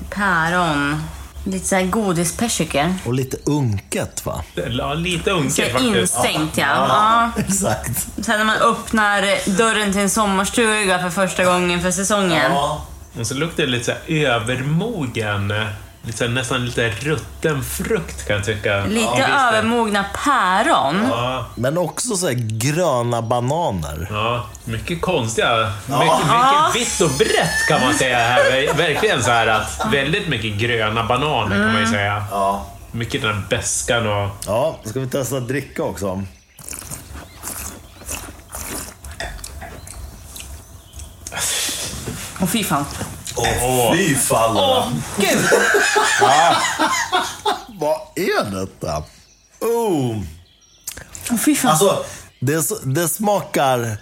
Päron. 0.09 1.03
Lite 1.45 1.67
såhär 1.67 1.84
godispersikor. 1.84 2.93
Och 3.05 3.13
lite 3.13 3.38
unket 3.45 4.25
va? 4.25 4.43
Ja, 4.80 4.93
lite 4.93 5.23
Så 5.23 5.31
unket 5.31 5.71
faktiskt. 5.71 5.95
instängt 6.15 6.57
ja. 6.57 6.65
ja. 6.89 7.31
Exakt. 7.47 8.07
Sen 8.21 8.38
när 8.38 8.43
man 8.45 8.57
öppnar 8.57 9.49
dörren 9.57 9.91
till 9.91 10.01
en 10.01 10.09
sommarstuga 10.09 10.99
för 10.99 11.09
första 11.09 11.43
gången 11.45 11.81
för 11.81 11.91
säsongen. 11.91 12.51
Ja. 12.51 12.85
Och 13.19 13.27
så 13.27 13.34
luktar 13.34 13.64
det 13.64 13.69
lite 13.69 13.85
så 13.85 13.91
här 13.91 14.26
övermogen 14.26 15.53
lite, 16.06 16.18
så 16.18 16.23
här 16.23 16.31
nästan 16.31 16.65
lite 16.65 16.90
rutten 16.90 17.64
frukt 17.64 18.27
kan 18.27 18.35
jag 18.35 18.45
tycka. 18.45 18.85
Lite 18.85 18.99
Ja, 19.19 19.49
övermogna 19.53 20.06
päron. 20.23 21.07
Ja, 21.10 21.45
Men 21.56 21.77
också 21.77 22.15
så 22.15 22.27
här 22.27 22.34
gröna 22.34 23.22
bananer. 23.22 24.07
ja, 24.11 24.45
mycket 24.65 25.02
konstiga. 25.02 25.72
Mycket, 25.85 25.99
mycket 26.26 26.76
vitt 26.76 27.02
och 27.11 27.18
brett 27.18 27.68
kan 27.68 27.81
man 27.81 27.94
säga 27.94 28.18
här. 28.18 28.40
Ver- 28.52 28.77
Verkligen 28.77 29.23
så 29.23 29.31
här 29.31 29.48
att 29.48 29.88
väldigt 29.91 30.27
mycket 30.27 30.53
gröna 30.57 31.03
bananer 31.03 31.56
kan 31.56 31.73
man 31.73 31.81
ju 31.81 31.88
säga. 31.88 32.23
Ja. 32.31 32.65
Mycket 32.91 33.22
den 33.22 33.34
här 33.34 33.41
beskan 33.49 34.07
och... 34.07 34.30
Ja, 34.45 34.77
ska 34.84 34.99
vi 34.99 35.07
testa 35.07 35.38
att 35.38 35.48
dricka 35.48 35.84
också? 35.84 36.23
Åh 42.44 42.48
fy 42.48 42.64
fan. 42.64 42.86
Åh, 43.36 43.94
fy 43.95 44.15
fan. 44.15 44.57
Åh 44.57 44.88
gud. 45.18 45.49
Vad 47.80 47.98
är 48.15 48.60
detta? 48.60 48.98
Oh. 49.61 50.22
Åh 51.32 51.38
fy 51.38 51.56
fan. 51.56 51.72
Alltså, 51.72 52.06
det, 52.40 52.64
det 52.95 53.07
smakar 53.07 53.98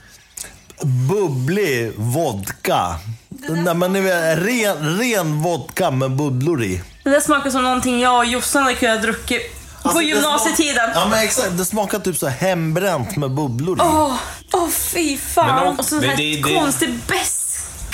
bubblig 0.84 1.94
vodka. 1.96 2.96
Nej, 3.30 3.76
men 3.76 3.94
ni 3.94 4.02
vet, 4.02 4.38
ren, 4.40 4.98
ren 5.00 5.42
vodka 5.42 5.92
med 5.92 6.12
bubblor 6.16 6.64
i. 6.64 6.82
Det 7.04 7.10
där 7.10 7.20
smakar 7.20 7.50
som 7.50 7.64
någonting 7.64 8.00
jag 8.00 8.18
och 8.18 8.26
Jossan 8.26 8.64
hade 8.64 8.76
kunnat 8.76 9.02
druckit 9.02 9.42
på 9.82 9.88
Alltså, 9.88 10.00
det 10.00 10.06
gymnasietiden. 10.06 10.90
Ja, 10.96 11.08
men 11.10 11.20
exakt. 11.24 11.58
Det 11.58 11.66
smakar 11.66 12.00
typ 12.00 12.18
så 12.18 12.28
hembränt 12.28 13.16
med 13.16 13.32
bubblor 13.32 13.78
i. 13.78 13.82
Åh, 13.82 14.16
åh 14.54 14.70
fy 14.70 15.18
fan. 15.18 15.66
Men 15.66 15.80
och 15.80 15.86
så 15.86 15.96
det- 15.96 16.08
här 16.08 16.18
det- 16.18 16.42
det- 16.42 16.54
konstig 16.56 17.00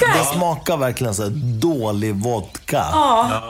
beska. 0.06 0.20
Det 0.20 0.38
smakar 0.38 0.78
verkligen 0.78 1.16
så 1.16 1.24
här 1.24 1.30
dålig 1.60 2.16
vodka. 2.16 2.86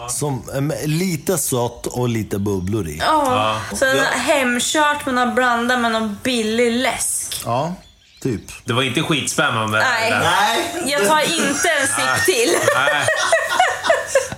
Som, 0.09 0.43
eh, 0.55 0.87
lite 0.87 1.37
sött 1.37 1.85
och 1.87 2.09
lite 2.09 2.39
bubblor 2.39 2.87
i. 2.87 2.97
Ja. 3.05 3.57
Har 3.81 4.17
hemkört 4.19 5.05
men 5.05 5.17
har 5.17 5.27
blandat 5.27 5.79
med 5.79 5.91
någon 5.91 6.17
billig 6.23 6.71
läsk. 6.71 7.41
Ja, 7.45 7.73
typ. 8.21 8.41
Det 8.65 8.73
var 8.73 8.83
inte 8.83 9.01
skitspännande. 9.01 9.77
Nej. 9.79 10.11
det 10.11 10.17
där. 10.17 10.23
Nej, 10.23 10.91
Jag 10.91 11.07
tar 11.07 11.19
inte 11.21 11.69
en 11.81 11.87
sipp 11.87 12.25
till. 12.25 12.53
Nej. 12.75 13.05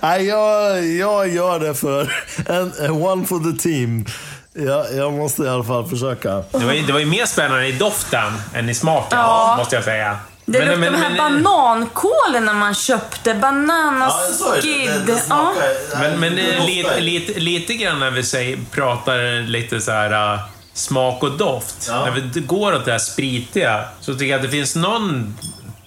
Nej 0.02 0.26
jag, 0.26 0.86
jag 0.86 1.28
gör 1.28 1.58
det 1.60 1.74
för 1.74 2.12
en, 2.48 2.72
en 2.84 2.90
one 3.02 3.26
for 3.26 3.52
the 3.52 3.58
team. 3.62 4.06
Jag, 4.52 4.86
jag 4.96 5.12
måste 5.12 5.42
i 5.42 5.48
alla 5.48 5.64
fall 5.64 5.88
försöka. 5.88 6.28
Det 6.34 6.64
var, 6.64 6.72
ju, 6.72 6.82
det 6.86 6.92
var 6.92 7.00
ju 7.00 7.06
mer 7.06 7.26
spännande 7.26 7.66
i 7.66 7.72
doften 7.72 8.32
än 8.54 8.68
i 8.68 8.74
smaken, 8.74 9.18
Ja. 9.18 9.54
måste 9.58 9.74
jag 9.76 9.84
säga. 9.84 10.18
Det 10.52 10.58
Men- 10.58 10.68
luktade 10.68 10.90
men- 10.90 10.92
de 10.92 10.98
här 11.20 11.30
men- 11.30 11.42
banankålen 11.42 12.56
man 12.58 12.74
köpte. 12.74 13.34
Bananaskid. 13.34 14.90
Ja. 15.28 15.52
Men, 16.00 16.20
men 16.20 16.36
det 16.36 16.42
är 16.54 16.66
lite, 16.66 17.00
lite, 17.00 17.40
lite 17.40 17.74
grann 17.74 18.00
när 18.00 18.10
vi 18.10 18.22
säger, 18.22 18.58
pratar 18.70 19.42
lite 19.46 19.80
så 19.80 19.92
här 19.92 20.34
uh, 20.34 20.40
smak 20.74 21.22
och 21.22 21.30
doft. 21.32 21.86
Ja. 21.88 22.04
När 22.04 22.10
vi 22.10 22.40
går 22.40 22.74
åt 22.74 22.84
det 22.84 22.92
här 22.92 22.98
spritiga 22.98 23.84
så 24.00 24.12
tycker 24.14 24.26
jag 24.26 24.36
att 24.36 24.42
det 24.42 24.48
finns 24.48 24.76
någon 24.76 25.38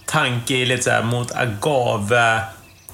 tanke 0.06 0.54
lite 0.54 0.84
så 0.84 0.90
här 0.90 1.04
mot 1.04 1.32
agave, 1.36 2.40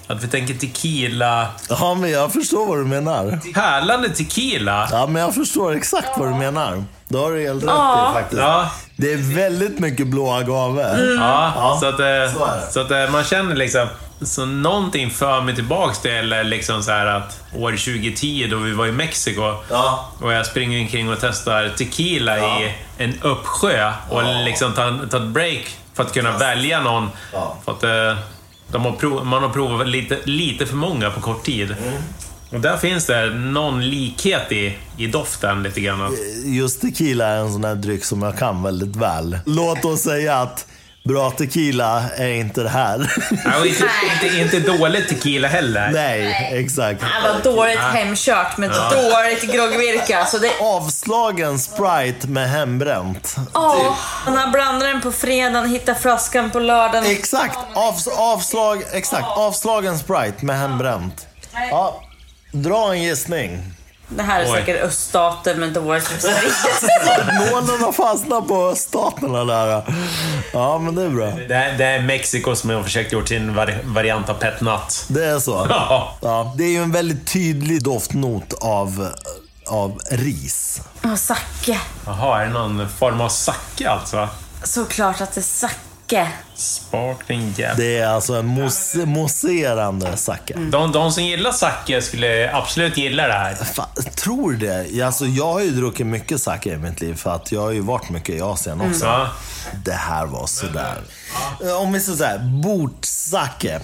att 0.09 0.23
vi 0.23 0.27
tänker 0.27 0.53
tequila. 0.53 1.47
Ja, 1.69 1.93
men 1.93 2.11
jag 2.11 2.33
förstår 2.33 2.65
vad 2.67 2.77
du 2.77 2.85
menar. 2.85 3.39
Pärlande 3.53 4.09
tequila. 4.09 4.87
Ja, 4.91 5.07
men 5.07 5.21
jag 5.21 5.33
förstår 5.35 5.75
exakt 5.75 6.09
vad 6.17 6.27
du 6.27 6.35
menar. 6.35 6.83
Det 7.07 7.17
har 7.17 7.31
du 7.31 7.41
helt 7.41 7.63
rätt 7.63 7.69
Ja. 7.69 8.09
i 8.11 8.13
faktiskt. 8.13 8.41
Ja, 8.41 8.69
Det 8.95 9.13
är 9.13 9.35
väldigt 9.35 9.79
mycket 9.79 10.07
blå 10.07 10.31
agave. 10.31 10.81
ja, 11.19 11.53
Ja, 11.55 11.77
så 11.81 11.85
att, 11.87 11.95
så 11.97 12.03
eh, 12.03 12.07
det. 12.09 12.71
så 12.71 12.79
att 12.79 12.91
eh, 12.91 13.09
man 13.11 13.23
känner 13.23 13.55
liksom 13.55 13.87
så 14.21 14.45
någonting 14.45 15.09
för 15.09 15.41
mig 15.41 15.55
tillbaks 15.55 15.99
till 15.99 16.29
liksom 16.43 16.83
så 16.83 16.91
här 16.91 17.05
att 17.05 17.39
år 17.55 17.71
2010 17.71 18.47
då 18.51 18.57
vi 18.57 18.71
var 18.73 18.85
i 18.87 18.91
Mexiko 18.91 19.41
Ja. 19.69 20.09
och 20.21 20.33
jag 20.33 20.45
springer 20.45 20.81
omkring 20.81 21.09
och 21.09 21.17
testar 21.21 21.69
tequila 21.77 22.37
Ja. 22.37 22.59
i 22.61 22.73
en 22.97 23.13
uppsjö 23.21 23.93
och 24.09 24.21
Ja. 24.23 24.41
liksom 24.45 24.73
tar, 24.73 25.07
tar 25.11 25.17
ett 25.19 25.25
break 25.27 25.77
för 25.93 26.03
att 26.03 26.13
kunna 26.13 26.31
välja 26.37 26.79
någon. 26.81 27.09
Ja. 27.33 27.55
För 27.65 27.71
att 27.71 27.83
eh, 27.83 28.23
har 28.77 28.91
prov, 28.91 29.25
man 29.25 29.43
har 29.43 29.49
provat 29.49 29.87
lite, 29.87 30.17
lite 30.23 30.65
för 30.65 30.75
många 30.75 31.09
på 31.09 31.21
kort 31.21 31.43
tid. 31.43 31.71
Mm. 31.71 32.01
Och 32.51 32.59
där 32.59 32.77
finns 32.77 33.05
det 33.05 33.29
någon 33.29 33.89
likhet 33.89 34.51
i, 34.51 34.77
i 34.97 35.07
doften 35.07 35.63
lite 35.63 35.81
grann. 35.81 36.15
Just 36.45 36.81
tequila 36.81 37.27
är 37.27 37.37
en 37.37 37.51
sån 37.53 37.63
här 37.63 37.75
dryck 37.75 38.05
som 38.05 38.21
jag 38.21 38.37
kan 38.37 38.63
väldigt 38.63 38.95
väl. 38.95 39.39
Låt 39.45 39.85
oss 39.85 40.01
säga 40.01 40.35
att 40.35 40.65
bra 41.09 41.31
tequila 41.31 42.03
är 42.15 42.27
inte 42.27 42.63
det 42.63 42.69
här. 42.69 43.11
Ja, 43.45 43.59
och 43.59 43.65
inte, 43.65 43.89
inte, 44.23 44.37
inte 44.37 44.59
dålig 44.59 45.09
tequila 45.09 45.47
heller. 45.47 45.89
Nej, 45.93 46.49
exakt. 46.53 47.01
Det 47.01 47.29
var 47.33 47.55
dåligt 47.55 47.79
hemkört 47.79 48.57
med 48.57 48.69
dåligt 48.69 49.53
groggvirke. 49.53 50.25
Så 50.27 50.37
det... 50.37 50.51
Avslagen 50.59 51.59
Sprite 51.59 52.27
med 52.27 52.49
hembränt. 52.49 53.35
Åh, 53.53 53.93
han 54.25 54.37
har 54.37 54.51
blandat 54.51 54.89
den 54.89 55.01
på 55.01 55.11
fredagen, 55.11 55.69
hittat 55.69 56.01
flaskan 56.01 56.51
på 56.51 56.59
lördagen. 56.59 57.05
Exakt, 57.05 57.57
avs 57.73 58.07
avslag, 58.07 58.83
exakt. 58.93 59.27
Avslagen 59.27 59.99
Sprite 59.99 60.45
med 60.45 60.59
hembränt. 60.59 61.27
Ja, 61.71 62.01
dra 62.51 62.93
en 62.93 63.03
gissning. 63.03 63.73
Det 64.09 64.23
här 64.23 64.41
är 64.41 64.45
Oj. 64.45 64.51
säkert 64.51 64.83
öststater 64.83 65.55
med 65.55 65.73
dåligt 65.73 66.03
sprit. 66.03 66.25
Nålen 67.51 67.81
har 67.83 67.91
fastnat 67.91 68.47
på 68.47 68.67
öststaterna 68.67 69.45
där. 69.45 69.83
Ja, 70.53 70.79
men 70.79 70.95
det 70.95 71.03
är 71.03 71.09
bra. 71.09 71.25
Det 71.25 71.55
är, 71.55 71.77
det 71.77 71.85
är 71.85 72.01
Mexiko 72.01 72.55
som 72.55 72.69
har 72.69 72.83
försökt 72.83 73.11
gjort 73.11 73.27
sin 73.27 73.55
vari, 73.55 73.73
variant 73.83 74.29
av 74.29 74.33
Pet 74.33 74.61
Nut. 74.61 75.05
Det 75.07 75.25
är 75.25 75.39
så. 75.39 75.67
Ja. 75.69 76.17
Ja, 76.21 76.53
det 76.57 76.63
är 76.63 76.69
ju 76.71 76.83
en 76.83 76.91
väldigt 76.91 77.27
tydlig 77.27 77.83
doftnot 77.83 78.53
av, 78.53 79.07
av 79.67 79.99
ris. 80.11 80.81
Åh, 81.03 81.15
sake. 81.15 81.79
Jaha, 82.05 82.41
är 82.41 82.45
det 82.45 82.51
någon 82.51 82.89
form 82.89 83.21
av 83.21 83.29
sake 83.29 83.89
alltså? 83.89 84.27
Såklart 84.63 85.21
att 85.21 85.31
det 85.35 85.41
är 85.41 85.43
sake. 85.43 85.75
Sparkling 86.55 87.53
Jab. 87.57 87.77
Det 87.77 87.97
är 87.97 88.07
alltså 88.07 88.33
en 88.33 88.45
mos 89.05 89.45
sake. 90.15 90.53
De, 90.53 90.91
de 90.91 91.11
som 91.11 91.23
gillar 91.23 91.51
sake 91.51 92.01
skulle 92.01 92.55
absolut 92.55 92.97
gilla 92.97 93.27
det 93.27 93.33
här. 93.33 93.55
Fan, 93.55 93.87
tror 94.15 94.53
det. 94.53 95.01
Alltså, 95.05 95.25
jag 95.25 95.53
har 95.53 95.61
ju 95.61 95.71
druckit 95.71 96.07
mycket 96.07 96.41
sake 96.41 96.73
i 96.73 96.77
mitt 96.77 97.01
liv 97.01 97.15
för 97.15 97.35
att 97.35 97.51
jag 97.51 97.61
har 97.61 97.71
ju 97.71 97.81
varit 97.81 98.09
mycket 98.09 98.35
i 98.35 98.41
Asien 98.41 98.81
också. 98.81 99.05
Ja. 99.05 99.27
Det 99.85 99.93
här 99.93 100.25
var 100.25 100.47
sådär. 100.47 100.97
Om 101.81 101.93
vi 101.93 101.99
säger 101.99 102.17
såhär, 102.17 102.39
bordsake 102.63 103.79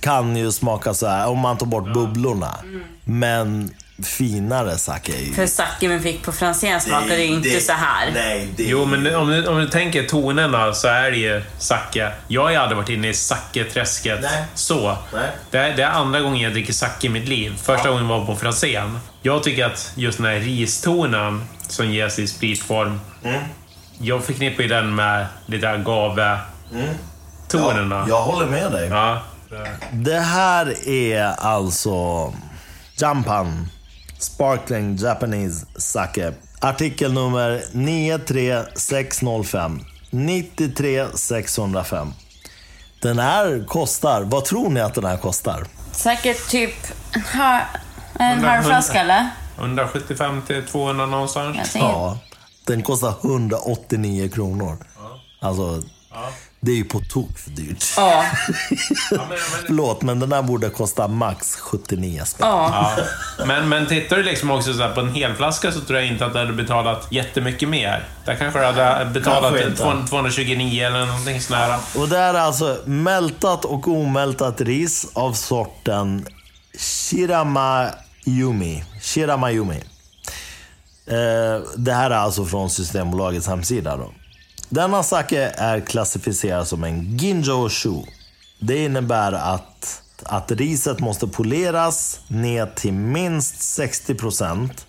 kan 0.00 0.36
ju 0.36 0.52
smaka 0.52 0.94
så 0.94 1.06
här 1.06 1.28
om 1.28 1.38
man 1.38 1.58
tar 1.58 1.66
bort 1.66 1.94
bubblorna. 1.94 2.58
Men 3.04 3.74
finare 4.06 4.78
sake 4.78 5.12
är 5.12 5.20
ju... 5.20 5.34
För 5.34 5.46
sake 5.46 5.88
vi 5.88 6.00
fick 6.00 6.22
på 6.22 6.32
Franzén 6.32 6.80
smakade 6.80 7.16
ju 7.16 7.24
inte 7.26 7.60
så 7.60 7.72
här. 7.72 8.10
Nej, 8.14 8.48
det 8.56 8.62
Jo, 8.62 8.84
men 8.84 9.14
om 9.16 9.28
du, 9.28 9.46
om 9.46 9.58
du 9.58 9.68
tänker 9.68 10.08
tonerna 10.08 10.72
så 10.74 10.88
är 10.88 11.10
det 11.10 11.16
ju 11.16 11.42
sake. 11.58 12.12
Jag 12.28 12.42
har 12.42 12.50
ju 12.50 12.56
aldrig 12.56 12.76
varit 12.76 12.88
inne 12.88 13.08
i 13.08 13.14
sake-träsket 13.14 14.18
Nej. 14.22 14.44
så. 14.54 14.96
Nej. 15.12 15.30
Det 15.50 15.58
är, 15.58 15.76
det 15.76 15.82
är 15.82 15.90
andra 15.90 16.20
gången 16.20 16.40
jag 16.40 16.52
dricker 16.52 16.72
sake 16.72 17.06
i 17.06 17.10
mitt 17.10 17.28
liv. 17.28 17.56
Första 17.62 17.88
gången 17.90 18.08
var 18.08 18.26
på 18.26 18.36
Franzén. 18.36 18.98
Jag 19.22 19.42
tycker 19.42 19.64
att 19.64 19.92
just 19.94 20.18
den 20.18 20.26
här 20.26 20.40
ristonen 20.40 21.44
som 21.68 21.90
ges 21.90 22.18
i 22.18 22.26
spritform. 22.26 23.00
Mm. 23.24 23.40
Jag 23.98 24.24
förknippar 24.24 24.62
ju 24.62 24.68
den 24.68 24.94
med 24.94 25.26
lite 25.46 25.70
agave-tonerna. 25.70 27.90
Ja, 27.90 28.04
jag 28.08 28.22
håller 28.22 28.46
med 28.46 28.72
dig. 28.72 28.88
Ja. 28.88 29.22
Det 29.92 30.20
här 30.20 30.88
är 30.88 31.24
alltså 31.38 32.32
Jampan 32.96 33.68
Sparkling 34.22 34.96
Japanese 34.96 35.66
Sake. 35.76 36.32
Artikel 36.60 37.12
nummer 37.12 37.62
93605. 37.72 39.80
93605. 40.10 42.12
Den 43.02 43.18
här 43.18 43.64
kostar, 43.66 44.22
vad 44.22 44.44
tror 44.44 44.70
ni 44.70 44.80
att 44.80 44.94
den 44.94 45.04
här 45.04 45.16
kostar? 45.16 45.66
Säkert 45.92 46.48
typ 46.48 46.74
en, 48.18 48.44
halv 48.44 48.62
flaska 48.62 49.00
eller? 49.00 49.30
175 49.58 50.42
till 50.46 50.66
200 50.66 51.06
någonstans. 51.06 51.74
Ja, 51.74 52.18
den 52.66 52.82
kostar 52.82 53.14
189 53.22 54.28
kronor. 54.28 54.76
Alltså, 55.40 55.82
det 56.64 56.72
är 56.72 56.76
ju 56.76 56.84
på 56.84 57.00
tok 57.00 57.38
för 57.38 57.50
dyrt. 57.50 57.84
Ja. 57.96 58.24
Förlåt, 59.66 60.02
men 60.02 60.20
den 60.20 60.32
här 60.32 60.42
borde 60.42 60.70
kosta 60.70 61.08
max 61.08 61.56
79 61.56 62.22
spänn. 62.24 62.46
ja. 62.48 62.92
ja. 63.38 63.44
men, 63.46 63.68
men 63.68 63.86
tittar 63.86 64.16
du 64.16 64.22
liksom 64.22 64.50
också 64.50 64.74
så 64.74 64.82
här 64.82 64.94
på 64.94 65.00
en 65.00 65.14
helflaska 65.14 65.72
så 65.72 65.80
tror 65.80 65.98
jag 65.98 66.08
inte 66.08 66.26
att 66.26 66.32
du 66.32 66.38
hade 66.38 66.52
betalat 66.52 67.06
jättemycket 67.10 67.68
mer. 67.68 68.08
Där 68.24 68.34
kanske 68.34 68.60
du 68.60 68.64
hade 68.64 69.10
betalat 69.10 69.50
Kanske 69.50 69.68
inte. 69.68 69.82
200 69.82 70.06
229 70.08 70.84
eller 70.86 71.06
någonting 71.06 71.40
sånt 71.40 71.58
där. 71.60 71.78
Och 72.00 72.08
det 72.08 72.18
är 72.18 72.34
alltså 72.34 72.78
mältat 72.84 73.64
och 73.64 73.88
omältat 73.88 74.60
ris 74.60 75.06
av 75.12 75.32
sorten 75.32 76.26
Shiramayumi. 76.78 78.84
Shiramayumi. 79.00 79.82
Eh, 81.06 81.62
det 81.76 81.92
här 81.92 82.10
är 82.10 82.14
alltså 82.14 82.44
från 82.44 82.70
Systembolagets 82.70 83.46
hemsida. 83.46 83.96
Då. 83.96 84.12
Denna 84.74 85.02
sake 85.02 85.52
är 85.56 85.80
klassificerad 85.80 86.68
som 86.68 86.84
en 86.84 87.18
Ginjo 87.18 87.68
Shu. 87.68 88.02
Det 88.60 88.84
innebär 88.84 89.32
att 89.32 90.02
att 90.22 90.50
riset 90.50 91.00
måste 91.00 91.26
poleras 91.26 92.20
ner 92.28 92.66
till 92.66 92.92
minst 92.92 93.62
60 93.62 94.14
procent 94.14 94.86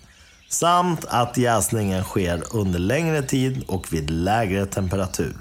samt 0.48 1.04
att 1.08 1.36
jäsningen 1.36 2.04
sker 2.04 2.42
under 2.50 2.78
längre 2.78 3.22
tid 3.22 3.64
och 3.68 3.92
vid 3.92 4.10
lägre 4.10 4.66
temperatur. 4.66 5.36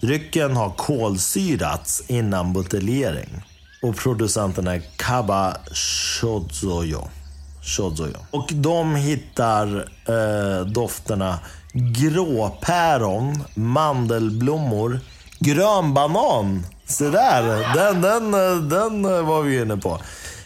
Drycken 0.00 0.56
har 0.56 0.70
kolsyrats 0.70 2.02
innan 2.06 2.52
buteljering 2.52 3.44
och 3.82 3.96
producenten 3.96 4.66
är 4.66 4.82
Kaba 4.96 5.56
Shozoyo. 5.72 7.08
Shozoyo. 7.62 8.16
Och 8.30 8.48
de 8.52 8.94
hittar 8.94 9.88
eh, 10.08 10.66
dofterna 10.66 11.38
gråpäron, 11.72 13.44
mandelblommor, 13.54 15.00
grön 15.38 15.94
banan. 15.94 16.66
Se 16.84 17.10
där, 17.10 17.42
den, 17.74 18.02
den, 18.02 18.30
den 18.68 19.26
var 19.26 19.42
vi 19.42 19.60
inne 19.60 19.76
på. 19.76 19.98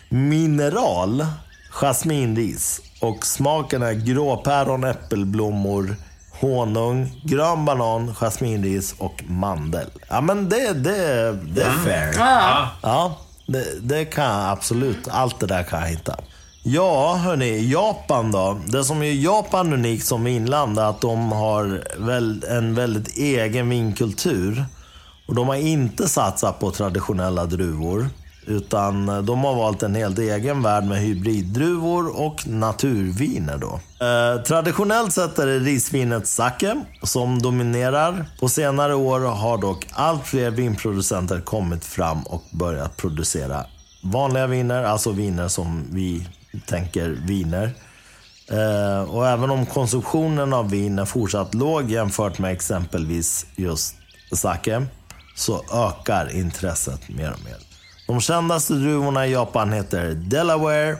Mineral, 0.08 1.26
jasminris 1.70 2.80
och 3.00 3.26
smaken 3.26 3.82
är 3.82 3.92
gråpäron, 3.92 4.84
äppelblommor, 4.84 5.96
honung, 6.40 7.20
grön 7.24 7.64
banan, 7.64 8.14
jasminris 8.20 8.94
och 8.98 9.24
mandel. 9.26 9.90
Ja 10.08 10.20
men 10.20 10.48
det, 10.48 10.72
det, 10.72 11.32
det 11.32 11.62
är 11.62 11.84
fair. 11.84 12.14
Ja. 12.18 12.68
Ja, 12.82 13.18
det, 13.46 13.80
det 13.80 14.04
kan 14.04 14.24
jag 14.24 14.50
absolut. 14.50 15.08
Allt 15.08 15.40
det 15.40 15.46
där 15.46 15.62
kan 15.62 15.80
jag 15.80 15.88
hitta. 15.88 16.16
Ja, 16.66 17.16
hörni. 17.16 17.70
Japan 17.72 18.32
då. 18.32 18.58
Det 18.66 18.84
som 18.84 19.04
gör 19.04 19.12
Japan 19.12 19.72
unikt 19.72 20.06
som 20.06 20.26
inland 20.26 20.78
är 20.78 20.84
att 20.84 21.00
de 21.00 21.32
har 21.32 21.84
en 22.50 22.74
väldigt 22.74 23.16
egen 23.16 23.68
vinkultur. 23.68 24.64
Och 25.28 25.34
de 25.34 25.48
har 25.48 25.54
inte 25.54 26.08
satsat 26.08 26.60
på 26.60 26.70
traditionella 26.70 27.46
druvor. 27.46 28.08
Utan 28.46 29.06
de 29.26 29.44
har 29.44 29.54
valt 29.54 29.82
en 29.82 29.94
helt 29.94 30.18
egen 30.18 30.62
värld 30.62 30.84
med 30.84 30.98
hybriddruvor 30.98 32.20
och 32.20 32.46
naturviner. 32.46 33.58
Då. 33.58 33.80
Eh, 34.06 34.42
traditionellt 34.42 35.12
sett 35.12 35.38
är 35.38 35.46
det 35.46 35.58
risvinet 35.58 36.26
sake 36.26 36.84
som 37.02 37.42
dominerar. 37.42 38.26
På 38.40 38.48
senare 38.48 38.94
år 38.94 39.20
har 39.20 39.58
dock 39.58 39.86
allt 39.92 40.26
fler 40.26 40.50
vinproducenter 40.50 41.40
kommit 41.40 41.84
fram 41.84 42.22
och 42.22 42.42
börjat 42.52 42.96
producera 42.96 43.66
vanliga 44.02 44.46
viner, 44.46 44.84
alltså 44.84 45.12
viner 45.12 45.48
som 45.48 45.84
vi 45.90 46.26
tänker 46.66 47.08
viner. 47.08 47.70
Eh, 48.50 49.02
och 49.10 49.28
även 49.28 49.50
om 49.50 49.66
konsumtionen 49.66 50.52
av 50.52 50.70
vin 50.70 50.98
är 50.98 51.04
fortsatt 51.04 51.54
låg 51.54 51.90
jämfört 51.90 52.38
med 52.38 52.52
exempelvis 52.52 53.46
just 53.56 53.94
sake, 54.32 54.86
så 55.36 55.64
ökar 55.72 56.36
intresset 56.36 57.08
mer 57.08 57.32
och 57.32 57.44
mer. 57.44 57.56
De 58.06 58.20
kändaste 58.20 58.74
druvorna 58.74 59.26
i 59.26 59.32
Japan 59.32 59.72
heter 59.72 60.14
Delaware, 60.14 60.96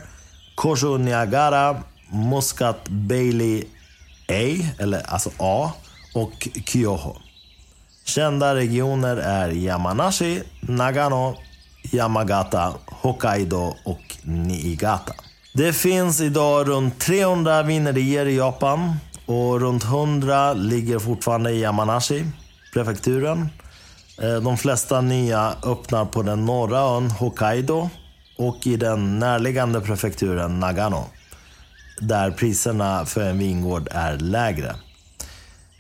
Kosho 0.55 0.97
Niagara, 0.97 1.83
Muscat 2.13 2.89
Bailey 2.89 3.65
A, 4.29 4.67
eller 4.79 5.03
alltså 5.13 5.31
A, 5.39 5.73
och 6.15 6.49
Kyoho. 6.67 7.17
Kända 8.05 8.55
regioner 8.55 9.17
är 9.17 9.49
Yamanashi, 9.49 10.43
Nagano, 10.61 11.37
Yamagata, 11.93 12.75
Hokkaido 12.87 13.75
och 13.85 14.17
Niigata. 14.23 15.15
Det 15.57 15.73
finns 15.73 16.21
idag 16.21 16.69
runt 16.69 16.99
300 16.99 17.63
vinerier 17.63 18.27
i 18.27 18.37
Japan 18.37 18.97
och 19.27 19.61
runt 19.61 19.85
100 19.85 20.53
ligger 20.53 20.99
fortfarande 20.99 21.51
i 21.51 21.61
Yamanashi, 21.61 22.25
prefekturen. 22.73 23.49
Eh, 24.23 24.35
de 24.35 24.57
flesta 24.57 25.01
nya 25.01 25.55
öppnar 25.63 26.05
på 26.05 26.23
den 26.23 26.45
norra 26.45 26.79
ön 26.79 27.11
Hokkaido 27.11 27.89
och 28.39 28.67
i 28.67 28.77
den 28.77 29.19
närliggande 29.19 29.81
prefekturen 29.81 30.61
Nagano. 30.61 31.05
Där 32.01 32.31
priserna 32.31 33.05
för 33.05 33.21
en 33.21 33.39
vingård 33.39 33.89
är 33.91 34.17
lägre. 34.19 34.77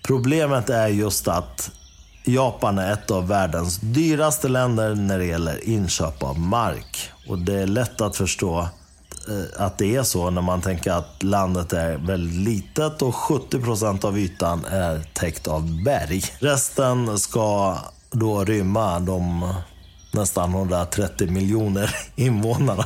Problemet 0.02 0.70
är 0.70 0.88
just 0.88 1.28
att 1.28 1.70
Japan 2.24 2.78
är 2.78 2.92
ett 2.92 3.10
av 3.10 3.28
världens 3.28 3.78
dyraste 3.78 4.48
länder 4.48 4.94
när 4.94 5.18
det 5.18 5.26
gäller 5.26 5.68
inköp 5.68 6.22
av 6.22 6.38
mark. 6.38 7.10
Och 7.28 7.38
det 7.38 7.54
är 7.54 7.66
lätt 7.66 8.00
att 8.00 8.16
förstå 8.16 8.68
Eh, 9.28 9.64
att 9.64 9.78
det 9.78 9.96
är 9.96 10.02
så 10.02 10.30
när 10.30 10.42
man 10.42 10.60
tänker 10.60 10.92
att 10.92 11.22
landet 11.22 11.72
är 11.72 11.96
väldigt 11.96 12.48
litet 12.48 13.02
och 13.02 13.14
70% 13.14 14.04
av 14.04 14.18
ytan 14.18 14.64
är 14.64 15.00
täckt 15.12 15.48
av 15.48 15.84
berg. 15.84 16.22
Resten 16.38 17.18
ska 17.18 17.78
då 18.10 18.44
rymma 18.44 19.00
de 19.00 19.52
nästan 20.12 20.54
130 20.54 21.30
miljoner 21.30 21.96
invånarna 22.16 22.84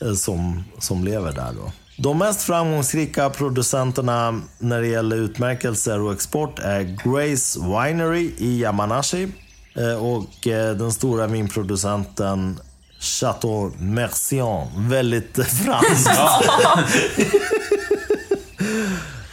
eh, 0.00 0.12
som, 0.12 0.64
som 0.78 1.04
lever 1.04 1.32
där. 1.32 1.52
Då. 1.52 1.72
De 1.98 2.18
mest 2.18 2.42
framgångsrika 2.42 3.30
producenterna 3.30 4.40
när 4.58 4.80
det 4.80 4.88
gäller 4.88 5.16
utmärkelser 5.16 6.00
och 6.00 6.12
export 6.12 6.58
är 6.58 6.80
Grace 6.82 7.60
Winery 7.60 8.32
i 8.38 8.60
Yamanashi 8.60 9.28
eh, 9.74 10.04
och 10.04 10.30
den 10.76 10.92
stora 10.92 11.26
vinproducenten 11.26 12.58
Chateau 13.04 13.70
Mercian. 13.78 14.68
Väldigt 14.88 15.38
franskt. 15.64 16.10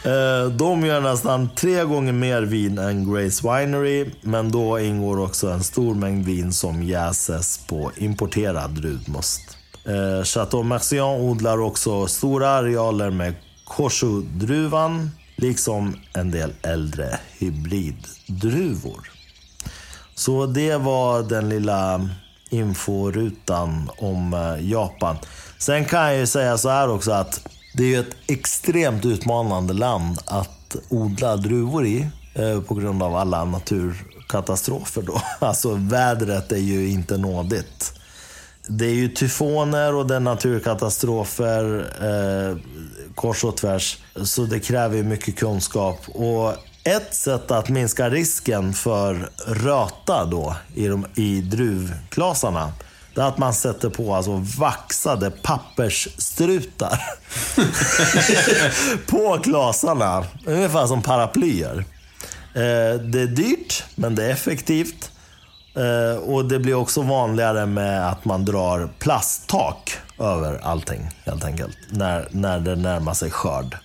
Eh, 0.04 0.50
De 0.52 0.84
gör 0.86 1.00
nästan 1.00 1.48
tre 1.56 1.84
gånger 1.84 2.12
mer 2.12 2.42
vin 2.42 2.78
än 2.78 3.12
Grace 3.12 3.42
Winery, 3.48 4.10
men 4.22 4.50
då 4.52 4.80
ingår 4.80 5.18
också 5.20 5.48
en 5.50 5.64
stor 5.64 5.94
mängd 5.94 6.24
vin 6.26 6.52
som 6.52 6.82
jäses 6.82 7.58
på 7.66 7.90
importerad 7.96 8.70
druvmust. 8.70 9.40
Eh, 9.84 10.24
Chateau 10.24 10.62
Mercian 10.62 11.20
odlar 11.20 11.58
också 11.60 12.06
stora 12.06 12.48
arealer 12.48 13.10
med 13.10 13.34
Koshu-druvan, 13.64 15.10
liksom 15.36 15.96
en 16.14 16.30
del 16.30 16.52
äldre 16.62 17.18
hybriddruvor. 17.38 19.10
Så 20.14 20.46
det 20.46 20.76
var 20.76 21.22
den 21.22 21.48
lilla 21.48 22.08
inforutan 22.52 23.90
om 23.98 24.34
eh, 24.34 24.70
Japan. 24.70 25.16
Sen 25.58 25.84
kan 25.84 26.00
jag 26.00 26.16
ju 26.16 26.26
säga 26.26 26.58
så 26.58 26.68
här 26.68 26.88
också 26.88 27.12
att 27.12 27.48
det 27.74 27.82
är 27.82 27.86
ju 27.86 28.00
ett 28.00 28.16
extremt 28.26 29.04
utmanande 29.04 29.72
land 29.72 30.18
att 30.26 30.76
odla 30.88 31.36
druvor 31.36 31.86
i 31.86 32.08
eh, 32.34 32.60
på 32.60 32.74
grund 32.74 33.02
av 33.02 33.16
alla 33.16 33.44
naturkatastrofer. 33.44 35.02
Då. 35.02 35.22
Alltså 35.46 35.74
vädret 35.74 36.52
är 36.52 36.56
ju 36.56 36.88
inte 36.88 37.16
nådigt. 37.16 37.92
Det 38.66 38.86
är 38.86 38.94
ju 38.94 39.08
tyfoner 39.08 39.94
och 39.94 40.06
det 40.06 40.16
är 40.16 40.20
naturkatastrofer 40.20 41.86
eh, 42.00 42.56
kors 43.14 43.44
och 43.44 43.56
tvärs. 43.56 43.98
Så 44.24 44.42
det 44.42 44.60
kräver 44.60 44.96
ju 44.96 45.02
mycket 45.02 45.36
kunskap. 45.36 46.00
Och 46.08 46.54
ett 46.84 47.14
sätt 47.14 47.50
att 47.50 47.68
minska 47.68 48.10
risken 48.10 48.72
för 48.72 49.30
röta 49.46 50.24
då 50.24 50.56
i, 50.74 50.88
de, 50.88 51.06
i 51.14 51.40
druvklasarna 51.40 52.72
det 53.14 53.20
är 53.20 53.24
att 53.24 53.38
man 53.38 53.54
sätter 53.54 53.88
på 53.88 54.14
alltså 54.14 54.42
vaxade 54.58 55.30
pappersstrutar 55.30 57.00
på 59.06 59.38
klasarna. 59.38 60.24
Ungefär 60.46 60.86
som 60.86 61.02
paraplyer. 61.02 61.84
Eh, 62.54 63.00
det 63.00 63.20
är 63.20 63.26
dyrt, 63.26 63.84
men 63.94 64.14
det 64.14 64.24
är 64.24 64.30
effektivt. 64.30 65.10
Eh, 65.74 66.22
och 66.22 66.44
det 66.44 66.58
blir 66.58 66.74
också 66.74 67.02
vanligare 67.02 67.66
med 67.66 68.08
att 68.08 68.24
man 68.24 68.44
drar 68.44 68.88
plasttak 68.98 69.98
över 70.18 70.60
allting, 70.62 71.10
helt 71.24 71.44
enkelt. 71.44 71.76
När, 71.90 72.28
när 72.30 72.60
det 72.60 72.76
närmar 72.76 73.14
sig 73.14 73.30
skörd. 73.30 73.76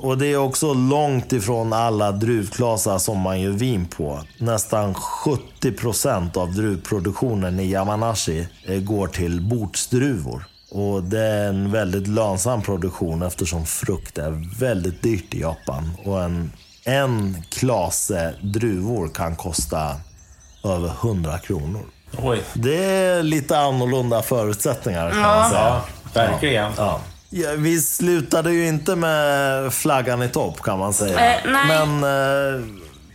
Och 0.00 0.18
det 0.18 0.26
är 0.26 0.36
också 0.36 0.74
långt 0.74 1.32
ifrån 1.32 1.72
alla 1.72 2.12
druvklasar 2.12 2.98
som 2.98 3.18
man 3.18 3.40
gör 3.40 3.50
vin 3.50 3.86
på. 3.86 4.20
Nästan 4.38 4.94
70% 4.94 6.38
av 6.38 6.52
druvproduktionen 6.52 7.60
i 7.60 7.70
Yamanashi 7.70 8.48
eh, 8.64 8.80
går 8.80 9.06
till 9.06 9.40
bordsdruvor. 9.40 10.44
Och 10.70 11.02
det 11.02 11.20
är 11.20 11.48
en 11.48 11.72
väldigt 11.72 12.06
lönsam 12.08 12.62
produktion 12.62 13.22
eftersom 13.22 13.66
frukt 13.66 14.18
är 14.18 14.58
väldigt 14.60 15.02
dyrt 15.02 15.34
i 15.34 15.40
Japan. 15.40 15.90
Och 16.04 16.22
en, 16.22 16.52
en 16.84 17.42
klase 17.50 18.34
druvor 18.42 19.08
kan 19.08 19.36
kosta 19.36 19.96
över 20.64 20.88
100 20.88 21.38
kronor. 21.38 21.82
Oj. 22.22 22.42
Det 22.54 22.84
är 22.84 23.22
lite 23.22 23.58
annorlunda 23.58 24.22
förutsättningar 24.22 25.10
kan 25.10 25.20
man 25.20 25.50
säga. 25.50 25.60
Ja, 25.60 25.84
verkligen. 26.14 26.54
Ja. 26.64 26.72
Ja, 26.76 27.00
vi 27.56 27.80
slutade 27.82 28.52
ju 28.52 28.66
inte 28.66 28.96
med 28.96 29.72
flaggan 29.74 30.22
i 30.22 30.28
topp 30.28 30.62
kan 30.62 30.78
man 30.78 30.92
säga. 30.92 31.34
Eh, 31.34 31.40
nej. 31.44 31.66
Men 31.66 32.04
eh, 32.04 32.64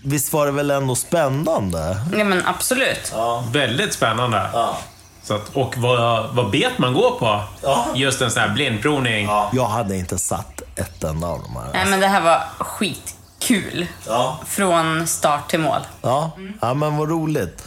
visst 0.04 0.34
var 0.34 0.46
det 0.46 0.52
väl 0.52 0.72
ändå 0.72 0.96
spännande? 0.96 1.98
Ja, 2.18 2.24
men 2.24 2.46
absolut. 2.46 3.14
Väldigt 3.52 3.94
spännande. 3.94 4.50
Ja. 4.54 4.78
Så 5.24 5.34
att, 5.34 5.56
och 5.56 5.78
vad, 5.78 6.36
vad 6.36 6.52
bet 6.52 6.78
man 6.78 6.94
går 6.94 7.12
på? 7.20 7.44
Ja. 7.62 7.86
Just 7.96 8.22
en 8.22 8.32
sån 8.32 8.42
här 8.42 8.50
blindprovning. 8.50 9.30
Jag 9.54 9.66
hade 9.66 9.98
inte 9.98 10.18
satt 10.18 10.62
ett 10.76 11.04
enda 11.04 11.28
av 11.28 11.42
de 11.42 11.56
här. 11.56 11.70
Nej, 11.74 11.86
men 11.86 12.00
det 12.00 12.08
här 12.08 12.22
var 12.22 12.42
skitkul. 12.60 13.88
Ja. 14.08 14.40
Från 14.46 15.08
start 15.08 15.50
till 15.50 15.60
mål. 15.60 15.82
Ja, 16.02 16.32
ja 16.62 16.74
men 16.74 16.98
vad 16.98 17.10
roligt. 17.10 17.64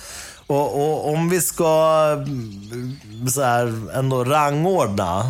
Och, 0.46 0.74
och 0.82 1.08
om 1.14 1.28
vi 1.28 1.40
ska 1.40 2.02
mm, 2.12 2.96
så 3.28 3.42
här, 3.42 3.72
ändå 3.98 4.24
rangordna 4.24 5.24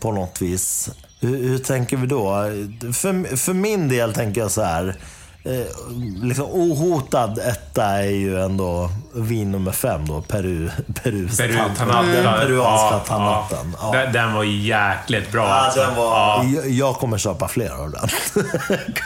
på 0.00 0.12
något 0.12 0.42
vis. 0.42 0.90
Hur, 1.20 1.48
hur 1.48 1.58
tänker 1.58 1.96
vi 1.96 2.06
då? 2.06 2.30
För, 2.92 3.36
för 3.36 3.52
min 3.54 3.88
del 3.88 4.14
tänker 4.14 4.40
jag 4.40 4.50
så 4.50 4.62
här. 4.62 4.96
Eh, 5.44 5.66
liksom 6.22 6.44
ohotad 6.44 7.38
etta 7.38 7.84
är 7.84 8.02
ju 8.10 8.40
ändå 8.42 8.90
vin 9.14 9.52
nummer 9.52 9.72
fem 9.72 10.06
då, 10.06 10.20
Peru, 10.22 10.70
Perus 11.02 11.36
Peru, 11.38 11.54
Tanatta. 11.76 12.02
Den 12.02 12.22
peruanska 12.40 12.96
Ja, 12.96 13.02
tanatten. 13.06 13.76
ja. 13.82 13.92
Den, 13.92 14.12
den 14.12 14.34
var 14.34 14.44
jäkligt 14.44 15.32
bra. 15.32 15.48
Ja, 15.48 15.54
alltså. 15.54 15.80
den 15.80 15.96
var, 15.96 16.44
Ja. 16.44 16.62
jag, 16.66 16.94
kommer 16.96 17.18
köpa 17.18 17.48
fler 17.48 17.70
av 17.70 17.90
den. 17.90 18.08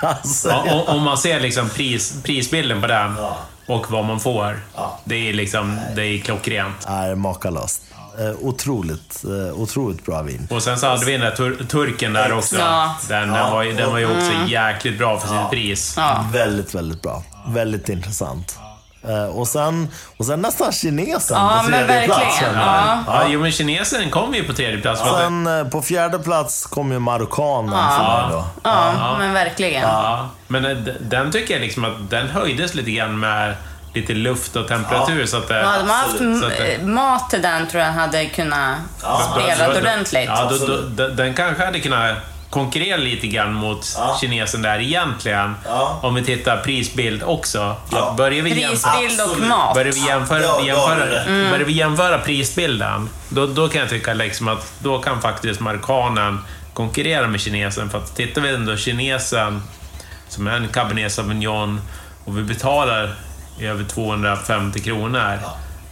Ja, 0.44 0.64
om, 0.72 0.97
om 0.97 1.02
man 1.02 1.18
ser 1.18 1.40
liksom 1.40 1.68
pris, 1.68 2.14
prisbilden 2.22 2.81
på 2.81 2.86
den 2.86 3.14
Ja. 3.18 3.36
Och 3.66 3.90
vad 3.90 4.04
man 4.04 4.20
får. 4.20 4.60
Ja. 4.74 4.98
Det 5.04 5.28
är 5.28 5.32
liksom, 5.32 5.78
det 5.96 6.02
är 6.06 6.18
klockrent. 6.18 6.76
är 6.86 7.14
makalöst. 7.14 7.82
Eh, 8.18 8.30
otroligt, 8.40 9.24
eh, 9.24 9.60
otroligt 9.60 10.06
bra 10.06 10.22
vin. 10.22 10.48
Och 10.50 10.62
sen 10.62 10.78
så 10.78 10.86
hade 10.86 11.04
vi 11.06 11.12
den 11.12 11.20
där 11.20 11.30
tur, 11.36 11.64
turken 11.64 12.12
där 12.12 12.32
också. 12.32 12.56
Ja. 12.58 12.94
Den, 13.08 13.28
den, 13.32 13.50
var, 13.50 13.62
ju- 13.62 13.72
den 13.72 13.90
var 13.90 13.98
ju 13.98 14.06
också 14.06 14.32
jäkligt 14.46 14.98
bra 14.98 15.20
för 15.20 15.28
sitt 15.28 15.50
pris. 15.50 15.94
Ja. 15.96 16.24
Väldigt, 16.32 16.74
väldigt 16.74 17.02
bra. 17.02 17.22
Väldigt 17.48 17.88
intressant. 17.88 18.58
Eh, 19.09 19.24
och, 19.24 19.48
sen, 19.48 19.89
och 20.16 20.26
sen 20.26 20.40
nästan 20.43 20.72
kinesen 20.72 21.36
Ja, 21.36 21.60
på 21.64 21.70
men 21.70 21.86
tredje 21.86 22.06
plats. 22.06 22.40
jag. 22.43 22.55
Ja. 22.55 22.98
Ja, 23.06 23.22
jo 23.28 23.40
men 23.40 23.52
kinesen 23.52 24.10
kom 24.10 24.35
ju 24.35 24.44
på 24.44 24.52
tredje 24.52 24.81
plats. 24.81 25.02
Ja. 25.05 25.18
Sen 25.18 25.47
eh, 25.47 25.64
på 25.68 25.82
fjärde 25.82 26.18
plats 26.18 26.66
kom 26.66 26.93
ju 26.93 26.98
marockanen 26.98 27.70
för 27.70 28.02
mig 28.02 28.32
då. 28.32 28.44
Ja, 28.64 29.16
men 29.18 29.32
verkligen. 29.32 29.82
Ja, 29.82 30.28
men 30.48 30.64
eh, 30.64 30.76
den 31.01 31.32
tycker 31.32 31.55
jag 31.55 31.60
liksom 31.60 31.85
att 31.85 32.10
den 32.10 32.28
höjdes 32.28 32.74
lite 32.74 32.90
grann 32.90 33.18
med 33.20 33.55
lite 33.94 34.12
luft 34.14 34.56
och 34.56 34.68
temperatur. 34.68 35.26
Så 35.26 35.36
att 35.36 35.48
det, 35.48 35.60
Ja, 35.60 35.66
hade 35.66 35.85
man 35.85 35.97
haft 35.97 36.18
det- 36.18 36.82
mat 36.86 37.31
till 37.31 37.43
den 37.43 37.68
tror 37.68 37.82
jag 37.82 37.93
hade 37.93 38.26
kunnat 38.26 38.78
spela 39.32 39.68
då- 39.72 39.78
ordentligt. 39.81 40.24
Ja, 40.28 40.51
då, 40.51 40.66
då, 40.66 40.76
då, 40.89 41.09
den 41.09 41.35
kanske 41.35 41.64
hade 41.64 41.81
kunnat 41.81 42.16
konkurrera 42.55 42.97
lite 42.97 43.26
grann 43.26 43.52
mot 43.55 43.97
kinesen 44.20 44.62
där 44.62 44.78
egentligen. 44.81 45.55
Ja. 45.64 45.98
Om 46.02 46.14
vi 46.14 46.24
tittar 46.24 46.56
prisbild 46.56 47.22
också. 47.22 47.76
Börjar 48.16 48.43
vi 48.43 48.60
jämföra, 48.60 48.93
Prisbild 48.93 49.20
och 49.20 49.48
mat. 49.48 49.74
börjar 49.74 49.93
vi 49.93 50.06
jämföra, 50.06 50.40
Ja, 50.43 50.60
jämföra, 50.66 51.06
rätt. 51.06 51.26
börjar 51.26 51.64
vi 51.66 51.72
jämföra 51.72 52.18
prisbilden, 52.18 53.09
då, 53.28 53.47
då 53.47 53.68
kan 53.68 53.81
jag 53.81 53.90
tycka 53.90 54.14
liksom 54.14 54.48
att 54.48 54.72
då 54.78 54.98
kan 54.98 55.20
faktiskt 55.22 55.60
markanen 55.60 56.39
konkurrera 56.74 57.26
med 57.26 57.40
kinesen. 57.40 57.90
För 57.90 57.98
att 57.98 58.16
tittar 58.16 58.40
vi 58.43 58.48
ändå 58.55 58.76
kinesen, 58.76 59.62
som 60.28 60.47
är 60.47 60.56
en 60.56 60.68
cabernet 60.68 61.12
sauvignon, 61.12 61.81
och 62.24 62.39
vi 62.39 62.43
betalar 62.43 63.14
över 63.60 63.85
250 63.85 64.81
kronor, 64.81 65.39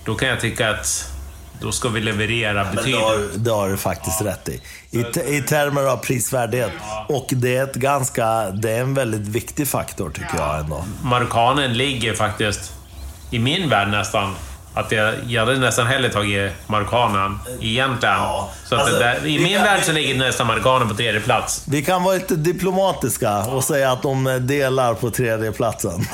då 0.04 0.14
kan 0.14 0.28
jag 0.28 0.40
tycka 0.40 0.70
att 0.70 1.11
då 1.62 1.72
ska 1.72 1.88
vi 1.88 2.00
leverera 2.00 2.64
det 2.64 2.70
betydligt. 2.76 3.00
har, 3.00 3.18
det 3.36 3.50
har 3.50 3.68
du 3.68 3.76
faktiskt 3.76 4.22
rätt 4.22 4.48
i. 4.48 4.60
I, 4.90 5.04
te- 5.04 5.36
I 5.36 5.42
termer 5.42 5.82
av 5.84 5.96
prisvärdhet. 5.96 6.70
Och 7.08 7.26
det 7.30 7.56
är, 7.56 7.64
ett 7.64 7.74
ganska, 7.74 8.50
det 8.50 8.70
är 8.70 8.80
en 8.80 8.94
väldigt 8.94 9.28
viktig 9.28 9.68
faktor 9.68 10.10
tycker 10.10 10.36
jag 10.36 10.58
ändå. 10.60 10.84
Marockanen 11.02 11.72
ligger 11.76 12.14
faktiskt, 12.14 12.72
i 13.30 13.38
min 13.38 13.68
värld 13.68 13.88
nästan, 13.88 14.34
att 14.74 14.92
jag, 14.92 15.14
jag 15.28 15.46
hade 15.46 15.58
nästan 15.58 15.86
hellre 15.86 16.08
tagit 16.08 16.52
marockanen 16.66 17.38
egentligen. 17.60 18.14
Ja, 18.14 18.50
så 18.68 18.74
att 18.74 18.80
alltså, 18.80 18.96
det 18.98 19.04
där, 19.04 19.26
I 19.26 19.38
min 19.38 19.54
kan- 19.54 19.62
värld 19.64 19.80
så 19.84 19.92
ligger 19.92 20.14
nästan 20.18 20.46
marockanen 20.46 20.88
på 20.88 20.94
tredje 20.94 21.20
plats. 21.20 21.62
Vi 21.68 21.82
kan 21.82 22.02
vara 22.02 22.14
lite 22.14 22.36
diplomatiska 22.36 23.38
och 23.38 23.64
säga 23.64 23.92
att 23.92 24.02
de 24.02 24.38
delar 24.46 24.94
på 24.94 25.10
tredje 25.10 25.52
platsen. 25.52 26.06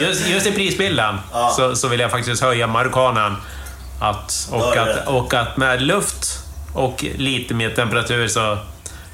Just, 0.00 0.28
just 0.28 0.46
i 0.46 0.52
prisbilden 0.52 1.18
så, 1.56 1.76
så 1.76 1.88
vill 1.88 2.00
jag 2.00 2.10
faktiskt 2.10 2.42
höja 2.42 2.66
marockanen. 2.66 3.36
Att, 4.02 4.48
och, 4.52 4.72
Ja, 4.76 4.82
att, 4.82 5.08
och 5.08 5.34
att 5.34 5.56
med 5.56 5.82
luft 5.82 6.38
och 6.74 7.04
lite 7.16 7.54
mer 7.54 7.70
temperatur 7.70 8.28
så, 8.28 8.58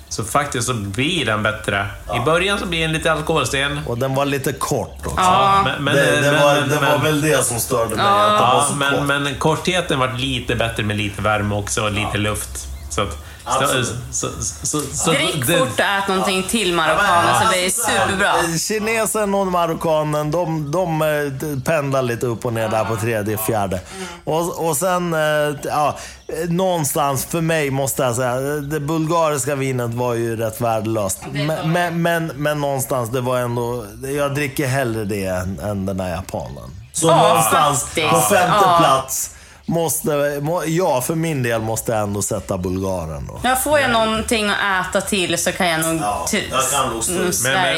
så 0.08 0.24
faktiskt 0.24 0.66
så 0.66 0.74
blir 0.74 1.26
den 1.26 1.42
bättre. 1.42 1.86
I 2.16 2.20
början 2.24 2.58
så 2.58 2.66
blir 2.66 2.80
den 2.80 2.92
lite 2.92 3.12
alkoholsten. 3.12 3.80
Och 3.86 3.98
den 3.98 4.14
var 4.14 4.24
lite 4.24 4.52
kort 4.52 4.96
också. 5.06 5.14
Ja. 5.16 5.60
Men, 5.64 5.84
men, 5.84 5.94
det 5.96 6.20
det, 6.20 6.32
men, 6.32 6.40
var, 6.42 6.54
det 6.54 6.76
var 6.90 6.98
väl 6.98 7.20
det 7.20 7.44
som 7.44 7.58
störde 7.60 7.96
mig. 7.96 8.04
att 8.06 8.28
den 8.28 8.40
var 8.40 8.54
Ja, 8.54 8.66
så 8.70 8.74
men, 8.76 8.94
kort. 8.94 9.06
men 9.06 9.34
kortheten 9.34 9.98
var 9.98 10.12
lite 10.12 10.54
bättre 10.54 10.82
med 10.82 10.96
lite 10.96 11.22
värme 11.22 11.54
också 11.54 11.82
och 11.82 11.92
lite 11.92 12.18
luft. 12.18 12.66
Så 12.90 13.02
att, 13.02 13.16
så, 13.52 13.62
Absolut. 13.64 13.94
så, 14.10 14.28
så, 14.62 14.80
så, 14.94 15.10
Drick 15.10 15.46
det- 15.46 15.58
fort 15.58 15.68
och 15.68 15.80
ät 15.80 16.08
någonting 16.08 16.42
till 16.48 16.74
marockanen 16.74 17.34
så 17.42 17.48
blir 17.48 17.62
det 17.64 17.70
superbra. 17.70 18.28
Eh, 18.38 18.56
Kinesen 18.58 19.34
och 19.34 19.46
marockanen, 19.46 20.30
de, 20.30 20.70
de 20.70 21.02
eh, 21.02 21.58
pendlar 21.64 22.02
lite 22.02 22.26
upp 22.26 22.44
och 22.44 22.52
ner 22.52 22.68
där 22.68 22.84
på 22.84 22.96
tredje, 22.96 23.38
fjärde. 23.38 23.80
Och, 24.24 24.68
och 24.68 24.76
sen, 24.76 25.14
eh, 25.14 25.56
ja, 25.64 25.96
eh, 26.28 26.48
någonstans 26.50 27.24
för 27.24 27.40
mig 27.40 27.70
måste 27.70 28.02
jag 28.02 28.16
säga, 28.16 28.34
eh, 28.34 28.54
det 28.62 28.80
bulgariska 28.80 29.54
vinet 29.54 29.94
var 29.94 30.14
ju 30.14 30.36
rätt 30.36 30.60
värdelöst. 30.60 31.18
Men, 31.32 31.72
men, 31.72 32.02
men, 32.02 32.26
men 32.26 32.60
någonstans, 32.60 33.10
det 33.10 33.20
var 33.20 33.38
ändå, 33.38 33.84
jag 34.16 34.34
dricker 34.34 34.66
hellre 34.66 35.04
det 35.04 35.24
än, 35.24 35.58
än 35.60 35.86
den 35.86 35.96
där 35.96 36.08
japanen. 36.08 36.70
Så 36.92 37.06
Ja, 37.08 37.28
någonstans 37.28 37.84
på 38.10 38.20
femte 38.20 38.36
Ja. 38.62 38.76
plats, 38.80 39.30
måste, 39.68 40.38
må, 40.42 40.64
jag 40.64 41.06
för 41.06 41.14
min 41.14 41.42
del 41.42 41.60
måste 41.60 41.92
jag 41.92 42.00
ändå 42.02 42.22
sätta 42.22 42.58
bulgaren 42.58 43.26
då. 43.26 43.40
Ja, 43.42 43.56
får 43.56 43.78
jag 43.78 43.90
någonting 43.90 44.50
att 44.50 44.86
äta 44.88 45.00
till 45.00 45.38
så 45.38 45.52
kan 45.52 45.66
jag 45.68 45.80
nog, 45.80 46.00
Ja, 46.00 46.26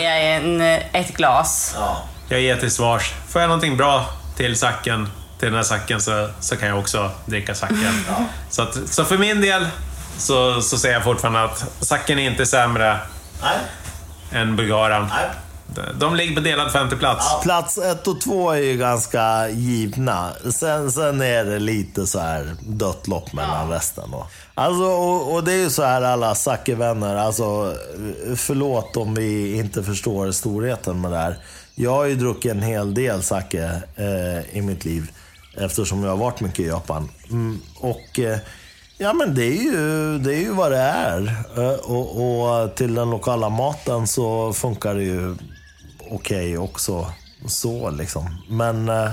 jag 0.03 0.35
en, 0.37 0.61
ett 0.93 1.17
glas. 1.17 1.75
Ja. 1.79 2.03
Jag 2.29 2.41
ger 2.41 2.57
till 2.57 2.71
svars. 2.71 3.13
Får 3.29 3.41
jag 3.41 3.49
någonting 3.49 3.77
bra 3.77 4.07
till 4.37 4.57
sacken, 4.57 5.09
till 5.39 5.49
den 5.49 5.57
här 5.57 5.63
sacken, 5.63 6.01
så, 6.01 6.29
så 6.41 6.57
kan 6.57 6.69
jag 6.69 6.79
också 6.79 7.11
dricka 7.27 7.55
sacken. 7.55 8.05
Så, 8.51 8.63
att, 8.63 8.79
så 8.87 9.05
för 9.05 9.19
min 9.19 9.41
del 9.41 9.67
så, 10.19 10.63
så 10.63 10.79
säger 10.79 10.95
jag 10.95 11.05
fortfarande 11.05 11.45
att 11.45 11.65
sacken 11.81 12.19
är 12.19 12.31
inte 12.31 12.47
sämre 12.47 12.99
Nej. 13.43 13.59
än 14.33 14.57
bulgaren. 14.57 15.07
Nej. 15.11 15.29
De, 15.75 15.83
de 15.99 16.15
ligger 16.15 16.35
på 16.35 16.41
delad 16.41 16.73
femteplats. 16.73 17.43
Plats 17.43 17.79
ett 17.79 18.07
och 18.07 18.21
två 18.21 18.51
är 18.51 18.59
ju 18.63 18.77
ganska 18.77 19.49
givna. 19.49 20.31
Sen, 20.53 20.93
sen 20.93 21.21
är 21.21 21.45
det 21.45 21.59
lite 21.59 22.07
så 22.07 22.19
här 22.19 22.57
dött 22.61 23.09
lopp 23.09 23.33
mellan 23.33 23.71
resten. 23.71 24.11
Då. 24.11 24.27
Alltså, 24.55 24.85
och, 24.85 25.35
och 25.35 25.45
det 25.45 25.53
är 25.53 25.57
ju 25.57 25.71
så 25.71 25.83
här 25.83 26.03
alla 26.03 26.35
Zacke-vänner. 26.35 27.17
Alltså, 27.17 27.75
förlåt 28.37 28.97
om 28.97 29.15
vi 29.15 29.57
inte 29.59 29.83
förstår 29.83 30.31
storheten 30.33 31.01
med 31.01 31.11
det 31.11 31.19
här. 31.19 31.39
Jag 31.75 31.91
har 31.91 32.05
ju 32.05 32.15
druckit 32.15 32.51
en 32.53 32.63
hel 32.63 32.95
del 32.95 33.23
sake 33.23 33.83
eh, 33.97 34.57
i 34.59 34.63
mitt 34.63 34.85
liv. 34.85 35.11
Eftersom 35.57 36.03
jag 36.03 36.11
har 36.11 36.17
varit 36.17 36.41
mycket 36.41 36.61
i 36.61 36.67
Japan. 36.69 37.09
Mm, 37.31 37.61
och... 37.81 38.19
Eh, 38.19 38.39
Ja 39.03 39.13
men 39.13 39.35
det 39.35 39.45
är 39.45 39.63
ju, 39.63 40.19
det 40.19 40.35
är 40.35 40.41
ju 40.41 40.53
vad 40.53 40.73
det 40.73 40.79
är. 40.79 41.35
Eh, 41.57 41.73
Och, 41.73 42.61
och 42.63 42.75
till 42.75 42.95
den 42.95 43.11
lokala 43.11 43.49
maten 43.49 44.07
så 44.07 44.53
funkar 44.53 44.95
det 44.95 45.03
ju 45.03 45.37
okej 46.11 46.59
också 46.59 47.13
så 47.47 47.91
liksom. 47.91 48.43
Men 48.49 48.89
eh, 48.89 49.11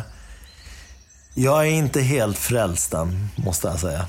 jag 1.33 1.67
är 1.67 1.71
inte 1.71 2.01
helt 2.01 2.37
frälst 2.37 2.93
än, 2.93 3.29
måste 3.35 3.67
jag 3.67 3.79
säga. 3.79 4.05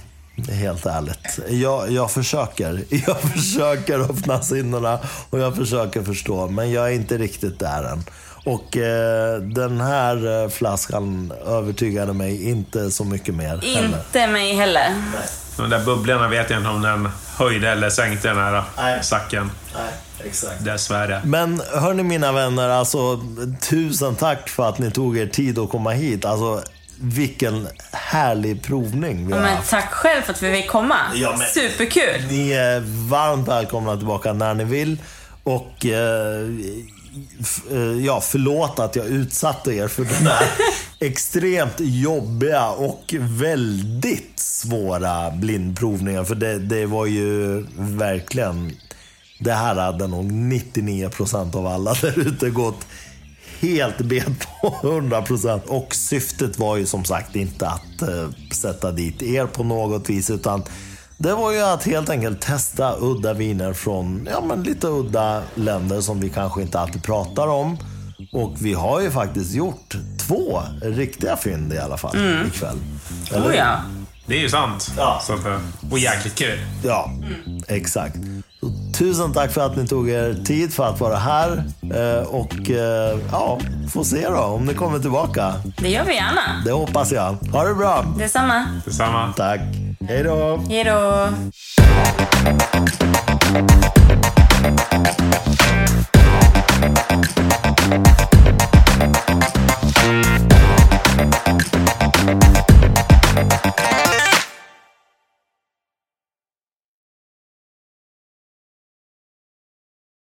Helt 0.50 0.86
ärligt. 0.86 1.38
Jag, 1.48 1.90
jag 1.90 2.10
försöker. 2.10 2.84
Jag 3.06 3.20
försöker 3.20 3.98
öppna 3.98 4.42
sinnena 4.42 4.98
och 5.30 5.38
jag 5.38 5.56
försöker 5.56 6.02
förstå. 6.02 6.48
Men 6.48 6.70
jag 6.70 6.88
är 6.88 6.92
inte 6.92 7.18
riktigt 7.18 7.58
där 7.58 7.84
än. 7.84 8.04
Och 8.44 8.76
eh, 8.76 9.38
den 9.40 9.80
här 9.80 10.42
eh, 10.42 10.48
flaskan 10.48 11.32
övertygade 11.46 12.12
mig 12.12 12.48
inte 12.50 12.90
så 12.90 13.04
mycket 13.04 13.34
mer 13.34 13.58
heller. 13.58 13.84
Inte 13.84 14.26
mig 14.26 14.54
heller. 14.54 15.02
De 15.56 15.70
där 15.70 15.84
bubblorna 15.84 16.28
vet 16.28 16.50
jag 16.50 16.60
inte 16.60 16.70
om 16.70 16.82
den 16.82 17.08
höjde 17.36 17.70
eller 17.70 17.90
sänkte 17.90 18.28
den 18.28 18.36
här 18.36 18.64
Nej. 18.76 19.04
sacken. 19.04 19.50
Nej, 19.74 19.92
exakt. 20.26 20.64
Dessvärre. 20.64 21.22
Men 21.24 21.62
hörni 21.74 22.02
mina 22.02 22.32
vänner, 22.32 22.68
alltså 22.68 23.20
tusen 23.60 24.14
tack 24.14 24.48
för 24.48 24.68
att 24.68 24.78
ni 24.78 24.90
tog 24.90 25.18
er 25.18 25.26
tid 25.26 25.58
att 25.58 25.70
komma 25.70 25.90
hit. 25.90 26.24
Alltså 26.24 26.62
vilken 27.00 27.68
härlig 27.92 28.62
provning 28.62 29.26
vi 29.26 29.30
Ja, 29.32 29.36
har 29.36 29.42
men 29.44 29.56
haft. 29.56 29.70
tack 29.70 29.92
själv 29.92 30.22
för 30.22 30.32
att 30.32 30.42
vi 30.42 30.52
fick 30.52 30.70
komma. 30.70 30.96
Ja, 31.14 31.34
men- 31.38 31.48
Superkul. 31.48 32.24
Ni 32.30 32.50
är 32.52 32.80
varmt 33.08 33.48
välkomna 33.48 33.96
tillbaka 33.96 34.32
när 34.32 34.54
ni 34.54 34.64
vill. 34.64 34.98
Och 35.42 35.86
eh, 35.86 36.48
f- 37.40 37.62
eh, 37.72 37.78
ja, 38.06 38.20
förlåt 38.20 38.78
att 38.78 38.96
jag 38.96 39.06
utsatte 39.06 39.72
er 39.72 39.88
för 39.88 40.04
den 40.04 40.26
här 40.26 40.46
extremt 41.00 41.74
jobbiga 41.78 42.68
och 42.68 43.14
väldigt 43.18 44.32
svåra 44.36 45.30
blindprovningen. 45.30 46.26
För 46.26 46.34
det, 46.34 46.58
det 46.58 46.86
var 46.86 47.06
ju 47.06 47.66
verkligen... 47.78 48.72
Det 49.38 49.52
här 49.52 49.74
hade 49.74 50.06
nog 50.06 50.32
99% 50.32 51.56
av 51.56 51.66
alla 51.66 51.94
där 51.94 52.18
ute 52.18 52.50
gått 52.50 52.86
helt 53.60 53.98
bet 53.98 54.46
på 54.60 54.68
100%. 54.82 55.60
Och 55.66 55.94
syftet 55.94 56.58
var 56.58 56.76
ju 56.76 56.86
som 56.86 57.04
sagt 57.04 57.36
inte 57.36 57.68
att 57.68 58.02
eh, 58.02 58.28
sätta 58.52 58.92
dit 58.92 59.22
er 59.22 59.46
på 59.46 59.64
något 59.64 60.10
vis. 60.10 60.30
Utan 60.30 60.62
det 61.16 61.34
var 61.34 61.52
ju 61.52 61.60
att 61.60 61.84
helt 61.84 62.10
enkelt 62.10 62.40
testa 62.40 62.96
udda 63.00 63.32
viner 63.32 63.72
från 63.72 64.28
ja, 64.32 64.40
men 64.40 64.62
lite 64.62 64.86
udda 64.86 65.42
länder 65.54 66.00
som 66.00 66.20
vi 66.20 66.28
kanske 66.28 66.62
inte 66.62 66.80
alltid 66.80 67.02
pratar 67.02 67.46
om. 67.46 67.78
Och 68.32 68.54
vi 68.58 68.74
har 68.74 69.00
ju 69.00 69.10
faktiskt 69.10 69.54
gjort 69.54 69.96
två 70.18 70.62
riktiga 70.82 71.36
fynd 71.36 71.72
i 71.72 71.78
alla 71.78 71.96
fall 71.96 72.16
ikväll. 72.46 72.78
Oh 73.32 73.56
ja. 73.56 73.80
Det 74.26 74.34
är 74.34 74.40
ju 74.40 74.48
sant. 74.48 74.92
Ja. 74.96 75.22
Så 75.26 75.32
eh, 75.32 75.60
och 75.90 75.98
jäkligt 75.98 76.34
kul. 76.34 76.58
Ja, 76.84 77.10
exakt. 77.68 78.16
Tusen 78.98 79.32
tack 79.32 79.52
för 79.52 79.60
att 79.60 79.76
ni 79.76 79.86
tog 79.86 80.10
er 80.10 80.44
tid 80.44 80.72
för 80.74 80.84
att 80.84 81.00
vara 81.00 81.16
här. 81.16 81.64
Eh, 81.94 82.26
och 82.28 82.70
eh, 82.70 83.18
ja, 83.32 83.58
får 83.92 84.04
se 84.04 84.28
då 84.28 84.38
om 84.38 84.64
ni 84.66 84.74
kommer 84.74 84.98
tillbaka. 84.98 85.54
Det 85.76 85.88
gör 85.88 86.04
vi 86.04 86.14
gärna. 86.14 86.62
Det 86.64 86.72
hoppas 86.72 87.12
jag. 87.12 87.32
Ha 87.52 87.64
det 87.64 87.74
bra. 87.74 88.04
Detsamma. 88.18 88.66
Detsamma. 88.84 89.32
Tack. 89.36 89.60
Hej 90.08 90.22
då. 90.22 90.60
Hej 90.68 90.84
då. 90.84 91.28